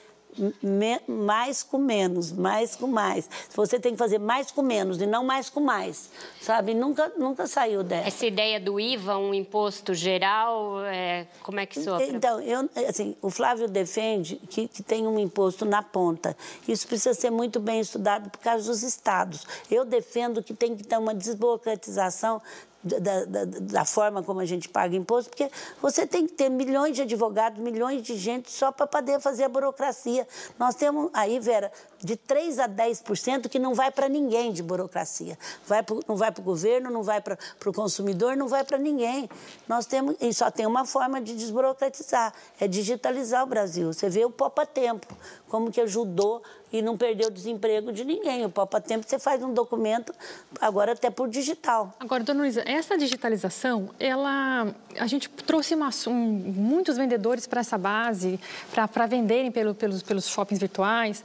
mais 1.07 1.62
com 1.62 1.78
menos, 1.78 2.32
mais 2.32 2.77
com 2.77 2.86
mais. 2.86 3.28
Você 3.55 3.78
tem 3.78 3.93
que 3.93 3.98
fazer 3.98 4.19
mais 4.19 4.51
com 4.51 4.62
menos 4.62 5.01
e 5.01 5.07
não 5.07 5.24
mais 5.24 5.51
com 5.51 5.61
mais, 5.61 6.11
sabe? 6.40 6.74
Nunca, 6.74 7.12
nunca 7.16 7.47
saiu 7.47 7.82
dessa. 7.82 8.09
Essa 8.09 8.27
ideia 8.27 8.61
do 8.61 8.78
IVA, 8.78 9.16
um 9.19 9.35
imposto 9.35 9.94
geral, 9.94 10.85
é... 10.85 11.27
como 11.43 11.61
é 11.61 11.66
que 11.66 11.82
soa? 11.82 12.02
Então, 12.05 12.40
eu, 12.40 12.69
assim, 12.89 13.16
o 13.20 13.31
Flávio 13.31 13.69
defende 13.69 14.36
que, 14.48 14.69
que 14.69 14.82
tem 14.82 15.07
um 15.07 15.19
imposto 15.19 15.65
na 15.65 15.82
ponta. 15.82 16.36
Isso 16.66 16.86
precisa 16.86 17.15
ser 17.15 17.31
muito 17.31 17.61
bem 17.61 17.81
estudado 17.81 18.31
por 18.31 18.39
causa 18.39 18.70
dos 18.70 18.82
estados. 18.82 19.47
Eu 19.70 19.85
defendo 19.85 20.43
que 20.43 20.55
tem 20.55 20.77
que 20.77 20.85
ter 20.85 20.98
uma 20.98 21.15
desburocratização 21.15 22.40
da, 22.82 23.24
da, 23.24 23.44
da, 23.44 23.85
forma 23.85 24.23
como 24.23 24.40
a 24.40 24.44
gente 24.47 24.69
paga 24.69 24.97
imposto, 24.97 25.28
porque 25.28 25.51
você 25.82 26.07
tem 26.07 26.27
que 26.27 26.32
ter 26.32 26.48
milhões 26.48 26.97
de 26.97 27.02
advogados, 27.02 27.59
milhões 27.59 28.02
de 28.02 28.16
gente 28.16 28.51
só 28.51 28.73
para 28.73 28.86
poder 28.86 29.20
fazer 29.20 29.44
a 29.44 29.48
burocracia. 29.48 30.27
Nós 30.59 30.74
temos 30.74 31.11
aí, 31.12 31.39
Vera, 31.39 31.70
de 31.98 32.16
3 32.16 32.59
a 32.59 32.69
10% 32.69 33.48
que 33.48 33.59
não 33.59 33.74
vai 33.74 33.90
para 33.90 34.09
ninguém 34.09 34.51
de 34.51 34.62
burocracia. 34.62 35.39
Vai 35.66 35.82
pro, 35.82 36.01
não 36.09 36.16
vai 36.16 36.32
para 36.32 36.40
o 36.40 36.44
governo, 36.44 36.90
não 36.90 37.02
vai 37.02 37.20
para 37.20 37.36
o 37.66 37.73
consumidor, 37.73 38.35
não 38.35 38.48
vai 38.48 38.65
para 38.65 38.78
ninguém. 38.78 39.28
Nós 39.69 39.85
temos, 39.85 40.16
e 40.19 40.32
só 40.32 40.51
tem 40.51 40.65
uma 40.65 40.86
forma 40.86 41.20
de 41.20 41.36
desburocratizar, 41.36 42.32
é 42.59 42.66
digitalizar 42.66 43.44
o 43.44 43.47
Brasil. 43.47 43.93
Você 43.93 44.09
vê 44.09 44.24
o 44.24 44.31
Popa 44.31 44.65
Tempo, 44.65 45.07
como 45.48 45.70
que 45.70 45.81
ajudou 45.82 46.43
e 46.72 46.82
não 46.82 46.97
perdeu 46.97 47.28
o 47.28 47.30
desemprego 47.30 47.92
de 47.92 48.05
ninguém. 48.05 48.44
O 48.44 48.51
Popa 48.51 48.80
Tempo 48.80 49.05
você 49.06 49.18
faz 49.18 49.42
um 49.42 49.52
documento 49.52 50.12
agora 50.60 50.92
até 50.92 51.10
por 51.10 51.28
digital. 51.28 51.94
Agora, 51.98 52.22
dona 52.22 52.40
Luísa, 52.40 52.62
essa 52.66 52.97
digitalização, 52.97 53.90
ela 53.98 54.68
a 54.98 55.06
gente 55.06 55.28
trouxe 55.28 55.74
uma, 55.74 55.90
um, 56.06 56.12
muitos 56.12 56.97
vendedores 56.97 57.47
para 57.47 57.60
essa 57.60 57.78
base, 57.78 58.38
para 58.72 59.06
venderem 59.06 59.51
pelo, 59.51 59.74
pelos, 59.74 60.02
pelos 60.02 60.26
shoppings 60.26 60.60
virtuais. 60.60 61.22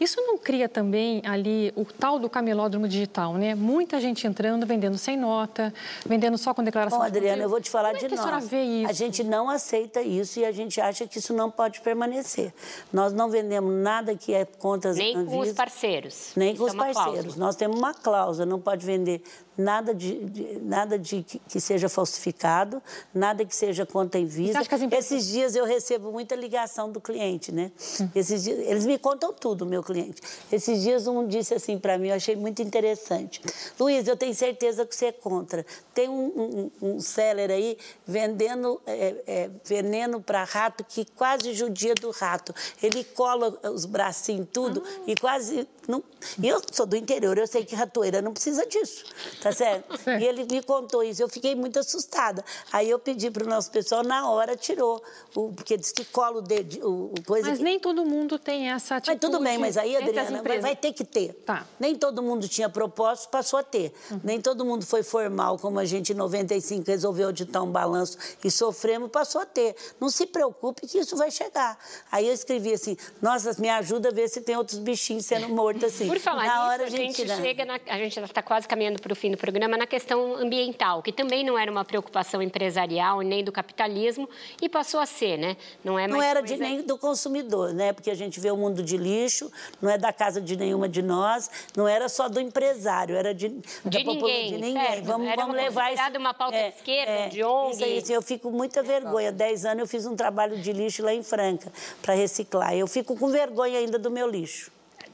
Isso 0.00 0.20
não 0.20 0.38
cria 0.38 0.68
também 0.68 1.20
ali 1.24 1.72
o 1.74 1.84
tal 1.84 2.18
do 2.20 2.30
camelódromo 2.30 2.86
digital, 2.86 3.34
né? 3.34 3.54
Muita 3.54 4.00
gente 4.00 4.26
entrando, 4.26 4.64
vendendo 4.64 4.96
sem 4.96 5.16
nota, 5.16 5.74
vendendo 6.06 6.38
só 6.38 6.54
com 6.54 6.62
declaração. 6.62 7.00
Bom, 7.00 7.04
Adriana, 7.04 7.42
eu 7.42 7.48
vou 7.48 7.60
te 7.60 7.68
falar 7.68 7.88
Como 7.88 7.98
de 8.00 8.06
é 8.06 8.08
que 8.08 8.16
nós. 8.16 8.28
A, 8.28 8.38
vê 8.38 8.62
isso? 8.62 8.90
a 8.90 8.92
gente 8.92 9.24
não 9.24 9.50
aceita 9.50 10.00
isso 10.00 10.38
e 10.38 10.44
a 10.44 10.52
gente 10.52 10.80
acha 10.80 11.06
que 11.06 11.18
isso 11.18 11.34
não 11.34 11.50
pode 11.50 11.80
permanecer. 11.80 12.52
Nós 12.92 13.12
não 13.12 13.28
vendemos 13.28 13.74
nada 13.74 14.14
que 14.14 14.32
é 14.32 14.44
contra 14.44 14.87
Nem 14.96 15.16
Anvisa, 15.16 15.30
com 15.36 15.38
os 15.40 15.52
parceiros. 15.52 16.32
Nem 16.36 16.52
Isso 16.52 16.62
com 16.62 16.68
é 16.68 16.70
os 16.70 16.76
parceiros. 16.76 17.12
cláusula. 17.12 17.46
Nós 17.46 17.56
temos 17.56 17.76
uma 17.78 17.94
cláusula, 17.94 18.46
não 18.46 18.60
pode 18.60 18.86
vender 18.86 19.22
nada 19.58 19.92
de, 19.92 20.24
de- 20.26 20.58
nada 20.60 20.96
de 20.98 21.22
que, 21.24 21.38
que 21.40 21.60
seja 21.60 21.88
falsificado, 21.88 22.80
nada 23.12 23.44
que 23.44 23.54
seja 23.54 23.84
contra 23.84 24.20
a 24.20 24.22
Anvisa. 24.22 24.52
Você 24.52 24.58
acha 24.58 24.68
que 24.68 24.74
as 24.76 24.82
empresas- 24.82 25.10
Esses 25.12 25.26
dias 25.28 25.56
eu 25.56 25.64
recebo 25.64 26.12
muita 26.12 26.36
ligação 26.36 26.90
do 26.92 27.00
cliente, 27.00 27.50
né? 27.50 27.72
Hum. 28.00 28.08
Esses 28.14 28.44
dias, 28.44 28.58
eles 28.60 28.86
me 28.86 28.96
contam 28.98 29.32
tudo, 29.32 29.66
meu 29.66 29.82
cliente. 29.82 30.22
Esses 30.52 30.82
dias 30.82 31.06
um 31.08 31.26
disse 31.26 31.52
assim 31.54 31.76
para 31.78 31.98
mim, 31.98 32.08
eu 32.08 32.14
achei 32.14 32.36
muito 32.36 32.62
interessante. 32.62 33.42
Luiz, 33.78 34.06
eu 34.06 34.16
tenho 34.16 34.34
certeza 34.34 34.86
que 34.86 34.94
você 34.94 35.06
é 35.06 35.12
contra. 35.12 35.66
Tem 35.92 36.08
um, 36.08 36.70
um, 36.80 36.94
um 36.94 37.00
seller 37.00 37.50
aí 37.50 37.76
vendendo 38.06 38.80
é, 38.86 39.14
é, 39.26 39.50
veneno 39.64 40.20
para 40.20 40.44
rato 40.44 40.84
que 40.84 41.04
quase 41.16 41.52
judia 41.52 41.94
do 41.94 42.10
rato. 42.12 42.54
Ele 42.82 43.02
cola 43.02 43.58
os 43.72 43.84
bracinhos 43.84 44.46
tudo 44.52 44.82
e 45.06 45.16
quase 45.16 45.66
não. 45.88 46.04
E 46.42 46.46
eu 46.46 46.60
sou 46.70 46.84
do 46.86 46.94
interior, 46.96 47.36
eu 47.38 47.46
sei 47.46 47.64
que 47.64 47.74
ratoeira 47.74 48.20
não 48.20 48.32
precisa 48.32 48.66
disso, 48.66 49.04
tá 49.40 49.50
certo? 49.52 49.88
E 50.20 50.24
ele 50.24 50.44
me 50.50 50.62
contou 50.62 51.02
isso, 51.02 51.22
eu 51.22 51.28
fiquei 51.28 51.54
muito 51.54 51.78
assustada. 51.78 52.44
Aí 52.72 52.90
eu 52.90 52.98
pedi 52.98 53.30
para 53.30 53.44
o 53.44 53.48
nosso 53.48 53.70
pessoal, 53.70 54.02
na 54.02 54.28
hora 54.30 54.54
tirou, 54.56 55.02
o, 55.34 55.52
porque 55.52 55.76
disse 55.76 55.94
que 55.94 56.04
cola 56.04 56.38
o 56.38 56.42
dedo, 56.42 56.86
o, 56.86 57.06
o 57.18 57.22
coisa. 57.24 57.48
Mas 57.48 57.58
que- 57.58 57.64
nem 57.64 57.80
todo 57.80 58.04
mundo 58.04 58.38
tem 58.38 58.70
essa 58.70 58.94
mas 58.94 59.08
atitude. 59.08 59.20
tudo 59.20 59.42
bem, 59.42 59.56
mas 59.58 59.76
aí, 59.76 59.96
Adriana, 59.96 60.42
vai, 60.42 60.60
vai 60.60 60.76
ter 60.76 60.92
que 60.92 61.04
ter. 61.04 61.32
Tá. 61.46 61.66
Nem 61.80 61.94
todo 61.94 62.22
mundo 62.22 62.46
tinha 62.48 62.68
propósito, 62.68 63.30
passou 63.30 63.58
a 63.58 63.62
ter. 63.62 63.92
Nem 64.22 64.40
todo 64.40 64.64
mundo 64.64 64.84
foi 64.84 65.02
formal, 65.02 65.58
como 65.58 65.78
a 65.78 65.84
gente 65.84 66.12
em 66.12 66.16
95 66.16 66.84
resolveu 66.86 67.26
auditar 67.28 67.62
um 67.62 67.70
balanço 67.70 68.18
e 68.44 68.50
sofremos, 68.50 69.10
passou 69.10 69.40
a 69.40 69.46
ter. 69.46 69.74
Não 70.00 70.10
se 70.10 70.26
preocupe 70.26 70.86
que 70.86 70.98
isso 70.98 71.16
vai 71.16 71.30
chegar. 71.30 71.78
Aí 72.10 72.26
eu 72.26 72.34
escrevi 72.34 72.72
assim, 72.72 72.96
nossa, 73.22 73.54
me 73.60 73.68
ajuda 73.70 74.08
a 74.08 74.12
ver 74.12 74.28
se 74.28 74.40
tem 74.40 74.56
outros 74.56 74.78
bichinhos 74.78 75.24
sendo 75.24 75.48
mortos 75.48 75.77
assim. 75.86 76.06
Por 76.06 76.18
falar 76.18 76.44
nisso, 76.44 76.56
hora 76.58 76.84
a 76.84 76.88
gente 76.88 77.14
tira. 77.16 77.36
chega, 77.36 77.64
na- 77.64 77.80
a 77.86 77.98
gente 77.98 78.18
está 78.20 78.42
quase 78.42 78.66
caminhando 78.68 79.00
para 79.00 79.12
o 79.12 79.16
fim 79.16 79.30
do 79.30 79.36
programa, 79.36 79.76
na 79.76 79.86
questão 79.86 80.34
ambiental, 80.36 81.02
que 81.02 81.12
também 81.12 81.44
não 81.44 81.58
era 81.58 81.70
uma 81.70 81.84
preocupação 81.84 82.40
empresarial 82.42 83.20
nem 83.20 83.42
do 83.44 83.52
capitalismo 83.52 84.28
e 84.60 84.68
passou 84.68 85.00
a 85.00 85.06
ser, 85.06 85.36
né? 85.38 85.56
Não 85.84 85.98
é 85.98 86.02
mais 86.08 86.12
Não 86.12 86.22
era 86.22 86.40
de, 86.42 86.56
nem 86.56 86.82
do 86.82 86.96
consumidor, 86.98 87.72
né? 87.74 87.92
Porque 87.92 88.10
a 88.10 88.14
gente 88.14 88.38
vê 88.40 88.50
o 88.50 88.56
mundo 88.56 88.82
de 88.82 88.96
lixo, 88.96 89.50
não 89.80 89.90
é 89.90 89.96
da 89.98 90.12
casa 90.12 90.40
de 90.40 90.56
nenhuma 90.56 90.88
de 90.88 91.02
nós, 91.02 91.50
não 91.76 91.86
era 91.88 92.08
só 92.08 92.28
do 92.28 92.40
empresário, 92.40 93.16
era 93.16 93.34
de, 93.34 93.48
da 93.48 93.98
popula- 94.00 94.14
ninguém, 94.14 94.46
de 94.52 94.58
ninguém. 94.58 94.86
certo. 94.86 95.04
Vamos, 95.04 95.26
Era 95.28 95.36
vamos 95.36 95.54
uma 95.56 95.62
levar 95.62 95.92
isso. 95.92 96.18
uma 96.18 96.34
pauta 96.34 96.56
de 96.58 96.68
esquerda, 96.68 97.28
de 97.28 97.42
ONG. 97.44 97.72
Isso 97.74 97.84
aí, 97.84 97.98
assim, 97.98 98.12
eu 98.14 98.22
fico 98.22 98.50
com 98.50 98.56
muita 98.56 98.82
vergonha. 98.82 99.30
Dez 99.32 99.64
anos 99.64 99.80
eu 99.80 99.86
fiz 99.86 100.06
um 100.06 100.16
trabalho 100.16 100.56
de 100.58 100.72
lixo 100.72 101.02
lá 101.02 101.12
em 101.14 101.22
Franca 101.22 101.72
para 102.02 102.14
reciclar. 102.14 102.74
Eu 102.74 102.86
fico 102.86 103.16
com 103.16 103.28
vergonha 103.28 103.78
ainda 103.78 103.98
do 103.98 104.10
meu 104.10 104.28
lixo. 104.28 104.70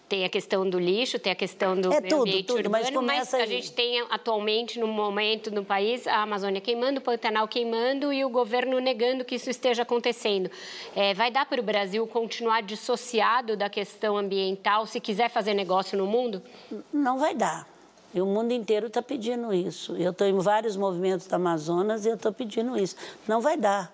Tem 0.08 0.24
a 0.24 0.28
questão 0.28 0.68
do 0.68 0.78
lixo, 0.78 1.18
tem 1.18 1.32
a 1.32 1.34
questão 1.34 1.80
do 1.80 1.92
É 1.92 2.00
tudo, 2.00 2.22
ambiente 2.22 2.44
tudo, 2.44 2.68
mas 2.68 2.86
urbano, 2.88 3.06
começa 3.06 3.38
a 3.38 3.40
aí. 3.40 3.46
gente 3.46 3.72
tem 3.72 4.00
atualmente, 4.10 4.78
no 4.78 4.86
momento 4.86 5.50
no 5.50 5.64
país, 5.64 6.06
a 6.06 6.22
Amazônia 6.22 6.60
queimando, 6.60 6.98
o 6.98 7.02
Pantanal 7.02 7.48
queimando 7.48 8.12
e 8.12 8.22
o 8.24 8.28
governo 8.28 8.78
negando 8.80 9.24
que 9.24 9.36
isso 9.36 9.48
esteja 9.48 9.82
acontecendo. 9.82 10.50
É, 10.94 11.14
vai 11.14 11.30
dar 11.30 11.46
para 11.46 11.58
o 11.60 11.64
Brasil 11.64 12.06
continuar 12.06 12.62
dissociado 12.62 13.56
da 13.56 13.70
questão 13.70 14.18
ambiental 14.18 14.86
se 14.86 15.00
quiser 15.00 15.30
fazer 15.30 15.54
negócio 15.54 15.96
no 15.96 16.06
mundo? 16.06 16.42
Não 16.92 17.18
vai 17.18 17.34
dar. 17.34 17.66
E 18.14 18.20
o 18.20 18.26
mundo 18.26 18.52
inteiro 18.52 18.86
está 18.86 19.02
pedindo 19.02 19.52
isso. 19.52 19.96
Eu 19.96 20.12
estou 20.12 20.26
em 20.26 20.38
vários 20.38 20.76
movimentos 20.76 21.26
da 21.26 21.36
Amazonas 21.36 22.04
e 22.04 22.10
eu 22.10 22.14
estou 22.14 22.32
pedindo 22.32 22.78
isso. 22.78 22.94
Não 23.26 23.40
vai 23.40 23.56
dar. 23.56 23.92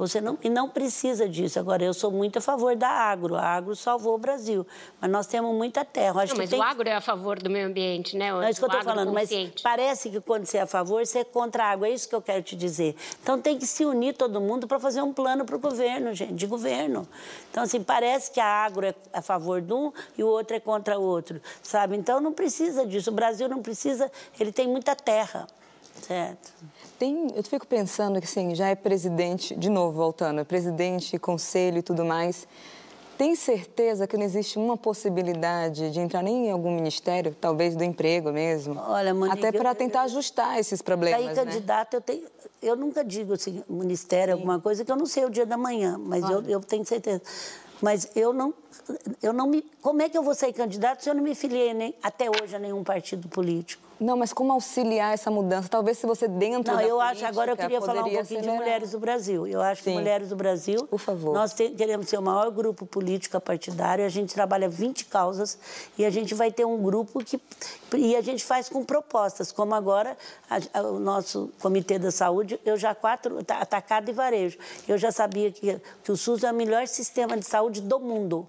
Você 0.00 0.18
não, 0.18 0.38
e 0.42 0.48
não 0.48 0.66
precisa 0.66 1.28
disso. 1.28 1.58
Agora, 1.60 1.84
eu 1.84 1.92
sou 1.92 2.10
muito 2.10 2.38
a 2.38 2.40
favor 2.40 2.74
da 2.74 2.88
agro. 2.88 3.36
A 3.36 3.42
agro 3.42 3.76
salvou 3.76 4.14
o 4.14 4.18
Brasil. 4.18 4.66
Mas 4.98 5.10
nós 5.10 5.26
temos 5.26 5.54
muita 5.54 5.84
terra. 5.84 6.22
Acho 6.22 6.32
Não, 6.32 6.38
mas 6.40 6.50
o 6.50 6.56
que- 6.56 6.62
agro 6.62 6.88
é 6.88 6.94
a 6.94 7.02
favor 7.02 7.38
do 7.38 7.50
meio 7.50 7.66
ambiente, 7.66 8.16
né? 8.16 8.32
Não 8.32 8.42
é 8.42 8.48
isso 8.48 8.60
que 8.60 8.64
eu 8.64 8.68
estou 8.68 8.82
falando, 8.82 9.12
mas 9.12 9.28
parece 9.62 10.08
que 10.08 10.18
quando 10.22 10.46
você 10.46 10.56
é 10.56 10.62
a 10.62 10.66
favor, 10.66 11.04
você 11.04 11.18
é 11.18 11.24
contra 11.24 11.64
a 11.64 11.70
água. 11.72 11.86
É 11.86 11.90
isso 11.90 12.08
que 12.08 12.14
eu 12.14 12.22
quero 12.22 12.42
te 12.42 12.56
dizer. 12.56 12.96
Então 13.22 13.38
tem 13.38 13.58
que 13.58 13.66
se 13.66 13.84
unir 13.84 14.14
todo 14.14 14.40
mundo 14.40 14.66
para 14.66 14.80
fazer 14.80 15.02
um 15.02 15.12
plano 15.12 15.44
para 15.44 15.56
o 15.56 15.58
governo, 15.58 16.14
gente, 16.14 16.32
de 16.32 16.46
governo. 16.46 17.06
Então, 17.50 17.62
assim, 17.62 17.82
parece 17.82 18.30
que 18.30 18.40
a 18.40 18.46
agro 18.46 18.86
é 18.86 18.94
a 19.12 19.20
favor 19.20 19.60
de 19.60 19.74
um 19.74 19.92
e 20.16 20.24
o 20.24 20.28
outro 20.28 20.56
é 20.56 20.60
contra 20.60 20.98
o 20.98 21.02
outro, 21.02 21.42
sabe? 21.62 21.94
Então 21.94 22.20
não 22.22 22.32
precisa 22.32 22.86
disso. 22.86 23.10
O 23.10 23.12
Brasil 23.12 23.50
não 23.50 23.60
precisa, 23.60 24.10
ele 24.38 24.50
tem 24.50 24.66
muita 24.66 24.96
terra, 24.96 25.46
certo? 26.00 26.54
Tem, 27.00 27.28
eu 27.34 27.42
fico 27.42 27.66
pensando 27.66 28.20
que, 28.20 28.26
assim, 28.26 28.54
já 28.54 28.68
é 28.68 28.74
presidente, 28.74 29.56
de 29.56 29.70
novo 29.70 29.96
voltando, 29.96 30.38
é 30.42 30.44
presidente, 30.44 31.18
conselho 31.18 31.78
e 31.78 31.82
tudo 31.82 32.04
mais. 32.04 32.46
Tem 33.16 33.34
certeza 33.34 34.06
que 34.06 34.18
não 34.18 34.22
existe 34.22 34.58
uma 34.58 34.76
possibilidade 34.76 35.90
de 35.92 35.98
entrar 35.98 36.22
nem 36.22 36.48
em 36.48 36.50
algum 36.50 36.70
ministério, 36.70 37.34
talvez 37.40 37.74
do 37.74 37.82
emprego 37.82 38.30
mesmo? 38.30 38.78
Olha, 38.78 39.14
Monique, 39.14 39.38
Até 39.46 39.50
para 39.50 39.70
eu- 39.70 39.74
tentar 39.74 40.02
ajustar 40.02 40.58
esses 40.58 40.82
problemas, 40.82 41.20
Aí, 41.20 41.26
né? 41.28 41.34
candidato, 41.34 41.94
eu 41.94 42.02
tenho. 42.02 42.26
Eu 42.62 42.76
nunca 42.76 43.02
digo 43.02 43.32
assim, 43.32 43.64
ministério, 43.66 44.34
alguma 44.34 44.60
coisa, 44.60 44.84
que 44.84 44.92
eu 44.92 44.96
não 44.96 45.06
sei 45.06 45.24
o 45.24 45.30
dia 45.30 45.46
da 45.46 45.56
manhã, 45.56 45.96
mas 45.98 46.28
eu, 46.28 46.42
eu 46.42 46.60
tenho 46.60 46.84
certeza. 46.84 47.22
Mas 47.80 48.10
eu 48.14 48.34
não, 48.34 48.52
eu 49.22 49.32
não 49.32 49.46
me. 49.46 49.62
Como 49.82 50.00
é 50.02 50.08
que 50.08 50.16
eu 50.16 50.22
vou 50.22 50.34
ser 50.34 50.52
candidato 50.52 51.02
se 51.02 51.10
eu 51.10 51.14
não 51.14 51.22
me 51.22 51.34
filiei 51.34 51.72
nem, 51.74 51.94
até 52.02 52.28
hoje 52.30 52.54
a 52.54 52.58
nenhum 52.58 52.82
partido 52.84 53.28
político? 53.28 53.82
Não, 54.00 54.16
mas 54.16 54.32
como 54.32 54.50
auxiliar 54.54 55.12
essa 55.12 55.30
mudança? 55.30 55.68
Talvez 55.68 55.98
se 55.98 56.06
você 56.06 56.26
dentro 56.26 56.72
Não, 56.72 56.80
eu 56.80 56.98
acho, 57.02 57.22
agora 57.26 57.52
eu 57.52 57.56
queria 57.56 57.82
falar 57.82 58.00
um 58.00 58.04
pouquinho 58.04 58.24
de 58.24 58.34
acelerar. 58.38 58.56
Mulheres 58.56 58.90
do 58.92 58.98
Brasil. 58.98 59.46
Eu 59.46 59.60
acho 59.60 59.82
que 59.82 59.90
Sim. 59.90 59.96
Mulheres 59.98 60.30
do 60.30 60.36
Brasil, 60.36 60.86
Por 60.86 60.98
favor. 60.98 61.34
nós 61.34 61.52
te- 61.52 61.68
queremos 61.68 62.08
ser 62.08 62.16
o 62.18 62.22
maior 62.22 62.50
grupo 62.50 62.86
político 62.86 63.38
partidário, 63.38 64.02
a 64.02 64.08
gente 64.08 64.32
trabalha 64.32 64.70
20 64.70 65.04
causas 65.04 65.58
e 65.98 66.04
a 66.06 66.08
gente 66.08 66.34
vai 66.34 66.50
ter 66.50 66.64
um 66.64 66.78
grupo 66.82 67.22
que... 67.22 67.38
E 67.94 68.16
a 68.16 68.22
gente 68.22 68.42
faz 68.42 68.70
com 68.70 68.82
propostas, 68.82 69.52
como 69.52 69.74
agora 69.74 70.16
a- 70.48 70.78
a- 70.78 70.82
o 70.82 70.98
nosso 70.98 71.50
Comitê 71.60 71.98
da 71.98 72.10
Saúde, 72.10 72.58
eu 72.64 72.78
já 72.78 72.94
quatro, 72.94 73.44
tá- 73.44 73.58
atacado 73.58 74.08
e 74.08 74.14
varejo, 74.14 74.56
eu 74.88 74.96
já 74.96 75.12
sabia 75.12 75.52
que, 75.52 75.78
que 76.02 76.10
o 76.10 76.16
SUS 76.16 76.42
é 76.42 76.50
o 76.50 76.54
melhor 76.54 76.86
sistema 76.88 77.36
de 77.36 77.44
saúde 77.44 77.82
do 77.82 78.00
mundo. 78.00 78.48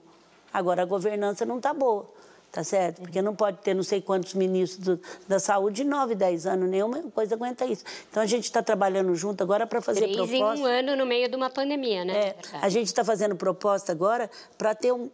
Agora, 0.54 0.82
a 0.82 0.86
governança 0.86 1.46
não 1.46 1.58
está 1.58 1.74
boa. 1.74 2.10
Tá 2.52 2.66
certo? 2.66 3.00
Porque 3.04 3.22
não 3.22 3.34
pode 3.34 3.60
ter 3.60 3.74
não 3.74 3.82
sei 3.82 4.02
quantos 4.02 4.34
ministros 4.34 4.86
do- 4.98 5.00
da 5.26 5.40
saúde 5.40 5.84
em 5.84 5.86
9, 5.86 6.16
10 6.16 6.46
anos, 6.46 6.70
nenhuma 6.70 7.02
coisa 7.16 7.34
aguenta 7.36 7.64
isso. 7.66 7.86
Então 8.10 8.22
a 8.22 8.26
gente 8.26 8.44
está 8.44 8.62
trabalhando 8.62 9.16
junto 9.16 9.42
agora 9.42 9.66
para 9.66 9.80
fazer 9.82 10.02
Três 10.02 10.18
em 10.18 10.40
proposta. 10.40 10.62
um 10.62 10.66
ano 10.66 10.98
no 10.98 11.06
meio 11.06 11.30
de 11.30 11.36
uma 11.38 11.50
pandemia, 11.50 12.04
né? 12.04 12.14
É, 12.14 12.36
a 12.62 12.68
gente 12.68 12.88
está 12.88 13.06
fazendo 13.06 13.38
proposta 13.38 13.94
agora 13.94 14.30
para 14.58 14.76
ter 14.76 14.92
um 14.92 15.10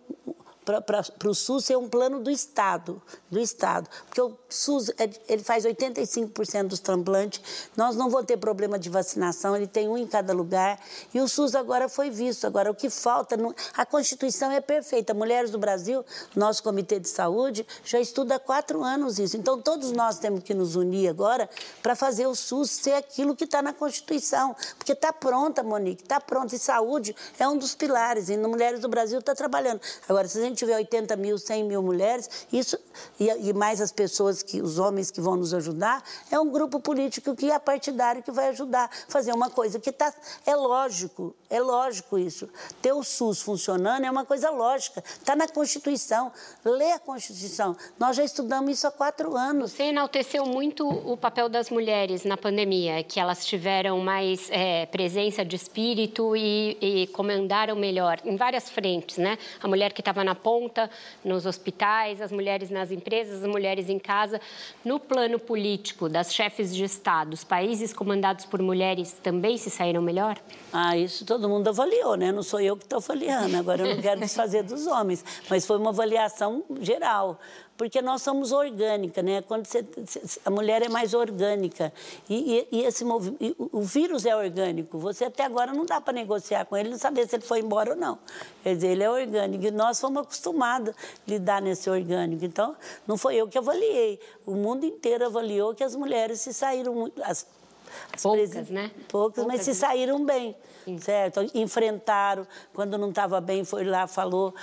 para 0.81 1.29
o 1.29 1.33
SUS 1.33 1.65
ser 1.65 1.77
um 1.77 1.87
plano 1.87 2.19
do 2.19 2.29
Estado, 2.29 3.01
do 3.31 3.39
Estado. 3.39 3.89
Porque 4.05 4.21
o 4.21 4.37
SUS 4.49 4.89
é- 4.97 5.09
ele 5.29 5.43
faz 5.43 5.65
85% 5.65 6.67
dos 6.69 6.79
transplantes, 6.79 7.41
nós 7.75 7.95
não 7.95 8.09
vamos 8.09 8.27
ter 8.27 8.37
problema 8.37 8.77
de 8.77 8.89
vacinação, 8.89 9.55
ele 9.55 9.67
tem 9.67 9.87
um 9.87 9.97
em 9.97 10.05
cada 10.05 10.33
lugar. 10.33 10.79
E 11.13 11.21
o 11.21 11.27
SUS 11.27 11.55
agora 11.55 11.87
foi 11.87 12.09
visto. 12.09 12.45
Agora, 12.45 12.69
o 12.69 12.75
que 12.75 12.89
falta, 12.89 13.37
não- 13.37 13.55
a 13.73 13.85
Constituição 13.85 14.51
é 14.51 14.59
perfeita. 14.59 15.13
Mulheres 15.13 15.51
do 15.51 15.57
Brasil, 15.57 16.05
nosso 16.35 16.61
Comitê 16.61 16.99
de 16.99 17.07
Saúde, 17.07 17.65
já 17.85 17.99
estuda 17.99 18.35
há 18.35 18.39
quatro 18.39 18.83
anos 18.83 19.19
isso. 19.19 19.37
Então, 19.37 19.61
todos 19.61 19.91
nós 19.91 20.19
temos 20.19 20.43
que 20.43 20.53
nos 20.53 20.75
unir 20.75 21.07
agora 21.09 21.49
para 21.81 21.95
fazer 21.95 22.27
o 22.27 22.35
SUS 22.35 22.71
ser 22.71 22.93
aquilo 22.93 23.35
que 23.35 23.45
está 23.45 23.61
na 23.61 23.71
Constituição. 23.73 24.55
Porque 24.77 24.91
está 24.91 25.13
pronta, 25.13 25.63
Monique, 25.63 26.03
está 26.03 26.19
pronta. 26.19 26.55
E 26.55 26.59
saúde 26.59 27.15
é 27.39 27.47
um 27.47 27.57
dos 27.57 27.73
pilares. 27.75 28.29
E 28.29 28.37
no 28.37 28.49
Mulheres 28.49 28.79
do 28.79 28.89
Brasil 28.89 29.19
está 29.19 29.33
trabalhando. 29.33 29.79
Agora, 30.07 30.27
se 30.27 30.37
a 30.37 30.41
gente 30.41 30.56
tiver 30.57 30.75
80 30.75 31.15
mil, 31.15 31.37
100 31.37 31.63
mil 31.63 31.81
mulheres, 31.81 32.29
isso 32.51 32.77
e, 33.19 33.49
e, 33.49 33.53
mais 33.53 33.81
as 33.81 33.91
pessoas, 33.91 34.43
que 34.43 34.61
os 34.61 34.79
homens 34.79 35.09
que 35.09 35.21
vão 35.21 35.35
nos 35.35 35.53
ajudar, 35.53 36.03
é 36.31 36.39
um 36.39 36.49
grupo 36.49 36.79
político 36.79 37.35
que 37.35 37.49
é 37.49 37.57
partidário 37.59 38.21
que 38.21 38.31
vai 38.31 38.49
ajudar 38.49 38.85
a 38.85 39.11
fazer 39.11 39.33
uma 39.33 39.49
coisa 39.49 39.79
que 39.79 39.91
tá, 39.91 40.13
é 40.45 40.55
lógico, 40.55 41.35
é 41.49 41.59
lógico 41.59 42.17
isso. 42.17 42.49
Ter 42.81 42.93
o 42.93 43.03
SUS 43.03 43.41
funcionando 43.41 44.05
é 44.05 44.11
uma 44.11 44.25
coisa 44.25 44.49
lógica, 44.49 45.03
está 45.07 45.35
na 45.35 45.47
Constituição. 45.47 46.31
Lê 46.63 46.91
a 46.91 46.99
Constituição. 46.99 47.75
Nós 47.99 48.15
já 48.15 48.23
estudamos 48.23 48.71
isso 48.71 48.87
há 48.87 48.91
quatro 48.91 49.35
anos. 49.35 49.71
Você 49.71 49.83
enalteceu 49.83 50.45
muito 50.45 50.87
o 50.87 51.17
papel 51.17 51.49
das 51.49 51.69
mulheres 51.69 52.23
na 52.23 52.37
pandemia, 52.37 53.03
que 53.03 53.19
elas 53.19 53.45
tiveram 53.45 53.99
mais 53.99 54.49
é, 54.51 54.85
presença 54.85 55.43
de 55.43 55.55
espírito 55.55 56.35
e, 56.35 56.77
e 56.81 57.07
comandaram 57.07 57.75
melhor 57.75 58.19
em 58.23 58.35
várias 58.35 58.69
frentes, 58.69 59.17
né? 59.17 59.37
A 59.61 59.67
mulher 59.67 59.93
que 59.93 60.01
estava 60.01 60.23
na 60.23 60.35
ponta, 60.47 60.89
nos 61.25 61.45
hospitais, 61.45 62.21
as 62.21 62.31
mulheres 62.31 62.69
nas 62.69 62.89
empresas, 62.89 63.43
as 63.43 63.49
mulheres 63.49 63.89
em 63.89 63.99
casa. 63.99 64.39
No 64.85 64.97
plano 64.97 65.37
político, 65.37 66.07
das 66.07 66.33
chefes 66.33 66.73
de 66.73 66.85
Estado, 66.85 67.33
os 67.33 67.43
países 67.43 67.91
comandados 67.91 68.45
por 68.45 68.61
mulheres 68.61 69.11
também 69.21 69.57
se 69.57 69.69
saíram 69.69 70.01
melhor? 70.01 70.37
Ah, 70.71 70.95
isso 70.95 71.25
todo 71.25 71.49
mundo 71.49 71.67
avaliou, 71.67 72.15
né? 72.15 72.31
Não 72.31 72.43
sou 72.43 72.61
eu 72.61 72.77
que 72.77 72.85
estou 72.85 72.99
avaliando, 72.99 73.57
agora 73.57 73.85
eu 73.85 73.93
não 73.93 74.01
quero 74.01 74.21
desfazer 74.21 74.63
dos 74.63 74.87
homens, 74.87 75.25
mas 75.49 75.65
foi 75.65 75.77
uma 75.77 75.89
avaliação 75.89 76.63
geral 76.79 77.37
porque 77.77 78.01
nós 78.01 78.23
somos 78.23 78.51
orgânica, 78.51 79.21
né? 79.21 79.41
Quando 79.43 79.65
você, 79.65 79.85
a 80.43 80.49
mulher 80.49 80.81
é 80.81 80.89
mais 80.89 81.13
orgânica 81.13 81.93
e, 82.27 82.67
e, 82.71 82.79
e 82.79 82.83
esse 82.83 83.05
e 83.39 83.55
o 83.57 83.81
vírus 83.81 84.25
é 84.25 84.35
orgânico. 84.35 84.97
Você 84.97 85.25
até 85.25 85.43
agora 85.43 85.71
não 85.71 85.85
dá 85.85 86.01
para 86.01 86.13
negociar 86.13 86.65
com 86.65 86.75
ele, 86.75 86.89
não 86.89 86.97
saber 86.97 87.27
se 87.27 87.35
ele 87.35 87.43
foi 87.43 87.59
embora 87.59 87.91
ou 87.91 87.95
não. 87.95 88.17
Quer 88.63 88.75
dizer, 88.75 88.87
ele 88.87 89.03
é 89.03 89.09
orgânico 89.09 89.63
e 89.65 89.71
nós 89.71 90.01
fomos 90.01 90.23
acostumados 90.23 90.89
a 90.89 90.93
lidar 91.27 91.61
nesse 91.61 91.87
orgânico. 91.89 92.43
Então, 92.43 92.75
não 93.05 93.15
foi 93.15 93.35
eu 93.35 93.47
que 93.47 93.57
avaliei. 93.57 94.19
O 94.45 94.55
mundo 94.55 94.83
inteiro 94.83 95.25
avaliou 95.25 95.75
que 95.75 95.83
as 95.83 95.95
mulheres 95.95 96.41
se 96.41 96.53
saíram 96.53 97.11
as, 97.23 97.45
as 98.11 98.23
poucas, 98.23 98.69
né? 98.69 98.91
Poucas, 99.07 99.35
poucas, 99.35 99.45
mas 99.45 99.61
se 99.61 99.75
saíram 99.75 100.25
bem 100.25 100.55
certo? 100.99 101.41
Enfrentaram, 101.53 102.47
quando 102.73 102.97
não 102.97 103.09
estava 103.09 103.41
bem, 103.41 103.65
foi 103.65 103.83
lá, 103.83 104.07
falou, 104.07 104.53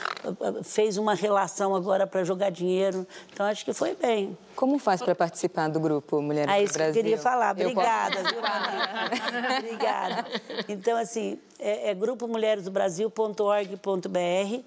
fez 0.62 0.96
uma 0.96 1.14
relação 1.14 1.74
agora 1.74 2.06
para 2.06 2.24
jogar 2.24 2.51
dinheiro. 2.51 3.06
Então, 3.32 3.46
acho 3.46 3.64
que 3.64 3.72
foi 3.72 3.94
bem. 3.94 4.36
Como 4.55 4.78
faz 4.78 5.02
para 5.02 5.14
participar 5.14 5.68
do 5.68 5.80
grupo 5.80 6.22
Mulheres 6.22 6.51
é 6.51 6.55
do 6.55 6.56
Brasil? 6.56 6.60
É 6.60 6.64
isso 6.64 6.78
que 6.78 6.82
eu 6.82 6.92
queria 6.92 7.18
falar. 7.18 7.51
Obrigada, 7.51 8.22
viu, 8.22 8.38
Obrigada. 9.59 10.24
Então, 10.68 10.96
assim, 10.96 11.38
é, 11.59 11.90
é 11.90 11.94
grupomulheresdobrasil.org.br 11.94 14.62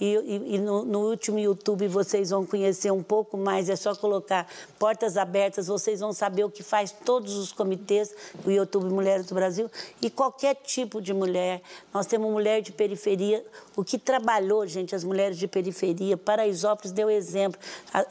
e, 0.00 0.14
e, 0.14 0.54
e 0.54 0.58
no, 0.58 0.84
no, 0.84 1.08
último 1.08 1.38
YouTube 1.38 1.86
vocês 1.88 2.30
vão 2.30 2.44
conhecer 2.44 2.90
um 2.90 3.02
pouco 3.02 3.36
mais, 3.36 3.68
é 3.68 3.76
só 3.76 3.94
colocar 3.94 4.48
portas 4.78 5.16
abertas, 5.16 5.68
vocês 5.68 6.00
vão 6.00 6.12
saber 6.12 6.42
o 6.44 6.50
que 6.50 6.62
faz 6.62 6.90
todos 6.90 7.36
os 7.36 7.52
comitês 7.52 8.14
do 8.44 8.50
YouTube 8.50 8.92
Mulheres 8.92 9.26
do 9.26 9.34
Brasil 9.34 9.70
e 10.00 10.10
qualquer 10.10 10.56
tipo 10.56 11.00
de 11.02 11.12
mulher. 11.12 11.60
Nós 11.92 12.06
temos 12.06 12.30
mulher 12.30 12.62
de 12.62 12.72
periferia, 12.72 13.44
o 13.76 13.84
que 13.84 13.98
trabalhou, 13.98 14.66
gente, 14.66 14.94
as 14.94 15.04
mulheres 15.04 15.38
de 15.38 15.46
periferia, 15.46 16.16
Paraisópolis 16.16 16.92
deu 16.92 17.10
exemplo, 17.10 17.60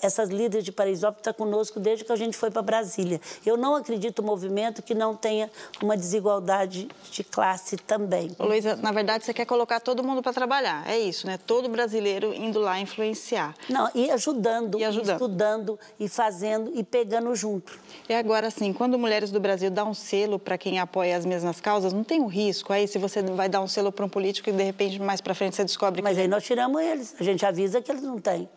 essas 0.01 0.29
líderes 0.29 0.63
de 0.63 0.71
Paraisópolis 0.71 1.19
estão 1.19 1.33
conosco 1.33 1.79
desde 1.79 2.05
que 2.05 2.11
a 2.11 2.15
gente 2.15 2.37
foi 2.37 2.51
para 2.51 2.61
Brasília. 2.61 3.19
Eu 3.45 3.57
não 3.57 3.75
acredito 3.75 4.21
no 4.21 4.27
movimento 4.27 4.81
que 4.81 4.93
não 4.93 5.15
tenha 5.15 5.49
uma 5.81 5.97
desigualdade 5.97 6.87
de 7.11 7.23
classe 7.23 7.77
também. 7.77 8.31
Luísa, 8.39 8.75
na 8.75 8.91
verdade 8.91 9.25
você 9.25 9.33
quer 9.33 9.45
colocar 9.45 9.79
todo 9.79 10.03
mundo 10.03 10.21
para 10.21 10.33
trabalhar, 10.33 10.87
é 10.89 10.97
isso, 10.97 11.27
né? 11.27 11.39
Todo 11.45 11.69
brasileiro 11.69 12.33
indo 12.33 12.59
lá 12.59 12.79
influenciar. 12.79 13.55
Não, 13.69 13.89
e 13.93 14.09
ajudando, 14.11 14.79
e 14.79 14.83
ajudando. 14.83 15.09
E 15.09 15.13
estudando, 15.13 15.79
e 15.99 16.07
fazendo, 16.07 16.71
e 16.73 16.83
pegando 16.83 17.35
junto. 17.35 17.79
E 18.07 18.13
agora, 18.13 18.47
assim, 18.47 18.73
quando 18.73 18.97
Mulheres 18.97 19.31
do 19.31 19.39
Brasil 19.39 19.71
dá 19.71 19.83
um 19.83 19.93
selo 19.93 20.37
para 20.37 20.57
quem 20.57 20.79
apoia 20.79 21.17
as 21.17 21.25
mesmas 21.25 21.59
causas, 21.59 21.91
não 21.91 22.03
tem 22.03 22.21
um 22.21 22.27
risco 22.27 22.71
aí 22.71 22.80
se 22.87 22.97
você 22.97 23.21
vai 23.21 23.49
dar 23.49 23.61
um 23.61 23.67
selo 23.67 23.91
para 23.91 24.05
um 24.05 24.09
político 24.09 24.49
e 24.49 24.53
de 24.53 24.63
repente 24.63 24.99
mais 24.99 25.21
para 25.21 25.33
frente 25.33 25.55
você 25.55 25.63
descobre 25.63 26.01
que... 26.01 26.03
Mas 26.03 26.17
aí 26.17 26.27
nós 26.27 26.43
tiramos 26.43 26.81
eles, 26.81 27.15
a 27.19 27.23
gente 27.23 27.45
avisa 27.45 27.81
que 27.81 27.91
eles 27.91 28.03
não 28.03 28.19
têm. 28.19 28.49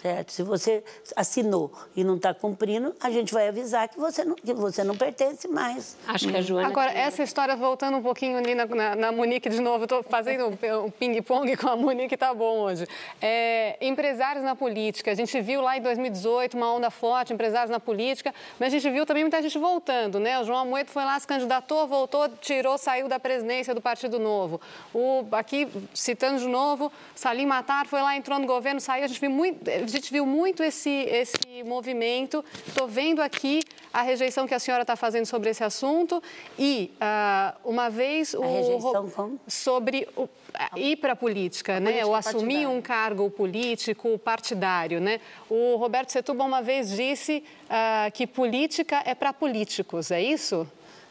Certo? 0.00 0.32
Se 0.32 0.42
você 0.42 0.82
assinou 1.14 1.70
e 1.94 2.02
não 2.02 2.16
está 2.16 2.32
cumprindo, 2.32 2.94
a 3.00 3.10
gente 3.10 3.34
vai 3.34 3.48
avisar 3.48 3.86
que 3.86 3.98
você 3.98 4.24
não, 4.24 4.34
que 4.34 4.54
você 4.54 4.82
não 4.82 4.96
pertence 4.96 5.46
mais. 5.46 5.96
Acho 6.08 6.28
que 6.28 6.36
a 6.36 6.40
Joana. 6.40 6.68
Agora, 6.68 6.90
essa 6.90 7.22
história, 7.22 7.54
voltando 7.54 7.98
um 7.98 8.02
pouquinho 8.02 8.38
ali 8.38 8.54
na, 8.54 8.64
na, 8.64 8.96
na 8.96 9.12
Monique 9.12 9.50
de 9.50 9.60
novo, 9.60 9.84
estou 9.84 10.02
fazendo 10.02 10.46
um 10.46 10.90
ping-pong 10.90 11.54
com 11.54 11.68
a 11.68 11.76
Monique, 11.76 12.16
tá 12.16 12.32
bom 12.32 12.60
hoje. 12.60 12.86
É, 13.20 13.76
empresários 13.78 14.42
na 14.42 14.56
política. 14.56 15.10
A 15.10 15.14
gente 15.14 15.38
viu 15.42 15.60
lá 15.60 15.76
em 15.76 15.82
2018 15.82 16.56
uma 16.56 16.72
onda 16.72 16.90
forte, 16.90 17.34
empresários 17.34 17.70
na 17.70 17.78
política, 17.78 18.34
mas 18.58 18.68
a 18.68 18.78
gente 18.78 18.90
viu 18.90 19.04
também 19.04 19.24
muita 19.24 19.42
gente 19.42 19.58
voltando, 19.58 20.18
né? 20.18 20.40
O 20.40 20.44
João 20.44 20.60
Amoedo 20.60 20.90
foi 20.90 21.04
lá, 21.04 21.20
se 21.20 21.26
candidatou, 21.26 21.86
voltou, 21.86 22.26
tirou, 22.40 22.78
saiu 22.78 23.06
da 23.06 23.20
presidência 23.20 23.74
do 23.74 23.82
Partido 23.82 24.18
Novo. 24.18 24.60
O, 24.94 25.26
aqui, 25.32 25.68
citando 25.92 26.40
de 26.40 26.48
novo, 26.48 26.90
Salim 27.14 27.44
Matar 27.44 27.86
foi 27.86 28.00
lá, 28.00 28.16
entrou 28.16 28.38
no 28.38 28.46
governo, 28.46 28.80
saiu. 28.80 29.04
A 29.04 29.06
gente 29.06 29.20
viu 29.20 29.30
muito 29.30 29.60
gente 29.90 30.12
viu 30.12 30.24
muito 30.24 30.62
esse, 30.62 30.90
esse 30.90 31.62
movimento. 31.64 32.44
Estou 32.66 32.88
vendo 32.88 33.20
aqui 33.20 33.60
a 33.92 34.02
rejeição 34.02 34.46
que 34.46 34.54
a 34.54 34.58
senhora 34.58 34.82
está 34.82 34.96
fazendo 34.96 35.26
sobre 35.26 35.50
esse 35.50 35.64
assunto 35.64 36.22
e, 36.58 36.92
uh, 36.96 37.58
uma 37.68 37.90
vez, 37.90 38.34
o, 38.34 38.42
a 38.42 38.46
rejeição 38.46 39.10
como? 39.10 39.40
sobre 39.46 40.08
o, 40.16 40.28
ir 40.76 40.96
para 40.96 41.12
a 41.12 41.16
política, 41.16 41.76
a 41.76 41.80
né? 41.80 41.86
Política 41.86 42.06
ou 42.08 42.14
assumir 42.14 42.38
partidária. 42.38 42.68
um 42.68 42.82
cargo 42.82 43.30
político 43.30 44.18
partidário, 44.18 45.00
né? 45.00 45.20
O 45.48 45.76
Roberto 45.76 46.10
Setúbal 46.10 46.46
uma 46.46 46.62
vez 46.62 46.90
disse 46.90 47.42
uh, 47.66 48.10
que 48.12 48.26
política 48.26 49.02
é 49.04 49.14
para 49.14 49.32
políticos, 49.32 50.10
é 50.10 50.22
isso? 50.22 50.66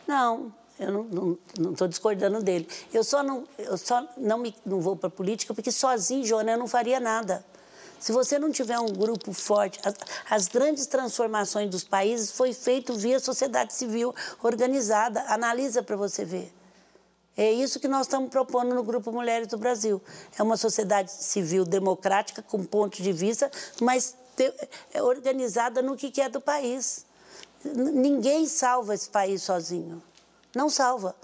Não, 0.07 0.51
eu 0.79 1.37
não 1.59 1.71
estou 1.71 1.87
discordando 1.87 2.41
dele. 2.41 2.67
Eu 2.93 3.03
só 3.03 3.21
não, 3.21 3.43
eu 3.57 3.77
só 3.77 4.07
não, 4.17 4.37
me, 4.37 4.55
não 4.65 4.79
vou 4.79 4.95
para 4.95 5.07
a 5.07 5.11
política 5.11 5.53
porque 5.53 5.71
sozinho, 5.71 6.25
Joana, 6.25 6.53
eu 6.53 6.57
não 6.57 6.67
faria 6.67 6.99
nada. 6.99 7.43
Se 7.99 8.11
você 8.11 8.39
não 8.39 8.51
tiver 8.51 8.79
um 8.79 8.93
grupo 8.93 9.33
forte, 9.33 9.79
as, 9.83 9.95
as 10.29 10.47
grandes 10.47 10.87
transformações 10.87 11.69
dos 11.69 11.83
países 11.83 12.31
foi 12.31 12.53
feito 12.53 12.93
via 12.93 13.19
sociedade 13.19 13.73
civil 13.73 14.15
organizada. 14.41 15.21
Analisa 15.27 15.83
para 15.83 15.97
você 15.97 16.23
ver. 16.23 16.53
É 17.35 17.51
isso 17.51 17.79
que 17.79 17.87
nós 17.87 18.01
estamos 18.07 18.29
propondo 18.29 18.73
no 18.75 18.83
Grupo 18.83 19.11
Mulheres 19.11 19.47
do 19.47 19.57
Brasil. 19.57 20.01
É 20.37 20.43
uma 20.43 20.57
sociedade 20.57 21.11
civil 21.11 21.63
democrática, 21.63 22.41
com 22.41 22.63
ponto 22.65 23.01
de 23.01 23.13
vista, 23.13 23.49
mas 23.81 24.15
te, 24.35 24.53
é 24.93 25.01
organizada 25.01 25.81
no 25.81 25.95
que, 25.95 26.11
que 26.11 26.21
é 26.21 26.27
do 26.27 26.41
país. 26.41 27.05
Ninguém 27.63 28.45
salva 28.45 28.93
esse 28.93 29.09
país 29.09 29.43
sozinho. 29.43 30.01
Não 30.55 30.69
salva. 30.69 31.15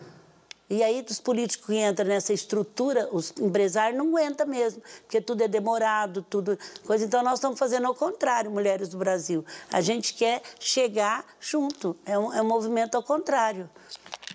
E 0.67 0.83
aí, 0.83 1.05
os 1.07 1.19
políticos 1.19 1.67
que 1.67 1.77
entram 1.77 2.07
nessa 2.07 2.33
estrutura, 2.33 3.07
os 3.11 3.31
empresários 3.39 3.97
não 3.97 4.07
aguentam 4.07 4.47
mesmo, 4.47 4.81
porque 5.01 5.21
tudo 5.21 5.43
é 5.43 5.47
demorado, 5.47 6.23
tudo 6.23 6.57
coisa. 6.85 7.05
Então, 7.05 7.21
nós 7.21 7.35
estamos 7.35 7.59
fazendo 7.59 7.85
ao 7.85 7.93
contrário, 7.93 8.49
mulheres 8.49 8.89
do 8.89 8.97
Brasil. 8.97 9.45
A 9.71 9.79
gente 9.79 10.15
quer 10.15 10.41
chegar 10.59 11.23
junto. 11.39 11.95
É 12.03 12.17
um, 12.17 12.33
é 12.33 12.41
um 12.41 12.47
movimento 12.47 12.95
ao 12.95 13.03
contrário. 13.03 13.69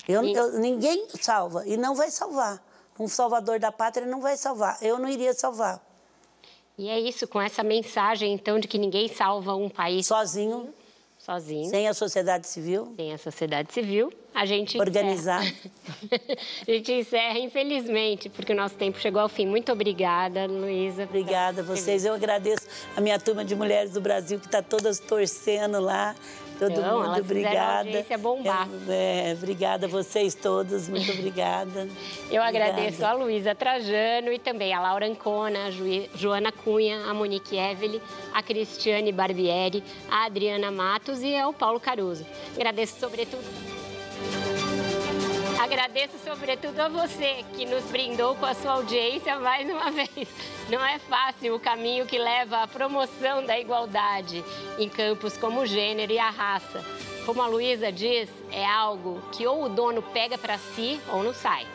Eu, 0.09 0.23
eu, 0.23 0.59
ninguém 0.61 1.09
salva 1.21 1.67
e 1.67 1.77
não 1.77 1.97
vai 1.97 2.11
salvar. 2.11 2.65
Um 2.99 3.09
salvador 3.09 3.59
da 3.59 3.73
pátria 3.73 4.07
não 4.07 4.21
vai 4.21 4.37
salvar. 4.37 4.79
Eu 4.81 4.99
não 4.99 5.09
iria 5.09 5.35
salvar. 5.35 5.85
E 6.79 6.89
é 6.89 6.99
isso, 6.99 7.27
com 7.27 7.41
essa 7.41 7.63
mensagem, 7.63 8.33
então, 8.33 8.59
de 8.59 8.69
que 8.69 8.79
ninguém 8.79 9.09
salva 9.09 9.55
um 9.55 9.69
país 9.69 10.07
sozinho 10.07 10.73
sozinho. 11.31 11.71
Sem 11.71 11.87
a 11.87 11.95
sociedade 11.95 12.49
civil? 12.49 12.93
Sem 12.97 13.13
a 13.13 13.19
sociedade 13.19 13.73
civil. 13.73 14.13
A 14.35 14.45
gente 14.45 14.79
organizar. 14.79 15.43
a 16.67 16.71
gente 16.71 16.93
encerra, 16.93 17.39
infelizmente, 17.39 18.29
porque 18.29 18.53
o 18.53 18.57
nosso 18.57 18.75
tempo 18.75 18.99
chegou 18.99 19.21
ao 19.21 19.29
fim. 19.29 19.47
Muito 19.47 19.71
obrigada, 19.71 20.47
Luísa. 20.47 21.05
Obrigada 21.05 21.61
a 21.61 21.65
vocês. 21.65 22.05
Eu 22.05 22.15
agradeço 22.15 22.67
a 22.97 23.01
minha 23.01 23.19
turma 23.19 23.45
de 23.45 23.55
mulheres 23.55 23.93
do 23.93 24.01
Brasil 24.01 24.41
que 24.41 24.47
está 24.47 24.63
todas 24.63 24.99
torcendo 24.99 25.81
lá 25.81 26.17
todo 26.61 26.73
então, 26.73 26.99
mundo, 26.99 27.07
elas 27.07 27.21
obrigada. 27.21 28.07
A 28.11 28.19
bombar. 28.19 28.69
É, 28.87 29.31
é, 29.31 29.33
obrigada 29.33 29.87
a 29.87 29.89
vocês 29.89 30.35
todos, 30.35 30.91
muito 30.91 31.11
obrigada. 31.13 31.89
Eu 32.31 32.43
obrigada. 32.43 32.49
agradeço 32.49 33.05
a 33.05 33.13
Luísa 33.15 33.55
Trajano 33.55 34.31
e 34.31 34.39
também 34.39 34.75
a 34.75 34.81
Laura 34.81 35.07
Ancona, 35.07 35.67
a 35.67 35.71
Joana 36.15 36.53
Cunha, 36.53 37.07
a 37.07 37.15
Monique 37.15 37.57
Evely, 37.57 38.01
a 38.35 38.43
Cristiane 38.43 39.11
Barbieri, 39.11 39.83
a 40.11 40.27
Adriana 40.27 40.71
Matos 40.71 41.23
e 41.23 41.35
ao 41.35 41.53
Paulo 41.53 41.81
Caruso. 41.81 42.27
Agradeço 42.55 43.01
sobretudo 43.01 43.80
Agradeço 45.61 46.19
sobretudo 46.25 46.81
a 46.81 46.89
você 46.89 47.45
que 47.55 47.67
nos 47.67 47.85
brindou 47.85 48.35
com 48.35 48.47
a 48.47 48.55
sua 48.55 48.73
audiência 48.73 49.39
mais 49.39 49.69
uma 49.69 49.91
vez. 49.93 50.27
Não 50.71 50.83
é 50.83 50.99
fácil 50.99 51.55
o 51.55 51.61
caminho 51.61 52.07
que 52.07 52.19
leva 52.19 52.63
à 52.63 52.67
promoção 52.67 53.45
da 53.45 53.61
igualdade 53.61 54.43
em 54.79 54.89
campos 54.89 55.37
como 55.37 55.61
o 55.61 55.67
gênero 55.67 56.11
e 56.13 56.19
a 56.19 56.31
raça. 56.31 56.83
Como 57.27 57.43
a 57.43 57.47
Luísa 57.47 57.93
diz, 57.93 58.31
é 58.51 58.65
algo 58.65 59.21
que 59.33 59.47
ou 59.47 59.65
o 59.65 59.69
dono 59.69 60.01
pega 60.01 60.39
para 60.39 60.57
si 60.57 60.99
ou 61.13 61.23
não 61.23 61.35
sai. 61.35 61.67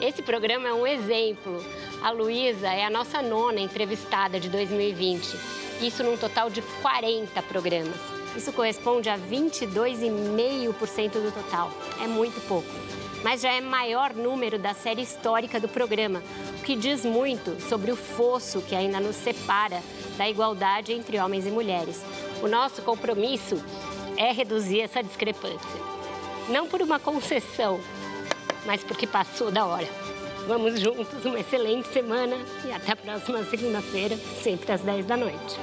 Esse 0.00 0.22
programa 0.22 0.68
é 0.68 0.72
um 0.72 0.86
exemplo. 0.86 1.62
A 2.02 2.10
Luísa 2.12 2.68
é 2.68 2.86
a 2.86 2.90
nossa 2.90 3.20
nona 3.20 3.60
entrevistada 3.60 4.40
de 4.40 4.48
2020 4.48 5.36
Isso 5.82 6.02
num 6.02 6.16
total 6.16 6.48
de 6.48 6.62
40 6.80 7.42
programas. 7.42 8.00
Isso 8.34 8.50
corresponde 8.50 9.10
a 9.10 9.18
22,5% 9.18 11.10
do 11.12 11.30
total. 11.32 11.70
É 12.02 12.06
muito 12.06 12.40
pouco. 12.48 12.85
Mas 13.22 13.40
já 13.40 13.52
é 13.52 13.60
maior 13.60 14.14
número 14.14 14.58
da 14.58 14.74
série 14.74 15.02
histórica 15.02 15.58
do 15.58 15.68
programa, 15.68 16.22
o 16.58 16.62
que 16.62 16.76
diz 16.76 17.04
muito 17.04 17.60
sobre 17.68 17.90
o 17.90 17.96
fosso 17.96 18.60
que 18.62 18.74
ainda 18.74 19.00
nos 19.00 19.16
separa 19.16 19.82
da 20.16 20.28
igualdade 20.28 20.92
entre 20.92 21.18
homens 21.18 21.46
e 21.46 21.50
mulheres. 21.50 22.02
O 22.42 22.48
nosso 22.48 22.82
compromisso 22.82 23.62
é 24.16 24.32
reduzir 24.32 24.80
essa 24.80 25.02
discrepância. 25.02 25.80
Não 26.48 26.66
por 26.68 26.80
uma 26.80 26.98
concessão, 26.98 27.80
mas 28.64 28.82
porque 28.84 29.06
passou 29.06 29.50
da 29.50 29.66
hora. 29.66 29.88
Vamos 30.46 30.78
juntos, 30.78 31.24
uma 31.24 31.40
excelente 31.40 31.88
semana 31.88 32.36
e 32.64 32.70
até 32.70 32.92
a 32.92 32.96
próxima 32.96 33.42
segunda-feira, 33.44 34.16
sempre 34.42 34.70
às 34.72 34.80
10 34.80 35.04
da 35.04 35.16
noite. 35.16 35.58